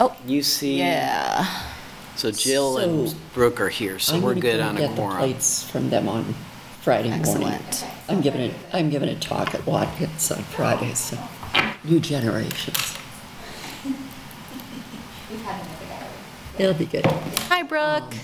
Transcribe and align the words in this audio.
Oh, 0.00 0.14
You 0.26 0.42
see? 0.42 0.78
yeah. 0.78 1.46
So 2.16 2.30
Jill 2.30 2.78
and 2.78 3.08
So- 3.10 3.16
Brooke 3.34 3.60
are 3.60 3.68
here, 3.68 3.98
so 3.98 4.14
I'm 4.14 4.22
we're 4.22 4.30
gonna 4.34 4.40
good 4.40 4.58
go 4.58 4.64
on 4.68 4.76
a 4.76 4.80
Get 4.80 4.88
the 4.90 4.94
quorum. 4.96 5.18
plates 5.18 5.62
from 5.64 5.90
them 5.90 6.08
on 6.08 6.34
Friday 6.82 7.10
morning. 7.10 7.20
Excellent. 7.52 7.84
I'm 8.08 8.20
giving 8.20 8.40
it, 8.40 8.54
I'm 8.72 8.90
giving 8.90 9.08
a 9.08 9.14
talk 9.14 9.54
at 9.54 9.64
Watkins 9.66 10.30
on 10.32 10.42
Friday, 10.44 10.94
so, 10.94 11.16
new 11.84 12.00
generations. 12.00 12.96
It'll 16.58 16.74
be 16.74 16.86
good. 16.86 17.06
Hi, 17.06 17.62
Brooke. 17.62 18.14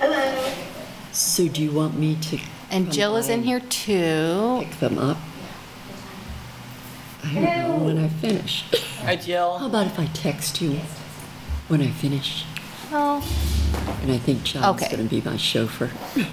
Hello. 0.00 0.52
So 1.12 1.46
do 1.48 1.62
you 1.62 1.70
want 1.70 1.96
me 1.98 2.16
to? 2.16 2.38
And 2.70 2.86
come 2.86 2.92
Jill 2.92 3.16
is 3.16 3.28
by 3.28 3.34
in 3.34 3.42
here 3.44 3.60
too. 3.60 4.58
Pick 4.62 4.80
them 4.80 4.98
up? 4.98 5.16
I 7.28 7.34
don't 7.34 7.44
know 7.44 7.84
when 7.84 7.98
I 7.98 8.08
finish. 8.08 8.64
Hi, 9.00 9.16
How 9.16 9.22
Jill. 9.22 9.66
about 9.66 9.86
if 9.86 9.98
I 9.98 10.06
text 10.06 10.60
you 10.60 10.80
when 11.68 11.80
I 11.82 11.90
finish? 11.90 12.44
Oh, 12.92 13.16
And 14.02 14.12
I 14.12 14.18
think 14.18 14.44
John's 14.44 14.80
Okay. 14.82 14.90
gonna 14.96 15.08
be 15.08 15.20
my 15.22 15.36
chauffeur. 15.36 15.90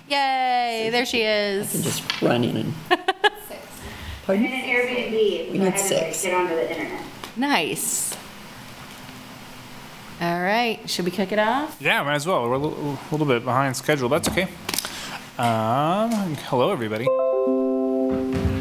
yay, 0.07 0.89
there 0.91 1.05
she 1.05 1.21
is. 1.23 1.73
And 1.75 1.85
is. 1.85 1.99
just 1.99 2.21
run 2.21 2.43
in 2.43 2.57
and. 2.57 2.73
I'm 2.91 2.99
Pardon? 4.25 4.45
in 4.45 4.51
an 4.53 4.61
Airbnb, 4.61 5.51
We 5.51 5.57
so 5.57 5.63
I 5.63 5.63
need 5.63 5.63
had 5.63 5.73
to 5.73 5.79
six. 5.79 6.23
get 6.23 6.33
onto 6.33 6.55
the 6.55 6.69
internet. 6.71 7.01
Nice. 7.35 8.15
All 10.21 10.39
right, 10.41 10.79
should 10.89 11.05
we 11.05 11.11
kick 11.11 11.31
it 11.31 11.39
off? 11.39 11.75
Yeah, 11.81 12.03
might 12.03 12.15
as 12.15 12.27
well. 12.27 12.43
We're 12.47 12.53
a 12.53 12.57
little, 12.59 12.91
a 12.93 12.99
little 13.11 13.25
bit 13.27 13.43
behind 13.43 13.75
schedule. 13.75 14.07
That's 14.09 14.29
okay. 14.29 14.43
Um, 15.39 16.35
hello, 16.47 16.71
everybody. 16.71 17.05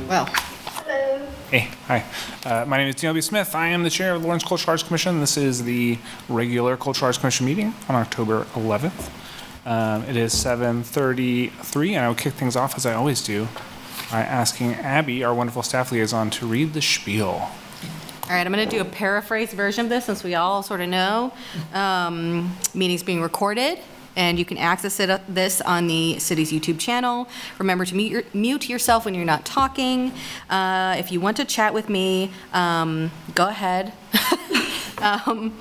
Well, 0.08 0.24
Hello. 0.26 0.51
Hey, 1.52 1.68
hi. 1.86 2.02
Uh, 2.46 2.64
my 2.64 2.78
name 2.78 2.88
is 2.88 2.94
Daniel 2.94 3.12
B. 3.12 3.20
Smith. 3.20 3.54
I 3.54 3.66
am 3.66 3.82
the 3.82 3.90
chair 3.90 4.14
of 4.14 4.22
the 4.22 4.26
Lawrence 4.26 4.42
Cultural 4.42 4.70
Arts 4.70 4.82
Commission. 4.82 5.20
This 5.20 5.36
is 5.36 5.64
the 5.64 5.98
regular 6.30 6.78
Cultural 6.78 7.08
Arts 7.08 7.18
Commission 7.18 7.44
meeting 7.44 7.74
on 7.90 7.94
October 7.94 8.46
11th. 8.54 9.10
Um, 9.66 10.02
it 10.04 10.16
is 10.16 10.32
7:33, 10.32 11.94
and 11.94 12.06
I 12.06 12.08
will 12.08 12.14
kick 12.14 12.32
things 12.32 12.56
off 12.56 12.74
as 12.78 12.86
I 12.86 12.94
always 12.94 13.22
do 13.22 13.48
by 14.10 14.22
asking 14.22 14.76
Abby, 14.76 15.24
our 15.24 15.34
wonderful 15.34 15.62
staff 15.62 15.92
liaison, 15.92 16.30
to 16.30 16.46
read 16.46 16.72
the 16.72 16.80
spiel. 16.80 17.28
all 17.28 17.50
right, 18.30 18.46
I'm 18.46 18.50
going 18.50 18.66
to 18.66 18.74
do 18.74 18.80
a 18.80 18.86
paraphrase 18.86 19.52
version 19.52 19.84
of 19.84 19.90
this 19.90 20.06
since 20.06 20.24
we 20.24 20.34
all 20.34 20.62
sort 20.62 20.80
of 20.80 20.88
know. 20.88 21.34
Um, 21.74 22.56
Meeting's 22.72 23.02
being 23.02 23.20
recorded, 23.20 23.78
and 24.16 24.38
you 24.38 24.44
can 24.44 24.58
access 24.58 25.00
it, 25.00 25.08
uh, 25.10 25.18
this 25.28 25.60
on 25.60 25.86
the 25.86 26.18
city's 26.18 26.52
YouTube 26.52 26.78
channel. 26.78 27.28
Remember 27.58 27.84
to 27.84 27.94
mute 27.94 28.10
your- 28.10 28.24
mute 28.34 28.68
yourself 28.68 29.04
when 29.04 29.14
you're 29.14 29.24
not 29.24 29.44
talking. 29.44 30.12
Uh, 30.50 30.94
If 30.98 31.10
you 31.12 31.20
want 31.20 31.36
to 31.38 31.44
chat 31.44 31.72
with 31.74 31.88
me, 31.88 32.30
um, 32.52 33.10
go 33.34 33.48
ahead. 33.48 33.92
Um, 35.02 35.52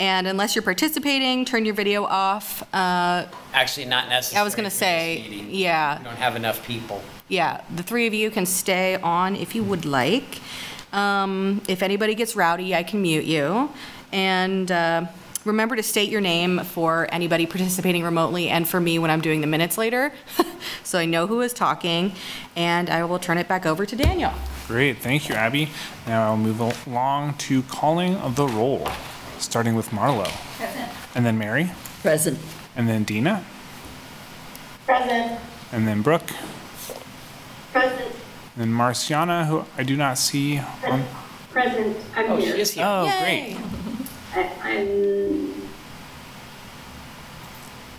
And 0.00 0.26
unless 0.26 0.56
you're 0.56 0.62
participating, 0.64 1.44
turn 1.44 1.64
your 1.64 1.74
video 1.74 2.02
off. 2.04 2.62
Uh, 2.74 3.26
Actually, 3.54 3.86
not 3.86 4.08
necessary. 4.08 4.40
I 4.40 4.42
was 4.44 4.56
gonna 4.56 4.70
for 4.70 4.74
this 4.74 4.78
say, 4.80 5.24
meeting. 5.30 5.48
yeah. 5.54 5.98
We 5.98 6.04
don't 6.04 6.16
have 6.16 6.34
enough 6.34 6.66
people. 6.66 7.00
Yeah, 7.28 7.60
the 7.76 7.84
three 7.84 8.08
of 8.08 8.14
you 8.14 8.28
can 8.30 8.44
stay 8.44 8.96
on 8.96 9.36
if 9.36 9.54
you 9.54 9.62
would 9.62 9.84
like. 9.84 10.40
Um, 10.92 11.60
If 11.68 11.82
anybody 11.82 12.14
gets 12.16 12.34
rowdy, 12.34 12.74
I 12.74 12.82
can 12.82 13.00
mute 13.00 13.24
you. 13.24 13.70
And 14.12 14.72
uh, 14.72 15.02
remember 15.48 15.74
to 15.74 15.82
state 15.82 16.10
your 16.10 16.20
name 16.20 16.60
for 16.60 17.08
anybody 17.10 17.46
participating 17.46 18.04
remotely 18.04 18.48
and 18.48 18.68
for 18.68 18.78
me 18.78 18.98
when 18.98 19.10
I'm 19.10 19.20
doing 19.20 19.40
the 19.40 19.46
minutes 19.48 19.76
later, 19.76 20.12
so 20.84 20.98
I 20.98 21.06
know 21.06 21.26
who 21.26 21.40
is 21.40 21.52
talking. 21.52 22.12
And 22.54 22.88
I 22.88 23.02
will 23.04 23.18
turn 23.18 23.38
it 23.38 23.48
back 23.48 23.66
over 23.66 23.84
to 23.84 23.96
Daniel. 23.96 24.32
Great, 24.68 24.98
thank 24.98 25.28
you, 25.28 25.34
Abby. 25.34 25.70
Now 26.06 26.24
I'll 26.30 26.36
move 26.36 26.60
along 26.86 27.34
to 27.38 27.62
calling 27.64 28.14
of 28.16 28.36
the 28.36 28.46
roll, 28.46 28.86
starting 29.38 29.74
with 29.74 29.88
Marlo. 29.90 30.30
Present. 30.58 30.90
And 31.14 31.26
then 31.26 31.38
Mary, 31.38 31.70
Present. 32.02 32.38
and 32.76 32.88
then 32.88 33.02
Dina, 33.04 33.44
Present. 34.86 35.40
and 35.72 35.88
then 35.88 36.02
Brooke, 36.02 36.30
Present. 37.72 38.00
and 38.02 38.56
then 38.56 38.72
Marciana, 38.72 39.46
who 39.46 39.64
I 39.78 39.82
do 39.82 39.96
not 39.96 40.18
see 40.18 40.58
on. 40.86 41.04
Present. 41.50 41.96
I'm 42.14 42.30
Oh, 42.32 42.38
she 42.38 42.46
here. 42.46 42.56
is 42.56 42.70
here. 42.72 42.84
Oh, 42.86 43.04
Yay. 43.06 43.54
great. 43.54 43.97
I, 44.38 44.50
I'm. 44.62 45.52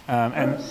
Um, 0.08 0.34
and 0.34 0.64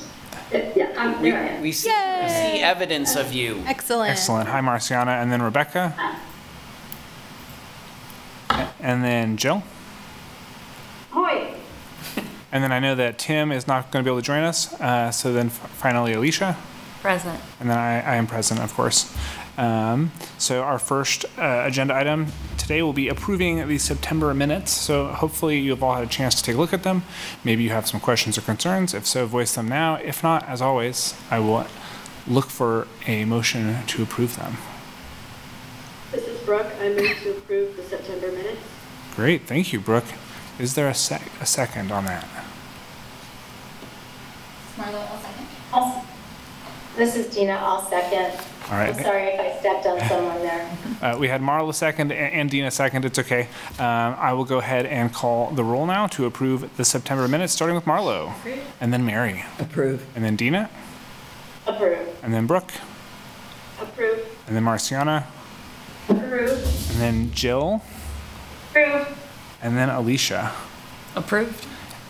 Yeah, 0.77 0.93
I'm 0.97 1.21
We, 1.23 1.31
there. 1.31 1.61
We 1.61 1.73
see, 1.73 1.89
we 1.91 2.29
see 2.29 2.61
evidence 2.63 3.15
of 3.17 3.33
you. 3.33 3.63
Excellent. 3.67 4.11
excellent. 4.11 4.49
Hi, 4.49 4.61
Marciana, 4.61 5.13
and 5.13 5.31
then 5.31 5.43
Rebecca, 5.43 5.95
and 8.81 9.05
then 9.05 9.37
Jill. 9.37 9.63
Hoi. 11.11 11.55
And 12.51 12.65
then 12.65 12.73
I 12.73 12.79
know 12.81 12.95
that 12.95 13.19
Tim 13.19 13.53
is 13.53 13.67
not 13.69 13.91
going 13.93 14.03
to 14.03 14.09
be 14.09 14.11
able 14.11 14.23
to 14.23 14.27
join 14.27 14.43
us. 14.43 14.73
Uh, 14.81 15.11
so 15.11 15.35
then 15.35 15.49
f- 15.49 15.53
finally, 15.77 16.15
Alicia. 16.15 16.57
Present. 17.03 17.39
And 17.61 17.69
then 17.69 17.77
I, 17.79 18.01
I 18.01 18.17
am 18.17 18.27
present, 18.27 18.59
of 18.61 18.73
course. 18.73 19.15
Um, 19.59 20.13
so 20.39 20.63
our 20.63 20.79
first 20.79 21.25
uh, 21.37 21.65
agenda 21.67 21.95
item 21.95 22.29
today 22.57 22.81
will 22.81 22.93
be 22.93 23.09
approving 23.09 23.67
the 23.67 23.77
September 23.79 24.33
minutes. 24.33 24.71
So 24.71 25.09
hopefully 25.09 25.59
you 25.59 25.71
have 25.71 25.83
all 25.83 25.95
had 25.97 26.05
a 26.05 26.09
chance 26.09 26.37
to 26.37 26.43
take 26.45 26.55
a 26.55 26.59
look 26.59 26.73
at 26.73 26.85
them. 26.85 27.03
Maybe 27.43 27.65
you 27.65 27.71
have 27.71 27.89
some 27.89 27.99
questions 27.99 28.39
or 28.39 28.43
concerns. 28.43 28.95
If 28.95 29.05
so, 29.07 29.27
voice 29.27 29.55
them 29.57 29.69
now. 29.69 29.97
If 29.97 30.23
not, 30.23 30.49
as 30.49 30.63
always, 30.63 31.15
I 31.29 31.41
will 31.41 31.67
look 32.27 32.47
for 32.47 32.87
a 33.07 33.25
motion 33.25 33.85
to 33.87 34.03
approve 34.05 34.37
them. 34.37 34.59
This 36.13 36.27
is 36.29 36.41
Brooke. 36.47 36.71
I 36.81 36.91
move 36.91 37.19
to 37.25 37.31
approve 37.37 37.77
the 37.77 37.83
September 37.83 38.31
minutes. 38.31 38.61
Great, 39.17 39.43
thank 39.47 39.73
you, 39.73 39.81
Brooke. 39.81 40.05
Is 40.61 40.75
there 40.77 40.89
a, 40.89 40.95
sec- 40.95 41.33
a 41.41 41.47
second 41.47 41.91
on 41.91 42.05
that? 42.05 42.27
I'll- 45.73 46.05
This 46.97 47.17
is 47.17 47.35
Gina. 47.35 47.53
I'll 47.53 47.83
second. 47.89 48.39
All 48.71 48.77
right. 48.77 48.95
I'm 48.95 49.03
sorry 49.03 49.23
if 49.25 49.41
I 49.41 49.59
stepped 49.61 49.87
on 49.87 50.01
someone 50.09 50.39
there. 50.41 50.71
Uh, 51.01 51.17
we 51.17 51.29
had 51.29 51.41
Marla 51.41 51.73
second 51.73 52.11
a- 52.11 52.17
and 52.17 52.51
Dina 52.51 52.73
second. 52.73 53.05
It's 53.05 53.21
okay. 53.21 53.43
Um, 53.79 54.17
I 54.19 54.33
will 54.33 54.45
go 54.45 54.59
ahead 54.59 54.85
and 54.85 55.15
call 55.15 55.53
the 55.53 55.63
roll 55.63 55.87
now 55.87 56.09
to 56.09 56.27
approve 56.27 56.77
the 56.77 56.85
September 56.85 57.29
minutes, 57.29 57.53
starting 57.53 57.77
with 57.77 57.85
Marlo, 57.85 58.33
and 58.81 58.93
then 58.93 59.07
Mary, 59.07 59.45
Approve. 59.61 60.05
and 60.17 60.25
then 60.25 60.35
Dina, 60.35 60.69
Approve. 61.69 62.19
and 62.25 62.35
then 62.35 62.49
Brooke, 62.49 62.73
Approve. 63.81 64.27
and 64.49 64.57
then 64.57 64.65
Marciana, 64.65 65.29
Approve. 66.09 66.51
and 66.91 67.01
then 67.01 67.31
Jill, 67.31 67.81
Approve. 68.71 69.17
and 69.63 69.77
then 69.77 69.91
Alicia. 69.91 70.51
Approved. 71.15 71.65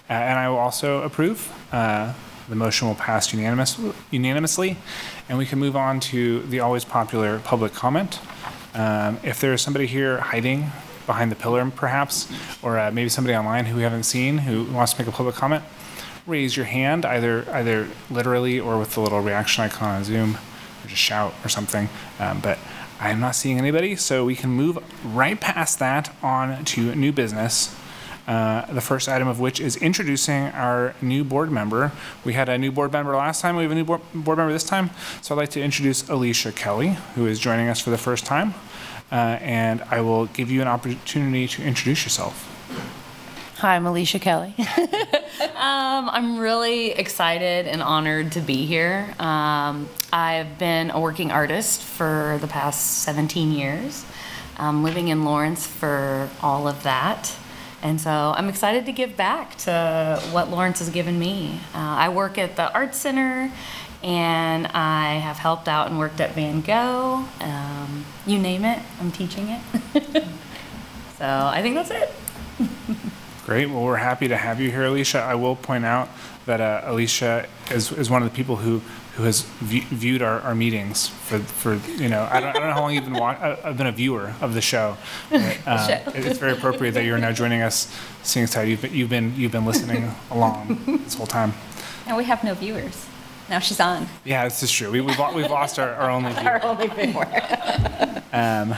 Uh, 0.09 0.15
and 0.15 0.39
I 0.39 0.49
will 0.49 0.57
also 0.57 1.03
approve. 1.03 1.53
Uh, 1.73 2.15
the 2.49 2.57
motion 2.57 2.89
will 2.89 2.95
pass 2.95 3.35
unanimous, 3.35 3.79
unanimously, 4.11 4.79
and 5.29 5.39
we 5.39 5.47
can 5.47 5.59
move 5.59 5.77
on 5.77 6.01
to 6.01 6.41
the 6.43 6.61
always 6.61 6.85
popular 6.85 7.39
public 7.41 7.73
comment. 7.73 8.21
Um, 8.75 9.19
if 9.23 9.41
there 9.41 9.53
is 9.53 9.63
somebody 9.63 9.87
here 9.87 10.19
hiding 10.19 10.71
behind 11.07 11.33
the 11.33 11.37
pillar, 11.37 11.71
perhaps, 11.71 12.31
or 12.63 12.79
uh, 12.79 12.91
maybe 12.91 13.09
somebody 13.09 13.35
online 13.35 13.65
who 13.65 13.77
we 13.77 13.83
haven't 13.83 14.05
seen 14.05 14.39
who 14.39 14.65
wants 14.73 14.93
to 14.93 15.01
make 15.01 15.09
a 15.09 15.13
public 15.13 15.35
comment, 15.35 15.65
raise 16.27 16.57
your 16.57 16.67
hand, 16.67 17.05
either 17.07 17.45
either 17.51 17.89
literally 18.11 18.61
or 18.61 18.79
with 18.79 18.95
the 18.95 19.01
little 19.01 19.21
reaction 19.21 19.65
icon 19.65 19.97
on 19.97 20.05
Zoom, 20.05 20.37
or 20.85 20.89
just 20.89 21.01
shout 21.01 21.35
or 21.45 21.49
something. 21.49 21.89
Um, 22.19 22.41
but 22.41 22.59
I 23.01 23.11
am 23.11 23.21
not 23.21 23.35
seeing 23.35 23.59
anybody, 23.59 23.97
so 23.97 24.25
we 24.25 24.35
can 24.35 24.51
move 24.51 24.79
right 25.05 25.41
past 25.41 25.79
that 25.79 26.15
on 26.23 26.65
to 26.67 26.95
new 26.95 27.13
business. 27.13 27.75
Uh, 28.29 28.71
the 28.75 28.81
first 28.83 29.09
item 29.09 29.27
of 29.27 29.41
which 29.41 29.59
is 29.59 29.75
introducing 29.77 30.49
our 30.49 30.95
new 31.01 31.25
board 31.25 31.51
member. 31.51 31.91
We 32.27 32.35
had 32.35 32.51
a 32.51 32.59
new 32.59 32.71
board 32.71 32.93
member 32.93 33.17
last 33.17 33.41
time. 33.41 33.57
We 33.57 33.63
have 33.63 33.73
a 33.73 33.75
new 33.75 33.85
board, 33.85 34.03
board 34.15 34.37
member 34.37 34.53
this 34.53 34.65
time. 34.65 34.91
So 35.23 35.35
I'd 35.35 35.39
like 35.39 35.49
to 35.53 35.63
introduce 35.63 36.07
Alicia 36.11 36.53
Kelly, 36.53 36.99
who 37.15 37.25
is 37.25 37.41
joining 37.41 37.71
us 37.71 37.81
for 37.81 37.89
the 37.89 37.97
first 37.97 38.27
time. 38.27 38.53
Uh, 39.11 39.39
and 39.41 39.81
I 39.91 40.03
will 40.03 40.27
give 40.27 40.51
you 40.51 40.61
an 40.61 40.69
opportunity 40.69 41.49
to 41.49 41.63
introduce 41.63 42.05
yourself. 42.05 42.55
Hi, 43.61 43.77
I'm 43.77 43.87
Alicia 43.87 44.19
Kelly. 44.19 44.55
um, 44.59 46.11
I'm 46.11 46.39
really 46.39 46.91
excited 46.91 47.67
and 47.67 47.83
honored 47.83 48.33
to 48.33 48.41
be 48.41 48.67
here. 48.67 49.15
Um, 49.19 49.89
I've 50.13 50.59
been 50.59 50.91
a 50.91 51.01
working 51.01 51.33
artist 51.33 51.83
for 51.83 52.37
the 52.43 52.47
past 52.47 53.05
17 53.05 53.53
years, 53.53 54.05
um, 54.59 54.85
living 54.85 55.09
in 55.09 55.25
Lawrence 55.25 55.67
for 55.67 56.29
all 56.43 56.69
of 56.69 56.83
that. 56.83 57.35
And 57.83 58.01
so 58.01 58.11
I'm 58.11 58.49
excited 58.49 58.87
to 58.87 58.93
give 58.93 59.17
back 59.17 59.57
to 59.59 60.21
what 60.33 60.51
Lawrence 60.51 60.81
has 60.81 60.91
given 60.91 61.19
me. 61.19 61.61
Uh, 61.75 61.79
I 61.79 62.09
work 62.09 62.37
at 62.39 62.57
the 62.57 62.73
Art 62.73 62.95
Center 62.95 63.53
and 64.03 64.67
I 64.69 65.15
have 65.15 65.37
helped 65.37 65.69
out 65.69 65.89
and 65.89 65.99
worked 65.99 66.21
at 66.21 66.33
Van 66.35 66.61
Go. 66.61 67.25
Um, 67.41 68.05
you 68.27 68.39
name 68.39 68.65
it, 68.65 68.81
I'm 69.01 69.11
teaching 69.11 69.49
it. 69.49 69.61
so 71.19 71.27
I 71.27 71.63
think 71.63 71.75
that's 71.75 71.91
it. 71.91 72.11
Great. 73.45 73.67
Well, 73.67 73.83
we're 73.83 73.97
happy 73.97 74.29
to 74.29 74.37
have 74.37 74.61
you 74.61 74.71
here, 74.71 74.85
Alicia. 74.85 75.21
I 75.21 75.35
will 75.35 75.57
point 75.57 75.85
out 75.85 76.09
that 76.47 76.61
uh, 76.61 76.83
Alicia 76.85 77.47
is, 77.71 77.91
is 77.93 78.11
one 78.11 78.23
of 78.23 78.31
the 78.31 78.35
people 78.37 78.57
who, 78.57 78.83
who 79.19 79.25
has 79.25 79.43
view- 79.43 79.83
viewed 79.91 80.23
our, 80.23 80.41
our 80.43 80.55
meetings 80.55 81.09
for, 81.09 81.41
for, 81.41 81.75
you 82.01 82.09
know, 82.09 82.29
I 82.31 82.39
don't, 82.39 82.51
I 82.51 82.53
don't 82.53 82.69
know 82.69 82.73
how 82.73 82.83
long 82.83 82.95
you've 82.95 83.03
been 83.03 83.15
wa, 83.15 83.35
I've 83.65 83.77
been 83.77 83.89
a 83.89 83.93
viewer 83.93 84.33
of 84.41 84.55
the 84.55 84.61
show. 84.61 84.97
but, 85.29 85.43
it- 85.67 86.25
It's 86.25 86.39
very 86.39 86.53
appropriate 86.53 86.93
that 86.93 87.05
you're 87.05 87.19
now 87.19 87.33
joining 87.33 87.61
us, 87.63 87.93
seeing 88.23 88.45
as 88.45 88.55
how 88.55 88.61
you've 88.61 88.81
been, 88.81 88.95
you've 88.95 89.11
been, 89.11 89.35
you've 89.37 89.51
been 89.51 89.65
listening 89.67 90.15
along 90.31 90.81
this 91.05 91.15
whole 91.17 91.27
time. 91.27 91.53
And 92.07 92.17
we 92.17 92.23
have 92.25 92.45
no 92.45 92.55
viewers. 92.55 93.07
Now 93.51 93.59
she's 93.59 93.81
on. 93.81 94.07
Yeah, 94.25 94.45
this 94.45 94.63
is 94.63 94.71
true. 94.71 94.93
We, 94.93 95.01
we've, 95.01 95.19
lo- 95.19 95.35
we've 95.35 95.51
lost 95.51 95.81
our, 95.81 95.95
our 95.97 96.11
only 96.11 96.33
viewer. 96.39 96.51
Our 96.51 96.65
Only 96.65 96.87
viewer. 96.87 97.27
Um, 98.33 98.75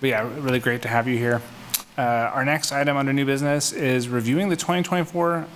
but 0.00 0.06
yeah, 0.08 0.28
really 0.38 0.60
great 0.60 0.82
to 0.82 0.88
have 0.88 1.08
you 1.08 1.18
here. 1.18 1.42
Uh, 1.98 2.02
our 2.02 2.44
next 2.44 2.70
item 2.70 2.96
under 2.96 3.12
new 3.12 3.26
business 3.26 3.72
is 3.72 4.08
reviewing 4.08 4.50
the 4.50 4.56
2024 4.56 5.46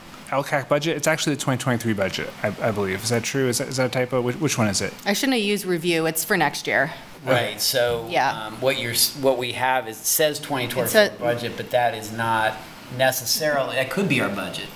LCAC 0.43 0.69
budget. 0.69 0.97
It's 0.97 1.07
actually 1.07 1.35
the 1.35 1.41
2023 1.41 1.93
budget, 1.95 2.31
I, 2.43 2.49
I 2.61 2.71
believe. 2.71 3.03
Is 3.03 3.09
that 3.11 3.23
true? 3.25 3.49
Is 3.49 3.59
that, 3.59 3.69
is 3.69 3.77
that 3.79 3.87
a 3.87 3.89
typo? 3.89 4.21
Which, 4.21 4.37
which 4.37 4.59
one 4.59 4.69
is 4.69 4.81
it? 4.81 4.93
I 5.07 5.13
shouldn't 5.13 5.37
have 5.39 5.45
used 5.45 5.65
review, 5.65 6.07
it's 6.07 6.25
for 6.25 6.37
next 6.37 6.67
year. 6.67 6.93
Right, 7.25 7.61
so. 7.61 8.07
Yeah. 8.11 8.47
um, 8.49 8.61
What 8.61 8.79
you're, 8.79 8.93
s- 8.93 9.17
what 9.17 9.39
we 9.39 9.53
have 9.53 9.89
is, 9.89 9.99
it 9.99 10.05
says 10.05 10.39
It's 10.39 10.47
2024 10.47 11.01
a- 11.01 11.19
budget, 11.19 11.53
but 11.57 11.71
that 11.71 11.95
is 11.95 12.13
not 12.13 12.55
necessarily, 12.99 13.77
that 13.77 13.91
could 13.91 14.09
be 14.11 14.21
our 14.21 14.29
budget, 14.29 14.67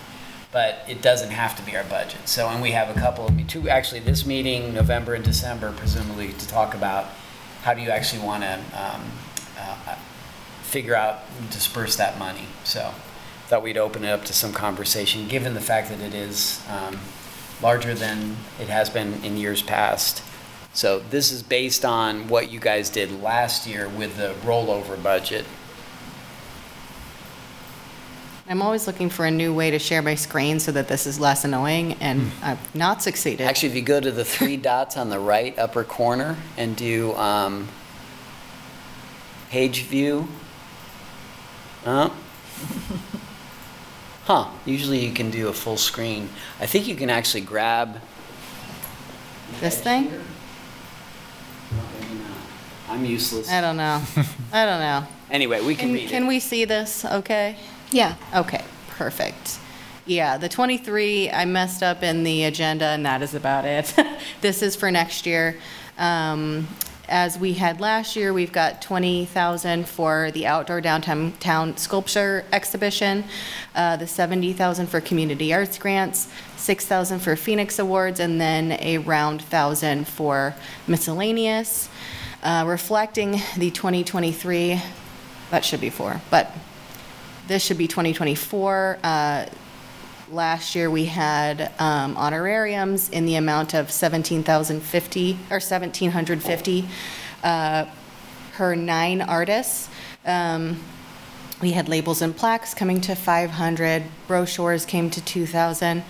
but 0.50 0.82
it 0.88 1.02
doesn't 1.02 1.30
have 1.30 1.54
to 1.56 1.62
be 1.62 1.76
our 1.76 1.84
budget. 1.84 2.26
So, 2.26 2.48
and 2.48 2.62
we 2.62 2.70
have 2.70 2.88
a 2.94 2.98
couple 2.98 3.26
of, 3.26 3.46
two, 3.48 3.68
actually, 3.68 4.00
this 4.00 4.24
meeting, 4.24 4.72
November 4.72 5.12
and 5.14 5.22
December, 5.24 5.72
presumably, 5.76 6.32
to 6.32 6.48
talk 6.48 6.74
about 6.74 7.06
how 7.64 7.74
do 7.74 7.82
you 7.82 7.90
actually 7.90 8.22
want 8.24 8.44
to 8.44 8.58
figure 10.62 10.94
out, 10.94 11.20
disperse 11.50 11.96
that 11.96 12.18
money. 12.18 12.44
So, 12.64 12.92
thought 13.48 13.62
we'd 13.62 13.78
open 13.78 14.04
it 14.04 14.10
up 14.10 14.26
to 14.26 14.34
some 14.34 14.52
conversation, 14.52 15.26
given 15.26 15.54
the 15.54 15.60
fact 15.60 15.88
that 15.88 16.00
it 16.00 16.12
is 16.12 16.62
um, 16.68 16.98
larger 17.62 17.94
than 17.94 18.36
it 18.60 18.68
has 18.68 18.90
been 18.90 19.24
in 19.24 19.38
years 19.38 19.62
past. 19.62 20.22
So 20.74 20.98
this 20.98 21.32
is 21.32 21.42
based 21.42 21.82
on 21.82 22.28
what 22.28 22.50
you 22.50 22.60
guys 22.60 22.90
did 22.90 23.22
last 23.22 23.66
year 23.66 23.88
with 23.88 24.18
the 24.18 24.34
rollover 24.44 25.02
budget. 25.02 25.46
I'm 28.50 28.60
always 28.60 28.86
looking 28.86 29.08
for 29.08 29.24
a 29.24 29.30
new 29.30 29.54
way 29.54 29.70
to 29.70 29.78
share 29.78 30.02
my 30.02 30.14
screen 30.14 30.60
so 30.60 30.70
that 30.72 30.88
this 30.88 31.06
is 31.06 31.18
less 31.18 31.42
annoying, 31.46 31.94
and 32.00 32.30
I've 32.42 32.74
not 32.74 33.02
succeeded. 33.02 33.46
Actually, 33.46 33.70
if 33.70 33.76
you 33.76 33.82
go 33.82 33.98
to 33.98 34.10
the 34.10 34.26
three 34.26 34.56
dots 34.68 34.98
on 34.98 35.08
the 35.08 35.18
right 35.18 35.58
upper 35.58 35.84
corner 35.84 36.36
and 36.58 36.76
do 36.76 37.14
um, 37.14 37.66
page 39.48 39.84
view. 39.84 40.28
Uh, 41.86 42.10
Huh, 44.28 44.46
usually 44.66 45.06
you 45.06 45.14
can 45.14 45.30
do 45.30 45.48
a 45.48 45.54
full 45.54 45.78
screen. 45.78 46.28
I 46.60 46.66
think 46.66 46.86
you 46.86 46.94
can 46.94 47.08
actually 47.08 47.40
grab. 47.40 47.98
This 49.60 49.80
thing? 49.80 50.12
I'm 52.90 53.06
useless. 53.06 53.50
I 53.50 53.62
don't 53.62 53.78
know. 53.78 54.02
I 54.52 54.66
don't 54.66 54.80
know. 54.80 55.06
Anyway, 55.30 55.62
we 55.62 55.74
can 55.74 55.88
Can, 55.88 55.94
read 55.94 56.08
can 56.10 56.26
we 56.26 56.40
see 56.40 56.66
this, 56.66 57.06
okay? 57.06 57.56
Yeah. 57.90 58.16
Okay, 58.34 58.64
perfect. 58.88 59.58
Yeah, 60.04 60.36
the 60.36 60.48
23, 60.48 61.30
I 61.30 61.46
messed 61.46 61.82
up 61.82 62.02
in 62.02 62.22
the 62.22 62.44
agenda, 62.44 62.86
and 62.86 63.04
that 63.06 63.22
is 63.22 63.34
about 63.34 63.64
it. 63.64 63.94
This 64.42 64.62
is 64.62 64.76
for 64.76 64.90
next 64.90 65.24
year. 65.24 65.56
Um, 65.98 66.68
As 67.10 67.38
we 67.38 67.54
had 67.54 67.80
last 67.80 68.16
year, 68.16 68.34
we've 68.34 68.52
got 68.52 68.82
20,000 68.82 69.88
for 69.88 70.30
the 70.32 70.46
outdoor 70.46 70.82
downtown 70.82 71.32
town 71.40 71.78
sculpture 71.78 72.44
exhibition, 72.52 73.24
uh, 73.74 73.96
the 73.96 74.06
70,000 74.06 74.88
for 74.88 75.00
community 75.00 75.54
arts 75.54 75.78
grants, 75.78 76.28
6,000 76.58 77.20
for 77.20 77.34
Phoenix 77.34 77.78
Awards, 77.78 78.20
and 78.20 78.38
then 78.38 78.72
a 78.72 78.98
round 78.98 79.40
thousand 79.40 80.06
for 80.06 80.54
miscellaneous. 80.86 81.88
Uh, 82.42 82.64
Reflecting 82.66 83.40
the 83.56 83.70
2023, 83.70 84.78
that 85.50 85.64
should 85.64 85.80
be 85.80 85.88
four, 85.88 86.20
but 86.28 86.52
this 87.46 87.64
should 87.64 87.78
be 87.78 87.88
2024. 87.88 88.98
Uh, 89.02 89.46
Last 90.30 90.74
year, 90.74 90.90
we 90.90 91.06
had 91.06 91.72
um, 91.78 92.14
honorariums 92.14 93.08
in 93.08 93.24
the 93.24 93.36
amount 93.36 93.72
of 93.72 93.90
17,050, 93.90 95.32
or 95.50 95.54
1,750 95.54 96.88
uh, 97.42 97.86
per 98.52 98.74
nine 98.74 99.22
artists. 99.22 99.88
Um, 100.26 100.82
We 101.60 101.72
had 101.72 101.88
labels 101.88 102.22
and 102.22 102.36
plaques 102.36 102.74
coming 102.74 103.00
to 103.00 103.16
500, 103.16 104.04
brochures 104.28 104.84
came 104.86 105.10
to 105.10 105.20
2,000. 105.24 106.04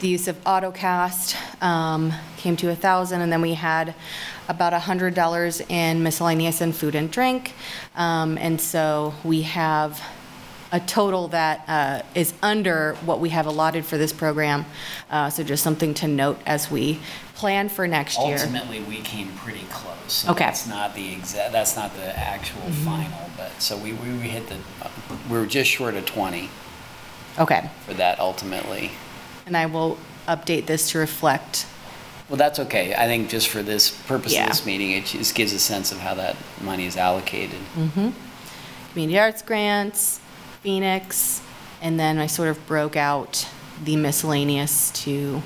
The 0.00 0.08
use 0.08 0.28
of 0.28 0.42
Otocast 0.44 1.34
um, 1.60 2.12
came 2.36 2.56
to 2.56 2.68
a 2.68 2.74
1,000, 2.74 3.20
and 3.20 3.30
then 3.32 3.42
we 3.42 3.54
had 3.54 3.94
about 4.48 4.72
$100 4.72 5.70
in 5.70 6.02
miscellaneous 6.02 6.60
and 6.60 6.74
food 6.74 6.94
and 6.94 7.10
drink. 7.10 7.54
Um, 7.96 8.38
And 8.38 8.60
so 8.60 9.14
we 9.24 9.42
have 9.42 10.00
a 10.74 10.80
total 10.80 11.28
that 11.28 11.62
uh, 11.68 12.02
is 12.16 12.34
under 12.42 12.94
what 13.04 13.20
we 13.20 13.28
have 13.28 13.46
allotted 13.46 13.86
for 13.86 13.96
this 13.96 14.12
program. 14.12 14.66
Uh, 15.08 15.30
So 15.30 15.44
just 15.44 15.62
something 15.62 15.94
to 15.94 16.08
note 16.08 16.38
as 16.46 16.68
we 16.68 16.98
plan 17.36 17.68
for 17.68 17.86
next 17.86 18.18
year. 18.18 18.36
Ultimately, 18.38 18.80
we 18.80 18.96
came 18.96 19.28
pretty 19.36 19.64
close. 19.70 19.94
So 20.08 20.32
Okay. 20.32 20.44
That's 20.46 20.66
not 20.66 20.94
the 20.96 21.12
exact, 21.12 21.52
that's 21.52 21.76
not 21.76 21.94
the 21.94 22.18
actual 22.18 22.62
final, 22.84 23.30
but, 23.36 23.52
so 23.62 23.76
we, 23.76 23.92
we 23.92 24.08
we 24.18 24.28
hit 24.36 24.48
the, 24.48 24.56
we 25.30 25.38
were 25.38 25.46
just 25.46 25.70
short 25.70 25.94
of 25.94 26.04
20 26.06 26.50
Okay, 27.38 27.70
for 27.86 27.94
that 27.94 28.18
ultimately. 28.18 28.90
and 29.46 29.56
I 29.56 29.66
will 29.66 29.96
update 30.26 30.66
this 30.66 30.90
to 30.90 30.98
reflect, 30.98 31.66
Well, 32.28 32.36
that's 32.36 32.58
okay. 32.58 32.94
I 32.94 33.06
think 33.06 33.28
just 33.28 33.46
for 33.48 33.62
this 33.62 33.90
purpose 33.90 34.32
of 34.32 34.38
Yeah. 34.38 34.48
this 34.48 34.66
meeting, 34.66 34.90
it 34.92 35.04
just 35.06 35.34
gives 35.36 35.52
a 35.52 35.58
sense 35.60 35.92
of 35.92 35.98
how 35.98 36.14
that 36.14 36.34
money 36.60 36.84
is 36.86 36.96
allocated. 36.96 37.60
community 38.92 39.18
arts 39.18 39.42
grants, 39.42 40.20
Phoenix, 40.64 41.42
and 41.82 42.00
then 42.00 42.18
I 42.18 42.26
sort 42.26 42.48
of 42.48 42.66
broke 42.66 42.96
out 42.96 43.46
the 43.84 43.96
miscellaneous 43.96 44.90
to 45.02 45.42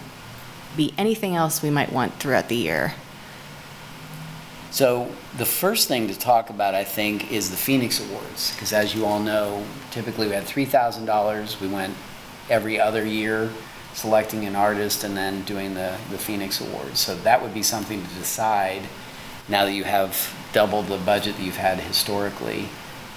be 0.76 0.94
anything 0.96 1.34
else 1.34 1.60
we 1.60 1.70
might 1.70 1.92
want 1.92 2.14
throughout 2.14 2.48
the 2.48 2.56
year. 2.56 2.94
So 4.70 5.10
the 5.36 5.44
first 5.44 5.88
thing 5.88 6.06
to 6.06 6.16
talk 6.16 6.50
about, 6.50 6.76
I 6.76 6.84
think, 6.84 7.32
is 7.32 7.50
the 7.50 7.56
Phoenix 7.56 8.00
Awards, 8.00 8.52
because 8.52 8.72
as 8.72 8.94
you 8.94 9.04
all 9.04 9.18
know, 9.18 9.64
typically 9.90 10.28
we 10.28 10.34
had 10.34 10.44
$3,000. 10.44 11.60
We 11.60 11.66
went 11.66 11.94
every 12.48 12.78
other 12.78 13.04
year 13.04 13.50
selecting 13.94 14.44
an 14.44 14.54
artist 14.54 15.02
and 15.02 15.16
then 15.16 15.42
doing 15.42 15.74
the, 15.74 15.96
the 16.10 16.18
Phoenix 16.18 16.60
Awards. 16.60 17.00
So 17.00 17.16
that 17.16 17.42
would 17.42 17.52
be 17.52 17.64
something 17.64 18.00
to 18.00 18.14
decide 18.14 18.82
now 19.48 19.64
that 19.64 19.72
you 19.72 19.82
have 19.82 20.32
doubled 20.52 20.86
the 20.86 20.98
budget 20.98 21.36
that 21.36 21.42
you've 21.42 21.56
had 21.56 21.80
historically. 21.80 22.68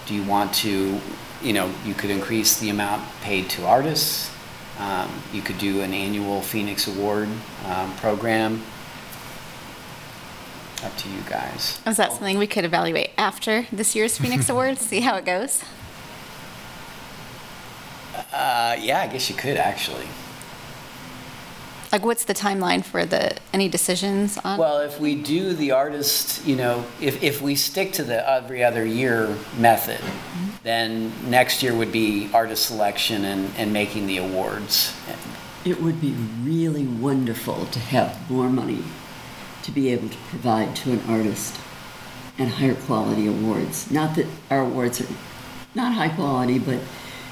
Do 0.07 0.15
you 0.15 0.23
want 0.23 0.53
to, 0.55 0.99
you 1.43 1.53
know, 1.53 1.71
you 1.85 1.93
could 1.93 2.09
increase 2.09 2.59
the 2.59 2.69
amount 2.69 3.03
paid 3.21 3.49
to 3.51 3.65
artists. 3.65 4.31
Um, 4.79 5.09
You 5.33 5.41
could 5.41 5.57
do 5.57 5.81
an 5.81 5.93
annual 5.93 6.41
Phoenix 6.41 6.87
Award 6.87 7.29
um, 7.65 7.95
program. 7.97 8.61
Up 10.83 10.95
to 10.97 11.09
you 11.09 11.21
guys. 11.29 11.79
Is 11.85 11.97
that 11.97 12.11
something 12.11 12.39
we 12.39 12.47
could 12.47 12.65
evaluate 12.65 13.11
after 13.17 13.67
this 13.71 13.95
year's 13.95 14.17
Phoenix 14.17 14.49
Awards? 14.53 14.81
See 14.81 15.01
how 15.01 15.15
it 15.17 15.25
goes? 15.25 15.63
Uh, 18.33 18.75
yeah, 18.79 19.01
I 19.01 19.07
guess 19.07 19.29
you 19.29 19.35
could 19.35 19.57
actually. 19.57 20.07
Like, 21.91 22.05
what's 22.05 22.23
the 22.23 22.33
timeline 22.33 22.85
for 22.85 23.05
the 23.05 23.35
any 23.51 23.67
decisions 23.67 24.37
on? 24.37 24.57
Well, 24.57 24.79
if 24.79 24.99
we 24.99 25.21
do 25.21 25.53
the 25.53 25.71
artist, 25.71 26.45
you 26.45 26.55
know, 26.55 26.85
if, 27.01 27.21
if 27.21 27.41
we 27.41 27.55
stick 27.55 27.91
to 27.93 28.03
the 28.03 28.27
every 28.29 28.63
other 28.63 28.85
year 28.85 29.35
method, 29.57 29.99
mm-hmm. 29.99 30.49
then 30.63 31.11
next 31.29 31.61
year 31.61 31.75
would 31.75 31.91
be 31.91 32.29
artist 32.33 32.67
selection 32.67 33.25
and, 33.25 33.51
and 33.57 33.73
making 33.73 34.07
the 34.07 34.17
awards. 34.17 34.93
It 35.65 35.81
would 35.81 35.99
be 35.99 36.13
really 36.43 36.85
wonderful 36.85 37.65
to 37.65 37.79
have 37.79 38.31
more 38.31 38.49
money 38.49 38.83
to 39.63 39.71
be 39.71 39.89
able 39.89 40.09
to 40.09 40.17
provide 40.29 40.75
to 40.77 40.93
an 40.93 41.01
artist 41.07 41.59
and 42.37 42.49
higher 42.49 42.75
quality 42.75 43.27
awards. 43.27 43.91
Not 43.91 44.15
that 44.15 44.27
our 44.49 44.61
awards 44.61 45.01
are 45.01 45.13
not 45.75 45.93
high 45.93 46.09
quality, 46.09 46.57
but 46.57 46.79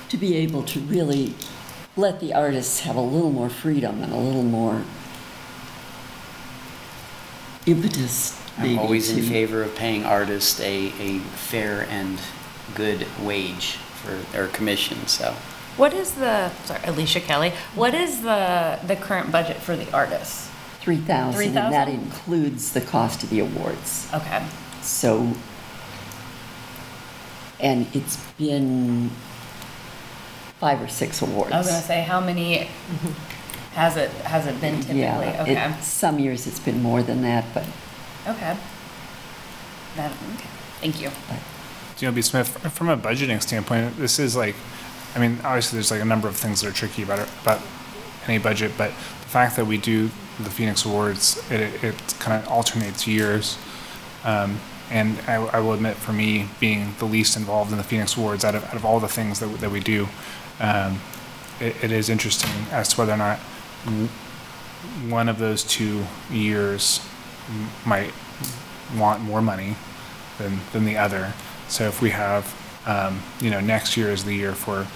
to 0.09 0.17
be 0.17 0.35
able 0.35 0.63
to 0.63 0.79
really 0.81 1.33
let 1.99 2.19
the 2.19 2.33
artists 2.33 2.81
have 2.81 2.95
a 2.95 3.01
little 3.01 3.31
more 3.31 3.49
freedom 3.49 4.01
and 4.01 4.13
a 4.13 4.17
little 4.17 4.43
more 4.43 4.83
impetus. 7.65 8.39
I'm 8.57 8.79
always 8.79 9.09
in 9.09 9.23
favor 9.23 9.61
of 9.63 9.75
paying 9.75 10.03
artists 10.03 10.59
a, 10.59 10.87
a 10.99 11.19
fair 11.19 11.85
and 11.89 12.19
good 12.75 13.05
wage 13.23 13.73
for 14.01 14.15
their 14.31 14.47
commission, 14.47 15.07
so. 15.07 15.33
What 15.77 15.93
is 15.93 16.13
the, 16.15 16.49
sorry, 16.65 16.81
Alicia 16.85 17.21
Kelly, 17.21 17.53
what 17.73 17.93
is 17.93 18.21
the, 18.21 18.79
the 18.85 18.95
current 18.95 19.31
budget 19.31 19.57
for 19.57 19.75
the 19.75 19.89
artists? 19.93 20.49
3,000, 20.81 21.41
and 21.41 21.55
that 21.55 21.87
3,000? 21.87 21.93
includes 21.93 22.73
the 22.73 22.81
cost 22.81 23.23
of 23.23 23.29
the 23.29 23.39
awards. 23.39 24.09
Okay. 24.13 24.45
So, 24.81 25.33
and 27.59 27.87
it's 27.93 28.17
been 28.33 29.11
five 30.59 30.81
or 30.81 30.87
six 30.87 31.21
awards. 31.21 31.51
I 31.51 31.57
was 31.57 31.67
gonna 31.67 31.81
say, 31.81 32.01
how 32.01 32.19
many, 32.19 32.69
Has 33.73 33.95
it, 33.95 34.11
has 34.11 34.45
it 34.45 34.59
been 34.59 34.75
typically? 34.81 34.99
Yeah, 35.01 35.41
Okay, 35.41 35.55
it- 35.77 35.83
some 35.83 36.19
years 36.19 36.45
it's 36.47 36.59
been 36.59 36.81
more 36.83 37.01
than 37.01 37.21
that, 37.21 37.45
but 37.53 37.63
okay. 38.27 38.57
That, 39.95 40.11
okay, 40.11 40.49
thank 40.81 41.01
you. 41.01 41.09
you 41.99 42.07
know, 42.07 42.11
B. 42.13 42.21
Smith, 42.21 42.49
from 42.73 42.89
a 42.89 42.97
budgeting 42.97 43.41
standpoint, 43.41 43.97
this 43.97 44.19
is 44.19 44.35
like, 44.35 44.55
I 45.15 45.19
mean, 45.19 45.39
obviously 45.43 45.77
there's 45.77 45.91
like 45.91 46.01
a 46.01 46.05
number 46.05 46.27
of 46.27 46.35
things 46.35 46.61
that 46.61 46.69
are 46.69 46.73
tricky 46.73 47.03
about 47.03 47.19
it, 47.19 47.29
about 47.41 47.61
any 48.27 48.37
budget, 48.37 48.73
but 48.77 48.89
the 48.89 49.29
fact 49.29 49.55
that 49.55 49.65
we 49.65 49.77
do 49.77 50.07
the 50.39 50.49
Phoenix 50.49 50.85
Awards, 50.85 51.41
it, 51.51 51.83
it 51.83 51.95
kind 52.19 52.41
of 52.41 52.49
alternates 52.49 53.07
years. 53.07 53.57
Um, 54.23 54.59
and 54.91 55.19
I, 55.27 55.35
I 55.35 55.59
will 55.59 55.73
admit, 55.73 55.95
for 55.97 56.13
me, 56.13 56.47
being 56.59 56.95
the 56.99 57.05
least 57.05 57.37
involved 57.37 57.71
in 57.71 57.77
the 57.77 57.83
Phoenix 57.83 58.17
Awards, 58.17 58.43
out 58.43 58.55
of, 58.55 58.63
out 58.65 58.75
of 58.75 58.85
all 58.85 58.99
the 58.99 59.07
things 59.07 59.39
that, 59.39 59.47
that 59.59 59.69
we 59.71 59.79
do, 59.79 60.07
um, 60.59 60.99
it, 61.59 61.75
it 61.83 61.91
is 61.91 62.09
interesting 62.09 62.49
as 62.71 62.89
to 62.89 62.97
whether 62.99 63.13
or 63.13 63.17
not 63.17 63.39
w- 63.85 64.07
one 65.09 65.27
of 65.29 65.39
those 65.39 65.63
two 65.63 66.05
years 66.31 66.99
m- 67.49 67.69
might 67.85 68.11
want 68.97 69.21
more 69.21 69.41
money 69.41 69.75
than, 70.37 70.59
than 70.73 70.85
the 70.85 70.97
other. 70.97 71.33
So 71.67 71.85
if 71.85 72.01
we 72.01 72.09
have, 72.11 72.53
um, 72.87 73.21
you 73.41 73.49
know, 73.49 73.59
next 73.59 73.95
year 73.97 74.09
is 74.11 74.23
the 74.23 74.33
year 74.33 74.53
for 74.53 74.87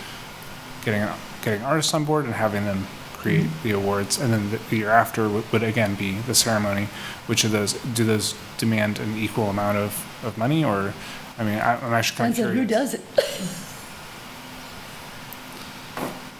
getting, 0.86 1.08
getting 1.44 1.62
artists 1.64 1.94
on 1.94 2.06
board 2.06 2.26
and 2.26 2.34
having 2.34 2.66
them 2.66 2.88
create 3.14 3.48
the 3.64 3.72
awards, 3.72 4.20
and 4.20 4.34
then 4.34 4.52
the- 4.52 4.76
year 4.76 4.90
after 4.90 5.30
would, 5.30 5.50
would 5.52 5.64
again 5.64 5.96
be 5.96 6.14
the 6.22 6.36
ceremony. 6.36 6.88
Which 7.28 7.44
of 7.46 7.52
those, 7.52 7.74
do 7.94 8.04
those 8.04 8.36
demand 8.58 9.00
an 9.00 9.16
equal 9.18 9.50
amount 9.50 9.78
of, 9.78 10.06
of 10.26 10.38
money, 10.38 10.64
or, 10.66 10.94
I 11.38 11.44
mean, 11.44 11.60
I- 11.60 11.80
I'm 11.86 11.94
actually 11.94 12.18
kind 12.18 12.32
of 12.32 12.36
depends 12.36 12.54
curious. 12.54 12.60
who 12.60 12.68
does 12.68 12.94
it. 12.96 13.70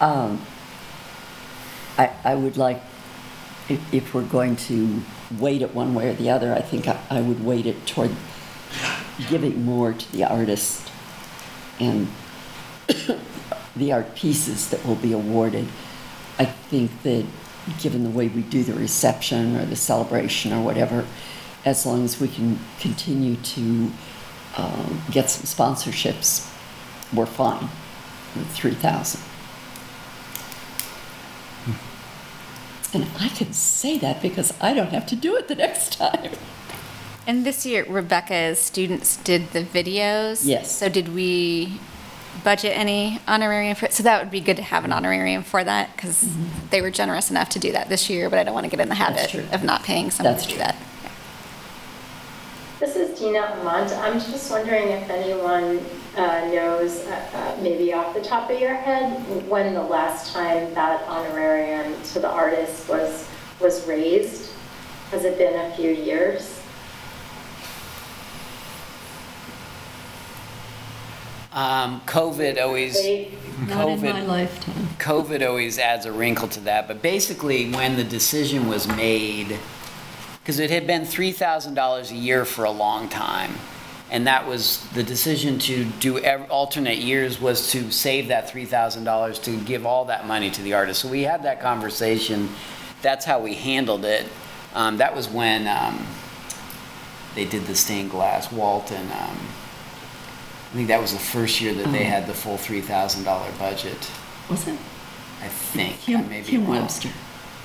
Um, 0.00 0.44
I, 1.96 2.10
I 2.24 2.34
would 2.34 2.56
like, 2.56 2.82
if, 3.68 3.94
if 3.94 4.14
we're 4.14 4.22
going 4.22 4.56
to 4.56 5.02
weight 5.38 5.62
it 5.62 5.74
one 5.74 5.94
way 5.94 6.10
or 6.10 6.14
the 6.14 6.30
other, 6.30 6.52
I 6.52 6.60
think 6.60 6.88
I, 6.88 6.98
I 7.10 7.20
would 7.20 7.44
weight 7.44 7.66
it 7.66 7.86
toward 7.86 8.10
giving 9.28 9.64
more 9.64 9.92
to 9.92 10.12
the 10.12 10.24
artist 10.24 10.90
and 11.78 12.08
the 13.76 13.92
art 13.92 14.14
pieces 14.14 14.70
that 14.70 14.84
will 14.84 14.96
be 14.96 15.12
awarded. 15.12 15.66
I 16.38 16.44
think 16.44 17.02
that, 17.02 17.24
given 17.80 18.04
the 18.04 18.10
way 18.10 18.28
we 18.28 18.42
do 18.42 18.62
the 18.64 18.74
reception 18.74 19.56
or 19.56 19.64
the 19.64 19.76
celebration 19.76 20.52
or 20.52 20.62
whatever, 20.62 21.06
as 21.64 21.86
long 21.86 22.04
as 22.04 22.20
we 22.20 22.28
can 22.28 22.58
continue 22.78 23.36
to 23.36 23.90
um, 24.56 25.02
get 25.10 25.30
some 25.30 25.44
sponsorships, 25.44 26.50
we're 27.14 27.26
fine 27.26 27.68
with 28.34 28.50
3,000. 28.50 29.20
And 32.94 33.06
I 33.18 33.28
can 33.28 33.52
say 33.52 33.98
that 33.98 34.22
because 34.22 34.52
I 34.60 34.72
don't 34.74 34.90
have 34.90 35.06
to 35.08 35.16
do 35.16 35.36
it 35.36 35.48
the 35.48 35.54
next 35.54 35.94
time. 35.94 36.32
And 37.26 37.44
this 37.44 37.64
year 37.64 37.84
Rebecca's 37.88 38.58
students 38.58 39.16
did 39.16 39.50
the 39.50 39.62
videos. 39.62 40.42
Yes. 40.44 40.70
So 40.70 40.88
did 40.88 41.14
we 41.14 41.80
budget 42.42 42.76
any 42.76 43.20
honorarium 43.26 43.74
for, 43.74 43.86
it? 43.86 43.92
so 43.92 44.02
that 44.02 44.22
would 44.22 44.30
be 44.30 44.40
good 44.40 44.56
to 44.56 44.62
have 44.62 44.84
an 44.84 44.92
honorarium 44.92 45.42
for 45.42 45.64
that 45.64 45.94
because 45.94 46.24
mm-hmm. 46.24 46.68
they 46.70 46.82
were 46.82 46.90
generous 46.90 47.30
enough 47.30 47.48
to 47.50 47.58
do 47.58 47.72
that 47.72 47.88
this 47.88 48.10
year, 48.10 48.28
but 48.28 48.38
I 48.38 48.44
don't 48.44 48.54
want 48.54 48.64
to 48.64 48.70
get 48.70 48.80
in 48.80 48.88
the 48.88 48.94
habit 48.94 49.34
of 49.52 49.64
not 49.64 49.82
paying 49.82 50.10
someone 50.10 50.34
That's 50.34 50.44
to 50.44 50.50
do 50.50 50.56
true. 50.56 50.64
that. 50.64 50.76
This 52.80 52.96
is 52.96 53.18
Dina 53.18 53.40
Lamont. 53.58 53.92
I'm 53.92 54.14
just 54.14 54.50
wondering 54.50 54.88
if 54.88 55.08
anyone 55.08 55.84
uh, 56.16 56.50
knows, 56.52 57.06
uh, 57.06 57.30
uh, 57.34 57.62
maybe 57.62 57.92
off 57.92 58.14
the 58.14 58.20
top 58.20 58.50
of 58.50 58.58
your 58.58 58.74
head, 58.74 59.10
when 59.48 59.74
the 59.74 59.82
last 59.82 60.32
time 60.32 60.72
that 60.74 61.06
honorarium 61.08 62.00
to 62.12 62.20
the 62.20 62.28
artist 62.28 62.88
was, 62.88 63.28
was 63.60 63.86
raised? 63.86 64.52
Has 65.10 65.24
it 65.24 65.38
been 65.38 65.54
a 65.70 65.74
few 65.76 65.90
years? 65.90 66.60
Um, 71.52 72.00
COVID 72.00 72.60
always, 72.60 72.96
Not 72.96 73.88
in 73.88 74.00
my 74.02 74.10
COVID, 74.10 74.26
lifetime. 74.26 74.74
COVID 74.98 75.46
always 75.48 75.78
adds 75.78 76.04
a 76.04 76.10
wrinkle 76.10 76.48
to 76.48 76.60
that, 76.60 76.88
but 76.88 77.00
basically, 77.00 77.70
when 77.70 77.96
the 77.96 78.02
decision 78.02 78.66
was 78.66 78.88
made, 78.88 79.56
because 80.42 80.58
it 80.58 80.70
had 80.70 80.84
been 80.88 81.04
three 81.04 81.30
thousand 81.30 81.74
dollars 81.74 82.10
a 82.10 82.16
year 82.16 82.44
for 82.44 82.64
a 82.64 82.72
long 82.72 83.08
time, 83.08 83.54
and 84.10 84.26
that 84.26 84.46
was, 84.46 84.86
the 84.94 85.02
decision 85.02 85.58
to 85.60 85.84
do 85.84 86.18
ev- 86.18 86.50
alternate 86.50 86.98
years 86.98 87.40
was 87.40 87.70
to 87.72 87.90
save 87.90 88.28
that 88.28 88.50
three 88.50 88.64
thousand 88.64 89.04
dollars 89.04 89.38
to 89.40 89.56
give 89.60 89.86
all 89.86 90.04
that 90.06 90.26
money 90.26 90.50
to 90.50 90.62
the 90.62 90.74
artist. 90.74 91.00
So 91.02 91.08
we 91.08 91.22
had 91.22 91.42
that 91.44 91.60
conversation, 91.60 92.48
that's 93.02 93.24
how 93.24 93.40
we 93.40 93.54
handled 93.54 94.04
it. 94.04 94.26
Um, 94.74 94.98
that 94.98 95.14
was 95.14 95.28
when, 95.28 95.66
um, 95.66 96.06
they 97.34 97.44
did 97.44 97.66
the 97.66 97.74
stained 97.74 98.10
glass, 98.10 98.52
Walton, 98.52 99.10
um, 99.12 99.38
I 100.74 100.76
think 100.76 100.88
that 100.88 101.00
was 101.00 101.12
the 101.12 101.20
first 101.20 101.60
year 101.60 101.72
that 101.72 101.92
they 101.92 102.02
had 102.02 102.26
the 102.26 102.34
full 102.34 102.56
three 102.56 102.80
thousand 102.80 103.22
dollar 103.22 103.48
budget. 103.60 104.10
Was 104.50 104.66
it? 104.66 104.76
I 105.40 105.46
think. 105.46 105.92
I 105.92 105.96
Hume, 105.98 106.28
may 106.28 106.40
be 106.40 106.46
Hume 106.48 106.66
wrong. 106.66 106.82
Webster. 106.82 107.10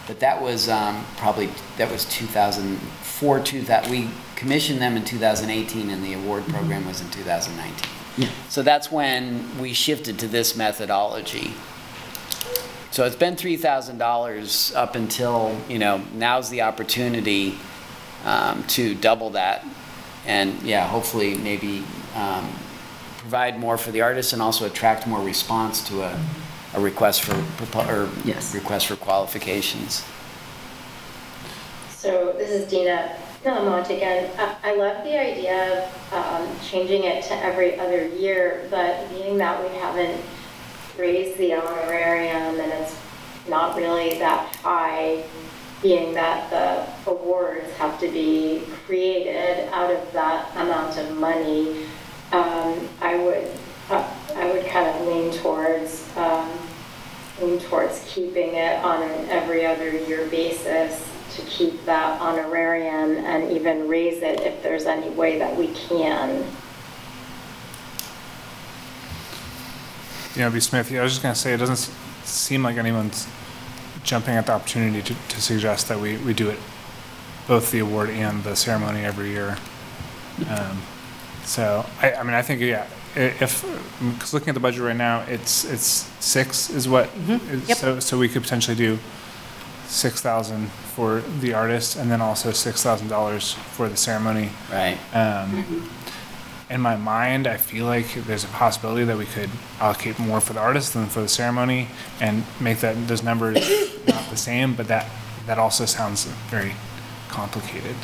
But 0.05 0.19
that 0.19 0.39
was 0.41 0.69
um, 0.69 1.05
probably, 1.17 1.49
that 1.77 1.91
was 1.91 2.05
2004, 2.05 3.39
2000, 3.39 3.91
we 3.91 4.09
commissioned 4.39 4.79
them 4.81 4.95
in 4.95 5.03
2018 5.03 5.89
and 5.89 6.01
the 6.01 6.13
award 6.13 6.45
program 6.47 6.87
was 6.87 7.01
in 7.01 7.09
2019. 7.09 7.89
Yeah. 8.17 8.29
So 8.47 8.61
that's 8.63 8.89
when 8.89 9.59
we 9.59 9.73
shifted 9.73 10.17
to 10.19 10.27
this 10.27 10.55
methodology. 10.55 11.51
So 12.91 13.05
it's 13.05 13.17
been 13.17 13.35
$3,000 13.35 14.75
up 14.75 14.95
until, 14.95 15.59
you 15.67 15.77
know, 15.77 16.01
now's 16.13 16.49
the 16.49 16.61
opportunity 16.61 17.57
um, 18.23 18.63
to 18.67 18.95
double 18.95 19.31
that. 19.31 19.65
And 20.25 20.61
yeah, 20.63 20.87
hopefully 20.87 21.37
maybe 21.37 21.83
um, 22.15 22.49
provide 23.17 23.59
more 23.59 23.77
for 23.77 23.91
the 23.91 24.01
artists 24.01 24.31
and 24.31 24.41
also 24.41 24.65
attract 24.65 25.05
more 25.05 25.21
response 25.21 25.85
to 25.89 26.03
a, 26.03 26.25
a 26.75 26.79
request 26.79 27.23
for, 27.23 27.33
propo- 27.61 27.87
or 27.87 28.09
Yes. 28.25 28.55
request 28.55 28.87
for 28.87 28.95
qualifications. 28.95 30.05
So 31.89 32.33
this 32.37 32.49
is 32.51 32.69
Dina 32.69 33.17
Lamont 33.45 33.89
again. 33.89 34.29
I, 34.37 34.71
I 34.71 34.75
love 34.75 35.03
the 35.03 35.17
idea 35.17 35.87
of 35.87 36.13
um, 36.13 36.59
changing 36.61 37.05
it 37.05 37.23
to 37.25 37.35
every 37.35 37.79
other 37.79 38.07
year, 38.07 38.67
but 38.69 39.09
being 39.09 39.37
that 39.37 39.61
we 39.61 39.75
haven't 39.77 40.21
raised 40.97 41.37
the 41.37 41.53
honorarium 41.53 42.59
and 42.59 42.71
it's 42.73 42.99
not 43.47 43.77
really 43.77 44.19
that 44.19 44.53
high, 44.57 45.23
being 45.81 46.13
that 46.13 46.49
the 46.49 47.09
awards 47.09 47.71
have 47.77 47.97
to 48.01 48.09
be 48.09 48.63
created 48.85 49.69
out 49.71 49.89
of 49.89 50.11
that 50.11 50.51
amount 50.57 50.97
of 50.97 51.17
money, 51.17 51.85
um, 52.33 52.89
I 53.01 53.17
would, 53.17 53.49
uh, 53.89 54.13
I 54.35 54.51
would 54.51 54.65
kind 54.67 54.87
of 54.87 55.07
lean 55.07 55.31
towards, 55.31 56.05
um, 56.17 56.51
lean 57.41 57.59
towards 57.61 58.03
keeping 58.05 58.55
it 58.55 58.83
on 58.83 59.01
an 59.01 59.29
every 59.29 59.65
other 59.65 59.89
year 59.89 60.27
basis 60.27 61.09
to 61.35 61.41
keep 61.43 61.85
that 61.85 62.19
honorarium 62.21 63.17
and 63.25 63.51
even 63.51 63.87
raise 63.87 64.21
it 64.21 64.39
if 64.41 64.61
there's 64.63 64.85
any 64.85 65.09
way 65.09 65.37
that 65.39 65.55
we 65.55 65.67
can. 65.73 66.45
You 70.35 70.41
know, 70.45 70.51
B. 70.51 70.59
Smith, 70.59 70.91
I 70.93 71.01
was 71.01 71.11
just 71.11 71.23
gonna 71.23 71.35
say, 71.35 71.53
it 71.53 71.57
doesn't 71.57 71.73
s- 71.73 71.91
seem 72.23 72.63
like 72.63 72.77
anyone's 72.77 73.27
jumping 74.03 74.35
at 74.35 74.45
the 74.45 74.53
opportunity 74.53 75.01
to, 75.01 75.15
to 75.29 75.41
suggest 75.41 75.87
that 75.89 75.99
we, 75.99 76.17
we 76.17 76.33
do 76.33 76.49
it, 76.49 76.59
both 77.47 77.71
the 77.71 77.79
award 77.79 78.09
and 78.09 78.43
the 78.43 78.55
ceremony 78.55 79.03
every 79.03 79.29
year. 79.29 79.57
Um, 80.49 80.81
So, 81.43 81.83
I, 82.01 82.13
I 82.13 82.23
mean, 82.23 82.35
I 82.35 82.43
think, 82.43 82.61
yeah, 82.61 82.85
i- 83.15 83.19
if, 83.41 83.65
because 84.13 84.33
looking 84.33 84.49
at 84.49 84.53
the 84.53 84.59
budget 84.61 84.81
right 84.83 84.95
now, 84.95 85.21
it's, 85.27 85.65
it's 85.65 86.07
six 86.19 86.69
is 86.69 86.87
what? 86.87 87.09
is- 87.27 87.67
Yep. 87.69 87.77
So, 87.77 87.99
so 87.99 88.17
we 88.19 88.29
could 88.29 88.43
potentially 88.43 88.77
do 88.77 88.99
six 89.89 90.21
thousand 90.21 90.69
for 90.95 91.21
the 91.41 91.53
artist 91.53 91.95
and 91.95 92.11
then 92.11 92.21
also 92.21 92.51
six 92.51 92.83
thousand 92.83 93.07
dollars 93.07 93.53
for 93.53 93.89
the 93.89 93.97
ceremony. 93.97 94.51
Right. 94.71 94.97
Um, 95.13 95.89
in 96.69 96.79
my 96.81 96.95
mind, 96.95 97.47
I 97.47 97.57
feel 97.57 97.85
like 97.85 98.13
there's 98.13 98.43
a 98.43 98.47
possibility 98.49 99.03
that 99.03 99.17
we 99.17 99.25
could 99.25 99.49
allocate 99.79 100.19
more 100.19 100.39
for 100.39 100.53
the 100.53 100.59
artist 100.59 100.93
than 100.93 101.07
for 101.07 101.21
the 101.21 101.27
ceremony 101.27 101.87
and 102.21 102.43
make 102.61 102.79
that, 102.81 103.07
those 103.07 103.23
numbers 103.23 103.55
not 104.07 104.29
the 104.29 104.37
same, 104.37 104.75
but 104.75 104.87
that, 104.87 105.09
that 105.47 105.57
also 105.57 105.85
sounds 105.85 106.25
very 106.51 106.73
complicated. 107.27 107.95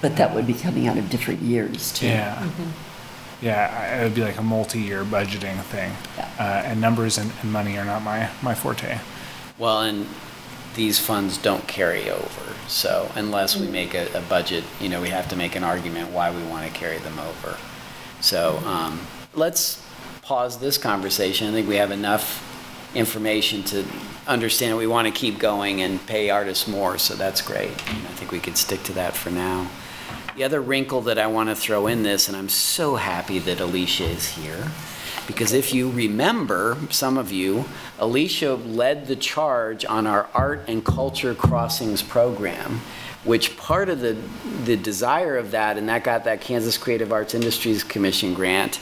But 0.00 0.16
that 0.16 0.32
would 0.32 0.46
be 0.46 0.54
coming 0.54 0.86
out 0.86 0.96
of 0.96 1.10
different 1.10 1.42
years, 1.42 1.92
too. 1.92 2.06
Yeah. 2.06 2.48
Yeah, 3.42 3.76
I- 3.92 4.00
it 4.00 4.04
would 4.04 4.14
be 4.14 4.22
like 4.22 4.38
a 4.38 4.42
multi-year 4.44 5.02
budgeting 5.02 5.60
thing. 5.64 5.92
Yeah. 6.16 6.30
Uh, 6.38 6.42
and 6.68 6.80
numbers 6.80 7.18
and, 7.18 7.32
and 7.42 7.52
money 7.52 7.76
are 7.78 7.84
not 7.84 8.02
my, 8.02 8.30
my 8.42 8.54
forte. 8.54 9.00
Well, 9.58 9.80
and 9.80 10.06
these 10.78 10.98
funds 11.00 11.36
don't 11.38 11.66
carry 11.66 12.08
over, 12.08 12.54
so 12.68 13.10
unless 13.16 13.56
we 13.56 13.66
make 13.66 13.94
a, 13.94 14.06
a 14.16 14.22
budget, 14.22 14.62
you 14.80 14.88
know, 14.88 15.02
we 15.02 15.08
have 15.08 15.28
to 15.28 15.34
make 15.34 15.56
an 15.56 15.64
argument 15.64 16.12
why 16.12 16.30
we 16.30 16.40
want 16.44 16.64
to 16.64 16.72
carry 16.72 16.98
them 16.98 17.18
over. 17.18 17.58
So, 18.20 18.58
um, 18.58 19.00
let's 19.34 19.84
pause 20.22 20.58
this 20.58 20.78
conversation. 20.78 21.48
I 21.48 21.50
think 21.50 21.68
we 21.68 21.76
have 21.76 21.90
enough 21.90 22.44
information 22.94 23.64
to 23.64 23.84
understand 24.28 24.78
we 24.78 24.86
want 24.86 25.08
to 25.08 25.12
keep 25.12 25.40
going 25.40 25.82
and 25.82 26.04
pay 26.06 26.30
artists 26.30 26.68
more, 26.68 26.96
so 26.96 27.14
that's 27.14 27.42
great. 27.42 27.70
And 27.88 28.06
I 28.06 28.12
think 28.12 28.30
we 28.30 28.38
could 28.38 28.56
stick 28.56 28.84
to 28.84 28.92
that 28.92 29.16
for 29.16 29.30
now. 29.30 29.68
The 30.36 30.44
other 30.44 30.60
wrinkle 30.60 31.00
that 31.02 31.18
I 31.18 31.26
want 31.26 31.48
to 31.48 31.56
throw 31.56 31.88
in 31.88 32.04
this, 32.04 32.28
and 32.28 32.36
I'm 32.36 32.48
so 32.48 32.94
happy 32.94 33.40
that 33.40 33.58
Alicia 33.58 34.04
is 34.04 34.28
here, 34.28 34.70
because 35.28 35.52
if 35.52 35.74
you 35.74 35.90
remember, 35.90 36.78
some 36.88 37.18
of 37.18 37.30
you, 37.30 37.66
Alicia 37.98 38.54
led 38.54 39.06
the 39.06 39.14
charge 39.14 39.84
on 39.84 40.06
our 40.06 40.26
Art 40.32 40.64
and 40.66 40.82
Culture 40.82 41.34
Crossings 41.34 42.02
program, 42.02 42.80
which 43.24 43.54
part 43.58 43.90
of 43.90 44.00
the, 44.00 44.16
the 44.64 44.76
desire 44.76 45.36
of 45.36 45.50
that, 45.50 45.76
and 45.76 45.86
that 45.90 46.02
got 46.02 46.24
that 46.24 46.40
Kansas 46.40 46.78
Creative 46.78 47.12
Arts 47.12 47.34
Industries 47.34 47.84
Commission 47.84 48.32
grant, 48.32 48.80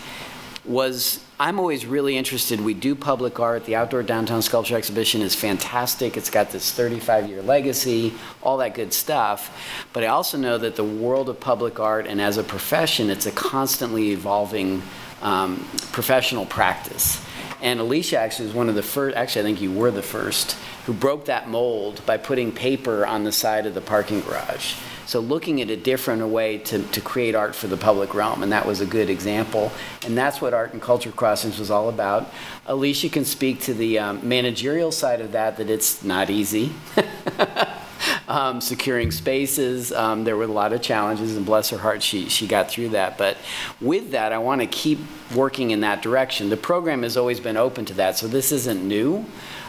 was 0.65 1.25
I'm 1.39 1.59
always 1.59 1.85
really 1.85 2.17
interested. 2.17 2.61
We 2.61 2.75
do 2.75 2.95
public 2.95 3.41
art. 3.41 3.67
The 3.67 3.75
Outdoor 3.75 4.03
Downtown 4.03 4.41
Sculpture 4.41 4.77
Exhibition 4.77 5.21
is 5.23 5.35
fantastic. 5.35 6.17
It's 6.17 6.31
got 6.31 6.51
this 6.51 6.73
35 6.73 7.29
year 7.29 7.43
legacy, 7.43 8.15
all 8.43 8.57
that 8.59 8.75
good 8.75 8.93
stuff. 8.93 9.87
But 9.93 10.05
I 10.05 10.07
also 10.07 10.39
know 10.39 10.57
that 10.59 10.77
the 10.77 10.85
world 10.85 11.29
of 11.29 11.39
public 11.39 11.79
art 11.79 12.07
and 12.07 12.21
as 12.21 12.39
a 12.39 12.43
profession, 12.43 13.11
it's 13.11 13.27
a 13.27 13.33
constantly 13.33 14.13
evolving 14.13 14.83
um, 15.23 15.67
professional 15.93 16.47
practice. 16.47 17.25
And 17.63 17.81
Alicia 17.81 18.19
actually 18.19 18.47
was 18.47 18.55
one 18.55 18.69
of 18.69 18.75
the 18.75 18.83
first, 18.83 19.17
actually, 19.17 19.43
I 19.43 19.45
think 19.45 19.61
you 19.61 19.73
were 19.73 19.91
the 19.91 20.03
first, 20.03 20.53
who 20.85 20.93
broke 20.93 21.25
that 21.27 21.49
mold 21.49 22.05
by 22.07 22.17
putting 22.17 22.53
paper 22.53 23.07
on 23.07 23.25
the 23.25 23.33
side 23.33 23.67
of 23.67 23.75
the 23.75 23.81
parking 23.81 24.21
garage. 24.21 24.75
So 25.07 25.21
looking 25.21 25.61
at 25.63 25.71
a 25.71 25.77
different 25.77 26.27
way 26.27 26.59
to, 26.59 26.83
to 26.83 27.01
create 27.01 27.35
art 27.37 27.55
for 27.55 27.69
the 27.69 27.77
public 27.77 28.13
realm, 28.13 28.43
and 28.43 28.51
that 28.53 28.67
was 28.67 28.81
a 28.81 28.87
good 28.87 29.09
example. 29.09 29.71
And 30.05 30.19
that's 30.19 30.41
what 30.41 30.53
Art 30.53 30.73
and 30.73 30.83
Culture 30.83 31.13
Crossings 31.13 31.59
was 31.59 31.71
all 31.71 31.89
about. 31.89 32.33
Alicia 32.67 33.09
can 33.09 33.25
speak 33.25 33.61
to 33.63 33.75
the 33.75 34.01
um, 34.01 34.29
managerial 34.29 34.91
side 34.91 35.21
of 35.21 35.33
that, 35.33 35.57
that 35.59 35.71
it's 35.71 36.03
not 36.03 36.29
easy. 36.29 36.73
um, 38.29 38.61
securing 38.61 39.11
spaces, 39.11 39.93
um, 39.93 40.25
there 40.25 40.37
were 40.37 40.45
a 40.45 40.49
lot 40.49 40.73
of 40.73 40.83
challenges, 40.83 41.37
and 41.37 41.47
bless 41.47 41.71
her 41.71 41.79
heart, 41.79 42.03
she, 42.03 42.29
she 42.29 42.47
got 42.47 42.71
through 42.71 42.91
that. 42.91 43.19
But 43.19 43.37
with 43.81 44.11
that, 44.13 44.33
I 44.33 44.39
want 44.39 44.61
to 44.61 44.67
keep 44.67 44.99
working 45.35 45.71
in 45.71 45.81
that 45.81 46.03
direction. 46.03 46.51
The 46.51 46.57
program 46.57 47.03
has 47.03 47.17
always 47.17 47.41
been 47.41 47.57
open 47.57 47.85
to 47.87 47.95
that, 47.95 48.17
so 48.17 48.29
this 48.29 48.53
isn't 48.53 48.87
new. 48.87 49.25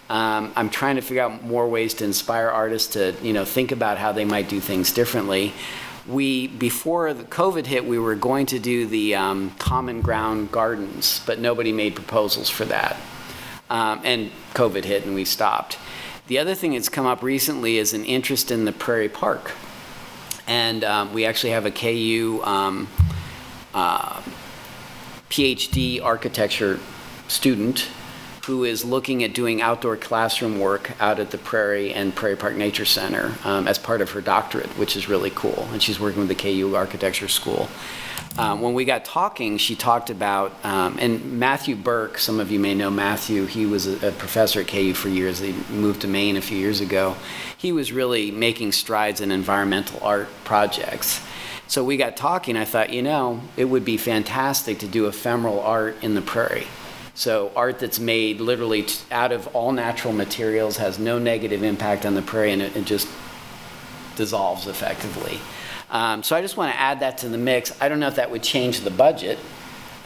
Um, 0.09 0.53
I'm 0.55 0.69
trying 0.69 0.95
to 0.95 1.01
figure 1.01 1.23
out 1.23 1.43
more 1.43 1.67
ways 1.67 1.93
to 1.95 2.05
inspire 2.05 2.47
artists 2.49 2.93
to, 2.93 3.13
you 3.21 3.33
know, 3.33 3.43
think 3.43 3.71
about 3.71 3.97
how 3.97 4.13
they 4.13 4.23
might 4.23 4.47
do 4.47 4.59
things 4.61 4.93
differently. 4.93 5.53
We, 6.07 6.47
before 6.47 7.13
the 7.13 7.25
COVID 7.25 7.65
hit, 7.65 7.85
we 7.85 7.99
were 7.99 8.15
going 8.15 8.45
to 8.47 8.59
do 8.59 8.87
the 8.87 9.15
um, 9.15 9.51
common 9.59 9.99
ground 9.99 10.51
gardens, 10.51 11.21
but 11.25 11.39
nobody 11.39 11.73
made 11.73 11.95
proposals 11.95 12.49
for 12.49 12.63
that. 12.65 12.95
Um, 13.69 13.99
and 14.05 14.31
COVID 14.53 14.85
hit 14.85 15.05
and 15.05 15.13
we 15.13 15.25
stopped. 15.25 15.77
The 16.27 16.39
other 16.39 16.55
thing 16.55 16.73
that's 16.73 16.89
come 16.89 17.05
up 17.05 17.23
recently 17.23 17.77
is 17.77 17.93
an 17.93 18.03
interest 18.03 18.51
in 18.51 18.65
the 18.65 18.73
Prairie 18.73 19.07
Park. 19.07 19.53
And 20.45 20.83
um, 20.83 21.13
we 21.13 21.25
actually 21.25 21.51
have 21.51 21.65
a 21.65 21.71
KU 21.71 22.41
um, 22.43 22.89
uh, 23.73 24.21
PhD 25.29 26.03
architecture 26.03 26.79
student 27.29 27.87
who 28.45 28.65
is 28.65 28.83
looking 28.83 29.23
at 29.23 29.33
doing 29.33 29.61
outdoor 29.61 29.95
classroom 29.95 30.59
work 30.59 30.91
out 31.01 31.19
at 31.19 31.31
the 31.31 31.37
Prairie 31.37 31.93
and 31.93 32.13
Prairie 32.13 32.35
Park 32.35 32.55
Nature 32.55 32.85
Center 32.85 33.35
um, 33.45 33.65
as 33.65 33.79
part 33.79 34.01
of 34.01 34.11
her 34.11 34.21
doctorate, 34.21 34.69
which 34.77 34.97
is 34.97 35.07
really 35.07 35.31
cool. 35.33 35.67
And 35.71 35.81
she's 35.81 35.99
working 35.99 36.19
with 36.19 36.29
the 36.29 36.35
KU 36.35 36.75
Architecture 36.75 37.29
School. 37.29 37.69
Um, 38.37 38.61
when 38.61 38.75
we 38.75 38.85
got 38.85 39.03
talking, 39.03 39.57
she 39.57 39.75
talked 39.75 40.11
about, 40.11 40.53
um, 40.63 40.97
and 40.99 41.39
Matthew 41.39 41.75
Burke, 41.75 42.19
some 42.19 42.39
of 42.39 42.51
you 42.51 42.59
may 42.59 42.75
know 42.75 42.91
Matthew, 42.91 43.47
he 43.47 43.65
was 43.65 43.87
a, 43.87 44.09
a 44.09 44.11
professor 44.11 44.61
at 44.61 44.67
KU 44.67 44.93
for 44.93 45.09
years. 45.09 45.39
He 45.39 45.53
moved 45.71 46.01
to 46.01 46.07
Maine 46.07 46.37
a 46.37 46.41
few 46.41 46.57
years 46.57 46.79
ago. 46.79 47.15
He 47.57 47.71
was 47.71 47.91
really 47.91 48.29
making 48.29 48.73
strides 48.73 49.21
in 49.21 49.31
environmental 49.31 49.99
art 50.03 50.27
projects. 50.43 51.19
So 51.65 51.83
we 51.83 51.97
got 51.97 52.15
talking. 52.15 52.55
I 52.55 52.65
thought, 52.65 52.91
you 52.91 53.01
know, 53.01 53.41
it 53.57 53.65
would 53.65 53.83
be 53.83 53.97
fantastic 53.97 54.77
to 54.79 54.87
do 54.87 55.07
ephemeral 55.07 55.59
art 55.59 55.97
in 56.03 56.13
the 56.13 56.21
prairie. 56.21 56.67
So 57.15 57.51
art 57.55 57.79
that's 57.79 57.99
made 57.99 58.39
literally 58.39 58.83
t- 58.83 58.99
out 59.09 59.31
of 59.31 59.47
all 59.55 59.71
natural 59.71 60.13
materials 60.13 60.77
has 60.77 60.99
no 60.99 61.17
negative 61.17 61.63
impact 61.63 62.05
on 62.05 62.13
the 62.13 62.21
prairie, 62.21 62.51
and 62.51 62.61
it, 62.61 62.75
it 62.75 62.85
just 62.85 63.07
dissolves 64.15 64.67
effectively. 64.67 65.39
Um, 65.89 66.23
so 66.23 66.35
I 66.35 66.41
just 66.41 66.57
want 66.57 66.73
to 66.73 66.79
add 66.79 66.99
that 66.99 67.19
to 67.19 67.29
the 67.29 67.37
mix. 67.37 67.79
I 67.81 67.87
don't 67.89 67.99
know 67.99 68.07
if 68.07 68.15
that 68.15 68.29
would 68.31 68.43
change 68.43 68.81
the 68.81 68.91
budget. 68.91 69.39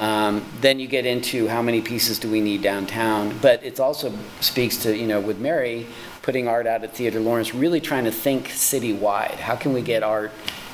Um, 0.02 0.44
then 0.62 0.80
you 0.80 0.88
get 0.88 1.06
into 1.06 1.48
how 1.48 1.62
many 1.62 1.80
pieces 1.80 2.18
do 2.18 2.30
we 2.30 2.42
need 2.42 2.64
downtown, 2.64 3.38
but 3.40 3.64
it 3.64 3.80
also 3.80 4.12
speaks 4.40 4.78
to 4.78 4.98
you 4.98 5.06
know 5.06 5.20
with 5.20 5.40
Mary 5.40 5.86
putting 6.24 6.48
art 6.48 6.66
out 6.66 6.84
at 6.84 6.94
Theater 6.94 7.20
Lawrence, 7.20 7.54
really 7.54 7.80
trying 7.80 8.06
to 8.06 8.12
think 8.12 8.48
citywide. 8.48 9.36
How 9.36 9.56
can 9.56 9.74
we 9.74 9.82
get 9.84 10.02
art 10.02 10.32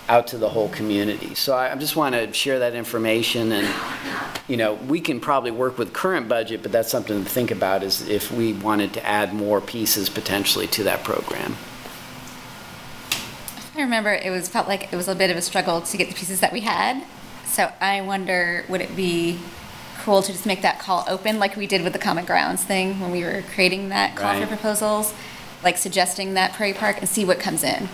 out 0.07 0.27
to 0.27 0.37
the 0.37 0.47
whole 0.47 0.69
community? 0.69 1.35
So 1.35 1.53
I, 1.53 1.73
I 1.73 1.75
just 1.75 1.97
want 1.97 2.15
to 2.15 2.31
share 2.31 2.59
that 2.59 2.73
information, 2.73 3.51
and 3.51 3.67
you 4.47 4.55
know 4.55 4.75
we 4.75 5.01
can 5.01 5.19
probably 5.19 5.51
work 5.51 5.77
with 5.77 5.91
current 5.91 6.29
budget, 6.29 6.63
but 6.63 6.71
that's 6.71 6.89
something 6.89 7.21
to 7.21 7.29
think 7.29 7.51
about 7.51 7.83
is 7.83 8.07
if 8.07 8.31
we 8.31 8.53
wanted 8.53 8.93
to 8.93 9.05
add 9.05 9.33
more 9.33 9.59
pieces 9.59 10.09
potentially 10.09 10.67
to 10.67 10.83
that 10.83 11.03
program. 11.03 11.57
Remember 13.87 14.11
it 14.11 14.29
was 14.29 14.49
felt 14.49 14.67
like 14.67 14.91
it 14.91 14.97
was 14.97 15.07
a 15.07 15.15
bit 15.15 15.29
of 15.29 15.37
a 15.37 15.41
struggle 15.41 15.79
to 15.79 15.95
get 15.97 16.09
the 16.09 16.13
pieces 16.13 16.41
that 16.41 16.51
we 16.51 16.59
had. 16.59 17.01
So 17.45 17.71
I 17.79 18.01
wonder, 18.01 18.65
would 18.67 18.81
it 18.81 18.97
be 18.97 19.39
cool 19.99 20.21
to 20.21 20.33
just 20.33 20.45
make 20.45 20.61
that 20.61 20.77
call 20.77 21.05
open 21.07 21.39
like 21.39 21.55
we 21.55 21.67
did 21.67 21.83
with 21.85 21.93
the 21.93 21.99
Common 21.99 22.25
Grounds 22.25 22.65
thing 22.65 22.99
when 22.99 23.11
we 23.11 23.23
were 23.23 23.43
creating 23.53 23.87
that 23.89 24.17
call 24.17 24.33
for 24.33 24.41
Right. 24.41 24.49
proposals, 24.49 25.13
like 25.63 25.77
suggesting 25.77 26.33
that 26.33 26.51
Prairie 26.51 26.73
Park 26.73 26.97
and 26.99 27.07
see 27.07 27.23
what 27.23 27.39
comes 27.39 27.63
in, 27.63 27.87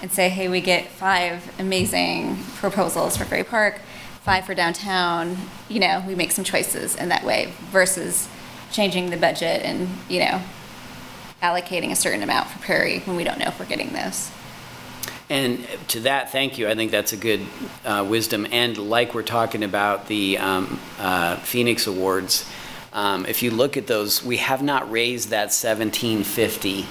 and 0.00 0.12
say, 0.12 0.28
hey, 0.28 0.46
we 0.48 0.60
get 0.60 0.86
five 0.86 1.52
amazing 1.58 2.36
proposals 2.58 3.16
for 3.16 3.24
Prairie 3.24 3.42
Park, 3.42 3.80
five 4.22 4.46
for 4.46 4.54
downtown. 4.54 5.36
You 5.68 5.80
know, 5.80 6.04
we 6.06 6.14
make 6.14 6.30
some 6.30 6.44
choices 6.44 6.94
in 6.94 7.08
that 7.08 7.24
way 7.24 7.52
versus 7.72 8.28
changing 8.70 9.10
the 9.10 9.16
budget 9.16 9.62
and 9.64 9.88
you 10.08 10.20
know 10.20 10.40
allocating 11.42 11.90
a 11.90 11.96
certain 11.96 12.22
amount 12.22 12.46
for 12.46 12.60
Prairie 12.60 13.00
when 13.00 13.16
we 13.16 13.24
don't 13.24 13.40
know 13.40 13.46
if 13.48 13.58
we're 13.58 13.66
getting 13.66 13.92
those. 13.92 14.30
And 15.30 15.64
to 15.88 16.00
that, 16.00 16.32
thank 16.32 16.58
you. 16.58 16.68
I 16.68 16.74
think 16.74 16.90
that's 16.90 17.12
a 17.12 17.16
good 17.16 17.40
uh, 17.84 18.04
wisdom. 18.08 18.46
And 18.50 18.76
like 18.76 19.14
we're 19.14 19.22
talking 19.22 19.62
about 19.62 20.08
the 20.08 20.38
um, 20.38 20.80
uh, 20.98 21.36
Phoenix 21.36 21.86
Awards, 21.86 22.50
um, 22.92 23.24
if 23.26 23.40
you 23.40 23.52
look 23.52 23.76
at 23.76 23.86
those, 23.86 24.24
we 24.24 24.38
have 24.38 24.60
not 24.60 24.90
raised 24.90 25.28
that 25.28 25.52
1750 25.54 26.84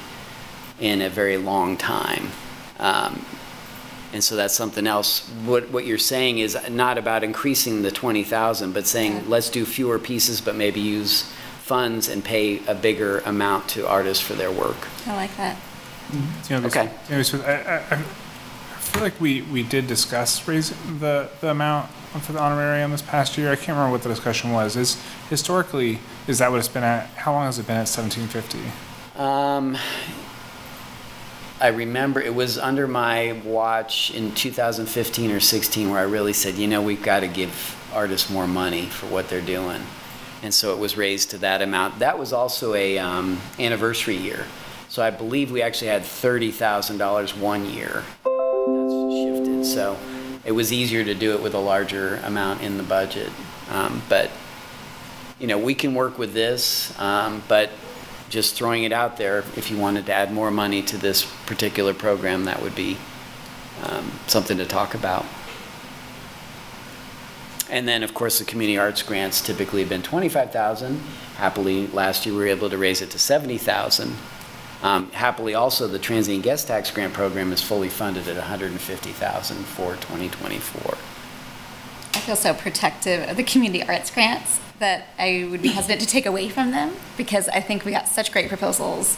in 0.79 1.01
a 1.01 1.09
very 1.09 1.35
long 1.35 1.75
time. 1.75 2.29
Um, 2.79 3.25
and 4.13 4.23
so 4.23 4.37
that's 4.37 4.53
something 4.55 4.87
else. 4.87 5.27
What, 5.45 5.69
what 5.71 5.85
you're 5.85 5.97
saying 5.97 6.39
is 6.39 6.57
not 6.69 6.97
about 6.97 7.25
increasing 7.25 7.81
the 7.81 7.91
20,000, 7.91 8.71
but 8.73 8.87
saying 8.87 9.29
let's 9.29 9.49
do 9.49 9.65
fewer 9.65 9.99
pieces, 9.99 10.39
but 10.39 10.55
maybe 10.55 10.79
use 10.79 11.23
funds 11.59 12.07
and 12.07 12.23
pay 12.23 12.65
a 12.67 12.73
bigger 12.73 13.19
amount 13.19 13.67
to 13.69 13.85
artists 13.85 14.23
for 14.25 14.33
their 14.33 14.51
work. 14.51 14.87
I 15.05 15.15
like 15.17 15.35
that. 15.35 15.57
You 16.13 16.19
know, 16.51 16.61
this- 16.61 16.75
Okay. 16.75 16.89
you 17.09 17.15
know, 17.17 17.21
so 17.21 17.41
I, 17.41 17.51
I, 17.51 17.95
I 17.97 18.03
feel 18.89 19.03
like 19.03 19.19
we, 19.21 19.43
we 19.43 19.63
did 19.63 19.87
discuss 19.87 20.47
raising 20.47 20.99
the, 20.99 21.29
the 21.41 21.51
amount 21.51 21.89
for 22.21 22.33
the 22.33 22.39
honorarium 22.39 22.91
this 22.91 23.01
past 23.01 23.37
year. 23.37 23.51
I 23.51 23.55
can't 23.55 23.69
remember 23.69 23.91
what 23.91 24.01
the 24.01 24.09
discussion 24.09 24.51
was. 24.51 24.75
Is 24.75 25.01
historically, 25.29 25.99
is 26.27 26.39
that 26.39 26.49
what 26.49 26.57
it's 26.57 26.67
been 26.67 26.83
at? 26.83 27.05
How 27.09 27.31
long 27.31 27.45
has 27.45 27.59
it 27.59 27.67
been 27.67 27.77
at 27.77 27.87
seventeen 27.87 28.27
fifty? 28.27 28.59
Um, 29.15 29.77
I 31.61 31.67
remember 31.67 32.21
it 32.21 32.33
was 32.33 32.57
under 32.57 32.87
my 32.87 33.33
watch 33.43 34.11
in 34.11 34.33
2015 34.33 35.31
or 35.31 35.41
16 35.41 35.89
where 35.89 35.99
I 35.99 36.03
really 36.03 36.31
said, 36.31 36.55
you 36.55 36.67
know, 36.67 36.81
we've 36.81 37.03
got 37.03 37.19
to 37.19 37.27
give 37.27 37.75
artists 37.93 38.29
more 38.29 38.47
money 38.47 38.85
for 38.85 39.07
what 39.07 39.27
they're 39.27 39.41
doing. 39.41 39.81
And 40.41 40.53
so 40.53 40.71
it 40.71 40.79
was 40.79 40.95
raised 40.95 41.31
to 41.31 41.37
that 41.39 41.61
amount. 41.61 41.99
That 41.99 42.17
was 42.17 42.31
also 42.31 42.75
a 42.75 42.97
um, 42.97 43.41
anniversary 43.59 44.15
year. 44.15 44.45
So 44.87 45.03
I 45.03 45.11
believe 45.11 45.51
we 45.51 45.61
actually 45.61 45.89
had 45.89 46.03
$30,000 46.03 47.37
one 47.37 47.69
year. 47.69 48.03
So 49.63 49.97
it 50.45 50.51
was 50.51 50.71
easier 50.71 51.03
to 51.03 51.13
do 51.13 51.33
it 51.33 51.41
with 51.41 51.53
a 51.53 51.59
larger 51.59 52.15
amount 52.23 52.61
in 52.61 52.77
the 52.77 52.83
budget. 52.83 53.29
Um, 53.71 54.01
but 54.09 54.31
you 55.39 55.47
know, 55.47 55.57
we 55.57 55.73
can 55.73 55.93
work 55.93 56.17
with 56.17 56.33
this, 56.33 56.97
um, 56.99 57.43
but 57.47 57.69
just 58.29 58.55
throwing 58.55 58.83
it 58.83 58.91
out 58.91 59.17
there, 59.17 59.39
if 59.55 59.71
you 59.71 59.77
wanted 59.77 60.05
to 60.05 60.13
add 60.13 60.31
more 60.31 60.51
money 60.51 60.81
to 60.83 60.97
this 60.97 61.25
particular 61.45 61.93
program, 61.93 62.45
that 62.45 62.61
would 62.61 62.75
be 62.75 62.97
um, 63.83 64.11
something 64.27 64.57
to 64.57 64.65
talk 64.65 64.93
about. 64.93 65.25
And 67.69 67.87
then, 67.87 68.03
of 68.03 68.13
course, 68.13 68.39
the 68.39 68.45
community 68.45 68.77
arts 68.77 69.03
grants 69.03 69.41
typically 69.41 69.81
have 69.81 69.89
been 69.89 70.01
25,000. 70.01 70.99
Happily, 71.35 71.87
last 71.87 72.25
year 72.25 72.33
we 72.35 72.41
were 72.41 72.47
able 72.47 72.69
to 72.69 72.77
raise 72.77 73.01
it 73.01 73.11
to 73.11 73.19
70,000. 73.19 74.15
Um, 74.81 75.11
happily, 75.11 75.55
also, 75.55 75.87
the 75.87 75.99
transient 75.99 76.43
guest 76.43 76.67
tax 76.67 76.89
grant 76.89 77.13
program 77.13 77.51
is 77.51 77.61
fully 77.61 77.89
funded 77.89 78.27
at 78.27 78.37
150,000 78.37 79.57
for 79.65 79.95
2024. 79.95 80.97
I 82.13 82.19
feel 82.19 82.35
so 82.35 82.53
protective 82.53 83.29
of 83.29 83.37
the 83.37 83.43
community 83.43 83.83
arts 83.83 84.09
grants 84.09 84.59
that 84.79 85.07
I 85.17 85.47
would 85.51 85.61
be 85.61 85.69
hesitant 85.69 86.01
to 86.01 86.07
take 86.07 86.25
away 86.25 86.49
from 86.49 86.71
them 86.71 86.95
because 87.17 87.49
I 87.49 87.59
think 87.59 87.83
we 87.83 87.91
got 87.91 88.07
such 88.07 88.31
great 88.31 88.47
proposals 88.47 89.17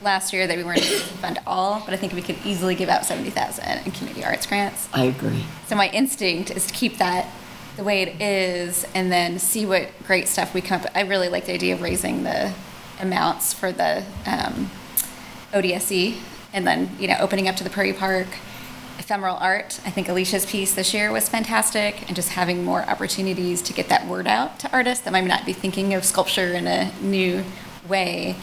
last 0.00 0.32
year 0.32 0.46
that 0.46 0.56
we 0.56 0.64
weren't 0.64 0.84
able 0.84 1.00
to 1.00 1.14
fund 1.14 1.38
all, 1.46 1.82
but 1.84 1.94
I 1.94 1.96
think 1.96 2.12
we 2.12 2.22
could 2.22 2.38
easily 2.44 2.74
give 2.74 2.88
out 2.88 3.04
70,000 3.04 3.84
in 3.84 3.92
community 3.92 4.24
arts 4.24 4.46
grants. 4.46 4.88
I 4.92 5.04
agree. 5.04 5.44
So 5.66 5.76
my 5.76 5.88
instinct 5.90 6.50
is 6.50 6.66
to 6.66 6.74
keep 6.74 6.98
that 6.98 7.28
the 7.76 7.84
way 7.84 8.02
it 8.02 8.20
is 8.20 8.86
and 8.94 9.10
then 9.10 9.38
see 9.38 9.66
what 9.66 9.88
great 10.06 10.28
stuff 10.28 10.54
we 10.54 10.60
come 10.60 10.80
up 10.80 10.84
with. 10.84 10.96
I 10.96 11.02
really 11.02 11.28
like 11.28 11.46
the 11.46 11.54
idea 11.54 11.74
of 11.74 11.82
raising 11.82 12.22
the 12.24 12.52
amounts 13.00 13.52
for 13.52 13.72
the 13.72 14.04
um, 14.26 14.70
ODSE 15.52 16.18
and 16.52 16.66
then, 16.66 16.90
you 16.98 17.08
know, 17.08 17.16
opening 17.20 17.48
up 17.48 17.56
to 17.56 17.64
the 17.64 17.70
Prairie 17.70 17.92
Park. 17.92 18.28
Ephemeral 18.98 19.36
art, 19.36 19.80
I 19.84 19.90
think 19.90 20.08
Alicia's 20.08 20.46
piece 20.46 20.74
this 20.74 20.94
year 20.94 21.10
was 21.10 21.28
fantastic 21.28 22.06
and 22.06 22.14
just 22.14 22.30
having 22.30 22.64
more 22.64 22.82
opportunities 22.82 23.60
to 23.62 23.72
get 23.72 23.88
that 23.88 24.06
word 24.06 24.26
out 24.26 24.60
to 24.60 24.72
artists 24.72 25.04
that 25.04 25.12
might 25.12 25.24
not 25.24 25.44
be 25.44 25.52
thinking 25.52 25.94
of 25.94 26.04
sculpture 26.04 26.52
in 26.52 26.66
a 26.66 26.92
new 27.00 27.42
way. 27.88 28.36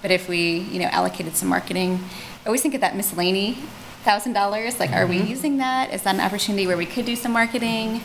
But 0.00 0.10
if 0.10 0.28
we, 0.28 0.58
you 0.58 0.78
know, 0.78 0.86
allocated 0.86 1.36
some 1.36 1.48
marketing, 1.48 2.00
I 2.44 2.46
always 2.46 2.62
think 2.62 2.74
of 2.74 2.80
that 2.80 2.96
miscellany 2.96 3.58
thousand 4.04 4.34
dollars. 4.34 4.78
Like, 4.78 4.92
are 4.92 5.06
we 5.06 5.18
mm-hmm. 5.18 5.26
using 5.26 5.56
that? 5.58 5.92
Is 5.92 6.02
that 6.02 6.14
an 6.14 6.20
opportunity 6.20 6.66
where 6.66 6.76
we 6.76 6.86
could 6.86 7.04
do 7.04 7.16
some 7.16 7.32
marketing? 7.32 8.00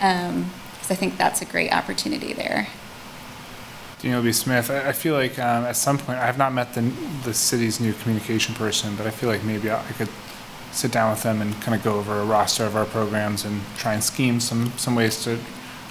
Um, 0.00 0.50
because 0.74 0.90
I 0.90 0.94
think 0.94 1.16
that's 1.16 1.40
a 1.40 1.44
great 1.44 1.72
opportunity 1.72 2.32
there. 2.32 2.68
Daniel 4.06 4.22
B. 4.22 4.30
Smith, 4.30 4.70
I, 4.70 4.90
I 4.90 4.92
feel 4.92 5.14
like 5.14 5.36
um, 5.40 5.64
at 5.64 5.74
some 5.74 5.98
point, 5.98 6.20
I 6.20 6.26
have 6.26 6.38
not 6.38 6.52
met 6.52 6.74
the, 6.74 6.82
the 7.24 7.34
city's 7.34 7.80
new 7.80 7.92
communication 7.92 8.54
person, 8.54 8.94
but 8.94 9.04
I 9.04 9.10
feel 9.10 9.28
like 9.28 9.42
maybe 9.42 9.68
I 9.68 9.82
could 9.98 10.08
sit 10.70 10.92
down 10.92 11.10
with 11.10 11.24
them 11.24 11.42
and 11.42 11.60
kind 11.60 11.74
of 11.76 11.82
go 11.82 11.98
over 11.98 12.20
a 12.20 12.24
roster 12.24 12.64
of 12.64 12.76
our 12.76 12.84
programs 12.84 13.44
and 13.44 13.60
try 13.76 13.94
and 13.94 14.04
scheme 14.04 14.38
some, 14.38 14.70
some 14.76 14.94
ways 14.94 15.24
to 15.24 15.40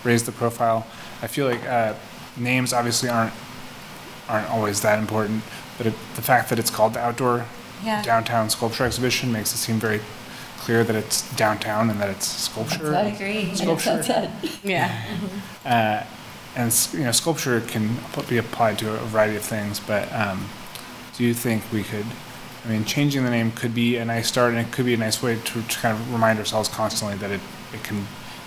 raise 0.06 0.23
the 0.23 0.32
profile. 0.32 0.88
I 1.21 1.28
feel 1.28 1.45
like 1.45 1.62
uh, 1.67 1.93
names 2.38 2.71
obviously 2.71 3.10
aren't 3.10 3.34
aren't 4.30 4.49
always 4.49 4.80
that 4.82 4.97
important, 4.97 5.43
but 5.78 5.86
it, 5.86 5.93
the 6.15 6.21
fact 6.21 6.49
that 6.49 6.58
it's 6.58 6.69
called 6.71 6.93
the 6.93 6.99
Outdoor 6.99 7.45
Yeah. 7.84 8.01
Downtown 8.01 8.49
Sculpture 8.49 8.86
Exhibition 8.86 9.30
makes 9.32 9.54
it 9.54 9.58
seem 9.58 9.75
very 9.78 9.99
clear 10.60 10.86
that 10.86 10.95
it's 10.95 11.30
downtown 11.36 11.89
and 11.89 11.99
that 11.99 12.10
it's 12.10 12.25
sculpture. 12.25 12.95
I 12.95 13.01
agree. 13.01 13.54
Sculpture. 13.54 14.32
Yeah. 14.63 14.89
Uh, 15.65 16.04
and 16.55 16.87
you 16.93 17.03
know, 17.03 17.11
sculpture 17.11 17.61
can 17.61 17.97
be 18.29 18.37
applied 18.37 18.79
to 18.79 18.93
a 18.93 18.97
variety 19.05 19.35
of 19.35 19.43
things. 19.43 19.79
But 19.79 20.11
um, 20.13 20.47
do 21.17 21.23
you 21.23 21.33
think 21.33 21.63
we 21.71 21.83
could? 21.83 22.05
I 22.65 22.69
mean, 22.69 22.85
changing 22.85 23.23
the 23.23 23.29
name 23.29 23.51
could 23.51 23.75
be 23.75 23.97
a 23.97 24.05
nice 24.05 24.27
start, 24.27 24.53
and 24.53 24.65
it 24.65 24.71
could 24.71 24.85
be 24.85 24.93
a 24.93 24.97
nice 24.97 25.21
way 25.21 25.35
to, 25.35 25.61
to 25.61 25.79
kind 25.79 25.95
of 25.95 26.11
remind 26.11 26.39
ourselves 26.39 26.67
constantly 26.67 27.17
that 27.17 27.31
it, 27.31 27.41
it 27.73 27.83
can 27.83 28.05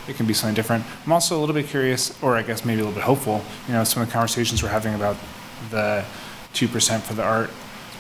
it 0.08 0.16
can 0.16 0.26
be 0.26 0.34
something 0.34 0.54
different. 0.54 0.84
I'm 1.04 1.12
also 1.12 1.38
a 1.38 1.40
little 1.40 1.54
bit 1.54 1.66
curious, 1.66 2.20
or 2.22 2.36
I 2.36 2.42
guess 2.42 2.64
maybe 2.64 2.80
a 2.80 2.84
little 2.84 2.98
bit 2.98 3.04
hopeful. 3.04 3.42
You 3.66 3.74
know, 3.74 3.84
some 3.84 4.02
of 4.02 4.08
the 4.08 4.12
conversations 4.12 4.62
we're 4.62 4.70
having 4.70 4.94
about 4.94 5.16
the 5.70 6.04
two 6.54 6.66
percent 6.66 7.04
for 7.04 7.14
the 7.14 7.22
art 7.22 7.50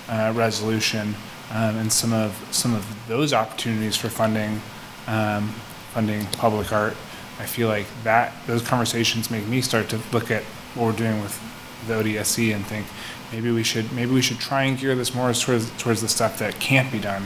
uh, 0.08 0.32
resolution, 0.34 1.14
um, 1.52 1.76
and 1.76 1.92
some 1.92 2.12
of 2.12 2.34
some 2.50 2.74
of 2.74 3.08
those 3.08 3.32
opportunities 3.32 3.96
for 3.96 4.08
funding 4.08 4.60
um, 5.06 5.48
funding 5.92 6.24
public 6.26 6.72
art. 6.72 6.96
I 7.38 7.46
feel 7.46 7.68
like 7.68 7.86
that 8.04 8.32
those 8.46 8.62
conversations 8.62 9.30
make 9.30 9.46
me 9.46 9.60
start 9.60 9.88
to 9.90 10.00
look 10.12 10.30
at 10.30 10.42
what 10.74 10.86
we're 10.86 10.92
doing 10.92 11.20
with 11.22 11.40
the 11.86 11.94
ODSE 11.94 12.54
and 12.54 12.66
think 12.66 12.86
maybe 13.32 13.50
we 13.50 13.62
should 13.62 13.92
maybe 13.92 14.12
we 14.12 14.22
should 14.22 14.38
try 14.38 14.64
and 14.64 14.78
gear 14.78 14.94
this 14.94 15.14
more 15.14 15.32
towards 15.32 15.70
towards 15.78 16.00
the 16.00 16.08
stuff 16.08 16.38
that 16.38 16.58
can't 16.58 16.90
be 16.90 16.98
done 16.98 17.22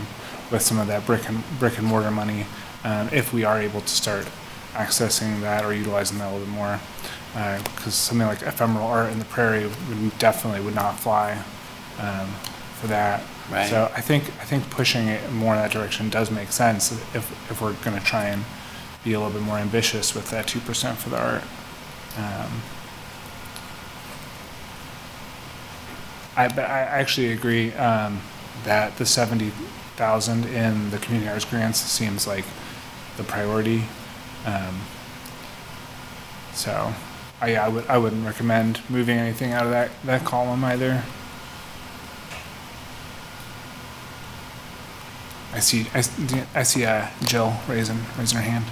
with 0.51 0.63
some 0.63 0.79
of 0.79 0.87
that 0.87 1.07
brick 1.07 1.29
and 1.29 1.43
brick 1.59 1.79
and 1.79 1.87
mortar 1.87 2.11
money 2.11 2.47
um, 2.85 3.09
if 3.13 3.33
we 3.33 3.45
are 3.45 3.61
able 3.61 3.81
to 3.81 3.89
start 3.89 4.29
accessing 4.75 5.41
that 5.41 5.65
or 5.65 5.73
utilizing 5.75 6.19
that 6.19 6.31
a 6.31 6.33
little 6.33 6.47
bit 6.47 6.55
more 6.55 6.79
because 7.33 7.95
something 7.95 8.27
like 8.27 8.43
ephemeral 8.43 8.87
art 8.87 9.11
in 9.11 9.19
the 9.19 9.25
prairie 9.27 9.67
would 9.67 10.19
definitely 10.19 10.61
would 10.61 10.75
not 10.75 10.99
fly 10.99 11.33
um, 11.99 12.29
for 12.81 12.89
that. 12.89 13.23
Right. 13.51 13.69
So 13.69 13.91
I 13.95 14.01
think 14.01 14.25
I 14.41 14.45
think 14.45 14.69
pushing 14.71 15.09
it 15.09 15.33
more 15.33 15.55
in 15.55 15.61
that 15.61 15.71
direction 15.71 16.11
does 16.11 16.31
make 16.31 16.53
sense 16.53 16.93
if 16.93 17.51
if 17.51 17.61
we're 17.61 17.73
going 17.85 17.99
to 17.99 18.05
try 18.05 18.27
and 18.27 18.45
be 19.05 19.13
a 19.15 19.19
little 19.21 19.33
bit 19.33 19.43
more 19.43 19.59
ambitious 19.59 20.15
with 20.15 20.31
that 20.31 20.47
two 20.47 20.61
percent 20.61 20.99
for 20.99 21.11
the 21.11 21.19
art. 21.19 21.43
Um, 22.17 22.63
I 26.37 26.45
I 26.47 27.01
actually 27.01 27.33
agree 27.33 27.73
um, 27.75 28.21
that 28.65 28.97
the 28.97 29.07
seventy 29.07 29.51
thousand 29.97 30.47
in 30.47 30.91
the 30.91 30.99
community 30.99 31.31
arts 31.31 31.45
grants 31.45 31.79
seems 31.81 32.27
like 32.27 32.45
the 33.17 33.25
priority. 33.25 33.85
Um, 34.47 34.83
so, 36.53 36.95
I 37.41 37.57
I 37.57 37.69
would 37.69 37.87
I 37.87 37.99
wouldn't 37.99 38.25
recommend 38.25 38.81
moving 38.89 39.19
anything 39.19 39.53
out 39.53 39.65
of 39.65 39.71
that 39.71 39.91
that 40.05 40.25
column 40.25 40.65
either. 40.65 41.03
I 45.55 45.61
see 45.61 45.87
I, 45.93 46.03
I 46.55 46.63
see 46.63 46.87
uh, 46.87 47.09
Jill 47.25 47.55
raising 47.69 47.99
raising 48.19 48.39
her 48.39 48.45
hand. 48.45 48.65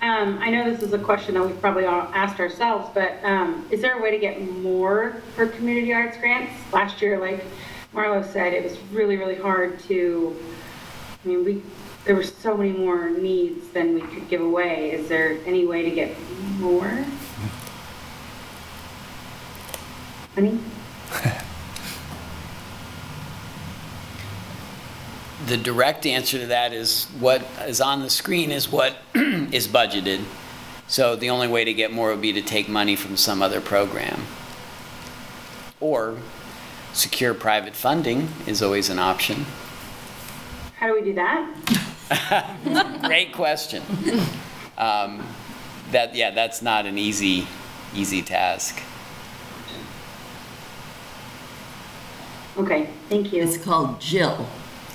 Um, 0.00 0.38
I 0.38 0.50
know 0.50 0.70
this 0.70 0.82
is 0.82 0.92
a 0.92 0.98
question 0.98 1.34
that 1.34 1.44
we've 1.44 1.60
probably 1.60 1.84
all 1.84 2.08
asked 2.14 2.38
ourselves, 2.38 2.88
but, 2.94 3.18
um, 3.24 3.66
is 3.70 3.80
there 3.80 3.98
a 3.98 4.02
way 4.02 4.12
to 4.12 4.18
get 4.18 4.40
more 4.40 5.20
for 5.34 5.48
community 5.48 5.92
arts 5.92 6.16
grants? 6.18 6.52
Last 6.72 7.02
year, 7.02 7.18
like 7.18 7.44
Marlo 7.92 8.24
said, 8.24 8.52
it 8.52 8.62
was 8.62 8.78
really, 8.92 9.16
really 9.16 9.34
hard 9.34 9.80
to, 9.80 10.36
I 11.24 11.28
mean, 11.28 11.44
we, 11.44 11.62
there 12.04 12.14
were 12.14 12.22
so 12.22 12.56
many 12.56 12.72
more 12.72 13.10
needs 13.10 13.68
than 13.70 13.94
we 13.94 14.02
could 14.02 14.28
give 14.28 14.40
away. 14.40 14.92
Is 14.92 15.08
there 15.08 15.36
any 15.44 15.66
way 15.66 15.82
to 15.82 15.90
get 15.90 16.14
more? 16.60 17.04
Honey? 20.36 20.60
The 25.46 25.56
direct 25.56 26.04
answer 26.04 26.38
to 26.40 26.46
that 26.48 26.74
is 26.74 27.06
what 27.20 27.40
is 27.66 27.80
on 27.80 28.02
the 28.02 28.10
screen 28.10 28.52
is 28.52 28.70
what 28.70 28.98
is 29.52 29.68
budgeted. 29.68 30.24
So 30.86 31.16
the 31.16 31.30
only 31.30 31.48
way 31.48 31.64
to 31.64 31.72
get 31.72 31.92
more 31.92 32.10
would 32.10 32.22
be 32.22 32.32
to 32.32 32.42
take 32.42 32.68
money 32.68 32.96
from 32.96 33.16
some 33.16 33.42
other 33.42 33.60
program. 33.60 34.22
Or 35.80 36.16
secure 36.92 37.34
private 37.34 37.74
funding 37.74 38.28
is 38.46 38.62
always 38.62 38.88
an 38.88 38.98
option. 38.98 39.46
How 40.76 40.86
do 40.86 40.94
we 40.94 41.02
do 41.02 41.14
that? 41.14 43.00
Great 43.06 43.32
question. 43.32 43.82
Um, 44.76 45.26
That, 45.90 46.14
yeah, 46.14 46.30
that's 46.32 46.60
not 46.60 46.84
an 46.84 46.98
easy, 46.98 47.46
easy 47.94 48.20
task. 48.20 48.82
Okay, 52.58 52.90
thank 53.08 53.32
you. 53.32 53.42
It's 53.42 53.56
called 53.56 53.98
Jill. 54.00 54.46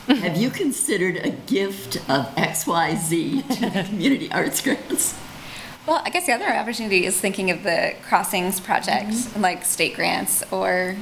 Have 0.08 0.38
you 0.38 0.50
considered 0.50 1.18
a 1.18 1.30
gift 1.30 1.98
of 2.10 2.26
XYZ 2.36 3.48
to 3.56 3.70
the 3.70 3.84
community 3.90 4.32
arts 4.32 4.62
grants? 4.62 5.18
Well, 5.88 6.02
I 6.06 6.10
guess 6.10 6.26
the 6.26 6.34
other 6.34 6.48
opportunity 6.48 7.06
is 7.06 7.20
thinking 7.20 7.52
of 7.52 7.64
the 7.64 7.94
Crossings 8.08 8.60
project, 8.60 9.06
and 9.06 9.14
mm-hmm. 9.16 9.42
like 9.42 9.66
state 9.66 9.96
grants 9.96 10.44
or 10.52 10.96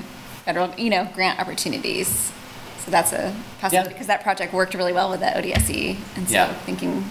federal, 0.45 0.73
you 0.75 0.89
know, 0.89 1.07
grant 1.13 1.39
opportunities. 1.39 2.31
So 2.79 2.89
that's 2.89 3.13
a 3.13 3.35
possibility, 3.59 3.89
Yeah. 3.89 3.93
because 3.93 4.07
that 4.07 4.23
project 4.23 4.53
worked 4.53 4.73
really 4.73 4.93
well 4.93 5.09
with 5.09 5.19
the 5.19 5.27
ODSE. 5.27 5.97
And 6.15 6.27
so 6.27 6.33
Yeah. 6.33 6.53
thinking 6.65 7.05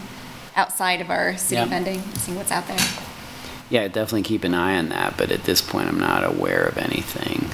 outside 0.57 1.01
of 1.01 1.11
our 1.11 1.37
city 1.37 1.57
Yeah. 1.57 1.67
funding, 1.67 2.03
seeing 2.17 2.37
what's 2.37 2.51
out 2.51 2.67
there. 2.67 2.79
Yeah, 3.69 3.87
definitely 3.87 4.23
keep 4.23 4.43
an 4.43 4.53
eye 4.55 4.77
on 4.77 4.89
that, 4.89 5.17
but 5.17 5.31
at 5.31 5.45
this 5.45 5.61
point, 5.61 5.89
I'm 5.89 6.01
not 6.01 6.25
aware 6.25 6.65
of 6.65 6.77
anything. 6.77 7.51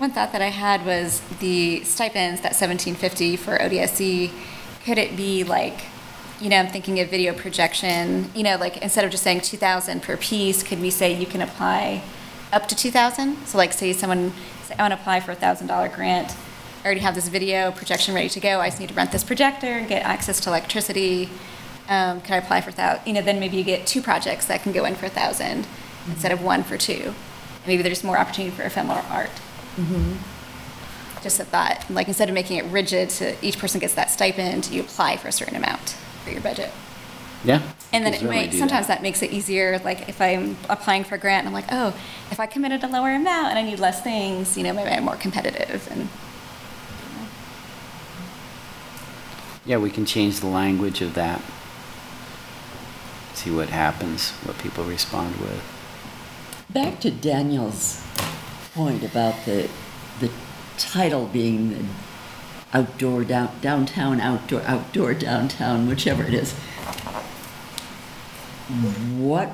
One 0.00 0.12
thought 0.12 0.32
that 0.32 0.40
I 0.40 0.48
had 0.48 0.86
was 0.86 1.20
the 1.40 1.84
stipends, 1.84 2.40
that 2.40 2.56
seventeen 2.56 2.94
fifty 2.94 3.36
for 3.36 3.58
ODSE, 3.58 4.30
could 4.82 4.96
it 4.96 5.14
be 5.14 5.44
like, 5.44 5.82
you 6.40 6.48
know, 6.48 6.56
I'm 6.56 6.68
thinking 6.68 7.00
of 7.00 7.10
video 7.10 7.34
projection, 7.34 8.30
you 8.34 8.42
know, 8.42 8.56
like 8.56 8.78
instead 8.78 9.04
of 9.04 9.10
just 9.10 9.22
saying 9.22 9.42
two 9.42 9.58
thousand 9.58 10.02
per 10.02 10.16
piece, 10.16 10.62
could 10.62 10.80
we 10.80 10.88
say 10.88 11.12
you 11.12 11.26
can 11.26 11.42
apply 11.42 12.02
up 12.50 12.66
to 12.68 12.74
two 12.74 12.90
thousand? 12.90 13.46
So 13.46 13.58
like 13.58 13.74
say 13.74 13.92
someone, 13.92 14.32
say 14.62 14.74
I 14.78 14.82
want 14.84 14.94
to 14.94 14.98
apply 14.98 15.20
for 15.20 15.32
a 15.32 15.34
thousand 15.34 15.66
dollar 15.66 15.90
grant, 15.90 16.34
I 16.82 16.86
already 16.86 17.00
have 17.00 17.14
this 17.14 17.28
video 17.28 17.70
projection 17.70 18.14
ready 18.14 18.30
to 18.30 18.40
go, 18.40 18.58
I 18.58 18.68
just 18.68 18.80
need 18.80 18.88
to 18.88 18.94
rent 18.94 19.12
this 19.12 19.22
projector 19.22 19.66
and 19.66 19.86
get 19.86 20.02
access 20.02 20.40
to 20.40 20.48
electricity. 20.48 21.28
Um, 21.90 22.22
can 22.22 22.36
I 22.36 22.38
apply 22.38 22.62
for 22.62 22.70
thou, 22.70 23.02
you 23.04 23.12
know, 23.12 23.20
then 23.20 23.38
maybe 23.38 23.58
you 23.58 23.64
get 23.64 23.86
two 23.86 24.00
projects 24.00 24.46
that 24.46 24.62
can 24.62 24.72
go 24.72 24.86
in 24.86 24.94
for 24.94 25.04
a 25.04 25.10
thousand 25.10 25.66
instead 26.06 26.32
of 26.32 26.42
one 26.42 26.62
for 26.62 26.78
two. 26.78 27.12
And 27.12 27.66
Maybe 27.66 27.82
there's 27.82 28.02
more 28.02 28.16
opportunity 28.16 28.56
for 28.56 28.62
ephemeral 28.62 29.04
art. 29.10 29.28
Mm-hmm. 29.80 31.22
Just 31.22 31.40
a 31.40 31.44
thought, 31.44 31.84
like 31.90 32.08
instead 32.08 32.28
of 32.28 32.34
making 32.34 32.58
it 32.58 32.64
rigid 32.66 33.10
to 33.10 33.34
each 33.44 33.58
person 33.58 33.80
gets 33.80 33.94
that 33.94 34.10
stipend, 34.10 34.70
you 34.70 34.80
apply 34.80 35.16
for 35.16 35.28
a 35.28 35.32
certain 35.32 35.56
amount 35.56 35.90
for 36.24 36.30
your 36.30 36.40
budget. 36.40 36.70
Yeah. 37.44 37.62
And 37.92 38.04
then 38.04 38.14
it 38.14 38.22
might, 38.22 38.52
sometimes 38.52 38.86
that 38.86 39.02
makes 39.02 39.22
it 39.22 39.30
easier, 39.30 39.78
like 39.84 40.08
if 40.08 40.20
I'm 40.20 40.56
applying 40.68 41.04
for 41.04 41.14
a 41.14 41.18
grant, 41.18 41.46
I'm 41.46 41.52
like, 41.52 41.66
oh, 41.72 41.88
if 42.30 42.38
I 42.38 42.46
committed 42.46 42.84
a 42.84 42.86
lower 42.86 43.14
amount 43.14 43.48
and 43.48 43.58
I 43.58 43.62
need 43.62 43.78
less 43.78 44.02
things, 44.02 44.56
you 44.56 44.62
know, 44.62 44.72
maybe 44.72 44.90
I'm 44.90 45.04
more 45.04 45.16
competitive 45.16 45.88
and. 45.90 46.08
Yeah, 49.66 49.76
we 49.78 49.90
can 49.90 50.06
change 50.06 50.40
the 50.40 50.46
language 50.46 51.00
of 51.00 51.14
that. 51.14 51.42
See 53.34 53.50
what 53.50 53.68
happens, 53.68 54.30
what 54.44 54.58
people 54.58 54.84
respond 54.84 55.36
with. 55.36 55.62
Back 56.70 57.00
to 57.00 57.10
Daniel's 57.10 58.02
point 58.74 59.02
about 59.02 59.44
the, 59.44 59.68
the 60.20 60.30
title 60.78 61.26
being 61.26 61.70
the 61.70 61.84
outdoor, 62.72 63.24
down, 63.24 63.50
downtown, 63.60 64.20
outdoor, 64.20 64.62
outdoor, 64.62 65.14
downtown, 65.14 65.88
whichever 65.88 66.22
it 66.22 66.34
is. 66.34 66.52
What, 69.18 69.48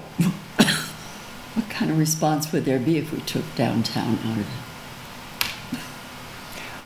what 1.54 1.70
kind 1.70 1.90
of 1.90 1.98
response 1.98 2.52
would 2.52 2.64
there 2.64 2.78
be 2.78 2.98
if 2.98 3.12
we 3.12 3.20
took 3.20 3.44
downtown 3.54 4.18
out 4.24 4.38
of 4.38 4.40
it? 4.40 5.80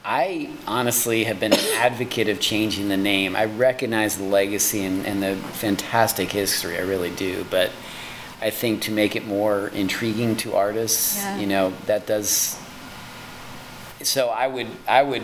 I 0.04 0.50
honestly 0.66 1.24
have 1.24 1.38
been 1.38 1.52
an 1.52 1.74
advocate 1.76 2.28
of 2.28 2.40
changing 2.40 2.88
the 2.88 2.96
name. 2.96 3.36
I 3.36 3.44
recognize 3.44 4.16
the 4.16 4.24
legacy 4.24 4.84
and, 4.84 5.06
and 5.06 5.22
the 5.22 5.36
fantastic 5.36 6.32
history, 6.32 6.78
I 6.78 6.80
really 6.80 7.10
do. 7.10 7.44
But 7.50 7.70
I 8.40 8.50
think 8.50 8.82
to 8.82 8.90
make 8.90 9.16
it 9.16 9.26
more 9.26 9.68
intriguing 9.68 10.36
to 10.38 10.54
artists, 10.54 11.16
Yeah. 11.16 11.38
you 11.38 11.46
know, 11.46 11.72
that 11.86 12.06
does. 12.06 12.56
So 14.02 14.28
I 14.28 14.46
would, 14.46 14.68
I 14.88 15.02
would, 15.02 15.22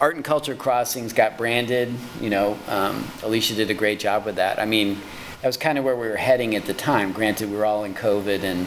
Art 0.00 0.14
and 0.16 0.24
Culture 0.24 0.54
Crossings 0.54 1.12
got 1.12 1.36
branded, 1.36 1.92
you 2.20 2.30
know, 2.30 2.56
um, 2.68 3.08
Alicia 3.22 3.54
did 3.54 3.70
a 3.70 3.74
great 3.74 3.98
job 3.98 4.24
with 4.24 4.36
that. 4.36 4.58
I 4.60 4.64
mean, 4.66 5.00
that 5.40 5.48
was 5.48 5.56
kind 5.56 5.78
of 5.78 5.84
where 5.84 5.96
we 5.96 6.08
were 6.08 6.16
heading 6.16 6.54
at 6.54 6.66
the 6.66 6.74
time. 6.74 7.12
Granted, 7.12 7.50
we 7.50 7.56
were 7.56 7.64
all 7.66 7.82
in 7.84 7.94
COVID 7.94 8.44
and 8.44 8.66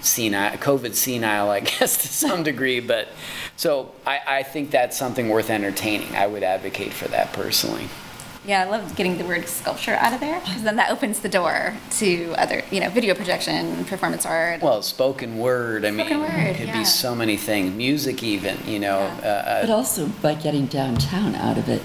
senile, 0.00 0.56
COVID 0.58 0.94
senile, 0.94 1.50
I 1.50 1.60
guess, 1.78 1.98
to 2.02 2.08
some 2.08 2.42
degree. 2.42 2.80
But 2.80 3.08
so 3.56 3.92
I, 4.04 4.20
I 4.26 4.42
think 4.42 4.72
that's 4.72 4.96
something 4.96 5.28
worth 5.28 5.50
entertaining. 5.50 6.16
I 6.16 6.26
would 6.26 6.42
advocate 6.42 6.92
for 6.92 7.06
that 7.08 7.32
personally. 7.32 7.88
Yeah, 8.46 8.62
I 8.62 8.64
love 8.70 8.94
getting 8.94 9.18
the 9.18 9.24
word 9.24 9.48
sculpture 9.48 9.94
out 9.94 10.12
of 10.12 10.20
there 10.20 10.38
because 10.40 10.62
then 10.62 10.76
that 10.76 10.90
opens 10.92 11.18
the 11.20 11.28
door 11.28 11.74
to 11.98 12.32
other, 12.38 12.62
you 12.70 12.78
know, 12.78 12.88
video 12.90 13.12
projection, 13.14 13.84
performance 13.86 14.24
art. 14.24 14.62
Well, 14.62 14.82
spoken 14.82 15.38
word, 15.38 15.84
I 15.84 15.90
mean, 15.90 16.06
Spoken 16.06 16.20
word, 16.22 16.56
could 16.56 16.68
yeah. 16.68 16.78
be 16.78 16.84
so 16.84 17.14
many 17.16 17.36
things. 17.36 17.74
Music, 17.74 18.22
even, 18.22 18.56
you 18.66 18.78
know. 18.78 19.00
Yeah. 19.00 19.60
But 19.62 19.70
Uh, 19.70 19.72
uh, 19.72 19.76
also 19.76 20.06
by 20.22 20.34
getting 20.34 20.66
downtown 20.66 21.34
out 21.34 21.58
of 21.58 21.68
it, 21.68 21.82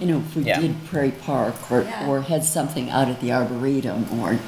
you 0.00 0.06
know, 0.06 0.18
if 0.18 0.34
we 0.34 0.44
Yeah. 0.44 0.60
did 0.60 0.82
Prairie 0.86 1.10
Park 1.10 1.70
or, 1.70 1.82
Yeah. 1.82 2.08
or 2.08 2.22
had 2.22 2.42
something 2.42 2.88
out 2.88 3.08
at 3.08 3.20
the 3.20 3.30
Arboretum 3.32 4.06
or, 4.18 4.38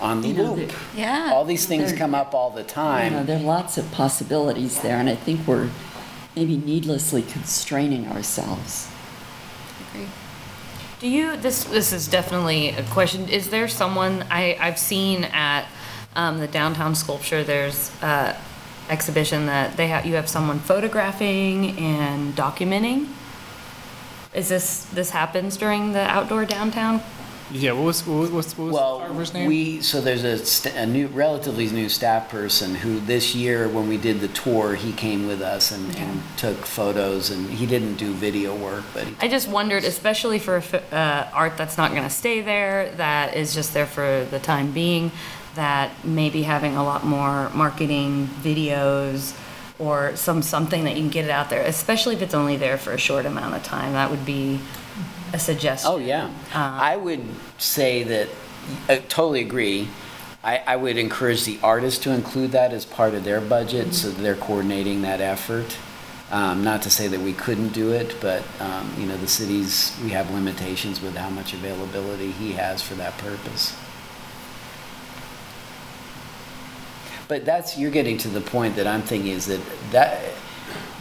on 0.00 0.20
the 0.20 0.28
you 0.28 0.34
know, 0.34 0.52
loop. 0.52 0.68
the- 0.68 1.00
yeah. 1.00 1.30
All 1.32 1.46
these 1.46 1.64
things 1.64 1.88
There- 1.90 1.98
come 1.98 2.14
up 2.14 2.34
all 2.34 2.50
the 2.50 2.60
you 2.60 2.66
know, 2.66 2.72
time. 2.74 3.26
there 3.26 3.38
are 3.38 3.42
lots 3.42 3.78
of 3.78 3.90
possibilities 3.92 4.80
there, 4.80 4.98
and 4.98 5.08
I 5.08 5.14
think 5.14 5.46
we're 5.46 5.70
maybe 6.36 6.56
needlessly 6.58 7.22
constraining 7.22 8.06
ourselves. 8.08 8.88
Do 11.00 11.08
you, 11.08 11.36
this, 11.36 11.62
this 11.62 11.92
is 11.92 12.08
definitely 12.08 12.70
a 12.70 12.82
question, 12.82 13.28
is 13.28 13.50
there 13.50 13.68
someone, 13.68 14.24
I, 14.32 14.56
I've 14.58 14.78
seen 14.78 15.22
at 15.24 15.68
um, 16.16 16.40
the 16.40 16.48
downtown 16.48 16.96
sculpture, 16.96 17.44
there's 17.44 17.92
a 18.02 18.36
exhibition 18.88 19.46
that 19.46 19.76
they 19.76 19.86
have, 19.88 20.06
you 20.06 20.14
have 20.14 20.28
someone 20.28 20.58
photographing 20.58 21.78
and 21.78 22.34
documenting? 22.34 23.06
Is 24.34 24.48
this, 24.48 24.86
this 24.86 25.10
happens 25.10 25.56
during 25.56 25.92
the 25.92 26.00
outdoor 26.00 26.44
downtown? 26.44 27.00
Yeah, 27.50 27.72
what 27.72 27.84
was, 27.84 28.06
what 28.06 28.18
was, 28.18 28.30
what 28.30 28.36
was 28.36 28.54
the 28.54 28.62
Well, 28.62 28.98
photographer's 28.98 29.32
name? 29.34 29.48
we, 29.48 29.80
so 29.80 30.00
there's 30.00 30.24
a, 30.24 30.44
st- 30.44 30.74
a 30.76 30.86
new, 30.86 31.06
relatively 31.08 31.66
new 31.68 31.88
staff 31.88 32.28
person 32.28 32.74
who 32.74 33.00
this 33.00 33.34
year, 33.34 33.68
when 33.68 33.88
we 33.88 33.96
did 33.96 34.20
the 34.20 34.28
tour, 34.28 34.74
he 34.74 34.92
came 34.92 35.26
with 35.26 35.40
us 35.40 35.70
and, 35.70 35.96
and 35.96 36.22
took 36.36 36.56
photos 36.58 37.30
and 37.30 37.48
he 37.48 37.64
didn't 37.66 37.94
do 37.94 38.12
video 38.12 38.54
work, 38.54 38.84
but 38.92 39.04
he 39.06 39.16
I 39.20 39.28
just 39.28 39.48
wondered, 39.48 39.84
especially 39.84 40.38
for 40.38 40.62
uh, 40.92 41.30
art 41.32 41.56
that's 41.56 41.78
not 41.78 41.92
going 41.92 42.02
to 42.02 42.10
stay 42.10 42.42
there, 42.42 42.90
that 42.96 43.34
is 43.34 43.54
just 43.54 43.72
there 43.72 43.86
for 43.86 44.26
the 44.30 44.38
time 44.38 44.72
being, 44.72 45.10
that 45.54 45.90
maybe 46.04 46.42
having 46.42 46.76
a 46.76 46.84
lot 46.84 47.04
more 47.04 47.48
marketing 47.50 48.26
videos 48.42 49.34
or 49.78 50.14
some 50.16 50.42
something 50.42 50.84
that 50.84 50.96
you 50.96 51.02
can 51.02 51.10
get 51.10 51.24
it 51.24 51.30
out 51.30 51.50
there, 51.50 51.62
especially 51.62 52.14
if 52.14 52.20
it's 52.22 52.34
only 52.34 52.56
there 52.56 52.76
for 52.76 52.92
a 52.92 52.98
short 52.98 53.24
amount 53.24 53.54
of 53.54 53.62
time. 53.62 53.92
That 53.92 54.10
would 54.10 54.26
be 54.26 54.60
a 55.32 55.38
suggestion. 55.38 55.90
Oh, 55.90 55.98
yeah. 55.98 56.26
Uh, 56.54 56.78
I 56.80 56.96
would 56.96 57.24
say 57.58 58.02
that, 58.04 58.28
I 58.88 58.98
totally 58.98 59.40
agree. 59.40 59.88
I, 60.44 60.62
I 60.66 60.76
would 60.76 60.96
encourage 60.96 61.44
the 61.44 61.58
artists 61.62 62.02
to 62.04 62.12
include 62.12 62.52
that 62.52 62.72
as 62.72 62.84
part 62.84 63.14
of 63.14 63.24
their 63.24 63.40
budget, 63.40 63.94
so 63.94 64.10
that 64.10 64.22
they're 64.22 64.36
coordinating 64.36 65.02
that 65.02 65.20
effort. 65.20 65.76
Um, 66.30 66.62
not 66.62 66.82
to 66.82 66.90
say 66.90 67.08
that 67.08 67.20
we 67.20 67.32
couldn't 67.32 67.70
do 67.70 67.92
it, 67.92 68.14
but, 68.20 68.42
um, 68.60 68.92
you 68.98 69.06
know, 69.06 69.16
the 69.16 69.26
cities, 69.26 69.98
we 70.04 70.10
have 70.10 70.30
limitations 70.30 71.00
with 71.00 71.16
how 71.16 71.30
much 71.30 71.54
availability 71.54 72.32
he 72.32 72.52
has 72.52 72.82
for 72.82 72.94
that 72.96 73.16
purpose. 73.16 73.74
But 77.28 77.44
that's, 77.44 77.78
you're 77.78 77.90
getting 77.90 78.18
to 78.18 78.28
the 78.28 78.42
point 78.42 78.76
that 78.76 78.86
I'm 78.86 79.02
thinking 79.02 79.32
is 79.32 79.46
that, 79.46 79.60
that, 79.90 80.20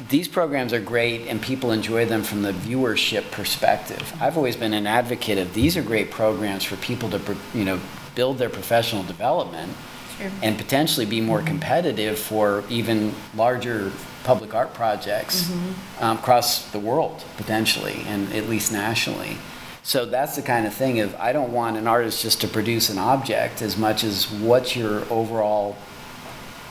these 0.10 0.28
programs 0.28 0.74
are 0.74 0.80
great 0.80 1.28
and 1.28 1.42
people 1.42 1.72
enjoy 1.72 2.06
them 2.06 2.24
from 2.24 2.42
the 2.42 2.52
viewership 2.52 3.30
perspective. 3.32 4.14
I've 4.22 4.38
always 4.38 4.56
been 4.56 4.74
an 4.74 4.88
advocate 4.88 5.38
of, 5.38 5.54
these 5.54 5.76
are 5.76 5.82
great 5.82 6.12
programs 6.12 6.64
for 6.64 6.76
people 6.78 7.10
to, 7.10 7.38
you 7.54 7.66
know, 7.66 7.80
build 8.16 8.38
their 8.38 8.50
professional 8.50 9.04
development 9.04 9.74
Sure. 10.18 10.32
and 10.42 10.58
potentially 10.58 11.06
be 11.06 11.22
more 11.22 11.44
competitive 11.44 12.18
for 12.18 12.64
even 12.70 13.14
larger 13.36 13.92
public 14.24 14.56
art 14.56 14.74
projects 14.74 15.52
um, 16.00 16.18
across 16.18 16.72
the 16.72 16.80
world, 16.80 17.24
potentially, 17.38 18.02
and 18.08 18.34
at 18.34 18.50
least 18.50 18.72
nationally. 18.72 19.38
So 19.84 20.06
that's 20.06 20.36
the 20.36 20.42
kind 20.42 20.66
of 20.66 20.74
thing 20.74 21.00
of, 21.02 21.16
I 21.16 21.34
don't 21.34 21.54
want 21.54 21.78
an 21.78 21.88
artist 21.88 22.24
just 22.24 22.42
to 22.42 22.48
produce 22.48 22.90
an 22.90 22.98
object 22.98 23.62
as 23.62 23.78
much 23.78 24.04
as 24.04 24.30
what's 24.30 24.76
your 24.76 25.04
overall 25.12 25.78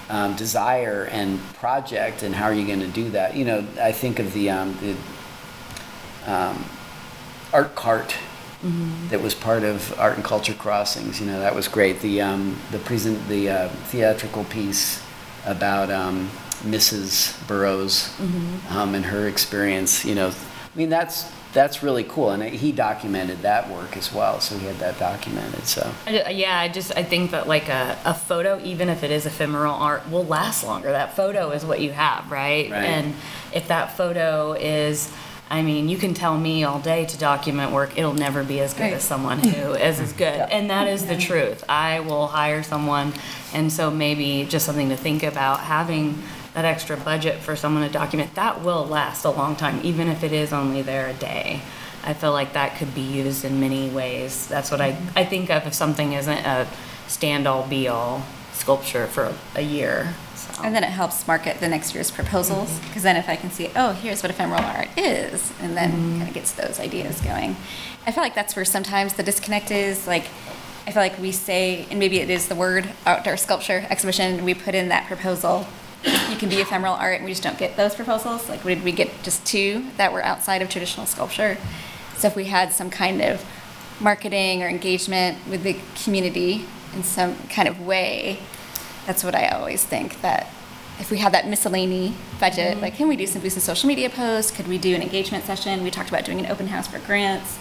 um, 0.09 0.37
desire 0.37 1.09
and 1.11 1.41
project 1.55 2.23
and 2.23 2.35
how 2.35 2.47
are 2.47 2.55
you 2.55 2.67
going 2.67 2.81
to 2.81 2.89
do 2.89 3.11
that? 3.11 3.37
You 3.37 3.45
know, 3.45 3.67
I 3.81 3.93
think 3.93 4.19
of 4.19 4.33
the, 4.33 4.51
um, 4.51 4.77
the 4.81 6.31
um, 6.31 6.65
art 7.53 7.75
cart 7.75 8.17
that 9.11 9.21
was 9.23 9.35
part 9.35 9.63
of 9.63 9.99
Art 9.99 10.17
and 10.17 10.25
Culture 10.25 10.55
Crossings. 10.55 11.21
You 11.21 11.27
know, 11.27 11.41
that 11.41 11.55
was 11.55 11.69
great. 11.69 12.01
The 12.01 12.21
um, 12.23 12.59
the 12.73 12.79
present 12.79 13.29
the 13.29 13.49
uh, 13.49 13.69
theatrical 13.69 14.45
piece 14.45 15.03
about 15.45 15.91
um, 15.91 16.31
Mrs. 16.63 17.47
Burroughs 17.47 18.13
um, 18.71 18.95
and 18.95 19.05
her 19.05 19.29
experience. 19.29 20.05
You 20.05 20.15
know, 20.15 20.29
I 20.29 20.79
mean 20.79 20.89
that's 20.89 21.31
that's 21.57 21.83
really 21.83 22.05
cool, 22.05 22.31
and 22.33 22.43
he 22.43 22.71
documented 22.71 23.41
that 23.41 23.71
work 23.71 23.97
as 23.97 24.13
well. 24.13 24.41
So 24.41 24.59
he 24.59 24.67
had 24.67 24.77
that 24.77 24.99
documented. 24.99 25.65
So. 25.65 25.91
I 26.07 26.29
yeah, 26.29 26.61
I 26.61 26.69
just 26.69 26.95
I 26.95 27.03
think 27.03 27.31
that 27.31 27.49
like 27.49 27.71
a, 27.71 27.99
a 28.05 28.13
photo, 28.13 28.61
even 28.63 28.91
if 28.91 29.03
it 29.03 29.11
is 29.11 29.25
ephemeral 29.25 29.73
art, 29.75 30.09
will 30.11 30.25
last 30.27 30.65
longer. 30.65 30.93
That 30.93 31.17
photo 31.17 31.51
is 31.53 31.65
what 31.65 31.81
you 31.81 31.93
have, 31.93 32.31
right? 32.31 32.71
Right. 32.71 32.85
And 32.85 33.15
if 33.55 33.69
that 33.69 33.97
photo 33.97 34.53
is, 34.53 35.11
I 35.49 35.63
mean, 35.63 35.89
you 35.89 35.97
can 35.97 36.13
tell 36.13 36.37
me 36.39 36.63
all 36.65 36.79
day 36.79 37.07
to 37.07 37.17
document 37.17 37.73
work, 37.73 37.97
it'll 37.97 38.13
never 38.13 38.45
be 38.45 38.61
as 38.61 38.75
good 38.75 38.83
Right. 38.83 38.93
as 38.93 39.03
someone 39.05 39.39
who 39.39 39.73
is 39.73 39.99
as 39.99 40.13
good. 40.13 40.41
And 40.51 40.69
that 40.69 40.89
is 40.89 41.07
the 41.07 41.17
truth. 41.17 41.65
I 41.71 42.01
will 42.01 42.27
hire 42.27 42.63
someone, 42.63 43.15
and 43.55 43.73
so 43.73 43.91
maybe 43.91 44.45
just 44.45 44.67
something 44.67 44.91
to 44.91 44.97
think 44.97 45.23
about 45.23 45.61
having 45.61 46.23
that 46.57 46.65
extra 46.65 46.97
budget 46.97 47.39
for 47.39 47.55
someone 47.55 47.83
to 47.83 47.93
document 47.93 48.35
that 48.35 48.63
will 48.63 48.87
last 48.87 49.27
a 49.27 49.31
long 49.31 49.55
time, 49.55 49.79
even 49.85 50.09
if 50.09 50.25
it 50.25 50.33
is 50.33 50.55
only 50.55 50.81
there 50.81 51.07
a 51.07 51.13
day. 51.13 51.61
I 52.03 52.15
feel 52.15 52.33
like 52.33 52.55
that 52.55 52.79
could 52.79 52.95
be 52.95 53.03
used 53.03 53.45
in 53.45 53.61
many 53.61 53.91
ways. 53.91 54.47
That's 54.47 54.71
what 54.71 54.81
I, 54.81 54.97
I 55.15 55.27
think 55.27 55.51
of 55.51 55.67
if 55.67 55.75
something 55.75 56.15
isn't 56.15 56.39
a 56.47 56.67
stand-all 57.09 57.67
be-all 57.67 58.23
sculpture 58.53 59.07
for 59.07 59.35
a 59.55 59.61
year. 59.61 60.15
So. 60.35 60.63
And 60.63 60.75
then 60.75 60.83
it 60.83 60.89
helps 60.89 61.27
market 61.27 61.61
the 61.61 61.69
next 61.69 61.95
year's 61.95 62.11
proposals, 62.11 62.71
mm-hmm. 62.71 62.89
because 62.89 63.03
then 63.03 63.17
if 63.17 63.29
I 63.29 63.37
can 63.37 63.51
see, 63.51 63.71
oh, 63.77 63.93
here's 63.93 64.23
what 64.23 64.31
ephemeral 64.31 64.63
art 64.63 64.89
is, 64.97 65.53
and 65.61 65.77
then 65.77 65.91
mm-hmm. 65.91 66.17
kind 66.17 66.29
of 66.29 66.35
gets 66.35 66.53
those 66.53 66.81
ideas 66.81 67.21
going. 67.21 67.55
I 68.07 68.13
feel 68.13 68.23
like 68.23 68.35
that's 68.35 68.57
where 68.57 68.65
sometimes 68.65 69.13
the 69.13 69.23
disconnect 69.23 69.71
is, 69.71 70.07
like, 70.07 70.25
I 70.87 70.93
feel 70.93 71.03
like 71.03 71.19
we 71.19 71.33
say, 71.33 71.87
and 71.91 71.99
maybe 71.99 72.21
it 72.21 72.31
is 72.31 72.49
the 72.49 72.55
word 72.55 72.89
outdoor 73.05 73.37
sculpture 73.37 73.85
exhibition, 73.91 74.43
we 74.43 74.55
put 74.55 74.75
in 74.75 74.89
that 74.89 75.07
proposal, 75.07 75.67
you 76.07 76.37
can 76.37 76.49
be 76.49 76.61
ephemeral 76.61 76.95
art, 76.95 77.17
and 77.17 77.25
we 77.25 77.33
just 77.33 77.43
don't 77.43 77.59
get 77.59 77.77
those 77.77 77.95
proposals. 77.95 78.49
Like, 78.49 78.63
did 78.63 78.85
we 78.85 78.93
get 78.93 79.11
just 79.23 79.45
two 79.47 79.87
that 79.97 80.13
were 80.13 80.23
outside 80.23 80.63
of 80.63 80.69
traditional 80.69 81.07
sculpture? 81.07 81.59
So 82.17 82.29
if 82.29 82.37
we 82.37 82.45
had 82.45 82.73
some 82.73 82.91
kind 82.91 83.21
of 83.21 83.45
marketing 84.01 84.63
or 84.63 84.69
engagement 84.69 85.39
with 85.49 85.63
the 85.63 85.77
community 86.03 86.65
in 86.95 87.03
some 87.03 87.37
kind 87.49 87.69
of 87.69 87.81
way, 87.81 88.39
that's 89.07 89.23
what 89.23 89.35
I 89.35 89.49
always 89.49 89.85
think 89.85 90.21
that 90.23 90.49
if 90.99 91.11
we 91.11 91.19
have 91.19 91.33
that 91.33 91.47
miscellany 91.47 92.15
budget, 92.41 92.73
mm-hmm. 92.73 92.81
like 92.81 92.97
can 92.97 93.09
we 93.09 93.17
do 93.17 93.27
some 93.27 93.43
boost 93.43 93.57
in 93.57 93.63
social 93.63 93.87
media 93.87 94.09
posts? 94.09 94.51
Could 94.51 94.67
we 94.67 94.79
do 94.79 94.95
an 94.95 95.03
engagement 95.03 95.45
session? 95.45 95.83
We 95.83 95.91
talked 95.91 96.09
about 96.09 96.25
doing 96.25 96.41
an 96.41 96.47
open 96.47 96.69
house 96.69 96.89
for 96.89 96.99
grants. 97.01 97.59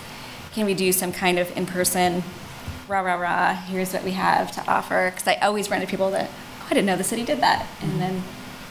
Can 0.54 0.66
we 0.66 0.74
do 0.74 0.92
some 0.92 1.12
kind 1.12 1.38
of 1.38 1.56
in-person 1.58 2.24
rah 2.88 3.02
rah 3.02 3.16
rah? 3.16 3.54
Here's 3.54 3.94
what 3.94 4.04
we 4.04 4.12
have 4.12 4.52
to 4.54 4.72
offer. 4.72 5.12
Because 5.12 5.28
I 5.28 5.36
always 5.36 5.70
run 5.70 5.82
into 5.82 5.92
people 5.92 6.12
that 6.12 6.30
I 6.66 6.70
didn't 6.70 6.86
know 6.86 6.98
the 6.98 7.04
city 7.04 7.24
did 7.24 7.42
that, 7.42 7.68
and 7.82 7.92
mm-hmm. 7.92 8.00
then 8.00 8.24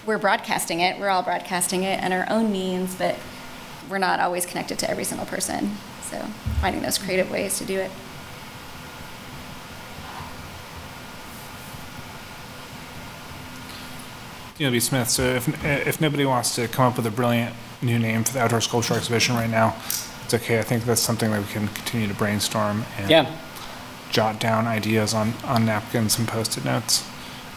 we're 0.06 0.18
broadcasting 0.18 0.80
it. 0.80 0.98
We're 0.98 1.10
all 1.10 1.22
broadcasting 1.22 1.84
it 1.84 2.02
in 2.02 2.12
our 2.12 2.26
own 2.28 2.50
means, 2.50 2.94
but 2.94 3.16
we're 3.88 3.98
not 3.98 4.20
always 4.20 4.46
connected 4.46 4.78
to 4.80 4.90
every 4.90 5.04
single 5.04 5.26
person. 5.26 5.76
So 6.02 6.18
finding 6.60 6.82
those 6.82 6.98
mm-hmm. 6.98 7.06
creative 7.06 7.30
ways 7.30 7.58
to 7.58 7.64
do 7.64 7.78
it. 7.78 7.90
DLB 14.58 14.80
Smith, 14.80 15.10
so 15.10 15.22
if, 15.22 15.64
if 15.64 16.00
nobody 16.00 16.24
wants 16.24 16.54
to 16.54 16.68
come 16.68 16.86
up 16.86 16.96
with 16.96 17.06
a 17.06 17.10
brilliant 17.10 17.56
new 17.82 17.98
name 17.98 18.22
for 18.22 18.32
the 18.32 18.40
outdoor 18.40 18.60
sculpture 18.60 18.94
exhibition 18.94 19.34
right 19.34 19.50
now, 19.50 19.74
it's 20.24 20.32
okay. 20.32 20.60
I 20.60 20.62
think 20.62 20.84
that's 20.84 21.00
something 21.00 21.32
that 21.32 21.40
we 21.40 21.46
can 21.48 21.66
continue 21.68 22.06
to 22.06 22.14
brainstorm 22.14 22.84
and 22.96 23.10
Yeah, 23.10 23.36
jot 24.10 24.38
down 24.38 24.68
ideas 24.68 25.12
on, 25.12 25.34
on 25.44 25.66
napkins 25.66 26.18
and 26.20 26.28
post-it 26.28 26.64
notes. 26.64 27.04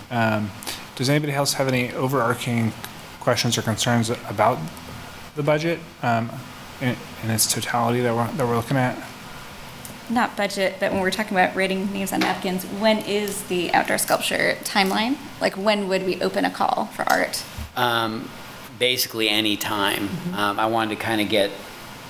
Um, 0.09 0.51
does 0.95 1.09
anybody 1.09 1.33
else 1.33 1.53
have 1.53 1.67
any 1.67 1.93
overarching 1.93 2.73
questions 3.19 3.57
or 3.57 3.61
concerns 3.61 4.09
about 4.09 4.57
the 5.35 5.43
budget 5.43 5.79
um, 6.01 6.31
in, 6.81 6.95
in 7.23 7.29
its 7.29 7.51
totality 7.51 8.01
that 8.01 8.15
we're, 8.15 8.31
that 8.31 8.47
we're 8.47 8.55
looking 8.55 8.77
at? 8.77 8.97
Not 10.09 10.37
budget, 10.37 10.75
but 10.79 10.93
when 10.93 11.01
we're 11.01 11.11
talking 11.11 11.37
about 11.37 11.55
writing 11.55 11.91
names 11.91 12.13
on 12.13 12.21
napkins, 12.21 12.63
when 12.65 12.99
is 12.99 13.43
the 13.43 13.73
outdoor 13.73 13.97
sculpture 13.97 14.57
timeline? 14.63 15.17
Like, 15.41 15.57
when 15.57 15.89
would 15.89 16.05
we 16.05 16.21
open 16.21 16.45
a 16.45 16.49
call 16.49 16.85
for 16.95 17.03
art? 17.09 17.43
um, 17.77 18.27
basically 18.79 19.29
any 19.29 19.55
time. 19.55 20.09
Um, 20.33 20.59
I 20.59 20.65
wanted 20.65 20.97
to 20.97 21.01
kind 21.01 21.21
of 21.21 21.29
get 21.29 21.51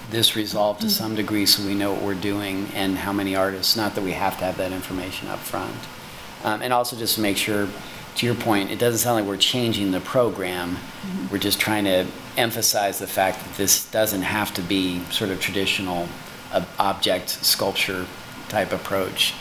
this 0.09 0.35
resolved 0.35 0.81
to 0.81 0.89
some 0.89 1.15
degree 1.15 1.45
so 1.45 1.65
we 1.65 1.75
know 1.75 1.91
what 1.91 2.01
we're 2.01 2.15
doing 2.15 2.69
and 2.73 2.97
how 2.97 3.11
many 3.11 3.35
artists, 3.35 3.75
not 3.75 3.93
that 3.95 4.03
we 4.03 4.13
have 4.13 4.37
to 4.39 4.45
have 4.45 4.57
that 4.57 4.71
information 4.71 5.27
up 5.27 5.39
front. 5.39 5.75
Um, 6.43 6.61
and 6.61 6.71
also 6.71 6.95
just 6.95 7.15
to 7.15 7.21
make 7.21 7.37
sure, 7.37 7.67
to 8.15 8.25
your 8.25 8.35
point, 8.35 8.71
it 8.71 8.79
doesn't 8.79 8.99
sound 8.99 9.19
like 9.19 9.27
we're 9.27 9.37
changing 9.37 9.91
the 9.91 9.99
program. 9.99 10.77
We're 11.31 11.37
just 11.37 11.59
trying 11.59 11.85
to 11.85 12.05
emphasize 12.35 12.99
the 12.99 13.07
fact 13.07 13.43
that 13.43 13.55
this 13.57 13.89
doesn't 13.91 14.21
have 14.21 14.53
to 14.55 14.61
be 14.61 15.03
sort 15.05 15.31
of 15.31 15.39
traditional 15.39 16.07
uh, 16.51 16.65
object 16.79 17.29
sculpture 17.29 18.05
type 18.49 18.71
approach. 18.71 19.33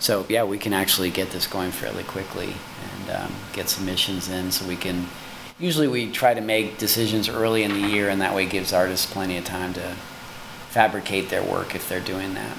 So 0.00 0.26
yeah, 0.28 0.44
we 0.44 0.58
can 0.58 0.72
actually 0.72 1.10
get 1.10 1.30
this 1.30 1.46
going 1.46 1.70
fairly 1.70 2.04
quickly 2.04 2.54
and 2.92 3.10
um, 3.16 3.32
get 3.52 3.68
submissions 3.68 4.28
in 4.28 4.50
so 4.50 4.66
we 4.66 4.76
can, 4.76 5.06
usually 5.58 5.88
we 5.88 6.10
try 6.10 6.34
to 6.34 6.40
make 6.40 6.78
decisions 6.78 7.28
early 7.28 7.62
in 7.64 7.72
the 7.72 7.88
year 7.88 8.08
and 8.08 8.20
that 8.20 8.34
way 8.34 8.46
gives 8.46 8.72
artists 8.72 9.10
plenty 9.10 9.36
of 9.36 9.44
time 9.44 9.74
to 9.74 9.96
fabricate 10.70 11.30
their 11.30 11.42
work 11.42 11.74
if 11.74 11.88
they're 11.88 12.00
doing 12.00 12.34
that. 12.34 12.56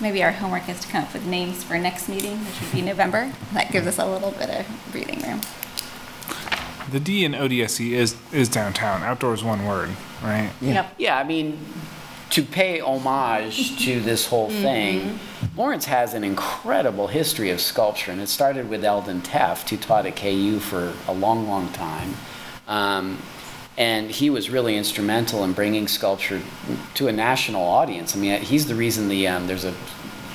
So 0.00 0.04
maybe 0.04 0.22
our 0.22 0.32
homework 0.32 0.66
is 0.70 0.80
to 0.80 0.88
come 0.88 1.04
up 1.04 1.12
with 1.12 1.26
names 1.26 1.62
for 1.62 1.78
next 1.78 2.08
meeting, 2.08 2.38
which 2.38 2.58
would 2.62 2.72
be 2.72 2.80
November. 2.80 3.30
That 3.52 3.70
gives 3.70 3.86
us 3.86 3.98
a 3.98 4.06
little 4.06 4.30
bit 4.30 4.48
of 4.48 4.66
breathing 4.90 5.20
room. 5.20 5.42
The 6.90 6.98
D 6.98 7.26
in 7.26 7.32
ODSE 7.32 7.90
is, 7.90 8.16
is 8.32 8.48
downtown. 8.48 9.02
Outdoor 9.02 9.34
is 9.34 9.44
one 9.44 9.66
word, 9.66 9.90
right? 10.22 10.52
Yep. 10.62 10.94
Yeah, 10.96 11.18
I 11.18 11.24
mean, 11.24 11.58
to 12.30 12.42
pay 12.42 12.80
homage 12.80 13.84
to 13.84 14.00
this 14.00 14.26
whole 14.26 14.48
thing, 14.48 15.18
Lawrence 15.54 15.84
has 15.84 16.14
an 16.14 16.24
incredible 16.24 17.08
history 17.08 17.50
of 17.50 17.60
sculpture, 17.60 18.10
and 18.10 18.22
it 18.22 18.28
started 18.28 18.70
with 18.70 18.82
Elden 18.82 19.20
Tefft, 19.20 19.68
who 19.68 19.76
taught 19.76 20.06
at 20.06 20.16
KU 20.16 20.60
for 20.60 20.94
a 21.08 21.12
long, 21.12 21.46
long 21.46 21.70
time. 21.74 22.14
Um, 22.66 23.18
and 23.80 24.10
he 24.10 24.28
was 24.28 24.50
really 24.50 24.76
instrumental 24.76 25.42
in 25.42 25.54
bringing 25.54 25.88
sculpture 25.88 26.42
to 26.92 27.08
a 27.08 27.12
national 27.12 27.62
audience. 27.62 28.14
I 28.14 28.18
mean, 28.18 28.42
he's 28.42 28.66
the 28.66 28.74
reason 28.74 29.08
the 29.08 29.26
um, 29.26 29.46
there's 29.46 29.64
a 29.64 29.74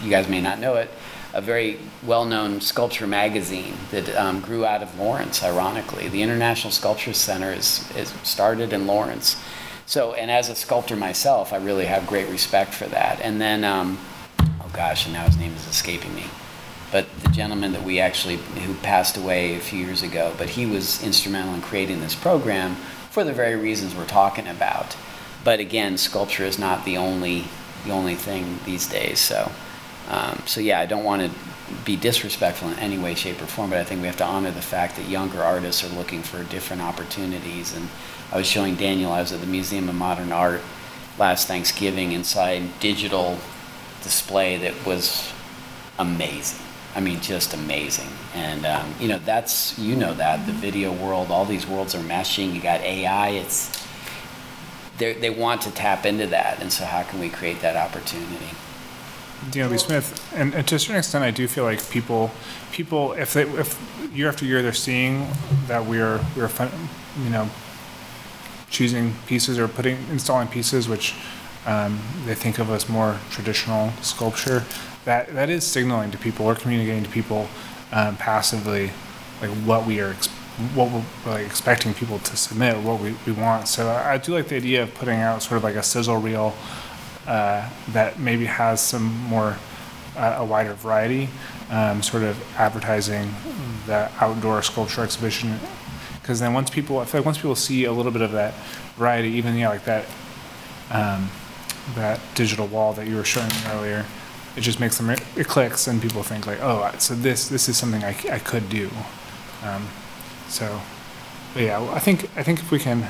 you 0.03 0.09
guys 0.09 0.27
may 0.27 0.41
not 0.41 0.59
know 0.59 0.75
it 0.75 0.89
a 1.35 1.41
very 1.41 1.77
well-known 2.03 2.61
sculpture 2.61 3.05
magazine 3.05 3.73
that 3.91 4.15
um, 4.15 4.39
grew 4.39 4.65
out 4.65 4.81
of 4.81 4.97
Lawrence. 4.97 5.43
Ironically, 5.43 6.07
the 6.07 6.21
International 6.21 6.71
Sculpture 6.71 7.11
Center 7.11 7.51
is, 7.51 7.91
is 7.97 8.13
started 8.23 8.71
in 8.71 8.87
Lawrence. 8.87 9.35
So, 9.85 10.13
and 10.13 10.31
as 10.31 10.47
a 10.47 10.55
sculptor 10.55 10.95
myself, 10.95 11.51
I 11.51 11.57
really 11.57 11.85
have 11.87 12.07
great 12.07 12.29
respect 12.29 12.73
for 12.73 12.85
that. 12.85 13.19
And 13.19 13.41
then, 13.41 13.65
um, 13.65 13.99
oh 14.39 14.71
gosh, 14.71 15.05
and 15.05 15.13
now 15.13 15.25
his 15.25 15.37
name 15.37 15.53
is 15.53 15.67
escaping 15.67 16.15
me. 16.15 16.23
But 16.89 17.05
the 17.23 17.29
gentleman 17.31 17.73
that 17.73 17.83
we 17.83 17.99
actually, 17.99 18.37
who 18.37 18.73
passed 18.75 19.17
away 19.17 19.57
a 19.57 19.59
few 19.59 19.79
years 19.79 20.03
ago, 20.03 20.33
but 20.37 20.47
he 20.47 20.65
was 20.65 21.03
instrumental 21.03 21.53
in 21.53 21.61
creating 21.61 21.99
this 21.99 22.15
program 22.15 22.77
for 23.15 23.23
the 23.23 23.31
very 23.31 23.55
reasons 23.55 23.95
we're 23.95 24.05
talking 24.05 24.45
about. 24.45 24.97
But 25.45 25.61
again, 25.61 25.97
sculpture 25.97 26.43
is 26.43 26.59
not 26.59 26.83
the 26.83 26.97
only, 26.97 27.45
the 27.85 27.91
only 27.91 28.15
thing 28.15 28.59
these 28.65 28.89
days. 28.89 29.19
So, 29.19 29.53
um, 30.09 30.43
so 30.45 30.59
yeah, 30.59 30.81
I 30.81 30.85
don't 30.85 31.05
want 31.05 31.21
to 31.21 31.31
be 31.85 31.95
disrespectful 31.95 32.67
in 32.71 32.77
any 32.77 32.97
way, 32.97 33.15
shape, 33.15 33.41
or 33.41 33.45
form, 33.45 33.69
but 33.69 33.79
I 33.79 33.85
think 33.85 34.01
we 34.01 34.07
have 34.07 34.17
to 34.17 34.25
honor 34.25 34.51
the 34.51 34.61
fact 34.61 34.97
that 34.97 35.07
younger 35.07 35.41
artists 35.41 35.81
are 35.85 35.95
looking 35.95 36.23
for 36.23 36.43
different 36.43 36.81
opportunities. 36.81 37.73
And 37.73 37.87
I 38.33 38.37
was 38.37 38.47
showing 38.47 38.75
Daniel, 38.75 39.13
I 39.13 39.21
was 39.21 39.31
at 39.31 39.39
the 39.39 39.47
Museum 39.47 39.87
of 39.87 39.95
Modern 39.95 40.33
Art 40.33 40.59
last 41.17 41.47
Thanksgiving 41.47 42.11
inside 42.11 42.81
digital 42.81 43.37
display 44.03 44.57
that 44.57 44.85
was 44.85 45.31
amazing. 45.97 46.59
I 46.93 46.99
mean, 46.99 47.21
just 47.21 47.53
amazing. 47.53 48.09
And, 48.35 48.65
um, 48.65 48.93
you 48.99 49.07
know, 49.07 49.17
that's, 49.19 49.79
you 49.79 49.95
know 49.95 50.13
that, 50.13 50.45
the 50.45 50.51
video 50.51 50.91
world, 50.91 51.31
all 51.31 51.45
these 51.45 51.65
worlds 51.65 51.95
are 51.95 52.03
meshing. 52.03 52.53
You 52.53 52.61
got 52.61 52.81
AI, 52.81 53.29
it's, 53.29 53.85
they 54.97 55.13
they 55.13 55.29
want 55.29 55.61
to 55.61 55.71
tap 55.71 56.05
into 56.05 56.27
that. 56.27 56.61
And 56.61 56.71
so 56.71 56.83
how 56.83 57.03
can 57.03 57.19
we 57.21 57.29
create 57.29 57.61
that 57.61 57.77
opportunity? 57.77 58.49
DLB 59.51 59.79
Smith, 59.79 60.33
and, 60.35 60.53
and 60.53 60.67
to 60.67 60.75
a 60.75 60.79
certain 60.79 60.97
extent, 60.97 61.23
I 61.23 61.31
do 61.31 61.47
feel 61.47 61.63
like 61.63 61.89
people, 61.89 62.31
people, 62.71 63.13
if 63.13 63.33
they, 63.33 63.43
if 63.43 63.79
year 64.13 64.27
after 64.27 64.43
year 64.43 64.61
they're 64.61 64.73
seeing 64.73 65.27
that 65.67 65.85
we're, 65.85 66.19
we're, 66.35 66.47
fun- 66.47 66.71
you 67.23 67.29
know, 67.29 67.49
choosing 68.69 69.13
pieces 69.27 69.59
or 69.59 69.67
putting, 69.67 69.97
installing 70.09 70.47
pieces 70.47 70.89
which 70.89 71.15
um, 71.65 71.99
they 72.25 72.33
think 72.33 72.59
of 72.59 72.69
as 72.69 72.89
more 72.89 73.19
traditional 73.29 73.91
sculpture, 74.01 74.63
that, 75.05 75.33
that 75.33 75.49
is 75.49 75.63
signaling 75.63 76.11
to 76.11 76.17
people 76.17 76.45
or 76.45 76.55
communicating 76.55 77.03
to 77.03 77.09
people 77.09 77.47
um, 77.95 78.15
passively, 78.17 78.91
like 79.41 79.49
what 79.65 79.87
we 79.87 79.99
are, 80.01 80.11
ex- 80.11 80.27
what 80.75 80.91
we're 80.91 81.31
like 81.31 81.45
expecting 81.45 81.93
people 81.93 82.19
to 82.19 82.37
submit, 82.37 82.77
what 82.77 82.99
we, 83.01 83.15
we 83.25 83.31
want. 83.31 83.67
So 83.67 83.87
I 83.87 84.13
I 84.13 84.17
do 84.19 84.33
like 84.35 84.47
the 84.49 84.57
idea 84.57 84.83
of 84.83 84.93
putting 84.93 85.19
out 85.19 85.41
sort 85.41 85.57
of 85.57 85.63
like 85.63 85.75
a 85.75 85.83
sizzle 85.83 86.17
reel 86.17 86.53
uh, 87.25 87.67
that 87.89 88.19
maybe 88.19 88.45
has 88.45 88.81
some 88.81 89.05
more, 89.23 89.57
uh, 90.15 90.35
a 90.37 90.45
wider 90.45 90.73
variety, 90.73 91.27
um, 91.71 92.03
sort 92.03 92.23
of 92.23 92.37
advertising 92.57 93.33
the 93.87 94.11
outdoor 94.19 94.61
sculpture 94.61 95.01
exhibition. 95.01 95.59
Because 96.21 96.39
then 96.39 96.53
once 96.53 96.69
people, 96.69 96.99
I 96.99 97.05
feel 97.05 97.21
like 97.21 97.25
once 97.25 97.37
people 97.37 97.55
see 97.55 97.85
a 97.85 97.91
little 97.91 98.11
bit 98.11 98.21
of 98.21 98.31
that 98.31 98.53
variety, 98.97 99.29
even, 99.29 99.55
yeah, 99.57 99.69
like 99.69 99.85
that, 99.85 100.05
um, 100.91 101.29
that 101.95 102.19
digital 102.33 102.67
wall 102.67 102.93
that 102.93 103.07
you 103.07 103.15
were 103.15 103.23
showing 103.23 103.51
earlier, 103.67 104.05
it 104.55 104.61
just 104.61 104.79
makes 104.79 104.97
them, 104.97 105.09
it 105.09 105.47
clicks 105.47 105.87
and 105.87 106.01
people 106.01 106.23
think 106.23 106.47
like, 106.47 106.59
oh, 106.61 106.89
so 106.97 107.13
this, 107.15 107.49
this 107.49 107.67
is 107.67 107.77
something 107.77 108.03
I, 108.03 108.15
I 108.31 108.39
could 108.39 108.69
do. 108.69 108.89
Um, 109.63 109.87
so, 110.47 110.81
yeah, 111.55 111.81
I 111.91 111.99
think, 111.99 112.29
I 112.37 112.43
think 112.43 112.59
if 112.59 112.71
we 112.71 112.79
can, 112.79 113.05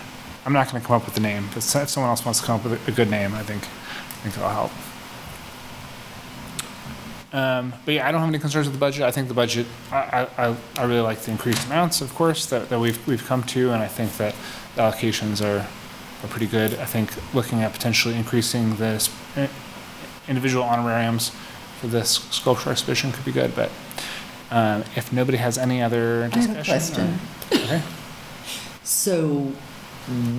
I'm 0.45 0.53
not 0.53 0.71
gonna 0.71 0.84
come 0.84 0.95
up 0.95 1.05
with 1.05 1.13
the 1.15 1.21
name, 1.21 1.47
but 1.49 1.58
if 1.58 1.63
someone 1.89 2.10
else 2.10 2.25
wants 2.25 2.39
to 2.39 2.45
come 2.45 2.60
up 2.60 2.63
with 2.65 2.88
a, 2.88 2.91
good 2.91 3.10
name, 3.10 3.34
I 3.36 3.43
think, 3.43 3.63
I 3.63 4.29
think 4.29 4.36
it'll 4.38 4.49
help. 4.49 4.71
Um, 7.34 7.73
but 7.84 7.95
yeah, 7.95 8.08
I 8.08 8.12
don't 8.12 8.21
have 8.21 8.29
any 8.29 8.39
concerns 8.39 8.65
with 8.67 8.73
the 8.73 8.79
budget. 8.79 9.03
I 9.03 9.12
think 9.12 9.27
the 9.27 9.34
budget, 9.34 9.67
I, 9.91 10.27
I, 10.38 10.47
I- 10.49 10.55
I 10.77 10.84
really 10.86 11.01
like 11.01 11.19
the 11.21 11.31
increased 11.31 11.65
amounts, 11.67 12.01
of 12.01 12.13
course, 12.15 12.45
that, 12.47 12.69
that 12.69 12.79
we've, 12.79 13.05
we've 13.08 13.25
come 13.25 13.43
to, 13.43 13.71
and 13.71 13.84
I 13.84 13.88
think 13.88 14.15
that 14.17 14.34
the 14.75 14.81
allocations 14.81 15.43
are, 15.43 15.60
are 16.23 16.27
pretty 16.29 16.47
good. 16.47 16.75
I 16.75 16.86
think 16.86 17.12
looking 17.34 17.62
at 17.62 17.73
potentially 17.73 18.15
increasing 18.15 18.77
this 18.77 19.10
eh, 19.36 19.47
individual 20.27 20.63
honorariums 20.63 21.31
for 21.79 21.88
this 21.88 22.09
sculpture 22.31 22.71
exhibition 22.71 23.11
could 23.11 23.25
be 23.25 23.31
good, 23.31 23.55
but, 23.55 23.69
um, 24.51 24.83
if 24.95 25.11
nobody 25.13 25.38
has 25.38 25.57
any 25.57 25.81
other 25.81 26.25
I 26.25 26.27
discussion. 26.29 26.55
have 26.55 26.67
a 26.67 26.69
question. 26.69 27.19
or- 27.51 27.57
Okay. 27.57 27.81
So, 28.83 29.53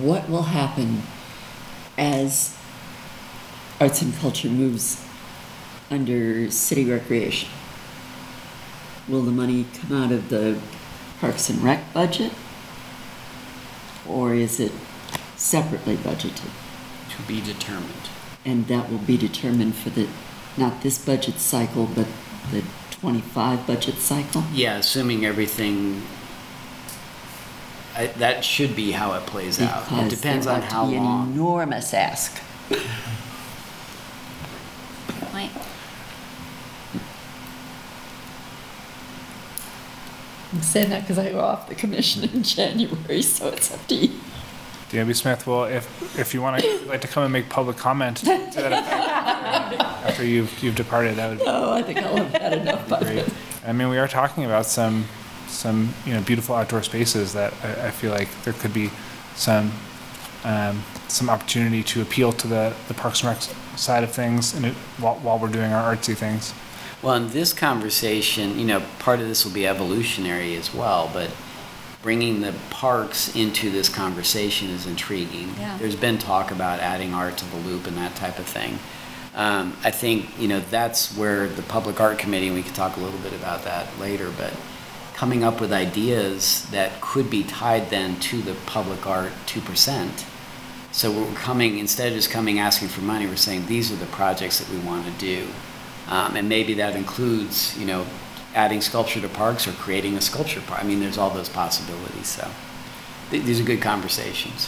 what 0.01 0.29
will 0.29 0.43
happen 0.43 1.03
as 1.97 2.53
arts 3.79 4.01
and 4.01 4.17
culture 4.19 4.47
moves 4.49 5.03
under 5.91 6.49
city 6.51 6.85
recreation? 6.89 7.49
Will 9.07 9.21
the 9.23 9.31
money 9.31 9.65
come 9.81 10.03
out 10.03 10.11
of 10.11 10.29
the 10.29 10.57
Parks 11.21 11.49
and 11.49 11.63
Rec 11.63 11.93
budget? 11.93 12.31
Or 14.07 14.33
is 14.33 14.59
it 14.59 14.71
separately 15.35 15.95
budgeted? 15.97 16.49
To 17.15 17.21
be 17.27 17.41
determined. 17.41 18.09
And 18.47 18.65
that 18.67 18.89
will 18.89 18.97
be 18.99 19.17
determined 19.17 19.75
for 19.75 19.89
the, 19.89 20.07
not 20.55 20.81
this 20.81 20.97
budget 21.03 21.35
cycle, 21.39 21.85
but 21.93 22.07
the 22.51 22.63
25 22.91 23.67
budget 23.67 23.95
cycle? 23.95 24.43
Yeah, 24.53 24.77
assuming 24.77 25.25
everything, 25.25 26.01
I, 27.93 28.07
that 28.07 28.45
should 28.45 28.73
be 28.73 28.91
how 28.93 29.13
it 29.15 29.25
plays 29.25 29.59
out. 29.61 29.83
It 29.83 29.89
Because 29.89 30.15
depends 30.15 30.45
there 30.45 30.55
on 30.55 30.61
ought 30.63 30.71
how 30.71 30.85
to 30.85 30.91
be 30.91 30.95
an 30.97 31.03
long. 31.03 31.33
enormous 31.33 31.93
ask. 31.93 32.41
Point. 35.31 35.51
I'm 40.53 40.61
saying 40.61 40.89
that 40.91 41.01
because 41.01 41.17
I 41.17 41.31
go 41.31 41.41
off 41.41 41.67
the 41.67 41.75
commission 41.75 42.23
in 42.23 42.43
January, 42.55 43.21
so 43.21 43.49
it's 43.49 43.73
up 43.73 43.85
to 43.87 43.95
you. 43.95 44.19
DLB 44.89 45.15
Smith, 45.15 45.45
well, 45.45 45.65
if, 45.65 46.17
if 46.17 46.33
you 46.33 46.41
want 46.41 46.61
to, 46.61 46.79
like 46.87 47.01
to 47.01 47.07
come 47.07 47.23
and 47.23 47.33
make 47.33 47.49
public 47.49 47.75
comment 47.77 48.17
to 48.17 48.25
that 48.25 48.71
effect, 48.71 49.81
after 49.81 50.25
you've, 50.25 50.63
you've 50.63 50.75
departed, 50.75 51.17
that 51.17 51.29
would 51.29 51.39
be 51.39 51.45
Oh, 51.45 51.73
I 51.73 51.81
think 51.81 51.99
I'll 51.99 52.15
have 52.15 52.31
had 52.41 52.53
enough 52.53 52.87
by 52.87 52.99
great. 53.01 53.25
then. 53.25 53.35
I 53.65 53.73
mean, 53.73 53.89
we 53.89 53.97
are 53.97 54.07
talking 54.07 54.45
about 54.45 54.65
some 54.65 55.05
some, 55.47 55.93
you 56.05 56.13
know, 56.13 56.21
beautiful 56.21 56.55
outdoor 56.55 56.83
spaces 56.83 57.33
that 57.33 57.53
I, 57.63 57.87
I 57.87 57.91
feel 57.91 58.11
like 58.11 58.27
there 58.43 58.53
could 58.53 58.73
be 58.73 58.91
some, 59.35 59.71
um, 60.43 60.83
some 61.07 61.29
opportunity 61.29 61.83
to 61.83 62.01
appeal 62.01 62.31
to 62.33 62.47
the, 62.47 62.73
the 62.87 62.93
Parks 62.93 63.21
and 63.23 63.29
Rec 63.29 63.41
side 63.77 64.03
of 64.03 64.11
things 64.11 64.53
and 64.53 64.65
it, 64.65 64.73
while, 64.99 65.15
while 65.15 65.39
we're 65.39 65.47
doing 65.49 65.71
our 65.71 65.95
artsy 65.95 66.15
things. 66.15 66.53
Well, 67.01 67.15
in 67.15 67.29
this 67.29 67.53
conversation, 67.53 68.59
you 68.59 68.65
know, 68.65 68.81
part 68.99 69.19
of 69.19 69.27
this 69.27 69.45
will 69.45 69.53
be 69.53 69.67
evolutionary 69.67 70.55
as 70.55 70.73
well, 70.73 71.09
but 71.13 71.29
bringing 72.01 72.41
the 72.41 72.53
parks 72.69 73.35
into 73.35 73.69
this 73.71 73.89
conversation 73.89 74.69
is 74.69 74.85
intriguing. 74.85 75.53
Yeah. 75.57 75.77
There's 75.77 75.95
been 75.95 76.17
talk 76.17 76.51
about 76.51 76.79
adding 76.79 77.13
art 77.13 77.37
to 77.37 77.45
the 77.45 77.57
loop 77.57 77.87
and 77.87 77.97
that 77.97 78.15
type 78.15 78.39
of 78.39 78.45
thing. 78.45 78.79
Um, 79.35 79.75
I 79.83 79.91
think, 79.91 80.39
you 80.39 80.47
know, 80.47 80.59
that's 80.71 81.15
where 81.15 81.47
the 81.47 81.61
Public 81.63 81.99
Art 81.99 82.17
Committee, 82.17 82.47
and 82.47 82.55
we 82.55 82.63
could 82.63 82.73
talk 82.73 82.97
a 82.97 82.99
little 82.99 83.19
bit 83.19 83.33
about 83.33 83.63
that 83.65 83.87
later, 83.99 84.31
but 84.35 84.51
coming 85.13 85.43
up 85.43 85.61
with 85.61 85.71
ideas 85.71 86.67
that 86.71 87.01
could 87.01 87.29
be 87.29 87.43
tied 87.43 87.89
then 87.89 88.19
to 88.19 88.41
the 88.41 88.55
public 88.65 89.05
art 89.05 89.31
2%. 89.45 90.25
So 90.91 91.11
we're 91.11 91.35
coming, 91.35 91.77
instead 91.77 92.07
of 92.07 92.13
just 92.15 92.31
coming 92.31 92.57
asking 92.57 92.87
for 92.87 93.01
money, 93.01 93.27
we're 93.27 93.35
saying, 93.35 93.67
these 93.67 93.91
are 93.91 93.95
the 93.95 94.07
projects 94.07 94.59
that 94.59 94.69
we 94.69 94.79
want 94.79 95.05
to 95.05 95.11
do. 95.19 95.47
Um, 96.07 96.35
and 96.35 96.49
maybe 96.49 96.75
that 96.75 96.95
includes, 96.95 97.77
you 97.77 97.85
know, 97.85 98.05
adding 98.57 98.81
sculpture 98.81 99.21
to 99.21 99.29
parks 99.29 99.67
or 99.67 99.71
creating 99.73 100.15
a 100.15 100.21
sculpture 100.21 100.61
park. 100.61 100.83
I 100.83 100.83
mean, 100.83 100.99
there's 100.99 101.17
all 101.17 101.29
those 101.29 101.47
possibilities, 101.47 102.27
so 102.27 102.49
th- 103.29 103.43
these 103.43 103.61
are 103.61 103.63
good 103.63 103.81
conversations. 103.81 104.67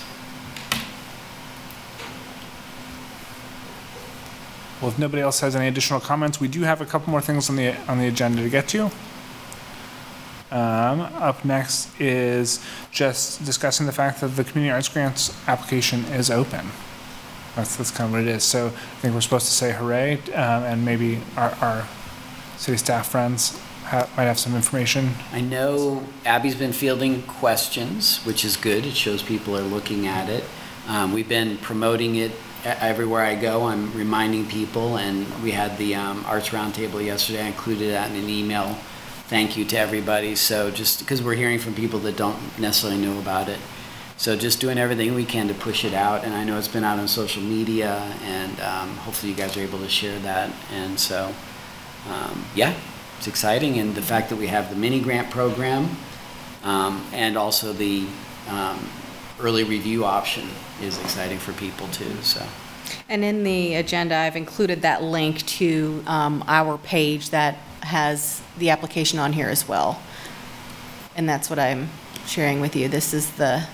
Well, 4.79 4.91
if 4.91 4.99
nobody 4.99 5.23
else 5.23 5.39
has 5.39 5.55
any 5.55 5.67
additional 5.67 5.99
comments, 5.99 6.39
we 6.39 6.47
do 6.47 6.61
have 6.61 6.81
a 6.81 6.85
couple 6.85 7.09
more 7.09 7.19
things 7.19 7.49
on 7.49 7.55
the, 7.55 7.75
on 7.89 7.97
the 7.97 8.07
agenda 8.07 8.43
to 8.43 8.49
get 8.49 8.67
to. 8.69 8.91
Um, 10.51 11.01
up 11.01 11.43
next 11.43 11.99
is 11.99 12.63
just 12.91 13.43
discussing 13.43 13.87
the 13.87 13.91
fact 13.91 14.21
that 14.21 14.29
the 14.29 14.43
community 14.43 14.71
arts 14.71 14.87
grants 14.87 15.35
application 15.47 16.05
is 16.05 16.29
open. 16.29 16.67
That's, 17.55 17.75
that's 17.75 17.91
kind 17.91 18.07
of 18.07 18.11
what 18.13 18.21
it 18.21 18.27
is. 18.27 18.43
So 18.43 18.67
I 18.67 18.69
think 18.69 19.15
we're 19.15 19.21
supposed 19.21 19.47
to 19.47 19.51
say 19.51 19.73
hooray, 19.73 20.19
um, 20.33 20.63
and 20.63 20.85
maybe 20.85 21.21
our, 21.35 21.51
our 21.61 21.87
city 22.57 22.77
staff 22.77 23.09
friends 23.09 23.59
might 23.91 24.25
have 24.25 24.39
some 24.39 24.55
information. 24.55 25.11
I 25.31 25.41
know 25.41 26.03
Abby's 26.25 26.55
been 26.55 26.73
fielding 26.73 27.23
questions, 27.23 28.23
which 28.25 28.45
is 28.45 28.55
good. 28.55 28.85
It 28.85 28.95
shows 28.95 29.23
people 29.23 29.57
are 29.57 29.61
looking 29.61 30.07
at 30.07 30.29
it. 30.29 30.43
Um, 30.87 31.13
we've 31.13 31.29
been 31.29 31.57
promoting 31.57 32.15
it 32.15 32.31
everywhere 32.65 33.23
I 33.23 33.35
go. 33.35 33.63
I'm 33.63 33.93
reminding 33.93 34.47
people, 34.47 34.97
and 34.97 35.27
we 35.43 35.51
had 35.51 35.77
the 35.77 35.95
um, 35.95 36.23
Arts 36.25 36.49
Roundtable 36.49 37.03
yesterday. 37.03 37.43
I 37.43 37.47
included 37.47 37.91
that 37.91 38.11
in 38.11 38.17
an 38.17 38.29
email. 38.29 38.75
Thank 39.27 39.55
you 39.57 39.65
to 39.65 39.77
everybody. 39.77 40.35
So 40.35 40.71
just 40.71 40.99
because 40.99 41.21
we're 41.21 41.35
hearing 41.35 41.59
from 41.59 41.75
people 41.75 41.99
that 41.99 42.17
don't 42.17 42.37
necessarily 42.59 42.99
know 42.99 43.19
about 43.19 43.49
it. 43.49 43.59
So 44.17 44.35
just 44.35 44.59
doing 44.59 44.77
everything 44.77 45.13
we 45.13 45.23
can 45.23 45.47
to 45.47 45.53
push 45.53 45.85
it 45.85 45.93
out. 45.93 46.25
And 46.25 46.33
I 46.33 46.43
know 46.43 46.57
it's 46.57 46.67
been 46.67 46.83
out 46.83 46.99
on 46.99 47.07
social 47.07 47.41
media, 47.41 47.91
and 48.23 48.59
um, 48.59 48.89
hopefully 48.97 49.31
you 49.31 49.37
guys 49.37 49.55
are 49.55 49.61
able 49.61 49.79
to 49.79 49.89
share 49.89 50.19
that. 50.19 50.51
And 50.73 50.99
so, 50.99 51.33
um, 52.09 52.43
yeah, 52.53 52.73
it's 53.19 53.27
exciting. 53.27 53.79
And 53.79 53.95
the 53.95 54.01
fact 54.01 54.29
that 54.29 54.37
we 54.37 54.47
have 54.47 54.69
the 54.69 54.77
mini 54.77 55.01
grant 55.01 55.29
program 55.29 55.89
um, 56.63 57.05
and 57.11 57.37
also 57.37 57.73
the 57.73 58.07
um, 58.47 58.89
early 59.41 59.65
review 59.65 60.05
option 60.05 60.47
is 60.81 60.97
exciting 61.01 61.37
for 61.37 61.51
people 61.51 61.89
too. 61.89 62.15
So, 62.21 62.41
And 63.09 63.25
in 63.25 63.43
the 63.43 63.75
agenda, 63.75 64.15
I've 64.15 64.37
included 64.37 64.83
that 64.83 65.03
link 65.03 65.45
to 65.47 66.01
um, 66.07 66.45
our 66.47 66.77
page 66.77 67.31
that 67.31 67.55
has 67.81 68.41
the 68.57 68.69
application 68.69 69.19
on 69.19 69.33
here 69.33 69.49
as 69.49 69.67
well. 69.67 70.01
And 71.17 71.27
that's 71.27 71.49
what 71.49 71.59
I'm 71.59 71.89
sharing 72.25 72.61
with 72.61 72.73
you. 72.73 72.87
This 72.87 73.13
is 73.13 73.31
the, 73.31 73.67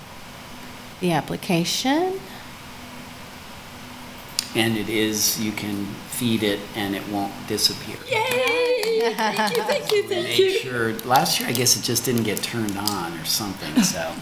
the 1.00 1.12
application. 1.12 2.18
and 4.56 4.76
it 4.76 4.88
is 4.88 5.38
you 5.38 5.52
can 5.52 5.84
feed 6.08 6.42
it 6.42 6.58
and 6.74 6.96
it 6.96 7.06
won't 7.10 7.32
disappear. 7.46 7.96
Yay! 8.10 8.65
Thank 8.86 9.56
you, 9.56 9.62
thank 9.64 9.92
you, 9.92 10.02
thank 10.04 10.24
Make 10.28 10.38
you. 10.38 10.50
sure. 10.58 10.92
Last 11.00 11.40
year, 11.40 11.48
I 11.48 11.52
guess 11.52 11.76
it 11.76 11.82
just 11.82 12.04
didn't 12.04 12.22
get 12.22 12.42
turned 12.42 12.76
on 12.78 13.12
or 13.18 13.24
something. 13.24 13.82
So, 13.82 14.12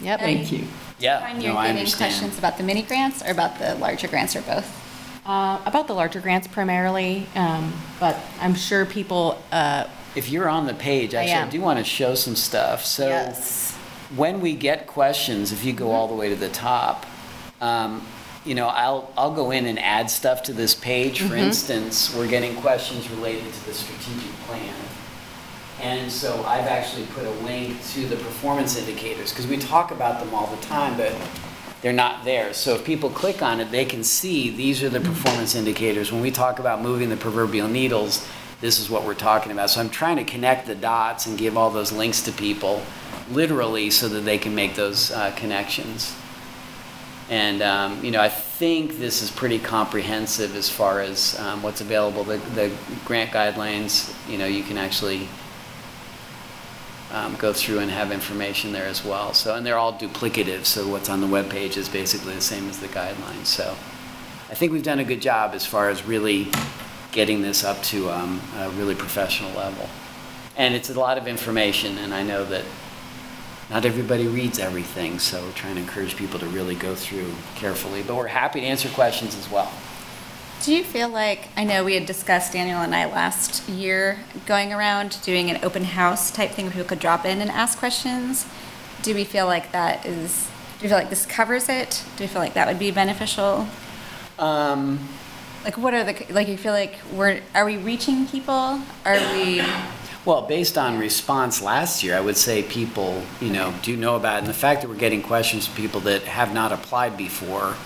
Yep. 0.00 0.20
Thank 0.20 0.52
you. 0.52 0.66
yeah, 1.00 1.20
Find 1.20 1.38
no, 1.38 1.44
you're 1.46 1.56
I 1.56 1.66
getting 1.66 1.78
understand. 1.78 2.12
questions 2.12 2.38
about 2.38 2.58
the 2.58 2.62
mini 2.62 2.82
grants 2.82 3.22
or 3.26 3.30
about 3.30 3.58
the 3.58 3.74
larger 3.76 4.06
grants 4.08 4.36
or 4.36 4.42
both? 4.42 4.82
Uh, 5.26 5.58
About 5.66 5.88
the 5.88 5.94
larger 5.94 6.20
grants 6.20 6.46
primarily, 6.46 7.26
um, 7.34 7.72
but 7.98 8.16
I'm 8.40 8.54
sure 8.54 8.86
people, 8.86 9.42
uh, 9.50 9.86
If 10.14 10.28
you're 10.30 10.48
on 10.48 10.66
the 10.66 10.74
page, 10.74 11.14
I 11.14 11.22
actually, 11.22 11.32
I, 11.32 11.38
am. 11.38 11.48
do 11.50 11.60
want 11.60 11.78
to 11.80 11.84
show 11.84 12.14
some 12.14 12.36
stuff. 12.36 12.84
So, 12.84 13.08
yes. 13.08 13.72
when 14.14 14.40
we 14.40 14.54
get 14.54 14.86
questions, 14.86 15.50
if 15.50 15.64
you 15.64 15.72
go 15.72 15.90
all 15.90 16.06
the 16.06 16.14
way 16.14 16.28
to 16.28 16.36
the 16.36 16.48
top, 16.50 17.06
um, 17.60 18.06
you 18.46 18.54
know, 18.54 18.68
I'll, 18.68 19.10
I'll 19.16 19.34
go 19.34 19.50
in 19.50 19.66
and 19.66 19.78
add 19.78 20.08
stuff 20.08 20.44
to 20.44 20.52
this 20.52 20.74
page. 20.74 21.20
For 21.20 21.34
instance, 21.34 22.14
we're 22.14 22.28
getting 22.28 22.54
questions 22.56 23.10
related 23.10 23.52
to 23.52 23.66
the 23.66 23.74
strategic 23.74 24.32
plan. 24.46 24.74
And 25.82 26.10
so 26.10 26.42
I've 26.44 26.66
actually 26.66 27.06
put 27.06 27.24
a 27.24 27.30
link 27.44 27.82
to 27.92 28.06
the 28.06 28.16
performance 28.16 28.78
indicators, 28.78 29.30
because 29.30 29.46
we 29.46 29.58
talk 29.58 29.90
about 29.90 30.20
them 30.20 30.32
all 30.32 30.46
the 30.46 30.62
time, 30.62 30.96
but 30.96 31.12
they're 31.82 31.92
not 31.92 32.24
there. 32.24 32.54
So 32.54 32.76
if 32.76 32.84
people 32.84 33.10
click 33.10 33.42
on 33.42 33.60
it, 33.60 33.70
they 33.70 33.84
can 33.84 34.02
see 34.02 34.48
these 34.48 34.82
are 34.82 34.88
the 34.88 35.00
performance 35.00 35.54
indicators. 35.54 36.10
When 36.10 36.22
we 36.22 36.30
talk 36.30 36.58
about 36.58 36.80
moving 36.80 37.10
the 37.10 37.16
proverbial 37.16 37.68
needles, 37.68 38.26
this 38.62 38.78
is 38.78 38.88
what 38.88 39.04
we're 39.04 39.14
talking 39.14 39.52
about. 39.52 39.68
So 39.68 39.80
I'm 39.80 39.90
trying 39.90 40.16
to 40.16 40.24
connect 40.24 40.66
the 40.66 40.74
dots 40.74 41.26
and 41.26 41.36
give 41.36 41.58
all 41.58 41.70
those 41.70 41.92
links 41.92 42.22
to 42.22 42.32
people, 42.32 42.80
literally, 43.30 43.90
so 43.90 44.08
that 44.08 44.20
they 44.20 44.38
can 44.38 44.54
make 44.54 44.76
those 44.76 45.10
uh, 45.10 45.32
connections. 45.36 46.16
And, 47.28 47.60
um, 47.60 48.04
you 48.04 48.12
know, 48.12 48.20
I 48.20 48.28
think 48.28 48.98
this 48.98 49.20
is 49.20 49.30
pretty 49.30 49.58
comprehensive 49.58 50.54
as 50.54 50.70
far 50.70 51.00
as 51.00 51.36
um, 51.40 51.62
what's 51.62 51.80
available. 51.80 52.22
The, 52.22 52.36
the 52.54 52.70
grant 53.04 53.30
guidelines, 53.30 54.14
you 54.30 54.38
know, 54.38 54.46
you 54.46 54.62
can 54.62 54.78
actually 54.78 55.28
um, 57.10 57.34
go 57.36 57.52
through 57.52 57.80
and 57.80 57.90
have 57.90 58.12
information 58.12 58.72
there 58.72 58.86
as 58.86 59.04
well. 59.04 59.34
So, 59.34 59.56
and 59.56 59.66
they're 59.66 59.78
all 59.78 59.92
duplicative, 59.92 60.66
so 60.66 60.88
what's 60.88 61.08
on 61.08 61.20
the 61.20 61.26
web 61.26 61.50
page 61.50 61.76
is 61.76 61.88
basically 61.88 62.34
the 62.34 62.40
same 62.40 62.68
as 62.68 62.78
the 62.78 62.88
guidelines. 62.88 63.46
So 63.46 63.76
I 64.50 64.54
think 64.54 64.70
we've 64.72 64.82
done 64.82 65.00
a 65.00 65.04
good 65.04 65.20
job 65.20 65.52
as 65.54 65.66
far 65.66 65.90
as 65.90 66.04
really 66.04 66.48
getting 67.10 67.42
this 67.42 67.64
up 67.64 67.82
to 67.84 68.10
um, 68.10 68.40
a 68.58 68.70
really 68.70 68.94
professional 68.94 69.50
level. 69.52 69.88
And 70.56 70.74
it's 70.74 70.90
a 70.90 70.98
lot 70.98 71.18
of 71.18 71.26
information, 71.26 71.98
and 71.98 72.14
I 72.14 72.22
know 72.22 72.44
that 72.44 72.64
not 73.70 73.84
everybody 73.84 74.26
reads 74.26 74.58
everything, 74.58 75.18
so 75.18 75.42
we're 75.42 75.52
trying 75.52 75.74
to 75.74 75.80
encourage 75.80 76.16
people 76.16 76.38
to 76.38 76.46
really 76.46 76.74
go 76.74 76.94
through 76.94 77.32
carefully. 77.56 78.02
But 78.02 78.16
we're 78.16 78.28
happy 78.28 78.60
to 78.60 78.66
answer 78.66 78.88
questions 78.88 79.36
as 79.36 79.50
well. 79.50 79.72
Do 80.62 80.74
you 80.74 80.84
feel 80.84 81.08
like, 81.08 81.48
I 81.56 81.64
know 81.64 81.84
we 81.84 81.94
had 81.94 82.06
discussed, 82.06 82.52
Daniel 82.52 82.80
and 82.80 82.94
I, 82.94 83.04
last 83.06 83.68
year, 83.68 84.20
going 84.46 84.72
around 84.72 85.18
doing 85.22 85.50
an 85.50 85.62
open 85.62 85.84
house 85.84 86.30
type 86.30 86.52
thing 86.52 86.66
where 86.66 86.72
people 86.72 86.88
could 86.88 87.00
drop 87.00 87.24
in 87.26 87.40
and 87.40 87.50
ask 87.50 87.78
questions? 87.78 88.46
Do 89.02 89.14
we 89.14 89.24
feel 89.24 89.46
like 89.46 89.72
that 89.72 90.06
is, 90.06 90.48
do 90.78 90.84
we 90.84 90.88
feel 90.88 90.98
like 90.98 91.10
this 91.10 91.26
covers 91.26 91.68
it? 91.68 92.02
Do 92.16 92.24
we 92.24 92.28
feel 92.28 92.40
like 92.40 92.54
that 92.54 92.66
would 92.66 92.78
be 92.78 92.90
beneficial? 92.90 93.66
Um, 94.38 94.98
Like, 95.64 95.76
what 95.76 95.94
are 95.94 96.04
the, 96.04 96.14
like, 96.30 96.46
you 96.46 96.56
feel 96.56 96.72
like 96.72 96.94
we're, 97.12 97.40
are 97.52 97.64
we 97.64 97.76
reaching 97.76 98.26
people? 98.28 98.80
Are 99.04 99.18
we, 99.34 99.60
Well, 100.26 100.42
based 100.42 100.76
on 100.76 100.98
response 100.98 101.62
last 101.62 102.02
year, 102.02 102.16
I 102.16 102.20
would 102.20 102.36
say 102.36 102.64
people, 102.64 103.22
you 103.40 103.50
know, 103.50 103.72
do 103.82 103.96
know 103.96 104.16
about 104.16 104.34
it. 104.34 104.38
And 104.40 104.48
the 104.48 104.54
fact 104.54 104.82
that 104.82 104.88
we're 104.88 104.96
getting 104.96 105.22
questions 105.22 105.68
from 105.68 105.76
people 105.76 106.00
that 106.00 106.24
have 106.24 106.52
not 106.52 106.72
applied 106.72 107.16
before 107.16 107.76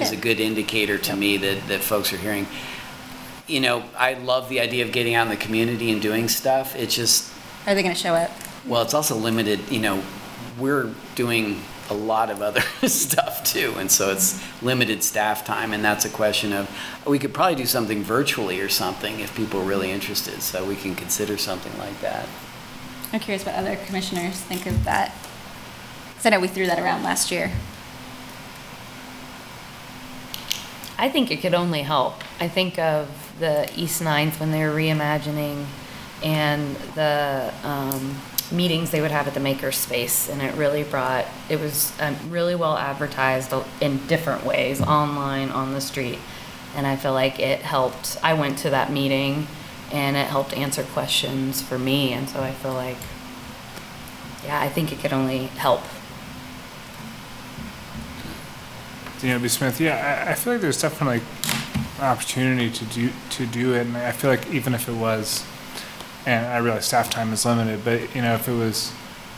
is 0.00 0.10
a 0.10 0.16
good 0.16 0.40
indicator 0.40 0.98
to 0.98 1.14
me 1.14 1.36
that, 1.36 1.68
that 1.68 1.80
folks 1.82 2.12
are 2.12 2.16
hearing. 2.16 2.48
You 3.46 3.60
know, 3.60 3.84
I 3.96 4.14
love 4.14 4.48
the 4.48 4.58
idea 4.58 4.84
of 4.84 4.90
getting 4.90 5.14
out 5.14 5.26
in 5.26 5.30
the 5.30 5.36
community 5.36 5.92
and 5.92 6.02
doing 6.02 6.28
stuff. 6.28 6.74
It's 6.74 6.96
just, 6.96 7.32
are 7.64 7.76
they 7.76 7.82
gonna 7.82 7.94
show 7.94 8.14
up? 8.14 8.30
well, 8.66 8.82
it's 8.82 8.94
also 8.94 9.14
limited, 9.14 9.60
you 9.70 9.78
know, 9.78 10.02
we're 10.58 10.92
doing 11.14 11.60
a 11.90 11.94
lot 11.94 12.30
of 12.30 12.42
other 12.42 12.60
stuff 12.86 13.44
too. 13.44 13.74
And 13.78 13.90
so 13.90 14.10
it's 14.10 14.42
limited 14.62 15.02
staff 15.02 15.44
time. 15.44 15.72
And 15.72 15.84
that's 15.84 16.04
a 16.04 16.10
question 16.10 16.52
of, 16.52 16.70
we 17.06 17.18
could 17.18 17.34
probably 17.34 17.56
do 17.56 17.66
something 17.66 18.02
virtually 18.02 18.60
or 18.60 18.68
something 18.68 19.20
if 19.20 19.34
people 19.36 19.60
are 19.60 19.64
really 19.64 19.90
interested. 19.90 20.42
So 20.42 20.64
we 20.64 20.76
can 20.76 20.94
consider 20.94 21.36
something 21.36 21.76
like 21.78 22.00
that. 22.00 22.26
I'm 23.12 23.20
curious 23.20 23.44
what 23.46 23.54
other 23.54 23.76
commissioners 23.86 24.34
think 24.34 24.66
of 24.66 24.84
that. 24.84 25.14
Because 26.08 26.26
I 26.26 26.30
know 26.30 26.40
we 26.40 26.48
threw 26.48 26.66
that 26.66 26.78
around 26.78 27.02
last 27.02 27.30
year. 27.30 27.52
I 30.96 31.08
think 31.08 31.30
it 31.30 31.40
could 31.40 31.54
only 31.54 31.82
help. 31.82 32.22
I 32.40 32.48
think 32.48 32.78
of 32.78 33.34
the 33.38 33.70
East 33.76 34.00
Ninth 34.00 34.40
when 34.40 34.52
they 34.52 34.64
were 34.64 34.72
reimagining 34.72 35.66
and 36.22 36.76
the 36.94 37.52
um, 37.62 38.16
meetings 38.52 38.90
they 38.90 39.00
would 39.00 39.10
have 39.10 39.26
at 39.26 39.34
the 39.34 39.40
makerspace, 39.40 40.30
and 40.30 40.42
it 40.42 40.54
really 40.54 40.82
brought. 40.82 41.26
It 41.48 41.60
was 41.60 41.92
um, 42.00 42.16
really 42.28 42.54
well 42.54 42.76
advertised 42.76 43.52
in 43.80 44.06
different 44.06 44.44
ways, 44.44 44.80
online, 44.80 45.50
on 45.50 45.72
the 45.72 45.80
street, 45.80 46.18
and 46.74 46.86
I 46.86 46.96
feel 46.96 47.12
like 47.12 47.38
it 47.38 47.60
helped. 47.60 48.16
I 48.22 48.34
went 48.34 48.58
to 48.58 48.70
that 48.70 48.90
meeting, 48.92 49.46
and 49.92 50.16
it 50.16 50.26
helped 50.26 50.52
answer 50.56 50.82
questions 50.82 51.62
for 51.62 51.78
me. 51.78 52.12
And 52.12 52.28
so 52.28 52.40
I 52.40 52.52
feel 52.52 52.74
like, 52.74 52.98
yeah, 54.44 54.60
I 54.60 54.68
think 54.68 54.92
it 54.92 54.98
could 54.98 55.12
only 55.12 55.46
help. 55.46 55.82
Daniel 59.20 59.40
B. 59.40 59.48
Smith, 59.48 59.80
yeah, 59.80 60.24
I, 60.26 60.32
I 60.32 60.34
feel 60.34 60.54
like 60.54 60.62
there's 60.62 60.80
definitely 60.80 61.22
opportunity 62.00 62.70
to 62.70 62.84
do 62.86 63.10
to 63.30 63.46
do 63.46 63.74
it, 63.74 63.86
and 63.86 63.96
I 63.96 64.12
feel 64.12 64.30
like 64.30 64.52
even 64.52 64.74
if 64.74 64.88
it 64.88 64.94
was, 64.94 65.46
and 66.26 66.46
I 66.46 66.58
realize 66.58 66.86
staff 66.86 67.10
time 67.10 67.32
is 67.32 67.44
limited, 67.44 67.84
but 67.84 68.14
you 68.14 68.22
know, 68.22 68.34
if 68.34 68.48
it 68.48 68.52
was 68.52 68.92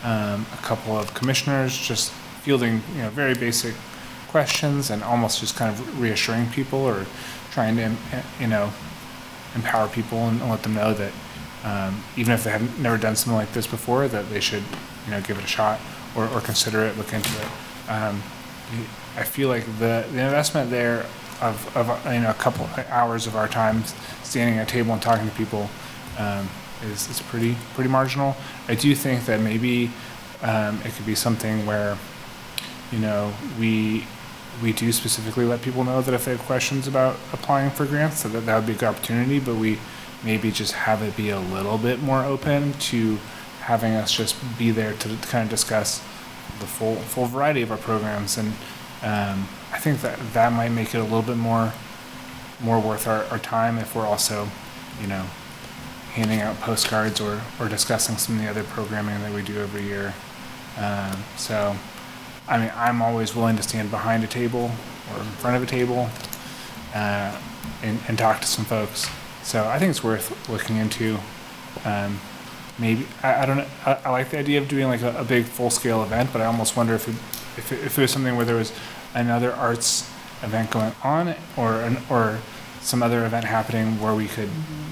um, 0.05 0.47
a 0.53 0.59
couple 0.63 0.97
of 0.97 1.13
commissioners 1.15 1.77
just 1.77 2.13
fielding 2.43 2.83
you 2.95 3.03
know 3.03 3.11
very 3.11 3.35
basic 3.35 3.75
questions 4.29 4.91
and 4.91 5.03
almost 5.03 5.41
just 5.41 5.57
kind 5.57 5.73
of 5.73 6.01
reassuring 6.01 6.49
people 6.51 6.79
or 6.79 7.07
trying 7.51 7.77
to 7.77 7.91
you 8.39 8.47
know 8.47 8.73
empower 9.55 9.89
people 9.89 10.19
and 10.29 10.41
let 10.49 10.63
them 10.63 10.75
know 10.75 10.93
that 10.93 11.13
um, 11.65 12.01
even 12.17 12.33
if 12.33 12.45
they 12.45 12.51
have 12.51 12.79
never 12.79 12.97
done 12.97 13.17
something 13.17 13.37
like 13.37 13.53
this 13.53 13.67
before, 13.67 14.07
that 14.07 14.31
they 14.31 14.39
should, 14.39 14.63
you 15.05 15.11
know, 15.11 15.21
give 15.21 15.37
it 15.37 15.45
a 15.45 15.49
shot 15.49 15.81
or, 16.15 16.29
or 16.29 16.41
consider 16.41 16.85
it, 16.85 16.97
look 16.97 17.13
into 17.13 17.29
it. 17.41 17.49
Um, 17.91 18.23
I 19.17 19.25
feel 19.25 19.49
like 19.49 19.65
the, 19.79 20.07
the 20.13 20.21
investment 20.21 20.71
there 20.71 21.07
of, 21.41 21.77
of, 21.77 21.89
you 22.13 22.21
know, 22.21 22.31
a 22.31 22.35
couple 22.35 22.69
hours 22.89 23.27
of 23.27 23.35
our 23.35 23.49
time 23.49 23.83
standing 24.23 24.59
at 24.59 24.69
a 24.69 24.71
table 24.71 24.93
and 24.93 25.03
talking 25.03 25.29
to 25.29 25.35
people 25.35 25.69
um, 26.19 26.49
is, 26.83 27.09
is 27.09 27.21
pretty, 27.23 27.57
pretty 27.75 27.91
marginal. 27.91 28.37
I 28.69 28.75
do 28.75 28.95
think 28.95 29.27
that 29.27 29.41
maybe 29.41 29.91
um, 30.43 30.81
it 30.85 30.93
could 30.93 31.07
be 31.07 31.15
something 31.15 31.67
where, 31.67 31.97
you 32.93 32.99
know, 32.99 33.33
we 33.59 34.07
we 34.63 34.73
do 34.73 34.91
specifically 34.91 35.45
let 35.45 35.61
people 35.61 35.85
know 35.85 36.01
that 36.01 36.15
if 36.15 36.25
they 36.25 36.31
have 36.31 36.41
questions 36.41 36.89
about 36.89 37.17
applying 37.33 37.71
for 37.71 37.85
grants, 37.85 38.23
that 38.23 38.31
that 38.31 38.57
would 38.57 38.67
be 38.67 38.73
a 38.73 38.77
good 38.77 38.89
opportunity, 38.89 39.39
but 39.39 39.55
we 39.57 39.79
maybe 40.25 40.51
just 40.51 40.73
have 40.73 41.03
it 41.03 41.15
be 41.15 41.29
a 41.29 41.39
little 41.39 41.77
bit 41.77 42.01
more 42.01 42.25
open 42.25 42.73
to 42.75 43.19
having 43.61 43.93
us 43.93 44.13
just 44.13 44.35
be 44.57 44.71
there 44.71 44.95
to 44.95 45.09
kind 45.29 45.45
of 45.45 45.51
discuss 45.51 45.99
the 46.61 46.67
full 46.67 46.97
full 46.97 47.27
variety 47.27 47.61
of 47.61 47.71
our 47.71 47.77
programs, 47.77 48.39
and 48.39 48.49
um, 49.03 49.47
I 49.73 49.79
think 49.79 50.01
that 50.01 50.19
that 50.33 50.53
might 50.53 50.71
make 50.71 50.95
it 50.95 50.99
a 50.99 51.03
little 51.03 51.23
bit 51.23 51.37
more 51.37 51.73
more 52.61 52.81
worth 52.81 53.07
our, 53.07 53.25
our 53.25 53.39
time 53.39 53.77
if 53.77 53.95
we're 53.95 54.07
also, 54.07 54.49
you 55.03 55.07
know, 55.07 55.27
handing 56.17 56.41
out 56.41 56.59
postcards 56.61 57.21
or 57.21 57.41
or 57.61 57.69
discussing 57.69 58.17
some 58.17 58.37
of 58.37 58.43
the 58.43 58.49
other 58.49 58.65
programming 58.65 59.21
that 59.23 59.33
we 59.33 59.43
do 59.43 59.57
every 59.61 59.83
year. 59.83 60.15
Um, 60.79 61.25
so. 61.37 61.77
I 62.49 62.59
mean, 62.59 62.71
I'm 62.77 63.03
always 63.03 63.35
willing 63.35 63.57
to 63.57 63.63
stand 63.65 63.91
behind 63.91 64.23
a 64.23 64.29
table 64.29 64.71
or 65.13 65.19
in 65.19 65.27
front 65.43 65.57
of 65.57 65.65
a 65.65 65.67
table 65.67 66.09
uh, 66.95 67.37
and, 67.83 67.99
and 68.07 68.17
talk 68.17 68.41
to 68.41 68.47
some 68.47 68.65
folks. 68.65 69.09
So 69.43 69.65
I 69.65 69.81
think 69.81 69.91
it's 69.91 70.05
worth 70.05 70.49
looking 70.49 70.77
into. 70.77 71.19
Um, 71.85 72.21
maybe 72.79 73.05
I, 73.25 73.43
I 73.43 73.47
don't 73.47 73.57
know. 73.57 73.67
I, 73.85 73.99
I 74.05 74.11
like 74.11 74.31
the 74.31 74.39
idea 74.39 74.61
of 74.61 74.69
doing 74.69 74.87
like 74.87 75.03
a, 75.03 75.19
a 75.19 75.25
big 75.25 75.45
full 75.45 75.71
scale 75.71 76.05
event, 76.05 76.31
but 76.33 76.41
I 76.41 76.45
almost 76.45 76.77
wonder 76.77 76.95
if 76.95 77.09
it, 77.09 77.17
if 77.59 77.73
it, 77.73 77.85
if 77.85 77.99
it 77.99 78.03
was 78.03 78.13
something 78.13 78.37
where 78.37 78.47
there 78.47 78.55
was 78.55 78.73
another 79.13 79.53
arts 79.53 80.09
event 80.45 80.71
going 80.71 80.93
on 81.03 81.35
or 81.57 81.81
an, 81.81 81.99
or 82.09 82.39
some 82.87 83.03
other 83.03 83.27
event 83.27 83.45
happening 83.45 84.01
where 84.01 84.15
we 84.15 84.29
could 84.29 84.49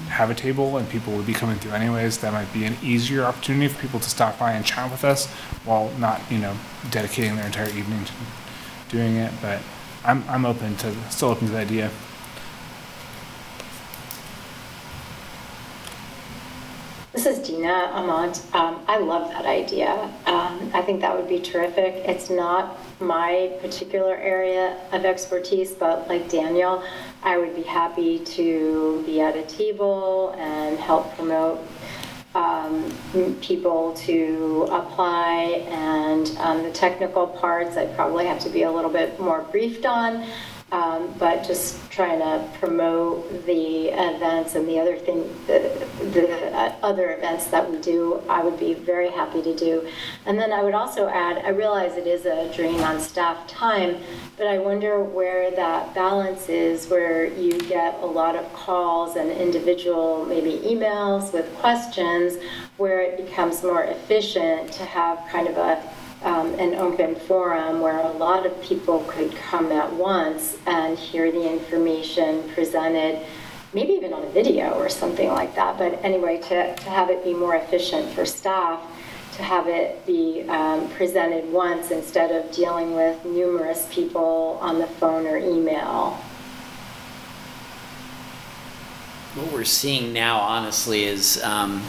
have 0.09 0.29
a 0.29 0.35
table 0.35 0.77
and 0.77 0.87
people 0.89 1.13
would 1.13 1.25
be 1.25 1.33
coming 1.33 1.57
through 1.57 1.71
anyways. 1.71 2.17
That 2.17 2.33
might 2.33 2.51
be 2.53 2.65
an 2.65 2.75
easier 2.83 3.23
opportunity 3.23 3.69
for 3.69 3.81
people 3.81 4.01
to 4.01 4.09
stop 4.09 4.37
by 4.37 4.51
and 4.51 4.65
chat 4.65 4.91
with 4.91 5.05
us 5.05 5.27
while 5.63 5.89
not, 5.97 6.21
you 6.29 6.37
know, 6.37 6.55
dedicating 6.91 7.37
their 7.37 7.45
entire 7.45 7.69
evening 7.69 8.03
to 8.03 8.13
doing 8.89 9.15
it. 9.15 9.31
But 9.41 9.61
I'm, 10.03 10.25
I'm 10.27 10.45
open 10.45 10.75
to, 10.77 10.93
still 11.09 11.29
open 11.29 11.47
to 11.47 11.53
the 11.53 11.59
idea. 11.59 11.89
This 17.13 17.25
is 17.25 17.47
Dina 17.47 17.93
Lamont. 17.95 18.45
Um, 18.53 18.83
I 18.89 18.97
love 18.97 19.31
that 19.31 19.45
idea. 19.45 19.93
Um, 20.25 20.69
I 20.73 20.81
think 20.81 20.99
that 20.99 21.15
would 21.15 21.29
be 21.29 21.39
terrific. 21.39 22.03
It's 22.05 22.29
not 22.29 22.77
my 22.99 23.53
particular 23.61 24.15
area 24.15 24.77
of 24.91 25.05
expertise, 25.05 25.71
but 25.71 26.09
like 26.09 26.29
Daniel, 26.29 26.83
I 27.25 27.39
would 27.39 27.55
be 27.55 27.63
happy 27.63 28.19
to 28.19 29.01
be 29.03 29.19
at 29.19 29.35
a 29.35 29.41
table 29.47 30.35
and 30.37 30.77
help 30.77 31.15
promote 31.15 31.59
um, 32.35 32.95
people 33.41 33.93
to 34.05 34.67
apply. 34.71 35.65
And 35.67 36.29
um, 36.37 36.61
the 36.61 36.71
technical 36.71 37.25
parts, 37.25 37.77
I'd 37.77 37.95
probably 37.95 38.27
have 38.27 38.39
to 38.41 38.49
be 38.49 38.61
a 38.61 38.71
little 38.71 38.91
bit 38.91 39.19
more 39.19 39.41
briefed 39.41 39.87
on. 39.87 40.23
Um, 40.75 41.15
but 41.17 41.45
just 41.45 41.89
trying 41.89 42.19
to 42.19 42.45
promote 42.59 43.45
the 43.45 43.87
events 43.87 44.55
and 44.55 44.67
the 44.67 44.77
other 44.77 44.97
thing, 44.97 45.23
the, 45.47 45.87
the 46.11 46.53
uh, 46.53 46.75
other 46.83 47.13
events 47.13 47.47
that 47.47 47.71
we 47.71 47.77
do, 47.77 48.21
I 48.27 48.43
would 48.43 48.59
be 48.59 48.73
very 48.73 49.09
happy 49.09 49.41
to 49.41 49.55
do. 49.55 49.87
And 50.25 50.37
then 50.37 50.51
I 50.51 50.61
would 50.63 50.73
also 50.73 51.07
add, 51.07 51.37
I 51.45 51.49
realize 51.51 51.95
it 51.95 52.07
is 52.07 52.25
a 52.25 52.53
drain 52.53 52.81
on 52.81 52.99
staff 52.99 53.47
time, 53.47 53.99
but 54.35 54.47
I 54.47 54.57
wonder 54.57 55.01
where 55.01 55.49
that 55.51 55.95
balance 55.95 56.49
is, 56.49 56.89
where 56.89 57.23
you 57.23 57.57
get 57.57 57.97
a 58.01 58.05
lot 58.05 58.35
of 58.35 58.51
calls 58.51 59.15
and 59.15 59.31
individual 59.31 60.25
maybe 60.25 60.57
emails 60.67 61.31
with 61.31 61.47
questions, 61.55 62.35
where 62.75 62.99
it 62.99 63.15
becomes 63.15 63.63
more 63.63 63.83
efficient 63.83 64.73
to 64.73 64.83
have 64.83 65.25
kind 65.31 65.47
of 65.47 65.55
a 65.55 65.81
um, 66.23 66.53
an 66.55 66.75
open 66.75 67.15
forum 67.15 67.81
where 67.81 67.99
a 67.99 68.11
lot 68.11 68.45
of 68.45 68.61
people 68.61 69.05
could 69.07 69.35
come 69.35 69.71
at 69.71 69.91
once 69.93 70.57
and 70.65 70.97
hear 70.97 71.31
the 71.31 71.51
information 71.51 72.49
presented, 72.49 73.25
maybe 73.73 73.93
even 73.93 74.13
on 74.13 74.23
a 74.23 74.29
video 74.29 74.73
or 74.73 74.89
something 74.89 75.29
like 75.29 75.55
that. 75.55 75.77
But 75.77 76.03
anyway, 76.03 76.37
to, 76.37 76.75
to 76.75 76.89
have 76.89 77.09
it 77.09 77.23
be 77.23 77.33
more 77.33 77.55
efficient 77.55 78.11
for 78.13 78.25
staff, 78.25 78.81
to 79.35 79.43
have 79.43 79.67
it 79.67 80.05
be 80.05 80.43
um, 80.47 80.89
presented 80.91 81.51
once 81.51 81.91
instead 81.91 82.31
of 82.31 82.51
dealing 82.55 82.95
with 82.95 83.23
numerous 83.25 83.87
people 83.91 84.57
on 84.61 84.79
the 84.79 84.87
phone 84.87 85.27
or 85.27 85.37
email. 85.37 86.11
What 89.35 89.51
we're 89.51 89.65
seeing 89.65 90.13
now, 90.13 90.37
honestly, 90.37 91.03
is 91.03 91.43
um, 91.43 91.83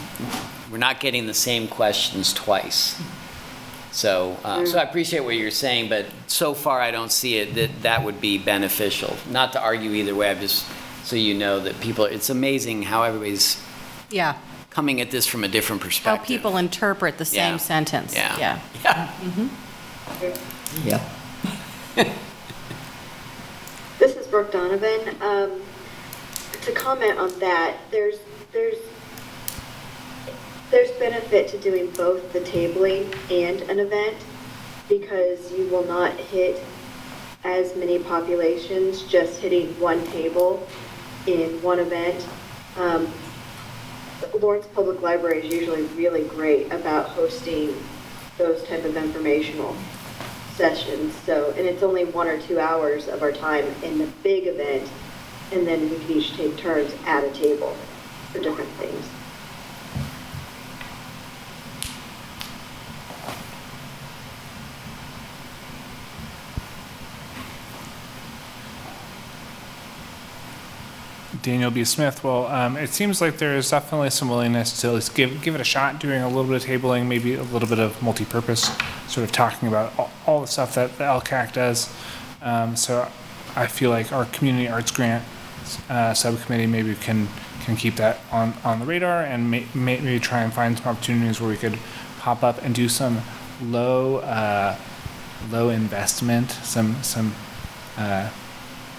we're 0.69 0.77
not 0.77 0.99
getting 0.99 1.27
the 1.27 1.33
same 1.33 1.69
questions 1.69 2.33
twice. 2.33 3.01
So, 3.97 4.37
uh, 4.43 4.63
so 4.63 4.77
I 4.77 4.83
appreciate 4.83 5.21
what 5.21 5.33
you're 5.35 5.49
saying, 5.49 5.89
but 5.89 6.05
so 6.27 6.53
far 6.53 6.79
I 6.79 6.91
don't 6.91 7.11
see 7.11 7.37
it 7.37 7.55
that 7.55 7.81
that 7.81 8.03
would 8.03 8.21
be 8.21 8.37
beneficial. 8.37 9.17
Not 9.31 9.53
to 9.53 9.59
argue 9.61 9.89
either 9.93 10.13
way, 10.13 10.29
I'm 10.29 10.39
just 10.39 10.67
so 11.03 11.15
you 11.15 11.33
know 11.33 11.59
that 11.61 11.79
people. 11.81 12.05
It's 12.05 12.29
amazing 12.29 12.83
how 12.83 13.01
everybody's 13.01 13.59
Yeah, 14.11 14.35
coming 14.69 15.01
at 15.01 15.09
this 15.09 15.25
from 15.25 15.43
a 15.43 15.47
different 15.47 15.81
perspective. 15.81 16.05
how 16.11 16.17
perspective. 16.17 16.37
people 16.37 16.57
interpret 16.57 17.17
the 17.17 17.23
Yeah. 17.23 17.49
same 17.49 17.57
sentence. 17.57 18.13
Yeah. 18.13 18.37
Yeah. 18.37 18.59
Yeah. 20.83 20.99
Yeah. 21.95 22.13
This 23.97 24.15
is 24.15 24.27
Brooke 24.27 24.51
Donovan. 24.51 25.15
Um, 25.21 25.59
to 26.61 26.71
comment 26.73 27.17
on 27.17 27.39
that, 27.39 27.77
there's, 27.89 28.17
there's, 28.51 28.77
there's 30.69 30.91
benefit 30.91 31.47
to 31.47 31.57
doing 31.59 31.89
both 31.91 32.33
the 32.33 32.41
tabling 32.41 33.13
and 33.31 33.61
an 33.69 33.79
event 33.79 34.17
because 34.89 35.51
you 35.53 35.67
will 35.67 35.85
not 35.85 36.11
hit 36.13 36.61
as 37.43 37.75
many 37.75 37.99
populations 37.99 39.03
just 39.03 39.39
hitting 39.39 39.67
one 39.79 40.05
table 40.07 40.67
in 41.25 41.61
one 41.61 41.79
event. 41.79 42.27
Um, 42.75 43.07
Lawrence 44.41 44.67
Public 44.73 45.01
Library 45.01 45.47
is 45.47 45.53
usually 45.53 45.83
really 45.95 46.23
great 46.23 46.71
about 46.71 47.09
hosting 47.09 47.73
those 48.37 48.63
type 48.65 48.83
of 48.83 48.97
informational 48.97 49.75
sessions. 50.55 51.15
So, 51.25 51.51
and 51.51 51.65
it's 51.65 51.83
only 51.83 52.05
one 52.05 52.27
or 52.27 52.41
two 52.41 52.59
hours 52.59 53.07
of 53.07 53.21
our 53.21 53.31
time 53.31 53.65
in 53.83 53.99
the 53.99 54.07
big 54.23 54.47
event, 54.47 54.89
and 55.51 55.65
then 55.65 55.89
we 55.89 55.97
can 55.97 56.11
each 56.11 56.33
take 56.35 56.57
turns 56.57 56.93
at 57.05 57.23
a 57.23 57.31
table 57.31 57.75
for 58.31 58.39
different 58.39 58.69
things. 58.71 59.07
Daniel 71.47 71.71
B. 71.71 71.85
Smith. 71.85 72.25
Well, 72.25 72.47
um, 72.47 72.75
it 72.75 72.89
seems 72.89 73.21
like 73.21 73.37
there 73.37 73.55
is 73.55 73.69
definitely 73.69 74.09
some 74.09 74.27
willingness 74.27 74.81
to 74.81 74.87
at 74.87 74.95
least 74.95 75.15
give 75.15 75.41
give 75.41 75.55
it 75.55 75.61
a 75.61 75.63
shot, 75.63 75.97
doing 75.97 76.21
a 76.21 76.27
little 76.27 76.43
bit 76.43 76.61
of 76.61 76.69
tabling, 76.69 77.07
maybe 77.07 77.35
a 77.35 77.43
little 77.43 77.69
bit 77.69 77.79
of 77.79 78.03
multi-purpose, 78.03 78.69
sort 79.07 79.23
of 79.23 79.31
talking 79.31 79.69
about 79.69 79.97
all, 79.97 80.11
all 80.25 80.41
the 80.41 80.47
stuff 80.47 80.75
that 80.75 80.97
the 80.97 81.05
LCAC 81.05 81.53
does. 81.53 81.89
Um, 82.41 82.75
so 82.75 83.09
I 83.55 83.67
feel 83.67 83.89
like 83.89 84.11
our 84.11 84.25
community 84.25 84.67
arts 84.67 84.91
grant 84.91 85.23
uh, 85.89 86.13
subcommittee 86.13 86.67
maybe 86.67 86.93
can 86.95 87.29
can 87.61 87.77
keep 87.77 87.95
that 87.95 88.19
on 88.29 88.53
on 88.65 88.81
the 88.81 88.85
radar 88.85 89.23
and 89.23 89.49
may, 89.49 89.65
maybe 89.73 90.19
try 90.19 90.41
and 90.41 90.51
find 90.51 90.77
some 90.77 90.87
opportunities 90.87 91.39
where 91.39 91.49
we 91.49 91.55
could 91.55 91.79
pop 92.19 92.43
up 92.43 92.61
and 92.61 92.75
do 92.75 92.89
some 92.89 93.21
low 93.61 94.17
uh, 94.17 94.75
low 95.49 95.69
investment, 95.69 96.51
some 96.51 97.01
some. 97.03 97.33
Uh, 97.97 98.29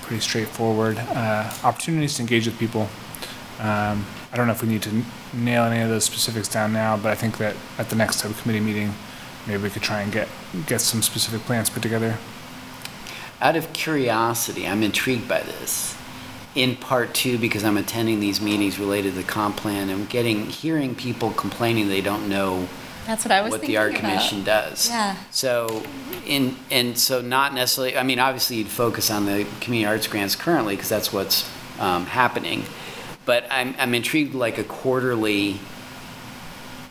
pretty 0.09 0.23
straightforward 0.23 0.97
uh, 0.99 1.53
opportunities 1.63 2.17
to 2.17 2.23
engage 2.23 2.47
with 2.47 2.59
people. 2.59 2.89
Um, 3.61 4.07
I 4.33 4.37
don't 4.37 4.47
know 4.47 4.53
if 4.53 4.63
we 4.63 4.69
need 4.69 4.83
to 4.83 5.03
nail 5.35 5.65
any 5.65 5.83
of 5.83 5.91
those 5.91 6.05
specifics 6.05 6.49
down 6.49 6.73
now, 6.73 6.97
but 6.97 7.13
I 7.13 7.15
think 7.15 7.37
that 7.39 7.55
at 7.77 7.91
the 7.91 7.97
next 7.97 8.17
subcommittee 8.17 8.61
meeting, 8.61 8.95
maybe 9.47 9.63
we 9.63 9.69
could 9.71 9.83
try 9.83 10.01
and 10.01 10.11
get, 10.11 10.27
get 10.67 10.81
some 10.81 11.03
specific 11.03 11.43
plans 11.43 11.69
put 11.69 11.83
together. 11.83 12.17
Out 13.43 13.55
of 13.55 13.73
curiosity, 13.75 14.67
I'm 14.67 14.83
intrigued 14.83 15.29
by 15.29 15.41
this. 15.41 15.95
In 16.55 16.77
part 16.77 17.13
two, 17.15 17.37
because 17.37 17.63
I'm 17.63 17.77
attending 17.77 18.19
these 18.19 18.41
meetings 18.41 18.79
related 18.79 19.11
to 19.11 19.19
the 19.19 19.25
comp 19.25 19.59
plan, 19.59 19.91
and 19.91 20.09
getting, 20.09 20.47
hearing 20.47 20.95
people 20.95 21.33
complaining 21.33 21.89
they 21.89 22.01
don't 22.01 22.29
know 22.29 22.67
That's 23.09 23.25
what 23.25 23.33
I 23.33 23.41
was 23.41 23.53
what 23.53 23.61
thinking 23.63 23.75
the 23.75 23.81
art 23.81 23.91
about. 23.93 24.01
commission 24.03 24.45
does. 24.45 24.89
Yeah. 24.91 25.17
So, 25.31 25.83
in, 26.27 26.55
and 26.71 26.97
so 26.97 27.23
not 27.23 27.55
necessarily, 27.55 27.97
I 27.97 28.03
mean, 28.03 28.19
obviously 28.19 28.57
you'd 28.57 28.69
focus 28.69 29.11
on 29.11 29.25
the 29.25 29.47
community 29.63 29.87
arts 29.91 30.07
grants 30.07 30.37
currently, 30.37 30.77
because 30.77 30.91
that's 30.91 31.11
what's 31.11 31.49
um, 31.81 32.05
happening. 32.05 32.65
But 33.25 33.47
I'm, 33.51 33.75
I'm 33.79 33.95
intrigued, 33.95 34.35
like 34.35 34.59
a 34.59 34.65
quarterly, 34.65 35.59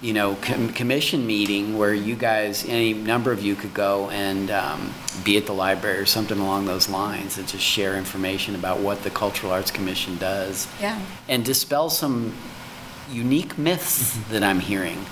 you 0.02 0.14
know, 0.14 0.36
com- 0.42 0.70
commission 0.74 1.28
meeting 1.28 1.78
where 1.78 1.94
you 1.94 2.16
guys, 2.16 2.66
any 2.68 2.94
number 2.94 3.32
of 3.32 3.44
you 3.44 3.56
could 3.56 3.76
go 3.76 4.10
and 4.10 4.50
um, 4.50 4.92
be 5.24 5.38
at 5.38 5.46
the 5.46 5.54
library 5.54 6.00
or 6.00 6.06
something 6.08 6.40
along 6.40 6.66
those 6.66 6.90
lines 6.90 7.38
and 7.38 7.48
just 7.48 7.64
share 7.64 7.96
information 7.96 8.56
about 8.56 8.80
what 8.80 9.04
the 9.04 9.10
Cultural 9.12 9.52
Arts 9.52 9.70
Commission 9.70 10.18
does 10.18 10.68
Yeah. 10.82 11.00
and 11.30 11.46
dispel 11.46 11.92
some 11.92 12.34
unique 13.12 13.56
myths 13.58 14.18
that 14.32 14.42
I'm 14.42 14.60
hearing. 14.62 15.06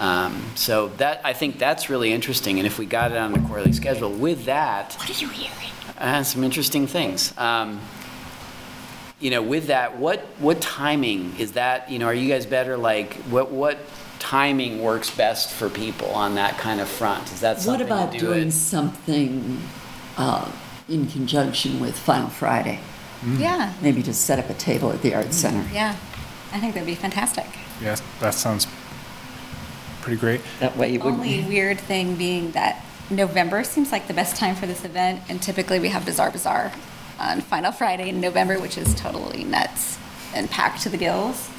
Um, 0.00 0.42
so 0.56 0.88
that 0.98 1.20
I 1.24 1.32
think 1.32 1.58
that's 1.58 1.88
really 1.88 2.12
interesting. 2.12 2.58
And 2.58 2.66
if 2.66 2.78
we 2.78 2.86
got 2.86 3.12
it 3.12 3.16
on 3.18 3.32
the 3.32 3.38
quarterly 3.40 3.72
schedule, 3.72 4.10
with 4.10 4.44
that, 4.46 4.94
What 4.94 5.08
are 5.08 5.20
you 5.20 5.28
hearing? 5.28 5.70
uh, 5.98 6.22
some 6.24 6.42
interesting 6.42 6.86
things. 6.86 7.32
Um, 7.38 7.80
you 9.20 9.30
know, 9.30 9.40
with 9.42 9.68
that, 9.68 9.96
what 9.98 10.20
what 10.38 10.60
timing 10.60 11.34
is 11.38 11.52
that? 11.52 11.90
You 11.90 11.98
know, 11.98 12.06
are 12.06 12.14
you 12.14 12.28
guys 12.28 12.44
better 12.46 12.76
like 12.76 13.14
what 13.30 13.50
what 13.52 13.78
timing 14.18 14.82
works 14.82 15.10
best 15.10 15.50
for 15.52 15.68
people 15.70 16.08
on 16.10 16.34
that 16.34 16.58
kind 16.58 16.80
of 16.80 16.88
front? 16.88 17.30
Is 17.32 17.40
that 17.40 17.56
What 17.56 17.62
something 17.62 17.86
about 17.86 18.12
to 18.12 18.18
do 18.18 18.24
What 18.26 18.32
about 18.32 18.34
doing 18.36 18.48
it? 18.48 18.52
something 18.52 19.62
uh, 20.16 20.50
in 20.88 21.06
conjunction 21.06 21.78
with 21.80 21.96
Final 21.98 22.28
Friday? 22.30 22.80
Yeah. 23.38 23.72
Maybe 23.80 24.02
just 24.02 24.22
set 24.22 24.38
up 24.38 24.50
a 24.50 24.54
table 24.54 24.90
at 24.92 25.00
the 25.02 25.14
Arts 25.14 25.36
Center. 25.36 25.64
Yeah. 25.72 25.96
I 26.52 26.58
think 26.60 26.74
that'd 26.74 26.86
be 26.86 26.94
fantastic. 26.94 27.46
Yes, 27.80 28.02
that 28.20 28.34
sounds 28.34 28.66
pretty 30.04 30.20
great. 30.20 30.42
That 30.60 30.76
way 30.76 30.92
you 30.92 31.00
wouldn't. 31.00 31.22
Only 31.22 31.42
weird 31.42 31.80
thing 31.80 32.14
being 32.14 32.50
that 32.52 32.84
November 33.10 33.64
seems 33.64 33.90
like 33.90 34.06
the 34.06 34.14
best 34.14 34.36
time 34.36 34.54
for 34.54 34.66
this 34.66 34.84
event, 34.84 35.22
and 35.28 35.42
typically 35.42 35.80
we 35.80 35.88
have 35.88 36.04
Bazaar 36.04 36.30
Bazaar 36.30 36.72
on 37.18 37.40
Final 37.40 37.72
Friday 37.72 38.10
in 38.10 38.20
November, 38.20 38.60
which 38.60 38.76
is 38.76 38.94
totally 38.94 39.44
nuts 39.44 39.98
and 40.34 40.50
packed 40.50 40.82
to 40.82 40.90
the 40.90 40.98
gills. 40.98 41.50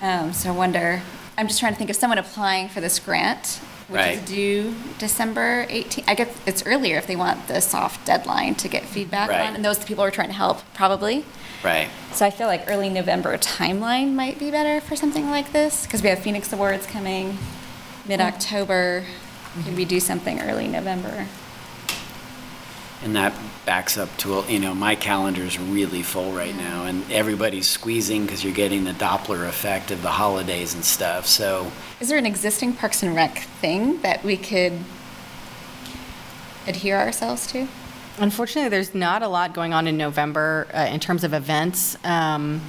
Um, 0.00 0.32
so 0.32 0.48
I 0.48 0.56
wonder, 0.56 1.02
I'm 1.36 1.48
just 1.48 1.60
trying 1.60 1.72
to 1.72 1.78
think 1.78 1.90
of 1.90 1.96
someone 1.96 2.18
applying 2.18 2.68
for 2.68 2.80
this 2.80 2.98
grant, 2.98 3.60
which 3.90 4.00
is 4.16 4.20
due 4.28 4.74
December 4.98 5.66
18th. 5.66 6.04
I 6.08 6.14
guess 6.14 6.40
it's 6.46 6.64
earlier 6.66 6.96
if 6.96 7.06
they 7.06 7.16
want 7.16 7.48
the 7.48 7.60
soft 7.60 8.06
deadline 8.06 8.54
to 8.56 8.68
get 8.68 8.84
feedback 8.84 9.28
Right. 9.30 9.48
on, 9.48 9.54
and 9.56 9.64
those 9.64 9.76
are 9.78 9.80
the 9.80 9.86
people 9.86 10.04
we're 10.04 10.10
trying 10.10 10.28
to 10.28 10.34
help, 10.34 10.60
probably. 10.74 11.24
Right. 11.62 11.88
So 12.12 12.24
I 12.24 12.30
feel 12.30 12.46
like 12.46 12.64
early 12.68 12.88
November 12.88 13.36
timeline 13.36 14.14
might 14.14 14.38
be 14.38 14.50
better 14.50 14.80
for 14.80 14.96
something 14.96 15.28
like 15.30 15.52
this 15.52 15.84
because 15.84 16.02
we 16.02 16.08
have 16.08 16.20
Phoenix 16.20 16.52
Awards 16.52 16.86
coming 16.86 17.36
mid-October. 18.06 19.02
Mm-hmm. 19.02 19.62
Could 19.64 19.76
we 19.76 19.84
do 19.84 20.00
something 20.00 20.40
early 20.40 20.68
November? 20.68 21.26
And 23.02 23.16
that 23.16 23.32
backs 23.64 23.96
up 23.96 24.14
to, 24.18 24.44
you 24.46 24.58
know, 24.58 24.74
my 24.74 24.94
calendar 24.94 25.42
is 25.42 25.58
really 25.58 26.02
full 26.02 26.32
right 26.32 26.54
now, 26.54 26.84
and 26.84 27.10
everybody's 27.10 27.66
squeezing 27.66 28.26
because 28.26 28.44
you're 28.44 28.52
getting 28.52 28.84
the 28.84 28.92
Doppler 28.92 29.48
effect 29.48 29.90
of 29.90 30.02
the 30.02 30.10
holidays 30.10 30.74
and 30.74 30.84
stuff. 30.84 31.26
So, 31.26 31.72
Is 31.98 32.08
there 32.10 32.18
an 32.18 32.26
existing 32.26 32.74
Parks 32.74 33.02
and 33.02 33.16
Rec 33.16 33.38
thing 33.38 34.02
that 34.02 34.22
we 34.22 34.36
could 34.36 34.74
adhere 36.66 36.98
ourselves 36.98 37.46
to? 37.52 37.68
Unfortunately, 38.18 38.68
there's 38.68 38.94
not 38.94 39.22
a 39.22 39.28
lot 39.28 39.54
going 39.54 39.72
on 39.72 39.86
in 39.88 39.96
November 39.96 40.66
uh, 40.74 40.80
in 40.80 41.00
terms 41.00 41.24
of 41.24 41.32
events. 41.32 41.96
Um, 42.04 42.60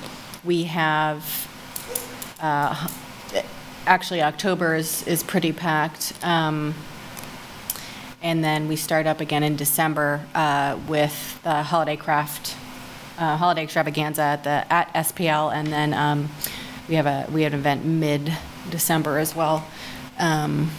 We 0.45 0.63
have, 0.63 1.23
uh, 2.39 2.87
actually, 3.85 4.21
October 4.23 4.75
is, 4.75 5.05
is 5.05 5.23
pretty 5.23 5.51
packed. 5.51 6.13
Um, 6.23 6.73
And 8.23 8.43
then 8.43 8.67
we 8.67 8.75
start 8.75 9.07
up 9.07 9.19
again 9.19 9.41
in 9.43 9.55
December 9.55 10.23
uh, 10.35 10.77
with 10.87 11.41
the 11.43 11.63
holiday 11.63 11.95
craft, 11.95 12.55
uh, 13.17 13.35
holiday 13.37 13.63
extravaganza 13.63 14.21
at 14.21 14.43
the, 14.43 14.71
at 14.71 14.93
SPL. 14.93 15.51
And 15.53 15.67
then 15.67 15.93
um, 15.93 16.29
we 16.87 16.95
have 16.95 17.07
a, 17.07 17.27
we 17.31 17.41
have 17.43 17.53
an 17.53 17.59
event 17.59 17.83
mid-December 17.85 19.17
as 19.17 19.35
well. 19.35 19.65
Um, 20.19 20.69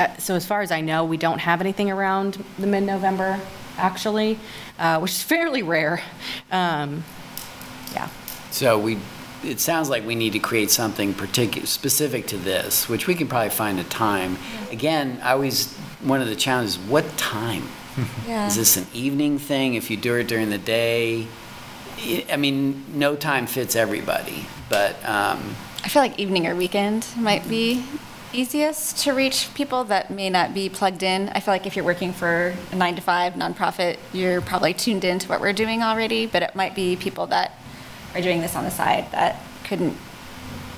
uh, 0.00 0.16
So 0.16 0.34
as 0.34 0.44
far 0.44 0.62
as 0.62 0.72
I 0.72 0.80
know, 0.80 1.04
we 1.04 1.16
don't 1.16 1.38
have 1.38 1.60
anything 1.60 1.90
around 1.92 2.44
the 2.58 2.66
mid-November, 2.66 3.40
actually, 3.76 4.38
uh, 4.80 4.98
which 4.98 5.12
is 5.12 5.22
fairly 5.34 5.62
rare. 5.62 6.02
Um, 6.50 7.04
Yeah. 7.94 8.08
so 8.50 8.76
we, 8.80 8.98
it 9.44 9.60
sounds 9.60 9.88
like 9.88 10.04
we 10.06 10.14
need 10.14 10.32
to 10.32 10.38
create 10.38 10.70
something 10.70 11.14
particular, 11.14 11.66
specific 11.66 12.26
to 12.28 12.36
this, 12.36 12.88
which 12.88 13.06
we 13.06 13.14
can 13.14 13.28
probably 13.28 13.50
find 13.50 13.78
a 13.78 13.84
time. 13.84 14.36
Again, 14.70 15.18
I 15.22 15.32
always, 15.32 15.74
one 16.02 16.20
of 16.20 16.28
the 16.28 16.36
challenges, 16.36 16.78
what 16.78 17.04
time? 17.16 17.64
Yeah. 18.28 18.46
Is 18.46 18.54
this 18.54 18.76
an 18.76 18.86
evening 18.94 19.40
thing? 19.40 19.74
If 19.74 19.90
you 19.90 19.96
do 19.96 20.14
it 20.14 20.28
during 20.28 20.50
the 20.50 20.58
day? 20.58 21.26
I- 22.30 22.36
mean, 22.36 22.84
no 22.94 23.16
time 23.16 23.48
fits 23.48 23.74
everybody, 23.74 24.46
but, 24.68 24.94
um, 25.04 25.56
I 25.82 25.88
feel 25.88 26.02
like 26.02 26.16
evening 26.16 26.46
or 26.46 26.54
weekend 26.54 27.06
might 27.16 27.48
be 27.48 27.84
easiest 28.32 28.98
to 28.98 29.12
reach 29.12 29.48
people 29.54 29.84
that 29.84 30.10
may 30.10 30.30
not 30.30 30.54
be 30.54 30.68
plugged 30.68 31.02
in. 31.02 31.28
I 31.30 31.40
feel 31.40 31.54
like 31.54 31.66
if 31.66 31.74
you're 31.74 31.84
working 31.84 32.12
for 32.12 32.54
a 32.70 32.76
nine 32.76 32.94
to 32.96 33.00
five 33.00 33.32
nonprofit, 33.34 33.96
you're 34.12 34.40
probably 34.40 34.74
tuned 34.74 35.04
into 35.04 35.28
what 35.28 35.40
we're 35.40 35.52
doing 35.52 35.82
already, 35.82 36.26
but 36.26 36.42
it 36.42 36.54
might 36.54 36.74
be 36.74 36.94
people 36.94 37.26
that 37.28 37.58
are 38.14 38.20
doing 38.22 38.40
this 38.40 38.54
on 38.56 38.64
the 38.64 38.70
side 38.70 39.10
that 39.12 39.40
couldn't 39.64 39.96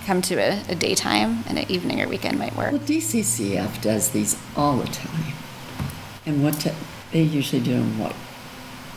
come 0.07 0.20
to 0.22 0.35
a, 0.37 0.62
a 0.68 0.74
daytime 0.74 1.45
and 1.49 1.59
an 1.59 1.70
evening 1.70 2.01
or 2.01 2.09
weekend 2.09 2.39
might 2.39 2.57
work. 2.57 2.72
Well, 2.72 2.81
DCCF 2.81 3.81
does 3.83 4.11
these 4.11 4.41
all 4.57 4.76
the 4.78 4.87
time. 4.89 5.35
And 6.26 6.43
what, 6.43 6.55
ti- 6.61 6.70
they 7.12 7.22
usually 7.22 7.62
do 7.62 7.72
them, 7.74 7.99
what, 7.99 8.14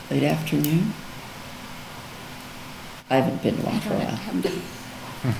late 0.09 0.23
afternoon? 0.23 0.93
I 3.09 3.17
haven't 3.17 3.43
been 3.43 3.57
to 3.57 3.61
one 3.63 3.79
for 3.81 3.93
a 3.93 3.97
while. 3.97 4.19
all 5.25 5.31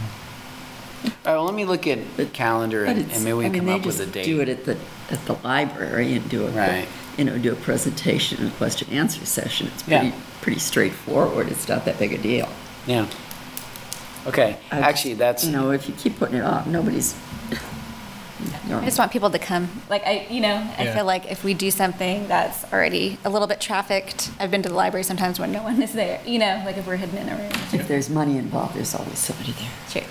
right, 1.03 1.35
well, 1.37 1.43
let 1.45 1.55
me 1.55 1.65
look 1.65 1.87
at 1.87 2.17
the 2.17 2.25
calendar 2.25 2.85
But 2.85 2.97
and 2.97 3.05
it's, 3.05 3.15
and 3.15 3.23
maybe 3.25 3.33
we 3.37 3.45
I 3.45 3.49
can 3.49 3.51
mean, 3.53 3.59
come 3.61 3.67
they 3.67 3.73
up 3.79 3.85
with 3.85 3.99
a 3.99 4.03
just 4.03 4.13
date. 4.13 4.25
do 4.25 4.41
it 4.41 4.49
at 4.49 4.65
the, 4.65 4.77
at 5.09 5.25
the 5.25 5.33
library 5.43 6.13
and 6.13 6.29
do 6.29 6.45
a, 6.45 6.51
Right. 6.51 6.87
you 7.17 7.25
know, 7.25 7.37
do 7.37 7.51
a 7.51 7.55
presentation 7.55 8.41
and 8.43 8.53
question 8.55 8.89
answer 8.91 9.25
session. 9.25 9.67
It's 9.73 9.87
Yeah. 9.87 9.99
pretty, 10.01 10.15
pretty 10.41 10.59
straightforward. 10.59 11.47
It's 11.49 11.67
not 11.67 11.85
that 11.85 11.97
big 11.99 12.13
a 12.13 12.17
deal. 12.17 12.49
Yeah. 12.87 13.07
Okay, 14.27 14.57
I 14.71 14.75
just- 14.77 14.89
actually, 14.89 15.13
that's, 15.15 15.45
You 15.45 15.51
know, 15.51 15.71
if 15.71 15.87
you 15.87 15.93
keep 15.95 16.17
putting 16.17 16.35
it 16.37 16.43
off, 16.43 16.65
nobody's. 16.67 17.15
I 18.69 18.83
just 18.85 18.97
want 18.99 19.11
people 19.11 19.29
to 19.29 19.39
come. 19.39 19.69
Like 19.89 20.05
I, 20.05 20.27
you 20.29 20.41
know, 20.41 20.55
I 20.77 20.83
Yeah. 20.85 20.95
feel 20.95 21.05
like 21.05 21.29
if 21.31 21.43
we 21.43 21.53
do 21.53 21.69
something 21.71 22.27
that's 22.27 22.65
already 22.73 23.17
a 23.23 23.29
little 23.29 23.47
bit 23.47 23.61
trafficked, 23.61 24.31
I've 24.39 24.51
been 24.51 24.61
to 24.63 24.69
the 24.69 24.75
library 24.75 25.03
sometimes 25.03 25.39
when 25.39 25.51
no 25.51 25.63
one 25.63 25.81
is 25.81 25.93
there. 25.93 26.19
You 26.25 26.39
know, 26.39 26.61
like 26.65 26.77
if 26.77 26.85
we're 26.87 26.97
hidden 26.97 27.17
in 27.17 27.29
a 27.29 27.35
room. 27.35 27.51
If 27.71 27.87
there's 27.87 28.09
money 28.09 28.37
involved, 28.37 28.75
there's 28.75 28.95
always 28.95 29.19
somebody 29.19 29.51
there. 29.53 29.69
True. 29.89 30.01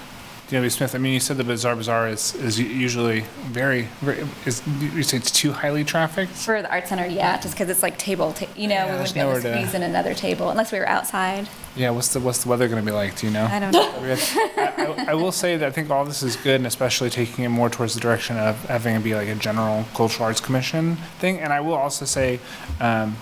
DW 0.52 0.70
Smith, 0.70 0.94
I 0.94 0.98
mean, 0.98 1.14
you 1.14 1.20
said 1.20 1.38
the 1.38 1.44
Bazaar 1.44 1.74
Bazaar 1.74 2.08
is, 2.08 2.34
is 2.34 2.60
usually 2.60 3.20
very, 3.46 3.88
very, 4.02 4.26
is, 4.44 4.62
you 4.80 5.02
say 5.02 5.16
it's 5.16 5.30
too 5.30 5.50
highly 5.50 5.82
trafficked? 5.82 6.32
For 6.32 6.60
the 6.60 6.70
art 6.70 6.86
center, 6.86 7.06
yeah, 7.06 7.40
just 7.40 7.54
because 7.54 7.70
it's 7.70 7.82
like 7.82 7.96
table, 7.96 8.34
ta- 8.34 8.44
you 8.54 8.68
know, 8.68 8.74
Yeah, 8.74 8.84
we 8.92 8.98
wouldn't 8.98 9.14
be 9.14 9.20
able 9.20 9.34
to 9.36 9.40
to- 9.40 9.54
squeeze 9.56 9.72
in 9.74 9.82
another 9.82 10.12
table 10.12 10.50
unless 10.50 10.70
we 10.70 10.78
were 10.78 10.86
outside. 10.86 11.48
Yeah, 11.74 11.88
what's 11.90 12.12
the, 12.12 12.20
what's 12.20 12.42
the 12.42 12.50
weather 12.50 12.68
gonna 12.68 12.82
be 12.82 12.90
like, 12.92 13.16
do 13.16 13.26
you 13.28 13.32
know? 13.32 13.46
I 13.46 13.58
don't 13.60 13.72
know. 13.72 13.80
I, 13.96 15.04
I- 15.06 15.12
I 15.12 15.14
will 15.14 15.32
say 15.32 15.56
that 15.56 15.66
I 15.66 15.70
think 15.72 15.88
all 15.88 16.04
this 16.04 16.22
is 16.22 16.36
good, 16.36 16.56
and 16.56 16.66
especially 16.66 17.08
taking 17.08 17.44
it 17.44 17.48
more 17.48 17.70
towards 17.70 17.94
the 17.94 18.00
direction 18.00 18.36
of 18.36 18.62
having 18.66 18.94
it 18.94 19.02
be 19.02 19.14
like 19.14 19.28
a 19.28 19.34
general 19.36 19.86
cultural 19.94 20.26
arts 20.26 20.40
commission 20.40 20.96
thing. 21.18 21.40
And 21.40 21.50
I 21.50 21.60
will 21.60 21.74
also 21.74 22.04
say, 22.04 22.40
um, 22.78 23.16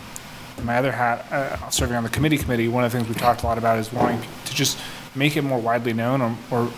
my 0.64 0.76
other 0.78 0.90
hat, 0.90 1.26
uh, 1.30 1.70
serving 1.70 1.94
on 1.96 2.02
the 2.02 2.08
committee 2.10 2.38
committee, 2.38 2.66
one 2.66 2.82
of 2.82 2.90
the 2.90 2.98
things 2.98 3.08
we 3.08 3.14
talked 3.14 3.44
a 3.44 3.46
lot 3.46 3.56
about 3.56 3.78
is 3.78 3.92
wanting 3.92 4.20
to 4.46 4.54
just 4.54 4.78
make 5.14 5.36
it 5.36 5.42
more 5.42 5.58
widely 5.60 5.92
known 5.92 6.20
or, 6.20 6.36
or 6.50 6.70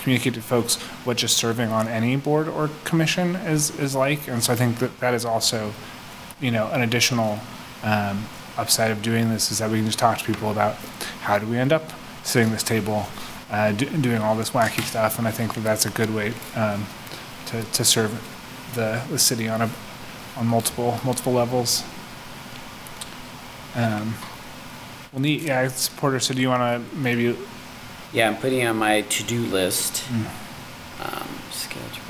communicate 0.00 0.34
to 0.34 0.42
folks 0.42 0.76
what 1.04 1.16
just 1.16 1.36
serving 1.36 1.70
on 1.70 1.88
any 1.88 2.16
board 2.16 2.48
or 2.48 2.70
commission 2.84 3.36
is, 3.36 3.70
is 3.78 3.94
like. 3.94 4.28
And 4.28 4.42
so 4.42 4.52
I 4.52 4.56
think 4.56 4.78
that 4.78 4.98
that 5.00 5.14
is 5.14 5.24
also, 5.24 5.72
you 6.40 6.50
know, 6.50 6.68
an 6.68 6.80
additional 6.80 7.38
um, 7.82 8.24
upside 8.56 8.90
of 8.90 9.02
doing 9.02 9.28
this 9.28 9.50
is 9.50 9.58
that 9.58 9.70
we 9.70 9.78
can 9.78 9.86
just 9.86 9.98
talk 9.98 10.18
to 10.18 10.24
people 10.24 10.50
about 10.50 10.74
how 11.22 11.38
do 11.38 11.46
we 11.46 11.56
end 11.56 11.72
up 11.72 11.84
sitting 12.22 12.48
at 12.48 12.52
this 12.52 12.62
table, 12.62 13.06
uh, 13.50 13.72
do, 13.72 13.86
doing 13.98 14.20
all 14.20 14.34
this 14.34 14.50
wacky 14.50 14.82
stuff. 14.82 15.18
And 15.18 15.28
I 15.28 15.30
think 15.30 15.54
that 15.54 15.60
that's 15.60 15.86
a 15.86 15.90
good 15.90 16.14
way 16.14 16.32
um, 16.56 16.86
to, 17.46 17.62
to 17.62 17.84
serve 17.84 18.10
the, 18.74 19.02
the 19.10 19.18
city 19.18 19.48
on 19.48 19.62
a 19.62 19.70
on 20.36 20.46
multiple 20.46 20.98
multiple 21.04 21.32
levels. 21.32 21.84
Um, 23.74 24.14
well, 25.12 25.20
neat. 25.20 25.42
Yeah, 25.42 25.68
supporter. 25.68 26.20
So, 26.20 26.34
do 26.34 26.40
you 26.40 26.48
want 26.48 26.60
to 26.62 26.96
maybe 26.96 27.36
Yeah, 28.12 28.28
I'm 28.28 28.36
putting 28.36 28.58
it 28.60 28.66
on 28.66 28.76
my 28.76 29.02
to-do 29.02 29.42
list. 29.42 30.02
Mm. 30.08 30.26
Um, 31.00 31.28
Schedule. 31.52 32.00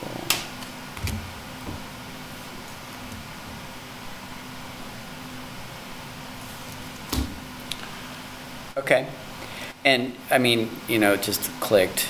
Okay. 8.79 9.07
And, 9.85 10.15
I 10.31 10.39
mean, 10.39 10.71
you 10.89 10.99
know, 10.99 11.17
just 11.17 11.51
clicked, 11.61 12.09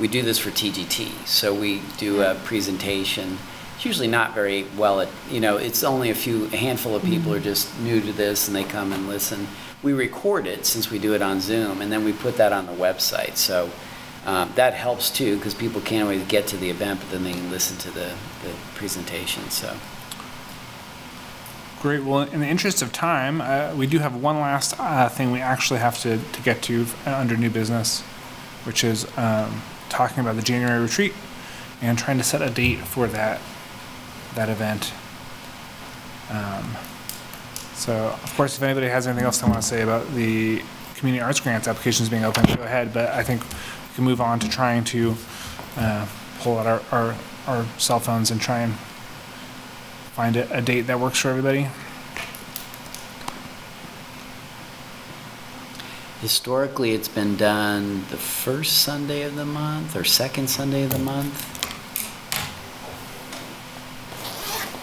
we 0.00 0.08
do 0.08 0.22
this 0.22 0.40
for 0.40 0.50
TGT, 0.50 1.26
so 1.26 1.54
we 1.54 1.82
do 1.98 2.22
a 2.22 2.34
mm. 2.34 2.44
presentation. 2.44 3.38
It's 3.76 3.84
usually 3.84 4.08
not 4.08 4.34
very 4.34 4.64
well, 4.76 5.00
at 5.00 5.08
you 5.30 5.38
know, 5.38 5.58
it's 5.58 5.84
only 5.84 6.10
a 6.10 6.14
few, 6.14 6.46
a 6.46 6.56
handful 6.56 6.96
of 6.96 7.04
people 7.04 7.30
mm-hmm. 7.30 7.40
are 7.40 7.44
just 7.44 7.78
new 7.80 8.00
to 8.00 8.12
this 8.12 8.48
and 8.48 8.56
they 8.56 8.64
come 8.64 8.92
and 8.92 9.06
listen. 9.06 9.46
We 9.86 9.92
record 9.92 10.48
it 10.48 10.66
since 10.66 10.90
we 10.90 10.98
do 10.98 11.14
it 11.14 11.22
on 11.22 11.40
Zoom, 11.40 11.80
and 11.80 11.92
then 11.92 12.04
we 12.04 12.12
put 12.12 12.36
that 12.38 12.52
on 12.52 12.66
the 12.66 12.72
website. 12.72 13.36
So 13.36 13.70
um, 14.24 14.50
that 14.56 14.74
helps 14.74 15.10
too, 15.10 15.36
because 15.36 15.54
people 15.54 15.80
can't 15.80 16.02
always 16.02 16.26
get 16.26 16.48
to 16.48 16.56
the 16.56 16.70
event, 16.70 16.98
but 16.98 17.10
then 17.12 17.22
they 17.22 17.32
can 17.32 17.52
listen 17.52 17.76
to 17.78 17.90
the, 17.92 18.12
the 18.42 18.52
presentation, 18.74 19.48
so. 19.48 19.76
Great. 21.80 22.02
Well, 22.02 22.22
in 22.22 22.40
the 22.40 22.48
interest 22.48 22.82
of 22.82 22.92
time, 22.92 23.40
uh, 23.40 23.76
we 23.76 23.86
do 23.86 24.00
have 24.00 24.16
one 24.16 24.40
last 24.40 24.74
uh, 24.80 25.08
thing 25.08 25.30
we 25.30 25.40
actually 25.40 25.78
have 25.78 26.00
to, 26.00 26.18
to 26.18 26.42
get 26.42 26.62
to 26.62 26.86
uh, 27.06 27.14
under 27.14 27.36
new 27.36 27.50
business, 27.50 28.00
which 28.64 28.82
is 28.82 29.06
um, 29.16 29.62
talking 29.88 30.18
about 30.18 30.34
the 30.34 30.42
January 30.42 30.82
retreat 30.82 31.12
and 31.80 31.96
trying 31.96 32.18
to 32.18 32.24
set 32.24 32.42
a 32.42 32.50
date 32.50 32.80
for 32.80 33.06
that 33.06 33.40
that 34.34 34.48
event. 34.48 34.92
Um, 36.28 36.74
so, 37.76 37.92
of 38.22 38.34
course, 38.36 38.56
if 38.56 38.62
anybody 38.62 38.88
has 38.88 39.06
anything 39.06 39.24
else 39.24 39.38
they 39.38 39.46
want 39.46 39.60
to 39.60 39.66
say 39.66 39.82
about 39.82 40.10
the 40.14 40.62
community 40.96 41.22
arts 41.22 41.40
grants 41.40 41.68
applications 41.68 42.08
being 42.08 42.24
open, 42.24 42.44
go 42.46 42.62
ahead. 42.62 42.92
But 42.92 43.10
I 43.10 43.22
think 43.22 43.42
we 43.42 43.94
can 43.94 44.04
move 44.04 44.20
on 44.20 44.40
to 44.40 44.48
trying 44.48 44.82
to 44.84 45.14
uh, 45.76 46.06
pull 46.38 46.58
out 46.58 46.66
our, 46.66 46.82
our, 46.90 47.14
our 47.46 47.66
cell 47.78 48.00
phones 48.00 48.30
and 48.30 48.40
try 48.40 48.60
and 48.60 48.72
find 50.14 50.36
a, 50.36 50.56
a 50.56 50.62
date 50.62 50.82
that 50.82 50.98
works 50.98 51.18
for 51.18 51.28
everybody. 51.28 51.68
Historically, 56.22 56.92
it's 56.92 57.08
been 57.08 57.36
done 57.36 58.06
the 58.08 58.16
first 58.16 58.78
Sunday 58.78 59.22
of 59.22 59.36
the 59.36 59.44
month 59.44 59.94
or 59.94 60.02
second 60.02 60.48
Sunday 60.48 60.82
of 60.82 60.90
the 60.90 60.98
month. 60.98 61.52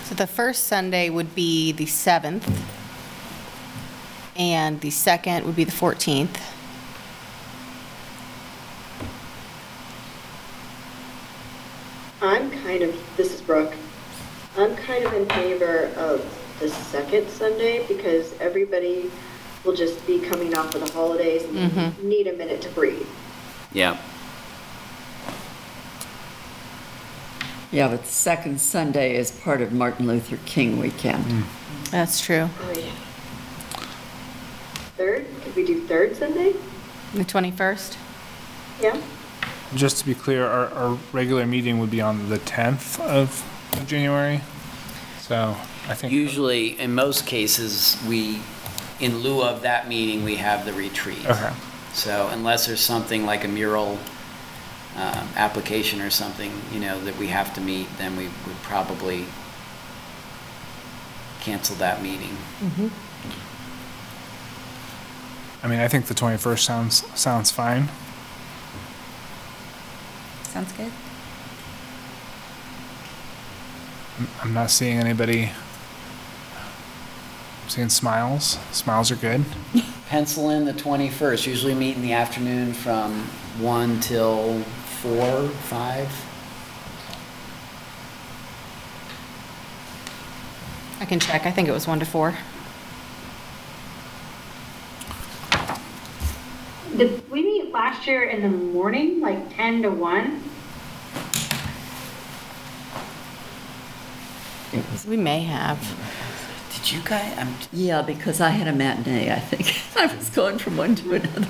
So 0.08 0.14
the 0.14 0.28
first 0.28 0.66
Sunday 0.66 1.10
would 1.10 1.34
be 1.34 1.72
the 1.72 1.86
7th, 1.86 2.44
and 4.52 4.82
the 4.82 4.90
second 4.90 5.46
would 5.46 5.56
be 5.56 5.64
the 5.64 5.72
14th. 5.72 6.38
I'm 12.22 12.52
kind 12.52 12.84
of, 12.84 13.18
this 13.18 13.34
is 13.34 13.42
Brooke, 13.42 13.74
I'm 14.58 14.76
kind 14.76 15.06
of 15.06 15.14
in 15.14 15.26
favor 15.30 15.86
of 15.96 16.24
the 16.60 16.70
second 16.70 17.30
Sunday 17.30 17.86
because 17.88 18.34
everybody 18.40 19.10
will 19.64 19.76
just 19.76 20.06
be 20.06 20.20
coming 20.20 20.56
off 20.56 20.76
of 20.76 20.86
the 20.86 20.92
holidays 20.92 21.44
and 21.44 21.72
mm-hmm. 21.72 22.08
need 22.08 22.28
a 22.28 22.34
minute 22.34 22.62
to 22.62 22.70
breathe. 22.70 23.08
Yeah. 23.72 23.98
Yeah, 27.72 27.88
but 27.88 28.04
the 28.04 28.12
second 28.12 28.62
Sunday 28.62 29.16
is 29.16 29.32
part 29.32 29.62
of 29.62 29.72
Martin 29.72 30.06
Luther 30.06 30.38
King 30.46 30.78
weekend. 30.78 31.46
That's 31.90 32.22
true. 32.22 32.50
Oh, 32.62 32.74
yeah. 32.78 32.92
Third, 34.98 35.26
could 35.44 35.56
we 35.56 35.66
do 35.66 35.82
third 35.88 36.16
Sunday? 36.16 36.54
The 37.14 37.26
21st? 37.26 37.98
Yeah? 38.80 39.02
Just 39.74 39.98
to 39.98 40.06
be 40.06 40.14
clear, 40.14 40.46
our, 40.46 40.68
our 40.70 40.98
regular 41.12 41.48
meeting 41.48 41.80
would 41.80 41.90
be 41.90 42.00
on 42.00 42.30
the 42.30 42.38
10th 42.38 43.00
of 43.00 43.44
January. 43.88 44.42
So 45.22 45.58
I 45.88 45.96
think. 45.96 46.14
Usually, 46.14 46.80
in 46.80 46.94
most 46.94 47.26
cases, 47.26 47.98
we, 48.08 48.40
in 49.00 49.20
lieu 49.20 49.42
of 49.42 49.64
that 49.64 49.88
meeting, 49.88 50.24
we 50.24 50.36
have 50.36 50.66
the 50.66 50.74
retreat. 50.74 51.26
Okay. 51.26 51.52
So 51.94 52.30
unless 52.32 52.68
there's 52.68 52.80
something 52.80 53.26
like 53.26 53.44
a 53.44 53.48
mural 53.48 53.98
um, 54.96 55.28
application 55.36 56.02
or 56.02 56.12
something, 56.12 56.52
you 56.72 56.80
know, 56.80 57.00
that 57.04 57.18
we 57.18 57.28
have 57.28 57.54
to 57.56 57.62
meet, 57.62 57.88
then 57.98 58.16
we 58.16 58.26
would 58.26 58.62
probably 58.62 59.26
cancel 61.42 61.76
that 61.78 62.04
meeting. 62.04 62.38
I 65.64 65.68
mean, 65.68 65.80
I 65.80 65.88
think 65.88 66.08
the 66.08 66.14
21st 66.14 66.60
sounds, 66.60 67.20
sounds 67.20 67.50
fine. 67.50 67.88
Sounds 70.44 70.74
good. 70.74 70.92
I'm 74.42 74.54
not 74.54 74.70
seeing 74.70 74.98
anybody. 74.98 75.52
I'm 77.64 77.70
seeing 77.70 77.88
smiles. 77.88 78.60
Smiles 78.74 79.10
are 79.10 79.16
good. 79.16 79.46
Pencil 80.10 80.50
in 80.50 80.66
the 80.66 80.74
21st, 80.74 81.48
usually 81.48 81.74
meet 81.74 81.96
in 81.96 82.02
the 82.02 82.12
afternoon 82.12 82.74
from 82.74 83.24
1 83.60 84.00
till 84.02 84.60
4, 84.60 85.48
5. 85.48 86.30
I 91.00 91.06
can 91.06 91.20
check. 91.20 91.46
I 91.46 91.52
think 91.52 91.70
it 91.70 91.72
was 91.72 91.88
1 91.88 92.00
to 92.00 92.06
4. 92.06 92.38
Did 96.98 97.30
we 97.32 97.42
meet 97.42 97.72
last 97.72 98.06
year 98.06 98.24
in 98.30 98.42
the 98.44 98.50
morning, 98.50 99.20
like 99.20 99.56
10 99.56 99.82
to 99.84 99.90
1? 99.90 100.44
It 104.74 104.92
was, 104.92 105.06
We 105.06 105.18
may 105.18 105.42
have. 105.42 105.80
Did 106.76 106.92
you 106.92 107.02
guys, 107.04 107.38
I'm, 107.38 107.54
yeah, 107.72 108.02
because 108.02 108.42
I 108.42 108.50
had 108.50 108.68
a 108.68 108.74
matinee, 108.74 109.32
I 109.32 109.40
think. 109.40 109.82
I 109.98 110.14
was 110.16 110.30
going 110.30 110.58
from 110.58 110.78
one 110.78 110.96
to 110.96 111.14
another. 111.16 111.48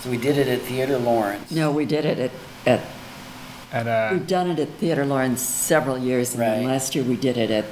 so 0.00 0.10
we 0.10 0.16
did 0.16 0.38
it 0.38 0.48
at 0.48 0.60
Theater 0.62 0.98
Lawrence. 0.98 1.50
No, 1.50 1.72
we 1.72 1.84
did 1.84 2.04
it 2.04 2.18
at, 2.18 2.30
at, 2.66 2.80
At 3.72 3.86
uh, 3.86 4.14
we've 4.16 4.26
done 4.26 4.50
it 4.50 4.58
at 4.60 4.68
Theater 4.74 5.04
Lawrence 5.06 5.40
several 5.42 5.98
years, 5.98 6.32
and 6.32 6.42
then 6.42 6.60
Right. 6.64 6.72
last 6.72 6.94
year 6.94 7.04
we 7.04 7.16
did 7.16 7.36
it 7.36 7.50
at, 7.50 7.64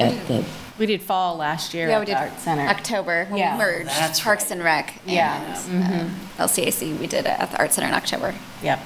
at 0.00 0.26
the, 0.28 0.44
We 0.78 0.86
did 0.86 1.02
fall 1.02 1.36
last 1.36 1.72
year 1.72 1.88
Yeah, 1.88 1.94
at 1.94 2.00
we 2.00 2.04
the 2.06 2.10
did 2.12 2.16
Art 2.18 2.40
Center. 2.40 2.66
October, 2.66 3.26
when 3.28 3.38
Yeah. 3.38 3.52
we 3.56 3.58
merged 3.64 3.88
That's 3.90 4.20
Parks 4.20 4.44
right. 4.44 4.52
and 4.52 4.64
Rec 4.64 4.94
Yeah. 5.06 5.62
and 5.68 6.10
uh, 6.38 6.44
LCAC. 6.44 6.98
We 6.98 7.06
did 7.06 7.26
it 7.26 7.38
at 7.38 7.50
the 7.52 7.58
Art 7.58 7.72
Center 7.72 7.88
in 7.88 7.94
October. 7.94 8.34
Yep. 8.62 8.80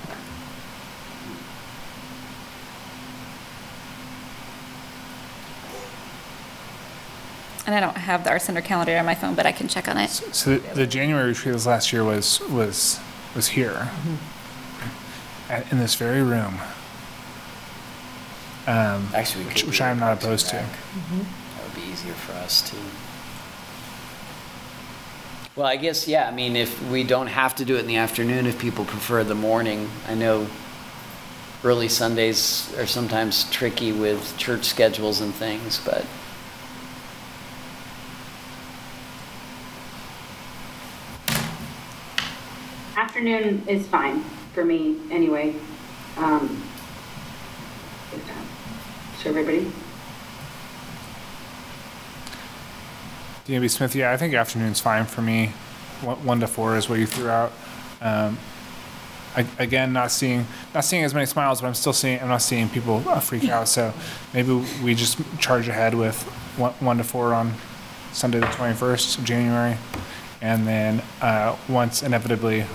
And 7.67 7.75
I 7.75 7.81
don't 7.81 7.97
have 7.97 8.25
the 8.25 8.31
Art 8.31 8.43
Center 8.43 8.63
calendar 8.63 8.97
on 8.97 9.05
my 9.05 9.15
phone, 9.15 9.35
but 9.35 9.45
I 9.45 9.53
can 9.53 9.69
check 9.69 9.89
on 9.89 9.99
it. 9.99 10.09
so 10.11 10.57
the, 10.57 10.75
the 10.75 10.87
January 10.87 11.29
retreat 11.29 11.55
this 11.55 11.67
last 11.67 11.93
year 11.93 12.03
was 12.03 12.41
was 12.49 12.99
was 13.37 13.49
here, 13.49 13.91
at, 15.51 15.71
in 15.71 15.79
this 15.79 15.95
very 15.95 16.23
room. 16.23 16.61
Um, 18.67 19.09
Actually, 19.15 19.45
we 19.45 19.49
which, 19.51 19.57
could 19.61 19.69
which 19.69 19.79
do 19.79 19.85
I'm 19.85 19.99
it 19.99 20.01
not 20.01 20.19
Parks 20.21 20.25
and 20.25 20.29
opposed 20.29 20.49
to. 20.51 20.57
Rec. 20.57 21.27
Easier 21.99 22.15
for 22.15 22.33
us 22.35 22.71
too. 22.71 22.77
Well, 25.57 25.67
I 25.67 25.75
guess, 25.75 26.07
yeah, 26.07 26.29
I 26.29 26.31
mean, 26.31 26.55
if 26.55 26.81
we 26.89 27.03
don't 27.03 27.27
have 27.27 27.57
to 27.57 27.65
do 27.65 27.75
it 27.75 27.81
in 27.81 27.89
the 27.89 27.97
afternoon, 27.97 28.47
if 28.47 28.57
people 28.61 28.85
prefer 28.85 29.25
the 29.25 29.35
morning, 29.35 29.91
I 30.07 30.15
know 30.15 30.47
early 31.65 31.89
Sundays 31.89 32.73
are 32.79 32.87
sometimes 32.87 33.51
tricky 33.51 33.91
with 33.91 34.37
church 34.37 34.67
schedules 34.67 35.21
and 35.21 35.35
things, 35.35 35.81
but 35.85 36.05
Afternoon 42.97 43.65
is 43.67 43.89
fine 43.89 44.23
for 44.55 44.65
me 44.65 45.01
anyway. 45.11 45.57
Um, 46.17 46.63
So 49.21 49.31
everybody? 49.31 49.73
DB 53.49 53.71
Smith, 53.71 53.95
yeah, 53.95 54.13
I 54.13 54.19
think 54.19 54.35
afternoon's 54.35 54.79
fine 54.79 55.07
for 55.07 55.23
me. 55.23 55.53
One, 56.03 56.23
one 56.23 56.41
to 56.41 56.47
four 56.47 56.77
is 56.77 56.87
what 56.87 56.99
you 56.99 57.07
threw 57.07 57.31
out. 57.31 57.51
Um, 58.03 58.37
I, 59.35 59.47
again, 59.59 59.95
not 59.95 60.11
seeing 60.11 60.47
not 60.75 60.85
seeing 60.85 61.03
as 61.03 61.15
many 61.15 61.25
smiles, 61.25 61.63
but 61.63 61.67
I'm 61.69 61.75
still 61.75 61.95
seeing 61.95 62.21
I'm 62.21 62.29
not 62.29 62.43
seeing 62.43 62.69
people 62.69 63.03
uh, 63.09 63.21
freak 63.21 63.49
out. 63.49 63.67
So 63.69 63.95
maybe 64.35 64.63
we 64.85 64.95
just 64.95 65.19
charge 65.39 65.67
ahead 65.67 65.95
with 65.95 66.23
one, 66.59 66.73
one 66.75 66.99
to 66.99 67.05
four 67.05 67.33
on 67.33 67.55
Sunday 68.13 68.39
the 68.39 68.47
21st 68.47 69.19
of 69.19 69.25
January, 69.25 69.79
and 70.43 70.67
then 70.67 71.03
uh, 71.23 71.57
once 71.71 72.03
inevitably 72.03 72.67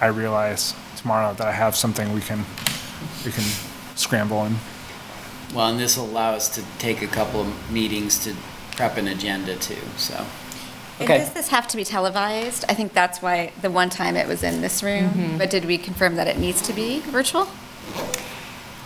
I 0.00 0.06
realize 0.06 0.74
tomorrow 0.96 1.34
that 1.34 1.46
I 1.48 1.52
have 1.52 1.74
something, 1.74 2.12
we 2.12 2.20
can 2.20 2.44
we 3.24 3.32
can 3.32 3.44
scramble 3.96 4.44
and 4.44 4.56
Well, 5.52 5.70
and 5.70 5.80
this 5.80 5.96
will 5.96 6.04
allow 6.04 6.34
us 6.34 6.48
to 6.54 6.62
take 6.78 7.02
a 7.02 7.08
couple 7.08 7.40
of 7.40 7.72
meetings 7.72 8.22
to 8.24 8.36
prep 8.76 8.96
an 8.96 9.08
agenda 9.08 9.56
too, 9.56 9.76
so. 9.96 10.14
And 10.98 11.08
Okay. 11.08 11.18
does 11.18 11.32
this 11.32 11.48
have 11.48 11.66
to 11.68 11.76
be 11.76 11.84
televised? 11.84 12.64
I 12.68 12.74
think 12.74 12.92
that's 12.92 13.22
why 13.22 13.52
the 13.62 13.70
one 13.70 13.88
time 13.88 14.16
it 14.16 14.28
was 14.28 14.42
in 14.42 14.60
this 14.60 14.82
room, 14.82 15.10
mm-hmm. 15.10 15.38
but 15.38 15.48
did 15.50 15.64
we 15.64 15.78
confirm 15.78 16.16
that 16.16 16.26
it 16.26 16.38
needs 16.38 16.60
to 16.62 16.72
be 16.74 17.00
virtual? 17.00 17.48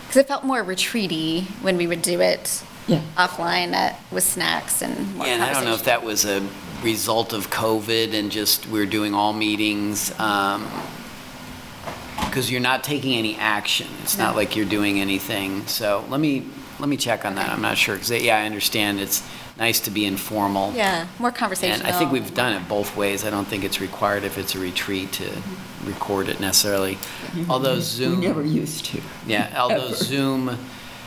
Because 0.07 0.16
it 0.18 0.28
felt 0.28 0.45
more 0.45 0.62
retreaty 0.62 1.45
when 1.61 1.76
we 1.76 1.87
would 1.89 2.03
do 2.03 2.20
it 2.20 2.62
Yeah. 2.87 3.01
offline 3.16 3.72
at, 3.72 3.99
with 4.12 4.22
snacks 4.22 4.80
and 4.82 5.16
more 5.16 5.26
Yeah, 5.26 5.35
and 5.35 5.43
I 5.43 5.53
don't 5.53 5.64
know 5.64 5.72
if 5.74 5.85
conversation. 5.85 5.87
that 5.87 6.05
was 6.05 6.24
a 6.24 6.43
result 6.85 7.32
of 7.32 7.51
COVID 7.51 8.14
and 8.14 8.30
just 8.30 8.68
we're 8.68 8.87
doing 8.87 9.12
all 9.14 9.32
meetings, 9.32 10.12
um, 10.20 10.68
because 12.26 12.51
you're 12.51 12.61
not 12.61 12.85
taking 12.85 13.14
any 13.16 13.37
action. 13.37 13.89
It's 14.03 14.16
not 14.18 14.32
No. 14.32 14.37
like 14.37 14.55
you're 14.55 14.66
doing 14.66 15.01
anything. 15.01 15.66
So 15.66 16.05
let 16.09 16.20
me, 16.20 16.45
let 16.78 16.89
me 16.89 16.97
check 16.97 17.24
on 17.24 17.35
that. 17.37 17.49
I'm 17.51 17.62
not 17.62 17.76
sure, 17.78 17.95
because, 17.97 18.11
yeah, 18.22 18.37
I 18.39 18.45
understand 18.47 19.01
it's 19.01 19.22
nice 19.57 19.80
to 19.80 19.90
be 19.90 20.05
informal. 20.05 20.72
Yeah, 20.74 21.07
more 21.18 21.30
conversational. 21.30 21.86
And 21.86 21.94
I 21.94 21.98
think 21.98 22.12
we've 22.12 22.34
done 22.34 22.52
it 22.52 22.68
both 22.68 22.96
ways. 22.96 23.24
I 23.24 23.30
don't 23.30 23.46
think 23.46 23.64
it's 23.64 23.80
required 23.80 24.24
if 24.24 24.38
it's 24.38 24.55
a 24.55 24.59
retreat 24.59 25.12
to 25.12 25.24
mm-hmm. 25.24 25.88
record 25.88 26.28
it 26.28 26.40
necessarily. 26.40 26.96
Mm-hmm. 26.96 27.50
Although 27.50 27.80
Zoom. 27.80 28.20
We 28.20 28.26
never 28.26 28.42
used 28.42 28.86
to. 28.86 29.00
Yeah, 29.26 29.55
although 29.57 29.86
Ever. 29.86 29.94
Zoom, 29.94 30.59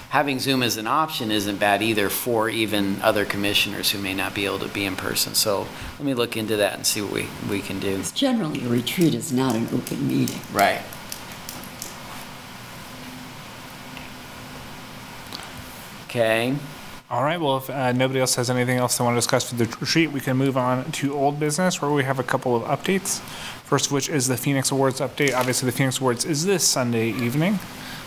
having 0.10 0.39
Zoom 0.39 0.64
as 0.64 0.78
an 0.78 0.88
option 0.88 1.32
isn't 1.32 1.58
bad 1.58 1.82
either 1.82 2.10
for 2.10 2.50
even 2.50 3.02
other 3.02 3.26
commissioners 3.26 3.91
who 3.91 4.00
may 4.00 4.14
not 4.14 4.34
be 4.34 4.45
able 4.45 4.60
to 4.60 4.70
be 4.70 4.86
in 4.86 4.95
person. 4.95 5.34
So 5.36 5.68
let 5.98 6.06
me 6.06 6.14
look 6.14 6.38
into 6.38 6.56
that 6.58 6.76
and 6.76 6.86
see 6.86 7.02
what 7.02 7.12
we, 7.12 7.28
we 7.50 7.62
can 7.62 7.80
do. 7.80 8.02
Generally, 8.14 8.64
a 8.66 8.70
retreat 8.70 9.14
is 9.14 9.34
not 9.34 9.56
an 9.56 9.68
open 9.74 10.08
meeting. 10.08 10.39
Right. 10.54 10.82
Okay, 16.06 16.56
All 17.10 17.24
right, 17.24 17.39
well, 17.39 17.55
if 17.55 17.70
uh, 17.70 17.93
nobody 17.93 18.20
else 18.20 18.36
has 18.36 18.49
anything 18.49 18.80
else 18.80 18.97
they 18.97 19.03
want 19.05 19.16
to 19.16 19.18
discuss 19.18 19.49
for 19.49 19.55
the 19.55 19.64
retreat, 19.80 20.12
we 20.12 20.20
can 20.20 20.36
move 20.36 20.58
on 20.58 20.91
to 20.91 21.14
old 21.14 21.39
business 21.39 21.82
where 21.82 21.89
we 21.89 22.03
have 22.03 22.20
a 22.20 22.24
couple 22.24 22.53
of 22.53 22.64
updates. 22.64 23.20
First 23.64 23.86
of 23.86 23.91
which 23.93 24.10
is 24.10 24.28
the 24.28 24.36
Phoenix 24.36 24.72
Awards 24.72 24.99
update. 24.99 25.34
Obviously, 25.34 25.68
the 25.68 25.78
Phoenix 25.78 26.01
Awards 26.01 26.26
is 26.26 26.43
this 26.45 26.68
Sunday 26.68 27.12
evening, 27.12 27.60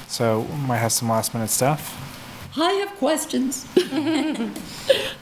so 0.07 0.40
we 0.40 0.57
might 0.57 0.78
have 0.78 0.92
some 0.92 1.09
last 1.09 1.32
minute 1.32 1.48
stuff. 1.48 1.96
I 2.59 2.72
have 2.72 2.90
questions. 2.98 3.64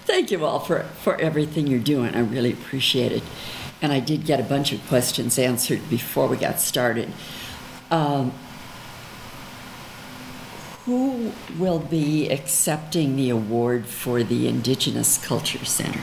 Thank 0.07 0.33
you 0.33 0.45
all 0.45 0.59
for, 0.59 0.83
for 0.83 1.15
everything 1.21 1.69
you're 1.69 1.79
doing. 1.79 2.17
I 2.17 2.21
really 2.21 2.53
appreciate 2.53 3.13
it. 3.13 3.23
And 3.81 3.93
I 3.93 4.01
did 4.01 4.25
get 4.25 4.41
a 4.41 4.43
bunch 4.43 4.73
of 4.73 4.85
questions 4.89 5.39
answered 5.39 5.89
before 5.89 6.27
we 6.27 6.37
got 6.37 6.59
started. 6.59 7.13
Um, 7.93 8.33
who 10.89 11.33
will 11.59 11.81
be 11.81 12.31
accepting 12.31 13.15
the 13.15 13.29
award 13.29 13.85
for 13.85 14.23
the 14.23 14.49
Indigenous 14.49 15.19
Culture 15.19 15.67
Center? 15.67 16.01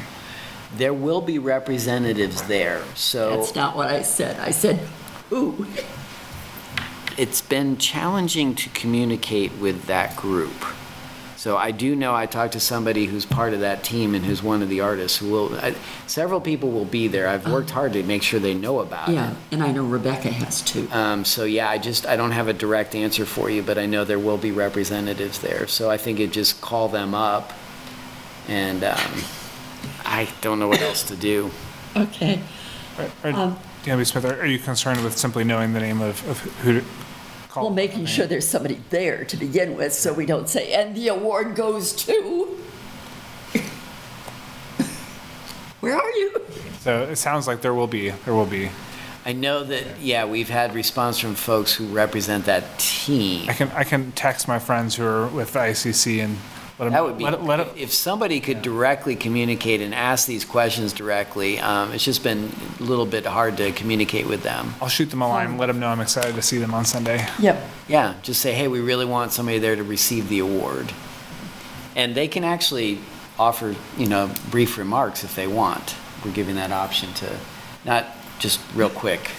there 0.77 0.93
will 0.93 1.21
be 1.21 1.39
representatives 1.39 2.41
there, 2.43 2.83
so 2.95 3.37
That's 3.37 3.55
not 3.55 3.75
what 3.75 3.87
I 3.87 4.01
said. 4.01 4.39
I 4.39 4.51
said, 4.51 4.79
who? 5.29 5.65
it's 7.17 7.41
been 7.41 7.77
challenging 7.77 8.53
to 8.55 8.69
communicate 8.69 9.53
with 9.53 9.85
that 9.85 10.15
group. 10.17 10.53
So 11.45 11.57
I 11.57 11.69
do 11.69 11.95
know, 11.95 12.15
I 12.15 12.25
talked 12.25 12.53
to 12.53 12.59
somebody 12.59 13.05
who's 13.05 13.23
part 13.23 13.53
of 13.53 13.59
that 13.59 13.83
team 13.83 14.15
and 14.15 14.25
who's 14.25 14.41
one 14.41 14.63
of 14.63 14.69
the 14.69 14.81
artists 14.81 15.19
who 15.19 15.29
will, 15.29 15.55
I- 15.59 15.75
several 16.07 16.41
people 16.41 16.71
will 16.71 16.85
be 16.85 17.07
there. 17.07 17.27
I've 17.27 17.47
worked 17.47 17.69
hard 17.69 17.93
to 17.93 18.01
make 18.01 18.23
sure 18.23 18.39
they 18.39 18.55
know 18.55 18.79
about 18.79 19.09
it. 19.09 19.13
Yeah, 19.13 19.35
and 19.51 19.61
I 19.61 19.71
know 19.71 19.85
Rebecca 19.85 20.31
has 20.31 20.63
too. 20.63 20.87
Um, 20.91 21.23
so 21.23 21.43
yeah, 21.43 21.69
I 21.69 21.77
just, 21.77 22.07
I 22.07 22.15
don't 22.15 22.31
have 22.31 22.47
a 22.47 22.53
direct 22.53 22.95
answer 22.95 23.27
for 23.27 23.51
you, 23.51 23.61
but 23.61 23.77
I 23.77 23.85
know 23.85 24.03
there 24.03 24.17
will 24.17 24.39
be 24.39 24.51
representatives 24.51 25.37
there. 25.37 25.67
So 25.67 25.91
I 25.91 25.97
think 25.97 26.19
it 26.19 26.31
just 26.31 26.61
call 26.61 26.87
them 26.89 27.13
up 27.13 27.53
and, 28.47 28.83
um, 28.83 29.11
I 30.03 30.27
don't 30.41 30.57
know 30.57 30.67
what 30.67 30.81
else 30.81 31.03
to 31.03 31.15
do. 31.15 31.51
Okay. 31.95 32.41
Are- 32.97 33.29
are- 33.29 33.39
Um, 33.39 33.59
Danby 33.83 34.05
Smith, 34.05 34.25
are 34.25 34.41
are 34.41 34.47
you 34.47 34.57
concerned 34.57 35.03
with 35.03 35.15
simply 35.15 35.43
knowing 35.43 35.73
the 35.73 35.79
name 35.79 36.01
of, 36.01 36.27
of 36.27 36.39
who 36.63 36.79
to 36.79 36.85
call? 37.55 37.63
Well, 37.65 37.73
making 37.73 38.05
sure 38.05 38.27
there's 38.27 38.47
somebody 38.47 38.81
there 38.89 39.23
to 39.25 39.37
begin 39.37 39.75
with, 39.75 39.93
so 39.93 40.13
we 40.13 40.25
don't 40.25 40.49
say, 40.49 40.73
and 40.73 40.95
the 40.95 41.07
award 41.07 41.55
goes 41.55 41.93
to. 41.93 42.59
Where 45.79 45.95
are 45.95 46.11
you? 46.11 46.41
So 46.81 47.03
it 47.03 47.15
sounds 47.15 47.47
like 47.47 47.61
there 47.61 47.73
will 47.73 47.87
be, 47.87 48.09
there 48.09 48.33
will 48.33 48.45
be. 48.45 48.69
I 49.25 49.31
know 49.31 49.63
that, 49.63 49.99
yeah, 49.99 50.25
we've 50.25 50.49
had 50.49 50.75
response 50.75 51.17
from 51.17 51.33
folks 51.33 51.73
who 51.73 51.87
represent 51.87 52.45
that 52.45 52.77
team. 52.77 53.49
I 53.49 53.53
can, 53.53 53.71
I 53.71 53.83
can 53.83 54.11
text 54.11 54.47
my 54.47 54.59
friends 54.59 54.95
who 54.95 55.05
are 55.05 55.27
with 55.27 55.53
the 55.53 55.59
ICC 55.59 56.23
and 56.23 56.37
let 56.79 56.85
them. 56.85 56.93
That 56.93 57.03
would 57.03 57.17
be, 57.17 57.23
let 57.23 57.33
it- 57.35 57.43
let 57.43 57.59
it- 57.61 57.73
if 57.77 57.93
somebody 57.93 58.39
could 58.39 58.61
directly 58.61 59.15
communicate 59.15 59.81
and 59.81 59.93
ask 59.95 60.27
these 60.27 60.43
questions 60.45 60.93
directly, 60.93 61.59
um, 61.59 61.91
it's 61.93 62.03
just 62.03 62.23
been 62.23 62.51
a 62.79 62.83
little 62.83 63.05
bit 63.05 63.25
hard 63.25 63.57
to 63.57 63.71
communicate 63.71 64.27
with 64.27 64.43
them. 64.43 64.75
I'll 64.81 64.89
shoot 64.89 65.09
them 65.09 65.21
a 65.21 65.27
line, 65.27 65.57
let 65.57 65.67
them 65.67 65.79
know 65.79 65.87
I'm 65.87 66.01
excited 66.01 66.35
to 66.35 66.41
see 66.41 66.57
them 66.57 66.73
on 66.73 66.85
Sunday. 66.85 67.25
Yep. 67.39 67.69
Yeah, 67.87 68.13
just 68.23 68.41
say, 68.41 68.53
hey, 68.53 68.67
we 68.67 68.79
really 68.81 69.05
want 69.05 69.31
somebody 69.31 69.59
there 69.59 69.75
to 69.75 69.83
receive 69.83 70.27
the 70.29 70.39
award. 70.39 70.91
And 71.95 72.13
they 72.15 72.27
can 72.27 72.43
actually 72.43 72.99
offer, 73.39 73.75
you 73.97 74.07
know, 74.07 74.29
brief 74.51 74.77
remarks 74.77 75.23
if 75.23 75.35
they 75.35 75.47
want. 75.47 75.95
We're 76.23 76.31
giving 76.31 76.55
that 76.55 76.71
option 76.71 77.13
to, 77.15 77.29
not 77.85 78.05
just 78.39 78.59
real 78.75 78.89
quick. 78.89 79.29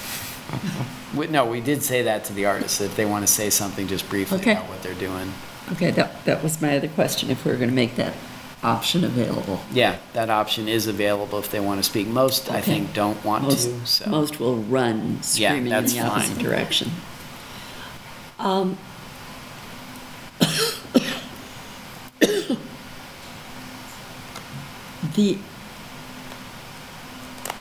We- 1.14 1.28
No, 1.28 1.46
we 1.46 1.60
did 1.60 1.82
say 1.82 2.02
that 2.02 2.24
to 2.26 2.32
the 2.34 2.44
artists, 2.46 2.80
if 2.80 2.94
they 2.96 3.04
want 3.06 3.26
to 3.26 3.32
say 3.32 3.48
something 3.48 3.86
just 3.88 4.08
briefly 4.10 4.38
Okay. 4.38 4.52
about 4.52 4.68
what 4.68 4.82
they're 4.82 4.92
doing. 4.94 5.32
Okay, 5.72 5.90
that, 5.92 6.24
that 6.24 6.42
was 6.42 6.60
my 6.62 6.76
other 6.76 6.88
question, 6.88 7.30
if 7.30 7.44
we're 7.44 7.56
going 7.56 7.68
to 7.70 7.74
make 7.74 7.96
that 7.96 8.14
option 8.62 9.04
available. 9.04 9.60
Yeah, 9.72 9.98
that 10.12 10.30
option 10.30 10.68
is 10.68 10.86
available 10.86 11.38
if 11.38 11.50
they 11.50 11.60
want 11.60 11.78
to 11.80 11.82
speak. 11.82 12.06
Most, 12.06 12.50
I 12.50 12.58
Okay. 12.58 12.78
think, 12.78 12.94
don't 12.94 13.22
want 13.24 13.44
Most, 13.44 13.68
to, 13.68 13.86
so. 13.86 14.10
most 14.10 14.40
will 14.40 14.56
run 14.56 15.22
screaming 15.22 15.64
in 15.64 15.68
that's 15.70 15.92
the 15.92 16.00
opposite 16.00 16.34
fine. 16.34 16.44
direction. 16.44 16.90
Um, 18.38 18.78
The, 25.14 25.38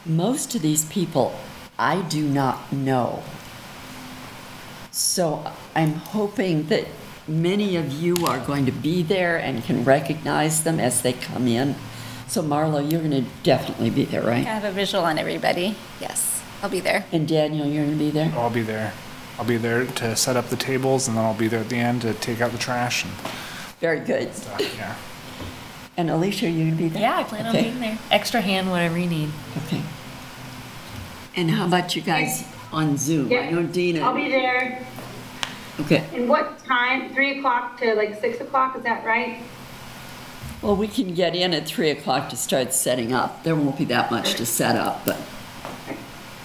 most 0.05 0.55
of 0.55 0.61
these 0.61 0.85
people, 0.85 1.37
I 1.79 2.01
do 2.01 2.27
not 2.27 2.71
know. 2.71 3.23
So 4.91 5.51
I'm 5.73 5.93
hoping 5.93 6.67
that 6.67 6.87
many 7.27 7.75
of 7.75 7.91
you 7.93 8.25
are 8.25 8.39
going 8.39 8.65
to 8.65 8.71
be 8.71 9.01
there 9.03 9.37
and 9.37 9.63
can 9.63 9.83
recognize 9.83 10.63
them 10.63 10.79
as 10.79 11.01
they 11.01 11.13
come 11.13 11.47
in. 11.47 11.75
So 12.27 12.41
Marlo, 12.41 12.79
you're 12.89 13.01
going 13.01 13.23
to 13.23 13.29
definitely 13.43 13.89
be 13.89 14.05
there, 14.05 14.21
right? 14.21 14.29
I 14.29 14.33
right? 14.37 14.45
have 14.45 14.63
a 14.63 14.71
visual 14.71 15.03
on 15.03 15.17
everybody. 15.17 15.75
Yes, 15.99 16.41
I'll 16.61 16.69
be 16.69 16.79
there. 16.79 17.05
And 17.11 17.27
Daniel, 17.27 17.65
you're 17.67 17.85
going 17.85 17.97
to 17.97 18.03
be 18.03 18.11
there? 18.11 18.31
I'll 18.35 18.49
be 18.49 18.61
there. 18.61 18.93
I'll 19.37 19.45
be 19.45 19.57
there 19.57 19.85
to 19.85 20.15
set 20.15 20.35
up 20.37 20.47
the 20.47 20.55
tables 20.55 21.07
and 21.07 21.17
then 21.17 21.23
I'll 21.25 21.33
be 21.33 21.47
there 21.47 21.59
at 21.59 21.69
the 21.69 21.75
end 21.77 22.01
to 22.03 22.13
take 22.13 22.41
out 22.41 22.51
the 22.51 22.57
trash 22.57 23.03
and 23.03 23.13
Very 23.79 23.99
good. 23.99 24.33
stuff, 24.33 24.61
yeah. 24.77 24.95
And 25.97 26.09
Alicia, 26.09 26.49
you're 26.49 26.65
going 26.67 26.71
to 26.71 26.83
be 26.83 26.89
there? 26.89 27.01
Yeah, 27.03 27.17
I 27.17 27.23
plan 27.23 27.45
on 27.45 27.55
Okay. 27.55 27.63
being 27.69 27.79
there. 27.79 27.97
Extra 28.11 28.41
hand, 28.41 28.69
whatever 28.71 28.97
you 28.97 29.07
need. 29.07 29.29
Okay. 29.65 29.81
And 31.35 31.51
how 31.51 31.65
about 31.67 31.95
you 31.95 32.01
guys 32.01 32.45
on 32.71 32.97
Zoom? 32.97 33.31
I 33.31 33.49
know 33.51 33.63
Dina. 33.63 34.01
I'll 34.01 34.15
be 34.15 34.29
there. 34.29 34.85
Okay, 35.81 36.07
And 36.13 36.29
what 36.29 36.63
time? 36.65 37.13
3 37.13 37.39
o'clock 37.39 37.77
to 37.81 37.95
like 37.95 38.19
6 38.19 38.41
o'clock, 38.41 38.77
is 38.77 38.83
that 38.83 39.05
right? 39.05 39.41
well, 40.61 40.75
we 40.75 40.87
can 40.87 41.13
get 41.13 41.35
in 41.35 41.53
at 41.53 41.67
3 41.67 41.91
o'clock 41.91 42.29
to 42.29 42.35
start 42.35 42.73
setting 42.73 43.13
up. 43.13 43.43
There 43.43 43.55
won't 43.55 43.77
be 43.77 43.85
that 43.85 44.09
much 44.09 44.33
to 44.35 44.45
set 44.45 44.75
up, 44.75 45.05
but 45.05 45.17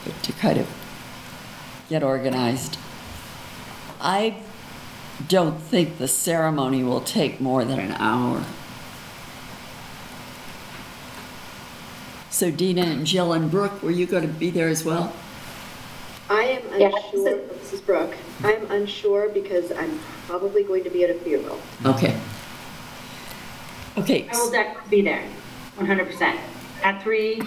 but 0.05 0.23
to 0.25 0.33
kind 0.33 0.59
of 0.59 0.67
get 1.89 2.03
organized. 2.03 2.77
I 4.01 4.37
don't 5.29 5.61
think 5.61 5.99
the 5.99 6.09
ceremony 6.09 6.83
will 6.83 7.01
take 7.03 7.41
more 7.41 7.65
than 7.65 7.79
an 7.79 7.93
hour. 7.93 8.45
So 12.31 12.51
Dina 12.51 12.83
and 12.83 13.07
Jill 13.07 13.33
and 13.33 13.51
Brooke, 13.51 13.83
were 13.83 13.91
you 13.91 14.07
going 14.07 14.23
to 14.23 14.29
be 14.33 14.51
there 14.51 14.69
as 14.69 14.85
well? 14.85 15.13
I 16.31 16.43
am 16.45 16.81
Yeah. 16.81 16.87
unsure, 16.95 17.39
this 17.61 17.73
is 17.73 17.81
Brooke, 17.81 18.15
I'm 18.45 18.71
unsure 18.71 19.29
because 19.29 19.73
I'm 19.73 19.99
probably 20.29 20.63
going 20.63 20.85
to 20.85 20.91
be 20.91 21.03
at 21.03 21.11
a 21.11 21.15
funeral. 21.15 21.59
Okay. 21.85 22.15
Okay, 23.99 24.29
I 24.33 24.37
will 24.39 24.51
definitely 24.53 24.89
be 24.99 25.03
there, 25.03 25.25
100%. 25.77 26.37
At 26.85 27.03
3, 27.03 27.43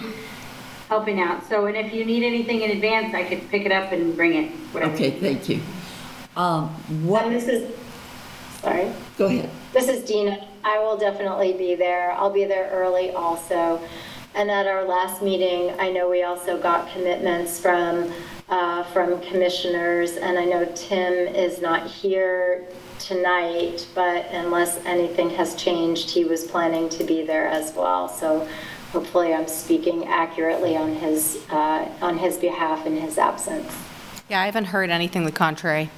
helping 0.90 1.18
out. 1.18 1.48
So, 1.48 1.64
and 1.64 1.76
if 1.78 1.94
you 1.94 2.04
need 2.04 2.22
anything 2.24 2.60
in 2.60 2.72
advance, 2.72 3.14
I 3.14 3.24
could 3.24 3.50
pick 3.50 3.64
it 3.64 3.72
up 3.72 3.90
and 3.92 4.14
bring 4.14 4.34
it, 4.34 4.50
whatever. 4.72 4.92
okay, 4.94 5.12
thank 5.12 5.48
you. 5.48 5.60
Um, 6.36 6.76
And 6.88 7.08
what, 7.08 7.30
this 7.30 7.48
is, 7.48 7.72
sorry. 8.60 8.92
go 9.16 9.26
ahead. 9.26 9.48
This 9.72 9.88
is 9.88 10.04
Dina. 10.04 10.46
I 10.62 10.78
will 10.78 10.98
definitely 10.98 11.54
be 11.54 11.74
there. 11.74 12.12
I'll 12.12 12.30
be 12.30 12.44
there 12.44 12.68
early 12.70 13.10
also. 13.12 13.80
And 14.34 14.50
at 14.50 14.66
our 14.66 14.84
last 14.84 15.22
meeting, 15.22 15.72
I 15.78 15.90
know 15.90 16.10
we 16.10 16.24
also 16.24 16.58
got 16.60 16.90
commitments 16.92 17.60
from, 17.60 18.12
uh, 18.48 18.82
from 18.84 19.20
commissioners, 19.20 20.16
and 20.16 20.36
I 20.38 20.44
know 20.44 20.64
Tim 20.74 21.12
is 21.12 21.62
not 21.62 21.86
here 21.86 22.64
tonight, 22.98 23.86
but 23.94 24.26
unless 24.32 24.84
anything 24.86 25.30
has 25.30 25.54
changed, 25.54 26.10
he 26.10 26.24
was 26.24 26.44
planning 26.44 26.88
to 26.90 27.04
be 27.04 27.24
there 27.24 27.46
as 27.46 27.72
well. 27.74 28.08
So 28.08 28.48
hopefully 28.92 29.32
I'm 29.32 29.46
speaking 29.46 30.06
accurately 30.06 30.76
on 30.76 30.94
his, 30.96 31.38
uh, 31.50 31.88
on 32.02 32.18
his 32.18 32.36
behalf 32.36 32.86
in 32.86 32.96
his 32.96 33.18
absence. 33.18 33.72
Yeah, 34.28 34.40
I 34.40 34.46
haven't 34.46 34.66
heard 34.66 34.90
anything 34.90 35.26
the 35.26 35.32
contrary. 35.32 35.90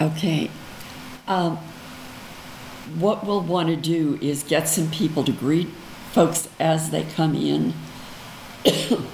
Okay. 0.00 0.50
Um, 1.28 1.58
What 2.98 3.26
we'll 3.26 3.42
want 3.42 3.68
to 3.68 3.76
do 3.76 4.18
is 4.22 4.42
get 4.42 4.66
some 4.66 4.90
people 4.90 5.22
to 5.24 5.32
greet 5.32 5.68
folks 6.12 6.48
as 6.58 6.90
they 6.90 7.04
come 7.04 7.34
in. 7.34 7.74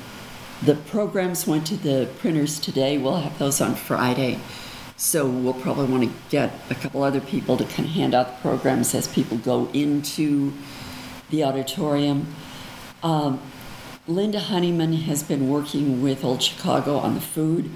The 0.62 0.76
programs 0.76 1.46
went 1.46 1.66
to 1.66 1.76
the 1.76 2.08
printers 2.20 2.58
today. 2.58 2.96
We'll 2.96 3.16
have 3.16 3.38
those 3.38 3.60
on 3.60 3.74
Friday. 3.74 4.40
So 4.96 5.26
we'll 5.26 5.52
probably 5.52 5.84
want 5.84 6.04
to 6.04 6.14
get 6.30 6.54
a 6.70 6.74
couple 6.74 7.02
other 7.02 7.20
people 7.20 7.58
to 7.58 7.64
kind 7.64 7.86
of 7.86 7.94
hand 7.94 8.14
out 8.14 8.28
the 8.28 8.40
programs 8.40 8.94
as 8.94 9.06
people 9.06 9.36
go 9.36 9.68
into 9.74 10.54
the 11.28 11.44
auditorium. 11.44 12.34
Um, 13.02 13.42
Linda 14.08 14.40
Honeyman 14.40 14.94
has 14.94 15.22
been 15.22 15.50
working 15.50 16.02
with 16.02 16.24
Old 16.24 16.42
Chicago 16.42 16.96
on 16.96 17.14
the 17.14 17.20
food. 17.20 17.70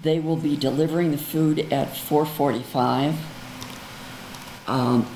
They 0.00 0.18
will 0.18 0.36
be 0.36 0.56
delivering 0.56 1.10
the 1.10 1.18
food 1.18 1.70
at 1.70 1.88
4:45. 1.94 3.16
Um, 4.66 5.06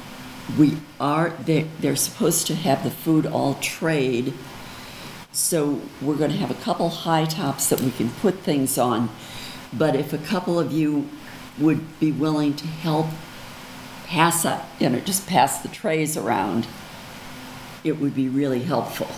we 0.58 0.76
are 1.00 1.30
they, 1.30 1.62
they're 1.80 1.96
supposed 1.96 2.46
to 2.48 2.54
have 2.54 2.82
the 2.84 2.90
food 2.90 3.26
all 3.26 3.54
trade, 3.54 4.34
so 5.32 5.80
we're 6.00 6.16
going 6.16 6.30
to 6.30 6.36
have 6.36 6.50
a 6.50 6.54
couple 6.62 6.88
high 6.90 7.24
tops 7.24 7.68
that 7.68 7.80
we 7.80 7.90
can 7.90 8.10
put 8.10 8.36
things 8.40 8.76
on. 8.78 9.08
But 9.72 9.96
if 9.96 10.12
a 10.12 10.18
couple 10.18 10.58
of 10.58 10.72
you 10.72 11.08
would 11.58 11.98
be 12.00 12.12
willing 12.12 12.54
to 12.56 12.66
help 12.66 13.06
pass 14.06 14.44
up, 14.44 14.66
you 14.78 14.88
know, 14.90 15.00
just 15.00 15.26
pass 15.26 15.58
the 15.62 15.68
trays 15.68 16.16
around, 16.16 16.66
it 17.84 17.98
would 17.98 18.14
be 18.14 18.28
really 18.28 18.60
helpful. 18.62 19.08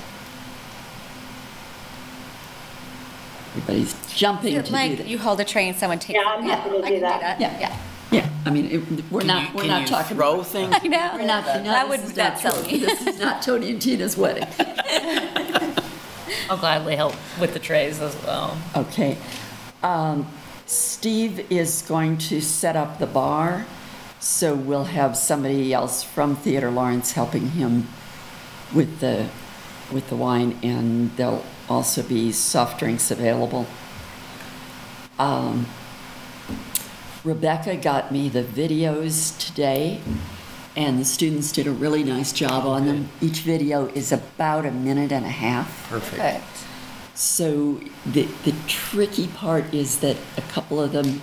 Everybody's 3.57 3.95
jumping 4.17 4.55
to 4.55 4.63
do 4.63 4.73
Like, 4.73 4.99
that. 4.99 5.07
you 5.07 5.19
hold 5.19 5.41
a 5.41 5.45
tray 5.45 5.69
and 5.69 5.77
someone 5.77 5.99
takes. 5.99 6.19
Yeah, 6.19 6.29
I'm 6.29 6.43
happy 6.45 6.71
to 6.71 6.77
I 6.79 6.89
do 6.89 6.95
can 6.95 7.01
that. 7.03 7.41
Yeah. 7.41 7.77
Yeah. 8.15 8.21
Yeah, 8.25 8.31
I 8.47 8.51
mean, 8.51 8.67
it, 8.71 9.11
we're 9.11 9.21
Can 9.21 9.27
not, 9.29 9.43
you- 9.43 9.55
we're 9.55 9.61
can 9.63 9.69
not 9.71 9.81
you 9.83 9.87
talking. 9.89 10.17
throw 10.17 10.43
things? 10.43 10.75
I 10.81 10.87
know. 10.87 11.11
We're 11.15 11.27
not, 11.27 11.45
no, 11.47 11.63
That 11.65 11.89
this 11.89 11.91
would, 12.01 12.01
is 12.09 12.13
that's 12.15 12.45
not, 12.45 12.55
silly. 12.55 12.79
this 12.79 13.07
is 13.07 13.19
not 13.19 13.43
Tony 13.43 13.71
and 13.71 13.83
Tina's 13.83 14.17
wedding. 14.17 14.47
I'll 16.51 16.59
gladly 16.59 16.95
help 16.97 17.15
with 17.41 17.53
the 17.55 17.59
trays 17.59 18.01
as 18.01 18.15
well. 18.25 18.57
Okay. 18.77 19.17
Um, 19.83 20.27
Steve 20.67 21.51
is 21.51 21.83
going 21.83 22.19
to 22.19 22.41
set 22.41 22.77
up 22.77 22.99
the 22.99 23.07
bar, 23.07 23.67
so 24.21 24.55
we'll 24.55 24.85
have 24.85 25.17
somebody 25.17 25.73
else 25.73 26.03
from 26.03 26.37
Theater 26.37 26.71
Lawrence 26.71 27.13
helping 27.13 27.51
him 27.51 27.89
with 28.75 29.01
the, 29.01 29.29
with 29.93 30.09
the 30.09 30.17
wine, 30.17 30.59
and 30.63 31.15
there'll 31.17 31.45
also 31.69 32.03
be 32.03 32.31
soft 32.33 32.79
drinks 32.79 33.11
available. 33.11 33.67
Um, 35.19 35.67
Rebecca 37.25 37.77
got 37.77 38.13
me 38.13 38.29
the 38.29 38.43
videos 38.43 39.39
today, 39.39 39.99
and 40.77 41.01
the 41.01 41.07
students 41.07 41.53
did 41.53 41.67
a 41.67 41.71
really 41.71 42.05
nice 42.05 42.33
job 42.33 42.67
on 42.67 42.85
them. 42.87 43.09
Each 43.23 43.39
video 43.39 43.87
is 43.87 44.13
about 44.13 44.67
a 44.67 44.71
minute 44.71 45.11
and 45.11 45.25
a 45.25 45.31
half. 45.31 45.89
Perfect. 45.89 46.45
So 47.15 47.81
the, 48.05 48.25
the 48.45 48.55
tricky 48.67 49.29
part 49.29 49.73
is 49.73 50.01
that 50.01 50.19
a 50.37 50.43
couple 50.43 50.79
of 50.79 50.93
them 50.93 51.23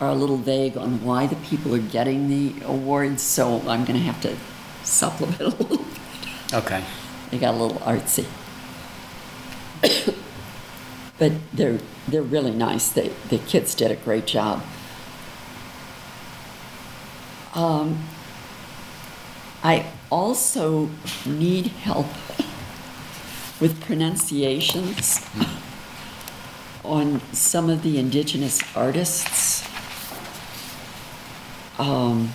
are 0.00 0.08
a 0.08 0.14
little 0.14 0.38
vague 0.38 0.78
on 0.78 1.04
why 1.04 1.26
the 1.26 1.36
people 1.36 1.74
are 1.74 1.78
getting 1.78 2.28
the 2.28 2.64
awards, 2.64 3.22
so 3.22 3.60
I'm 3.68 3.84
gonna 3.84 3.98
have 3.98 4.20
to 4.22 4.34
supplement 4.82 5.40
a 5.40 5.48
little. 5.48 5.84
Okay. 6.54 6.82
They 7.30 7.38
got 7.38 7.54
a 7.54 7.58
little 7.58 7.80
artsy. 7.80 8.24
But 11.18 11.32
they're, 11.52 11.78
they're 12.06 12.22
really 12.22 12.50
nice. 12.50 12.88
They, 12.90 13.08
the 13.28 13.38
kids 13.38 13.74
did 13.74 13.90
a 13.90 13.96
great 13.96 14.26
job. 14.26 14.62
Um, 17.54 18.04
I 19.64 19.86
also 20.10 20.90
need 21.24 21.68
help 21.68 22.06
with 23.60 23.80
pronunciations 23.80 25.26
on 26.84 27.20
some 27.32 27.68
of 27.70 27.82
the 27.82 27.98
indigenous 27.98 28.62
artists. 28.76 29.66
Um, 31.78 32.32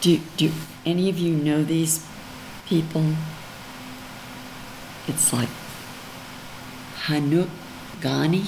do, 0.00 0.18
do 0.36 0.50
any 0.84 1.08
of 1.08 1.18
you 1.18 1.34
know 1.34 1.62
these 1.62 2.06
people? 2.72 3.04
It's 5.06 5.30
like 5.30 5.50
Hanuk 7.04 7.50
Ghani? 8.00 8.46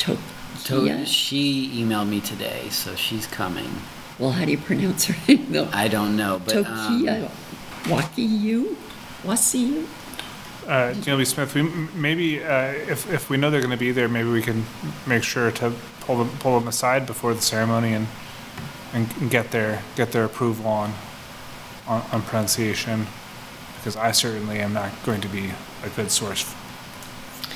To- 0.00 0.18
Tokia? 0.66 1.06
She 1.06 1.70
emailed 1.82 2.08
me 2.10 2.20
today, 2.20 2.68
so 2.68 2.94
she's 2.94 3.26
coming. 3.26 3.70
Well, 4.18 4.32
how 4.32 4.44
do 4.44 4.50
you 4.50 4.58
pronounce 4.58 5.06
her 5.06 5.16
name 5.28 5.50
though? 5.50 5.68
I 5.72 5.88
don't 5.88 6.14
know, 6.14 6.42
but 6.44 6.56
um, 6.56 6.64
Tokia 6.66 7.30
Wakiyu? 7.84 8.76
Wasiyu? 9.22 9.86
Uh, 10.66 10.92
GLB 10.92 11.26
Smith, 11.26 11.54
we, 11.54 11.62
m- 11.62 11.88
maybe, 11.94 12.44
uh, 12.44 12.72
if, 12.94 13.10
if 13.10 13.30
we 13.30 13.38
know 13.38 13.50
they're 13.50 13.62
gonna 13.62 13.78
be 13.78 13.92
there, 13.92 14.08
maybe 14.10 14.28
we 14.28 14.42
can 14.42 14.66
make 15.06 15.22
sure 15.22 15.50
to 15.52 15.72
pull 16.00 16.18
them, 16.18 16.28
pull 16.38 16.58
them 16.60 16.68
aside 16.68 17.06
before 17.06 17.32
the 17.32 17.40
ceremony 17.40 17.94
and, 17.94 18.06
and 18.92 19.30
get 19.30 19.50
their, 19.52 19.82
get 19.96 20.12
their 20.12 20.24
approval 20.24 20.66
on, 20.66 20.92
on, 21.90 22.02
on 22.12 22.22
pronunciation. 22.22 23.06
Because 23.76 23.96
I 23.96 24.12
certainly 24.12 24.58
am 24.58 24.72
not 24.72 24.90
going 25.04 25.20
to 25.22 25.28
be 25.28 25.50
a 25.84 25.88
good 25.96 26.10
source 26.10 26.42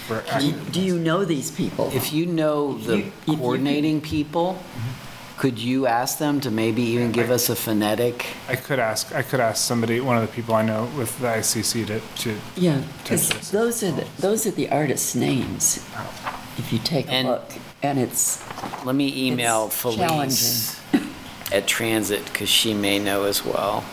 for 0.07 0.22
Do 0.39 0.47
you- 0.47 0.53
Do 0.72 0.80
you 0.80 0.99
know 0.99 1.24
these 1.24 1.51
people? 1.51 1.91
if 1.95 2.12
you 2.12 2.26
know 2.26 2.78
the 2.78 2.97
you- 2.99 3.03
if 3.05 3.28
you- 3.28 3.37
coordinating 3.37 4.01
people, 4.01 4.55
mm-hmm. 4.55 5.41
could 5.41 5.59
you 5.59 5.87
ask 5.87 6.18
them 6.18 6.41
to 6.41 6.51
maybe 6.51 6.82
even 6.82 7.12
give 7.12 7.30
us 7.30 7.49
a 7.51 7.57
phonetic? 7.57 8.24
I 8.49 8.57
could 8.57 8.78
ask, 8.78 9.14
I 9.14 9.22
could 9.22 9.41
ask 9.41 9.62
somebody, 9.62 10.01
one 10.01 10.16
of 10.16 10.22
the 10.26 10.32
people 10.35 10.55
I 10.55 10.62
know 10.62 10.89
with 10.97 11.18
the 11.20 11.26
ICC 11.28 11.87
to, 11.89 12.01
to, 12.22 12.39
Yeah, 12.57 12.80
because 13.03 13.28
Texas. 13.28 13.51
those 13.51 13.82
are 13.82 13.93
the, 13.93 14.07
those 14.18 14.47
are 14.47 14.51
the 14.53 14.70
artists' 14.70 15.14
names, 15.14 15.85
oh. 15.97 16.41
if 16.59 16.72
you 16.72 16.78
take 16.78 17.07
a 17.09 17.12
And- 17.12 17.28
look. 17.28 17.53
And 17.82 17.99
it's, 17.99 18.43
Let 18.87 18.95
me 18.95 19.26
email 19.28 19.66
It's 19.66 19.76
Felice 19.76 20.80
at 21.53 21.66
Transit, 21.66 22.24
because 22.24 22.49
she 22.49 22.72
may 22.72 22.99
know 22.99 23.24
as 23.24 23.45
well. 23.45 23.85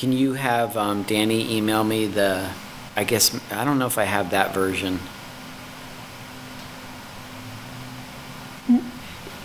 Can 0.00 0.12
you 0.12 0.32
have 0.32 0.78
um, 0.78 1.02
Danny 1.02 1.58
email 1.58 1.84
me 1.84 2.06
the, 2.06 2.48
I 2.96 3.04
guess, 3.04 3.38
I 3.52 3.66
don't 3.66 3.78
know 3.78 3.84
if 3.86 3.98
I 3.98 4.04
have 4.04 4.30
that 4.30 4.54
version. 4.54 4.98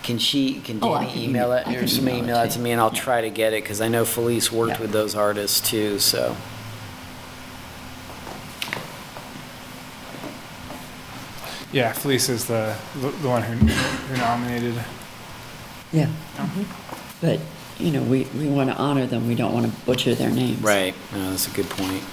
Can 0.03 0.17
she, 0.17 0.61
can 0.61 0.79
Oh, 0.81 0.93
I 0.93 0.99
Danny 1.03 1.11
can 1.11 1.21
email 1.23 1.47
email- 1.47 1.51
it, 1.57 1.67
I 1.67 1.75
or 1.75 1.79
can 1.79 1.87
somebody 1.89 2.17
email 2.19 2.23
it 2.23 2.29
email 2.29 2.43
it 2.43 2.47
to 2.51 2.53
to 2.53 2.59
me, 2.61 2.71
and 2.71 2.79
I'll 2.79 2.89
try 2.89 3.19
to 3.19 3.29
get 3.29 3.51
it, 3.51 3.63
because 3.63 3.81
I 3.81 3.89
know 3.89 4.05
Felice 4.05 4.49
worked 4.49 4.75
Yeah. 4.75 4.79
with 4.81 4.91
those 4.93 5.13
artists 5.13 5.59
too, 5.59 5.99
so. 5.99 6.37
yeah, 11.71 11.91
Felice 11.91 12.29
is 12.29 12.45
the, 12.45 12.75
the 12.95 13.09
the 13.09 13.27
one 13.27 13.41
who, 13.41 13.53
who 13.55 14.17
nominated. 14.17 14.75
yeah. 15.91 16.09
But, 17.21 17.39
you 17.79 17.91
know, 17.91 18.01
we, 18.03 18.23
we 18.37 18.47
want 18.47 18.69
to 18.69 18.75
honor 18.77 19.05
them, 19.05 19.27
we 19.27 19.35
don't 19.35 19.53
want 19.53 19.65
to 19.65 19.71
butcher 19.85 20.15
their 20.15 20.29
names. 20.31 20.61
Right, 20.61 20.95
no, 21.11 21.29
that's 21.31 21.47
a 21.47 21.51
good 21.51 21.69
point. 21.69 22.03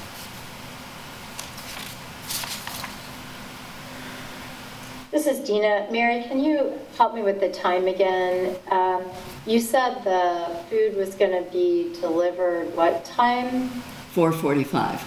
This 5.11 5.27
is 5.27 5.41
Dina. 5.47 5.87
Mary, 5.91 6.23
can 6.23 6.43
you 6.43 6.79
help 6.97 7.15
me 7.15 7.23
with 7.23 7.39
the 7.39 7.51
time 7.51 7.87
again? 7.87 8.57
Um, 8.71 9.05
You 9.45 9.61
said 9.61 10.03
the 10.05 10.57
food 10.71 10.97
was 10.97 11.15
going 11.15 11.33
to 11.33 11.51
be 11.51 11.93
delivered 12.01 12.75
what 12.77 13.05
time? 13.05 13.69
445. 14.13 15.03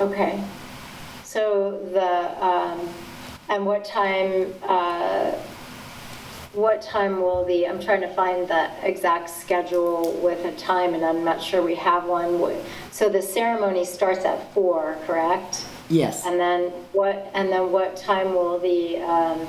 Okay. 0.00 0.42
So 1.24 1.80
the, 1.92 2.44
um, 2.44 2.88
and 3.48 3.66
what 3.66 3.84
time, 3.84 4.52
uh, 4.62 5.32
what 6.52 6.82
time 6.82 7.20
will 7.20 7.44
the, 7.44 7.66
I'm 7.66 7.80
trying 7.80 8.00
to 8.00 8.12
find 8.14 8.48
the 8.48 8.68
exact 8.82 9.30
schedule 9.30 10.18
with 10.22 10.44
a 10.44 10.52
time, 10.56 10.94
and 10.94 11.04
I'm 11.04 11.24
not 11.24 11.40
sure 11.42 11.62
we 11.62 11.76
have 11.76 12.04
one. 12.04 12.40
So 12.90 13.08
the 13.08 13.22
ceremony 13.22 13.84
starts 13.84 14.24
at 14.24 14.52
four, 14.52 14.96
correct? 15.06 15.64
Yes, 15.88 16.24
And 16.24 16.38
then 16.38 16.70
what, 16.92 17.30
and 17.34 17.50
then 17.50 17.72
what 17.72 17.96
time 17.96 18.32
will 18.34 18.58
the 18.60 18.98
um, 18.98 19.46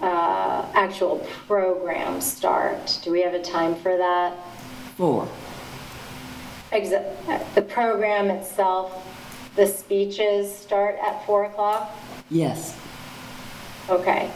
uh, 0.00 0.66
actual 0.74 1.18
program 1.48 2.20
start? 2.20 2.98
Do 3.02 3.10
we 3.10 3.20
have 3.22 3.34
a 3.34 3.42
time 3.42 3.74
for 3.76 3.96
that? 3.96 4.34
four. 4.96 5.28
Exa- 6.70 7.54
The 7.54 7.62
program 7.62 8.30
itself, 8.30 9.04
the 9.56 9.66
speeches 9.66 10.52
start 10.56 10.96
at 11.04 11.24
4 11.26 11.44
o'clock? 11.46 11.90
Yes. 12.30 12.76
Okay. 13.88 14.30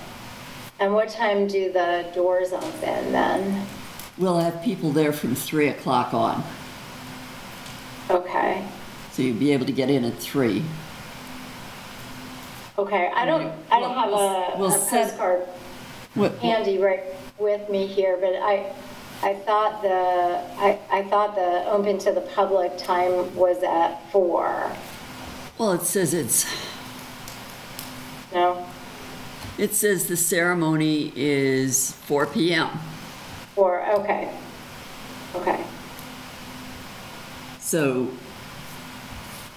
And 0.80 0.94
what 0.94 1.08
time 1.08 1.46
do 1.48 1.72
the 1.72 2.06
doors 2.14 2.52
open 2.52 3.12
then? 3.12 3.66
We'll 4.16 4.38
have 4.38 4.62
people 4.62 4.90
there 4.92 5.12
from 5.12 5.34
3 5.34 5.68
o'clock 5.68 6.12
on, 6.14 6.42
Okay. 8.10 8.64
so 9.12 9.22
you'll 9.22 9.36
be 9.38 9.52
able 9.52 9.66
to 9.66 9.72
get 9.72 9.90
in 9.90 10.04
at 10.04 10.14
3. 10.18 10.64
Okay, 12.78 13.10
I 13.14 13.24
don't, 13.26 13.52
I 13.70 13.80
don't 13.80 13.94
have 13.94 14.08
a 14.10 14.58
We'll 14.58 14.72
a 14.74 14.78
set- 14.78 15.10
postcard 15.10 15.46
What- 16.14 16.38
handy 16.38 16.78
right 16.78 17.02
with 17.38 17.68
me 17.68 17.86
here, 17.86 18.16
but 18.20 18.34
I, 18.36 18.72
I 19.22 19.34
thought 19.34 19.82
the, 19.82 19.90
I, 20.58 20.78
I 20.90 21.02
thought 21.04 21.34
the 21.36 21.68
open 21.70 21.98
to 21.98 22.12
the 22.12 22.20
public 22.20 22.76
time 22.78 23.34
was 23.36 23.62
at 23.64 24.00
4. 24.10 24.72
Well, 25.58 25.72
it 25.72 25.82
says 25.82 26.14
it's, 26.14 26.44
No? 28.32 28.64
It 29.58 29.74
says 29.74 30.06
the 30.06 30.16
ceremony 30.16 31.12
is 31.16 31.92
4 32.06 32.26
PM. 32.26 32.68
4, 33.54 33.86
okay. 33.94 34.30
Okay. 35.34 35.64
So 37.58 38.08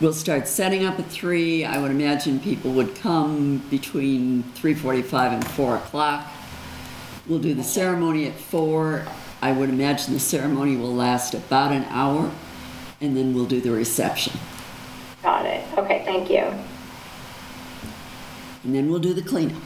we'll 0.01 0.13
start 0.13 0.47
setting 0.47 0.83
up 0.85 0.99
at 0.99 1.05
3. 1.07 1.63
I 1.65 1.77
would 1.79 1.91
imagine 1.91 2.39
people 2.39 2.71
would 2.71 2.95
come 2.95 3.59
between 3.69 4.43
3:45 4.55 5.33
and 5.33 5.47
4 5.47 5.75
o'clock. 5.77 6.27
We'll 7.27 7.39
do 7.39 7.53
the 7.53 7.63
ceremony 7.63 8.27
at 8.27 8.33
4. 8.33 9.05
I 9.41 9.51
would 9.51 9.69
imagine 9.69 10.13
the 10.13 10.19
ceremony 10.19 10.75
will 10.75 10.93
last 10.93 11.33
about 11.33 11.71
an 11.71 11.85
hour, 11.85 12.31
and 12.99 13.15
then 13.15 13.33
we'll 13.33 13.45
do 13.45 13.61
the 13.61 13.71
reception. 13.71 14.33
Got 15.23 15.45
it. 15.45 15.63
Okay, 15.77 16.01
thank 16.05 16.29
you. 16.29 16.45
and 18.63 18.75
then 18.75 18.89
we'll 18.89 18.99
do 18.99 19.13
the 19.13 19.21
cleanup. 19.21 19.61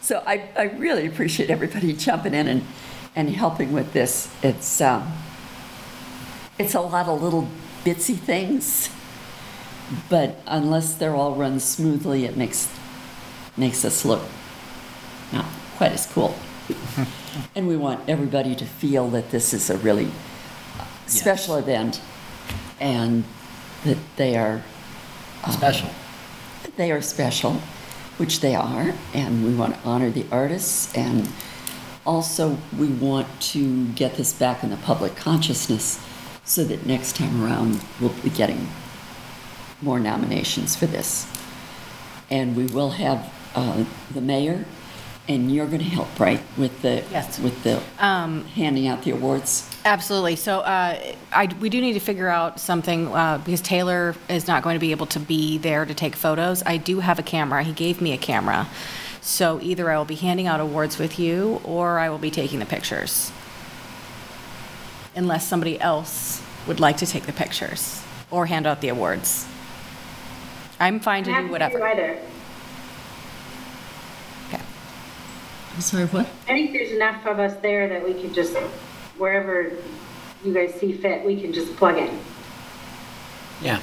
So 0.00 0.22
I, 0.26 0.48
I 0.56 0.64
really 0.64 1.06
appreciate 1.06 1.50
everybody 1.50 1.92
jumping 1.92 2.34
in 2.34 2.46
and, 2.48 2.66
and 3.14 3.30
helping 3.30 3.72
with 3.72 3.92
this. 3.92 4.32
It's 4.42 4.80
um, 4.80 5.12
it's 6.58 6.74
a 6.74 6.80
lot 6.80 7.08
of 7.08 7.22
little 7.22 7.48
bitsy 7.84 8.16
things, 8.16 8.90
but 10.08 10.40
unless 10.46 10.94
they're 10.94 11.14
all 11.14 11.34
run 11.34 11.60
smoothly, 11.60 12.24
it 12.24 12.36
makes 12.36 12.68
makes 13.56 13.84
us 13.84 14.04
look 14.04 14.22
not 15.32 15.46
quite 15.76 15.92
as 15.92 16.06
cool. 16.06 16.34
and 17.56 17.66
we 17.66 17.76
want 17.76 18.08
everybody 18.08 18.54
to 18.54 18.64
feel 18.64 19.08
that 19.08 19.30
this 19.30 19.52
is 19.52 19.70
a 19.70 19.76
really 19.78 20.10
special 21.06 21.56
event 21.56 22.00
and 22.78 23.24
that 23.84 23.98
they 24.16 24.36
are 24.36 24.62
Special. 25.48 25.88
They 26.80 26.90
are 26.90 27.02
special, 27.02 27.52
which 28.16 28.40
they 28.40 28.54
are, 28.54 28.94
and 29.12 29.44
we 29.44 29.54
want 29.54 29.74
to 29.74 29.80
honor 29.86 30.08
the 30.08 30.24
artists. 30.32 30.90
And 30.96 31.28
also, 32.06 32.56
we 32.78 32.88
want 32.88 33.28
to 33.52 33.88
get 33.88 34.14
this 34.14 34.32
back 34.32 34.64
in 34.64 34.70
the 34.70 34.78
public 34.78 35.14
consciousness 35.14 36.02
so 36.42 36.64
that 36.64 36.86
next 36.86 37.16
time 37.16 37.44
around 37.44 37.84
we'll 38.00 38.14
be 38.22 38.30
getting 38.30 38.66
more 39.82 40.00
nominations 40.00 40.74
for 40.74 40.86
this. 40.86 41.30
And 42.30 42.56
we 42.56 42.64
will 42.64 42.92
have 42.92 43.30
uh, 43.54 43.84
the 44.10 44.22
mayor, 44.22 44.64
and 45.30 45.50
you're 45.54 45.66
going 45.66 45.78
to 45.78 45.84
help, 45.84 46.18
right, 46.18 46.40
with 46.56 46.82
the 46.82 47.04
Yes. 47.12 47.38
with 47.38 47.62
the 47.62 47.80
Um, 48.00 48.44
handing 48.46 48.88
out 48.88 49.02
the 49.04 49.12
awards. 49.12 49.68
Absolutely. 49.84 50.34
So 50.36 50.58
uh, 50.60 50.98
I, 51.32 51.48
we 51.60 51.68
do 51.70 51.80
need 51.80 51.92
to 51.92 52.00
figure 52.00 52.28
out 52.28 52.58
something 52.58 53.06
uh, 53.14 53.38
because 53.38 53.60
Taylor 53.60 54.16
is 54.28 54.48
not 54.48 54.62
going 54.64 54.74
to 54.74 54.80
be 54.80 54.90
able 54.90 55.06
to 55.06 55.20
be 55.20 55.56
there 55.56 55.84
to 55.86 55.94
take 55.94 56.16
photos. 56.16 56.62
I 56.66 56.76
do 56.78 56.98
have 57.00 57.18
a 57.20 57.22
camera. 57.22 57.62
He 57.62 57.72
gave 57.72 58.00
me 58.00 58.12
a 58.12 58.18
camera. 58.18 58.66
So 59.20 59.60
either 59.62 59.88
I 59.90 59.96
will 59.96 60.04
be 60.04 60.16
handing 60.16 60.48
out 60.48 60.58
awards 60.60 60.98
with 60.98 61.18
you 61.18 61.60
or 61.62 61.98
I 62.00 62.08
will 62.10 62.18
be 62.18 62.30
taking 62.32 62.58
the 62.58 62.66
pictures. 62.66 63.30
Unless 65.14 65.46
somebody 65.46 65.80
else 65.80 66.42
would 66.66 66.80
like 66.80 66.96
to 66.98 67.06
take 67.06 67.26
the 67.26 67.32
pictures 67.32 68.02
or 68.32 68.46
hand 68.46 68.66
out 68.66 68.80
the 68.80 68.88
awards. 68.88 69.46
I'm 70.80 70.98
fine 70.98 71.22
to 71.24 71.30
I'm 71.30 71.34
happy 71.34 71.48
do 71.48 71.52
to 71.52 71.58
do 71.58 71.80
whatever. 71.80 71.86
either. 71.86 72.18
Okay. 74.48 74.62
I'm 75.69 75.69
sorry, 75.80 76.06
what? 76.06 76.26
I 76.48 76.52
think 76.52 76.72
there's 76.72 76.90
enough 76.92 77.26
of 77.26 77.38
us 77.38 77.56
there 77.60 77.88
that 77.88 78.04
we 78.04 78.14
could 78.14 78.32
just, 78.34 78.54
wherever 79.18 79.72
you 80.44 80.54
guys 80.54 80.74
see 80.74 80.92
fit, 80.92 81.24
we 81.24 81.40
can 81.40 81.52
just 81.52 81.74
plug 81.76 81.98
in. 81.98 82.18
Yeah, 83.62 83.80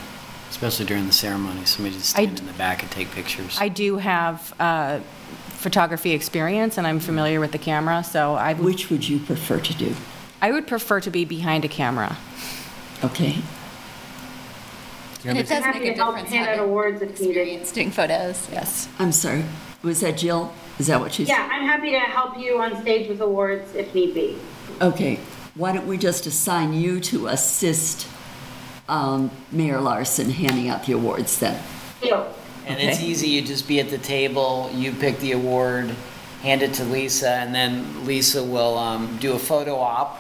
especially 0.50 0.86
during 0.86 1.06
the 1.06 1.14
ceremony, 1.14 1.66
somebody 1.66 1.96
just 1.96 2.18
I 2.18 2.24
stand 2.24 2.38
d- 2.38 2.42
in 2.42 2.48
the 2.48 2.54
back 2.54 2.82
and 2.82 2.92
take 2.92 3.12
pictures. 3.12 3.58
I 3.60 3.70
do 3.70 3.98
have 3.98 4.54
uh, 4.60 5.00
photography 5.50 6.12
experience 6.12 6.78
and 6.78 6.88
I'm 6.88 7.00
familiar 7.00 7.40
with 7.40 7.52
the 7.52 7.58
camera, 7.60 8.04
so 8.04 8.34
I 8.36 8.54
would, 8.54 8.66
Which 8.66 8.90
would 8.90 9.08
you 9.08 9.20
prefer 9.20 9.60
to 9.60 9.74
do? 9.76 9.96
I 10.42 10.52
would 10.52 10.68
prefer 10.68 11.00
to 11.02 11.10
be 11.12 11.26
behind 11.26 11.64
a 11.66 11.68
camera. 11.68 12.18
Okay. 13.04 13.36
And 15.26 15.38
it 15.38 15.48
does 15.50 15.64
make 15.66 15.76
a 15.84 15.94
to 15.94 15.94
help 15.96 16.16
difference 16.16 16.30
hand 16.34 16.48
out 16.48 16.56
having 16.56 16.70
awards 16.70 17.02
if 17.02 17.10
needed. 17.20 17.28
experience 17.38 17.72
doing 17.72 17.92
photos. 17.92 18.48
Yes. 18.52 18.88
I'm 18.98 19.12
sorry. 19.12 19.44
Was 19.84 20.02
that 20.02 20.18
Jill? 20.18 20.54
Is 20.80 20.88
that 20.88 21.00
what 21.00 21.14
she 21.14 21.26
said? 21.26 21.34
Yeah, 21.34 21.50
I'm 21.52 21.66
happy 21.66 21.92
to 21.92 22.00
help 22.00 22.38
you 22.38 22.60
on 22.60 22.80
stage 22.82 23.08
with 23.10 23.22
awards 23.22 23.74
if 23.76 23.94
need 23.94 24.14
be. 24.14 24.38
Okay, 24.82 25.20
why 25.56 25.72
don't 25.72 25.88
we 25.88 25.98
just 25.98 26.26
assign 26.26 26.74
you 26.74 27.00
to 27.02 27.28
assist 27.28 28.08
um, 28.88 29.32
Mayor 29.52 29.80
Larsen 29.82 30.30
handing 30.30 30.70
out 30.70 30.86
the 30.86 30.94
awards 30.94 31.40
then? 31.40 31.62
Deal. 32.02 32.34
And 32.66 32.80
it's 32.80 32.98
Okay. 32.98 33.08
easy, 33.08 33.30
you 33.30 33.42
just 33.42 33.68
be 33.68 33.80
at 33.80 33.90
the 33.90 33.98
table, 33.98 34.70
you 34.74 34.92
pick 34.92 35.20
the 35.20 35.32
award, 35.32 35.96
hand 36.42 36.62
it 36.62 36.74
to 36.76 36.84
Lisa, 36.84 37.30
and 37.30 37.56
then 37.56 38.06
Lisa 38.06 38.44
will 38.44 38.78
um, 38.78 39.18
do 39.20 39.34
a 39.34 39.40
photo 39.40 39.78
op. 39.80 40.20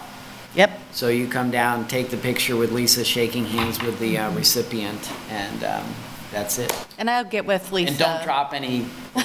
Yep. 0.55 0.71
So 0.91 1.09
you 1.09 1.27
come 1.27 1.51
down, 1.51 1.87
take 1.87 2.09
the 2.09 2.17
picture 2.17 2.55
with 2.55 2.71
Lisa 2.71 3.03
shaking 3.03 3.45
hands 3.45 3.81
with 3.81 3.99
the 3.99 4.17
uh, 4.17 4.31
recipient, 4.31 5.11
and 5.29 5.63
um, 5.63 5.85
that's 6.31 6.59
it. 6.59 6.73
And 6.97 7.09
I'll 7.09 7.23
get 7.23 7.45
with 7.45 7.71
Lisa. 7.71 7.89
And 7.91 7.99
don't 7.99 8.23
drop 8.23 8.53
any, 8.53 8.85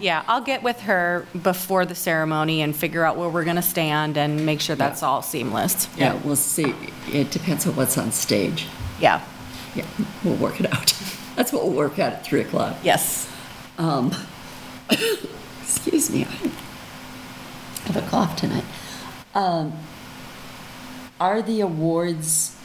Yeah, 0.00 0.22
I'll 0.28 0.40
get 0.40 0.62
with 0.62 0.80
her 0.82 1.26
before 1.42 1.84
the 1.84 1.94
ceremony 1.94 2.62
and 2.62 2.74
figure 2.74 3.04
out 3.04 3.16
where 3.16 3.28
we're 3.28 3.44
going 3.44 3.56
to 3.56 3.62
stand 3.62 4.16
and 4.16 4.46
make 4.46 4.60
sure 4.60 4.76
that's 4.76 5.02
all 5.02 5.22
seamless. 5.22 5.88
Yeah, 5.96 6.14
we'll 6.24 6.36
see. 6.36 6.74
It 7.12 7.30
depends 7.30 7.66
on 7.66 7.74
what's 7.76 7.98
on 7.98 8.12
stage. 8.12 8.66
Yeah, 9.00 9.20
Yeah, 9.74 9.84
we'll 10.24 10.36
work 10.36 10.60
it 10.60 10.72
out. 10.72 10.92
That's 11.36 11.52
what 11.52 11.64
we'll 11.64 11.74
work 11.76 11.98
out 11.98 12.14
at 12.14 12.24
3 12.24 12.40
o'clock. 12.40 12.76
yes. 12.82 13.30
Um, 13.76 14.10
excuse 15.60 16.08
me, 16.10 16.22
I 16.24 17.88
have 17.92 17.96
a 17.96 18.08
cough 18.08 18.36
tonight. 18.36 18.64
Um, 19.34 19.74
are 21.20 21.42
the 21.42 21.60
awards 21.60 22.55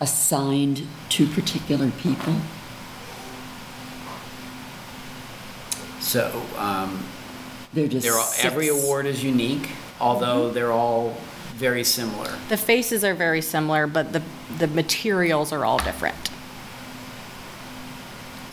assigned 0.00 0.86
to 1.10 1.26
particular 1.26 1.90
people? 1.90 2.34
so 6.00 6.42
um, 6.56 7.04
They're 7.74 7.88
just 7.88 8.04
they're 8.06 8.14
all, 8.14 8.32
every 8.40 8.68
six- 8.68 8.82
award 8.84 9.06
is 9.06 9.22
unique, 9.22 9.70
although 10.00 10.50
they're 10.50 10.72
all 10.72 11.16
very 11.56 11.84
similar. 11.84 12.32
The 12.48 12.56
faces 12.56 13.04
are 13.04 13.14
very 13.14 13.42
similar, 13.42 13.86
but 13.86 14.12
the, 14.12 14.22
the 14.58 14.68
materials 14.68 15.52
are 15.52 15.64
all 15.64 15.78
different. 15.78 16.30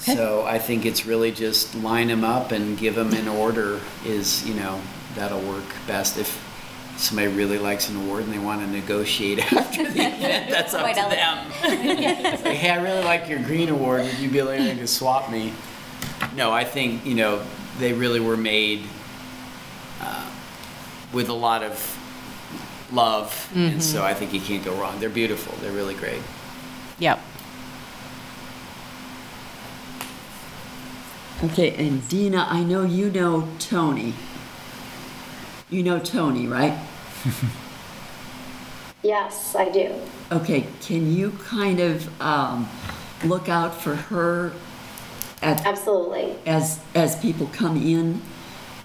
Okay. 0.01 0.15
So 0.15 0.43
I 0.45 0.59
think 0.59 0.85
it's 0.85 1.05
really 1.05 1.31
just 1.31 1.75
line 1.75 2.07
them 2.07 2.23
up 2.23 2.51
and 2.51 2.77
give 2.77 2.95
them 2.95 3.13
in 3.13 3.27
order 3.27 3.79
is, 4.05 4.47
you 4.47 4.53
know, 4.55 4.81
that'll 5.15 5.41
work 5.41 5.63
best. 5.87 6.17
If 6.17 6.41
somebody 6.97 7.27
really 7.27 7.57
likes 7.57 7.89
an 7.89 7.97
award 7.97 8.23
and 8.23 8.33
they 8.33 8.39
want 8.39 8.61
to 8.61 8.67
negotiate 8.67 9.39
after 9.53 9.83
the 9.83 9.89
event, 9.89 10.49
that's 10.49 10.73
up 10.73 10.81
Quite 10.81 10.95
to 10.95 11.09
them. 11.09 11.45
It's 11.63 12.43
like, 12.43 12.57
hey, 12.57 12.69
I 12.71 12.81
really 12.81 13.03
like 13.03 13.29
your 13.29 13.39
green 13.39 13.69
award. 13.69 14.03
Would 14.03 14.19
you 14.19 14.29
be 14.29 14.41
willing 14.41 14.77
to 14.77 14.87
swap 14.87 15.29
me? 15.31 15.53
No, 16.35 16.51
I 16.51 16.63
think, 16.63 17.05
you 17.05 17.15
know, 17.15 17.43
they 17.79 17.93
really 17.93 18.19
were 18.19 18.37
made 18.37 18.83
uh, 20.01 20.29
with 21.13 21.29
a 21.29 21.33
lot 21.33 21.63
of 21.63 21.97
love. 22.91 23.49
And 23.55 23.83
so 23.83 24.03
I 24.03 24.13
think 24.13 24.33
you 24.33 24.39
can't 24.39 24.63
go 24.63 24.73
wrong. 24.79 24.99
They're 24.99 25.09
beautiful. 25.09 25.55
They're 25.61 25.71
really 25.71 25.95
great. 25.95 26.21
Yep. 26.99 27.19
Okay, 31.43 31.75
and 31.75 32.07
Dina, 32.07 32.47
I 32.49 32.63
know 32.63 32.83
you 32.83 33.09
know 33.09 33.47
Tony. 33.59 34.13
You 35.69 35.83
know 35.83 35.99
Tony, 35.99 36.47
right? 36.47 36.77
Yes, 39.03 39.53
I 39.55 39.69
do. 39.69 39.93
Okay, 40.31 40.65
can 40.81 41.13
you 41.13 41.29
kind 41.45 41.79
of 41.79 42.21
um, 42.21 42.67
look 43.23 43.49
out 43.49 43.79
for 43.79 43.93
her 43.95 44.51
at, 45.43 45.63
Absolutely. 45.63 46.35
as 46.47 46.79
as 46.95 47.15
people 47.19 47.45
come 47.53 47.77
in 47.77 48.19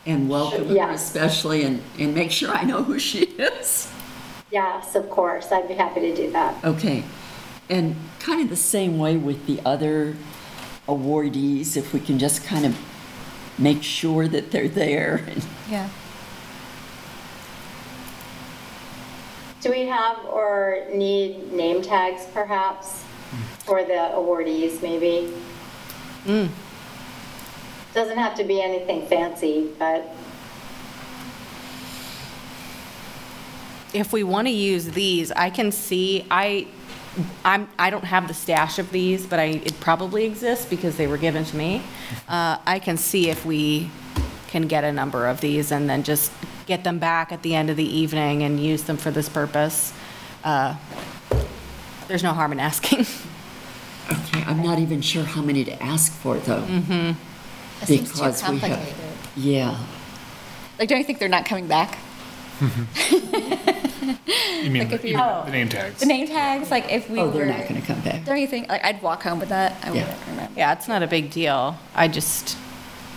and 0.04 0.28
welcome 0.28 0.68
her 0.68 0.74
Yes. 0.74 1.02
especially, 1.06 1.62
and 1.64 1.82
and 1.98 2.14
make 2.14 2.30
sure 2.30 2.50
I 2.50 2.64
know 2.64 2.82
who 2.82 2.98
she 2.98 3.20
is. 3.20 3.90
Yes, 4.50 4.94
of 4.94 5.08
course. 5.08 5.50
I'd 5.52 5.68
be 5.68 5.74
happy 5.74 6.00
to 6.00 6.14
do 6.14 6.30
that. 6.32 6.62
Okay, 6.64 7.02
And 7.70 7.96
kind 8.18 8.42
of 8.42 8.50
the 8.50 8.56
same 8.56 8.98
way 8.98 9.16
with 9.16 9.46
the 9.46 9.58
other 9.64 10.16
awardees, 10.86 11.78
if 11.78 11.94
we 11.94 12.00
can 12.00 12.18
just 12.18 12.44
kind 12.44 12.66
of 12.66 12.76
make 13.58 13.82
sure 13.82 14.28
that 14.28 14.50
they're 14.50 14.68
there. 14.68 15.24
Yeah. 15.70 15.88
Do 19.60 19.70
we 19.70 19.86
have 19.86 20.24
or 20.24 20.86
need 20.92 21.52
name 21.52 21.82
tags 21.82 22.26
perhaps 22.32 23.04
for 23.60 23.84
the 23.84 24.10
awardees 24.14 24.80
maybe? 24.82 25.34
Doesn't 27.92 28.18
have 28.18 28.34
to 28.36 28.44
be 28.44 28.62
anything 28.62 29.06
fancy, 29.06 29.68
but 29.78 30.14
If 33.92 34.12
we 34.12 34.22
want 34.22 34.46
to 34.46 34.52
use 34.52 34.86
these, 34.90 35.32
I 35.32 35.50
can 35.50 35.72
see, 35.72 36.24
I, 36.30 36.68
I'm, 37.44 37.68
I 37.76 37.90
don't 37.90 38.04
have 38.04 38.28
the 38.28 38.34
stash 38.34 38.78
of 38.78 38.92
these, 38.92 39.26
but 39.26 39.40
I, 39.40 39.46
it 39.64 39.78
probably 39.80 40.24
exists 40.24 40.64
because 40.64 40.96
they 40.96 41.08
were 41.08 41.18
given 41.18 41.44
to 41.44 41.56
me. 41.56 41.82
Uh, 42.28 42.58
I 42.64 42.78
can 42.78 42.96
see 42.96 43.30
if 43.30 43.44
we 43.44 43.90
can 44.46 44.68
get 44.68 44.84
a 44.84 44.92
number 44.92 45.26
of 45.26 45.40
these 45.40 45.72
and 45.72 45.90
then 45.90 46.04
just 46.04 46.30
get 46.70 46.84
them 46.84 46.98
back 47.00 47.32
at 47.32 47.42
the 47.42 47.54
end 47.56 47.68
of 47.68 47.76
the 47.76 47.84
evening 47.84 48.44
and 48.44 48.60
use 48.64 48.84
them 48.84 48.96
for 48.96 49.10
this 49.10 49.28
purpose. 49.28 49.92
Uh, 50.44 50.76
There's 52.06 52.22
no 52.22 52.32
harm 52.32 52.52
in 52.52 52.60
asking. 52.60 53.04
Okay, 54.12 54.42
I'm 54.44 54.60
not 54.64 54.80
even 54.80 55.02
sure 55.02 55.22
how 55.22 55.40
many 55.40 55.62
to 55.64 55.80
ask 55.80 56.10
for, 56.12 56.36
though. 56.38 56.64
It 56.68 57.14
seems 57.86 58.08
too 58.10 58.18
Because 58.18 58.18
we 58.18 58.24
have- 58.24 58.40
complicated. 58.40 58.94
Yeah. 59.36 59.78
Like, 60.80 60.88
don't 60.88 60.98
you 60.98 61.04
think 61.04 61.20
they're 61.20 61.28
not 61.28 61.44
coming 61.44 61.68
back? 61.68 61.96
You 64.62 64.70
mean, 64.70 64.82
Like 64.84 64.92
if 64.92 65.02
the- 65.02 65.08
you- 65.10 65.16
you 65.18 65.22
mean 65.22 65.44
the 65.46 65.50
name 65.52 65.68
tags? 65.68 66.00
The 66.00 66.06
name 66.06 66.26
tags, 66.26 66.70
like 66.72 66.90
if 66.90 67.08
we 67.08 67.20
Oh, 67.20 67.26
were. 67.26 67.32
they're 67.32 67.46
not 67.46 67.68
going 67.68 67.80
to 67.80 67.86
come 67.86 68.00
back. 68.00 68.24
Don't 68.24 68.36
you 68.38 68.46
think, 68.48 68.68
like, 68.68 68.84
I'd 68.84 69.00
walk 69.00 69.22
home 69.22 69.38
with 69.38 69.48
that? 69.50 69.76
I 69.82 69.86
Yeah. 69.92 69.92
wouldn't 70.06 70.26
remember. 70.28 70.52
Yeah, 70.56 70.72
it's 70.72 70.88
not 70.88 71.02
a 71.02 71.06
big 71.06 71.30
deal. 71.30 71.78
I 71.94 72.08
just, 72.08 72.56